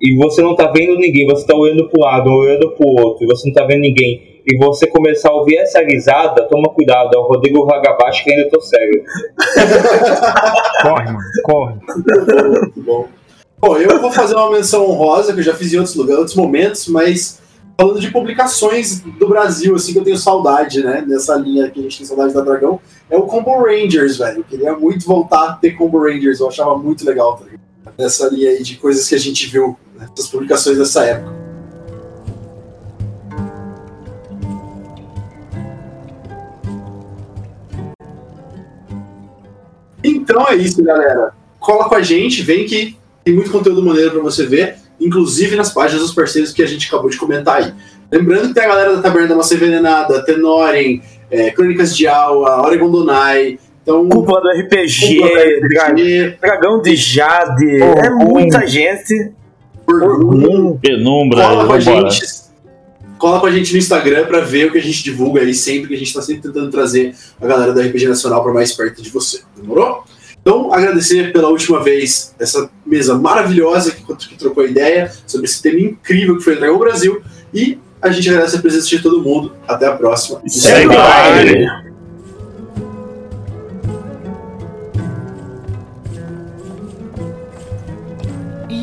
e 0.00 0.16
você 0.16 0.40
não 0.40 0.54
tá 0.54 0.66
vendo 0.68 0.96
ninguém, 0.96 1.26
você 1.26 1.46
tá 1.46 1.54
olhando 1.54 1.88
pro 1.88 2.00
lado, 2.00 2.30
olhando 2.30 2.70
pro 2.70 2.88
outro, 2.88 3.24
e 3.24 3.26
você 3.26 3.48
não 3.48 3.54
tá 3.54 3.64
vendo 3.64 3.82
ninguém, 3.82 4.40
e 4.46 4.56
você 4.56 4.86
começar 4.86 5.28
a 5.28 5.34
ouvir 5.34 5.58
essa 5.58 5.80
risada, 5.82 6.44
toma 6.44 6.72
cuidado, 6.72 7.10
é 7.14 7.18
o 7.18 7.24
Rodrigo 7.24 7.66
Vagabaixo 7.66 8.24
que 8.24 8.32
ainda 8.32 8.48
tô 8.48 8.60
sério. 8.60 9.04
Corre, 10.82 11.04
mano, 11.04 11.18
corre. 11.44 11.74
Muito 11.86 12.82
bom. 12.82 13.06
Bom, 13.60 13.76
eu 13.76 14.00
vou 14.00 14.10
fazer 14.10 14.34
uma 14.34 14.50
menção 14.50 14.88
honrosa, 14.88 15.34
que 15.34 15.40
eu 15.40 15.44
já 15.44 15.54
fiz 15.54 15.72
em 15.74 15.76
outros 15.76 15.94
lugares, 15.94 16.18
outros 16.18 16.36
momentos, 16.36 16.88
mas 16.88 17.39
falando 17.80 17.98
de 17.98 18.10
publicações 18.10 19.00
do 19.00 19.26
Brasil, 19.26 19.74
assim, 19.74 19.94
que 19.94 19.98
eu 19.98 20.04
tenho 20.04 20.18
saudade, 20.18 20.82
né? 20.82 21.02
Nessa 21.06 21.34
linha 21.36 21.70
que 21.70 21.80
a 21.80 21.82
gente 21.82 21.96
tem 21.96 22.06
saudade 22.06 22.34
da 22.34 22.42
Dragão, 22.42 22.78
é 23.08 23.16
o 23.16 23.22
Combo 23.22 23.58
Rangers, 23.58 24.18
velho. 24.18 24.40
Eu 24.40 24.44
queria 24.44 24.76
muito 24.76 25.06
voltar 25.06 25.48
a 25.48 25.52
ter 25.54 25.70
Combo 25.70 25.98
Rangers, 25.98 26.40
eu 26.40 26.48
achava 26.48 26.76
muito 26.76 27.06
legal, 27.06 27.38
tá 27.38 27.44
ligado? 27.46 27.60
Nessa 27.96 28.28
linha 28.28 28.50
aí 28.50 28.62
de 28.62 28.76
coisas 28.76 29.08
que 29.08 29.14
a 29.14 29.18
gente 29.18 29.46
viu, 29.46 29.78
né? 29.98 30.06
essas 30.12 30.28
publicações 30.28 30.76
dessa 30.76 31.06
época. 31.06 31.34
Então 40.04 40.46
é 40.48 40.56
isso, 40.56 40.84
galera. 40.84 41.32
Cola 41.58 41.88
com 41.88 41.94
a 41.94 42.02
gente, 42.02 42.42
vem 42.42 42.66
que 42.66 42.98
tem 43.24 43.34
muito 43.34 43.50
conteúdo 43.50 43.82
maneiro 43.82 44.10
pra 44.10 44.20
você 44.20 44.44
ver, 44.44 44.76
inclusive 45.00 45.56
nas 45.56 45.72
páginas 45.72 46.02
dos 46.02 46.12
parceiros 46.12 46.52
que 46.52 46.62
a 46.62 46.66
gente 46.66 46.86
acabou 46.86 47.08
de 47.08 47.16
comentar 47.16 47.62
aí. 47.62 47.72
Lembrando 48.10 48.48
que 48.48 48.54
tem 48.54 48.64
a 48.64 48.68
galera 48.68 48.96
da 48.96 49.02
Taberna 49.02 49.28
da 49.28 49.36
Massa 49.36 49.54
Envenenada, 49.54 50.24
Tenoren, 50.24 51.00
é, 51.30 51.50
Crônicas 51.50 51.96
de 51.96 52.06
Aua, 52.06 52.66
Oregon 52.66 52.90
Donai. 52.90 53.58
Então, 53.82 54.08
Cúpula 54.08 54.40
do 54.40 54.48
RPG, 54.48 55.20
do 55.20 55.66
RPG, 55.66 56.38
Dragão 56.40 56.82
de 56.82 56.94
Jade. 56.96 57.82
É 57.82 58.10
muita 58.10 58.66
gente. 58.66 59.32
Orgulho. 59.86 60.78
Penumbra, 60.80 61.42
Cola 61.42 61.66
com 61.66 61.72
a 61.72 61.80
gente. 61.80 62.40
Cola 63.18 63.40
com 63.40 63.46
a 63.46 63.50
gente 63.50 63.72
no 63.72 63.78
Instagram 63.78 64.26
pra 64.26 64.40
ver 64.40 64.66
o 64.66 64.72
que 64.72 64.78
a 64.78 64.82
gente 64.82 65.02
divulga 65.02 65.40
aí 65.40 65.54
sempre, 65.54 65.88
que 65.88 65.94
a 65.94 65.98
gente 65.98 66.12
tá 66.12 66.22
sempre 66.22 66.42
tentando 66.42 66.70
trazer 66.70 67.14
a 67.40 67.46
galera 67.46 67.72
da 67.72 67.82
RPG 67.82 68.06
Nacional 68.08 68.42
pra 68.42 68.52
mais 68.52 68.72
perto 68.72 69.02
de 69.02 69.10
você. 69.10 69.42
Demorou? 69.56 70.04
Então, 70.40 70.72
agradecer 70.72 71.32
pela 71.32 71.48
última 71.48 71.82
vez 71.82 72.34
essa 72.38 72.70
mesa 72.84 73.16
maravilhosa 73.16 73.90
que, 73.90 74.02
que 74.16 74.36
trocou 74.36 74.64
ideia 74.64 75.12
sobre 75.26 75.46
esse 75.46 75.60
tema 75.62 75.78
incrível 75.80 76.36
que 76.38 76.42
foi 76.42 76.54
o 76.54 76.58
Dragão 76.58 76.78
Brasil. 76.78 77.22
E 77.52 77.78
a 78.00 78.10
gente 78.10 78.28
agradece 78.30 78.56
a 78.56 78.60
presença 78.60 78.88
de 78.88 79.02
todo 79.02 79.22
mundo. 79.22 79.52
Até 79.68 79.86
a 79.86 79.94
próxima. 79.94 80.40
Segue 80.46 80.88
o. 80.88 81.90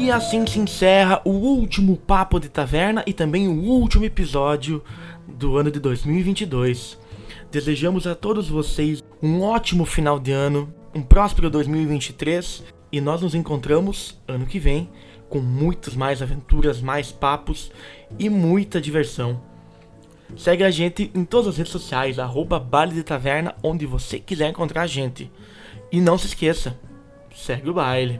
E 0.07 0.11
assim 0.11 0.45
se 0.47 0.59
encerra 0.59 1.21
o 1.25 1.31
último 1.31 1.97
Papo 1.97 2.39
de 2.39 2.47
Taverna 2.47 3.03
e 3.05 3.11
também 3.11 3.47
o 3.47 3.63
último 3.63 4.05
episódio 4.05 4.81
do 5.27 5.57
ano 5.57 5.69
de 5.71 5.79
2022. 5.79 6.97
Desejamos 7.51 8.07
a 8.07 8.15
todos 8.15 8.47
vocês 8.47 9.03
um 9.21 9.41
ótimo 9.41 9.85
final 9.85 10.17
de 10.19 10.31
ano, 10.31 10.73
um 10.97 11.03
próspero 11.03 11.47
2023 11.51 12.63
e 12.91 12.99
nós 12.99 13.21
nos 13.21 13.35
encontramos 13.35 14.19
ano 14.27 14.47
que 14.47 14.57
vem 14.57 14.89
com 15.29 15.37
muitas 15.39 15.95
mais 15.95 16.23
aventuras, 16.23 16.81
mais 16.81 17.11
papos 17.11 17.71
e 18.17 18.27
muita 18.31 18.81
diversão. 18.81 19.39
Segue 20.35 20.63
a 20.63 20.71
gente 20.71 21.11
em 21.13 21.23
todas 21.23 21.49
as 21.49 21.57
redes 21.57 21.71
sociais, 21.71 22.17
arroba 22.17 22.59
Baile 22.59 22.95
de 22.95 23.03
Taverna, 23.03 23.53
onde 23.61 23.85
você 23.85 24.19
quiser 24.19 24.49
encontrar 24.49 24.81
a 24.81 24.87
gente. 24.87 25.31
E 25.91 26.01
não 26.01 26.17
se 26.17 26.25
esqueça, 26.25 26.75
segue 27.31 27.69
o 27.69 27.75
baile. 27.75 28.19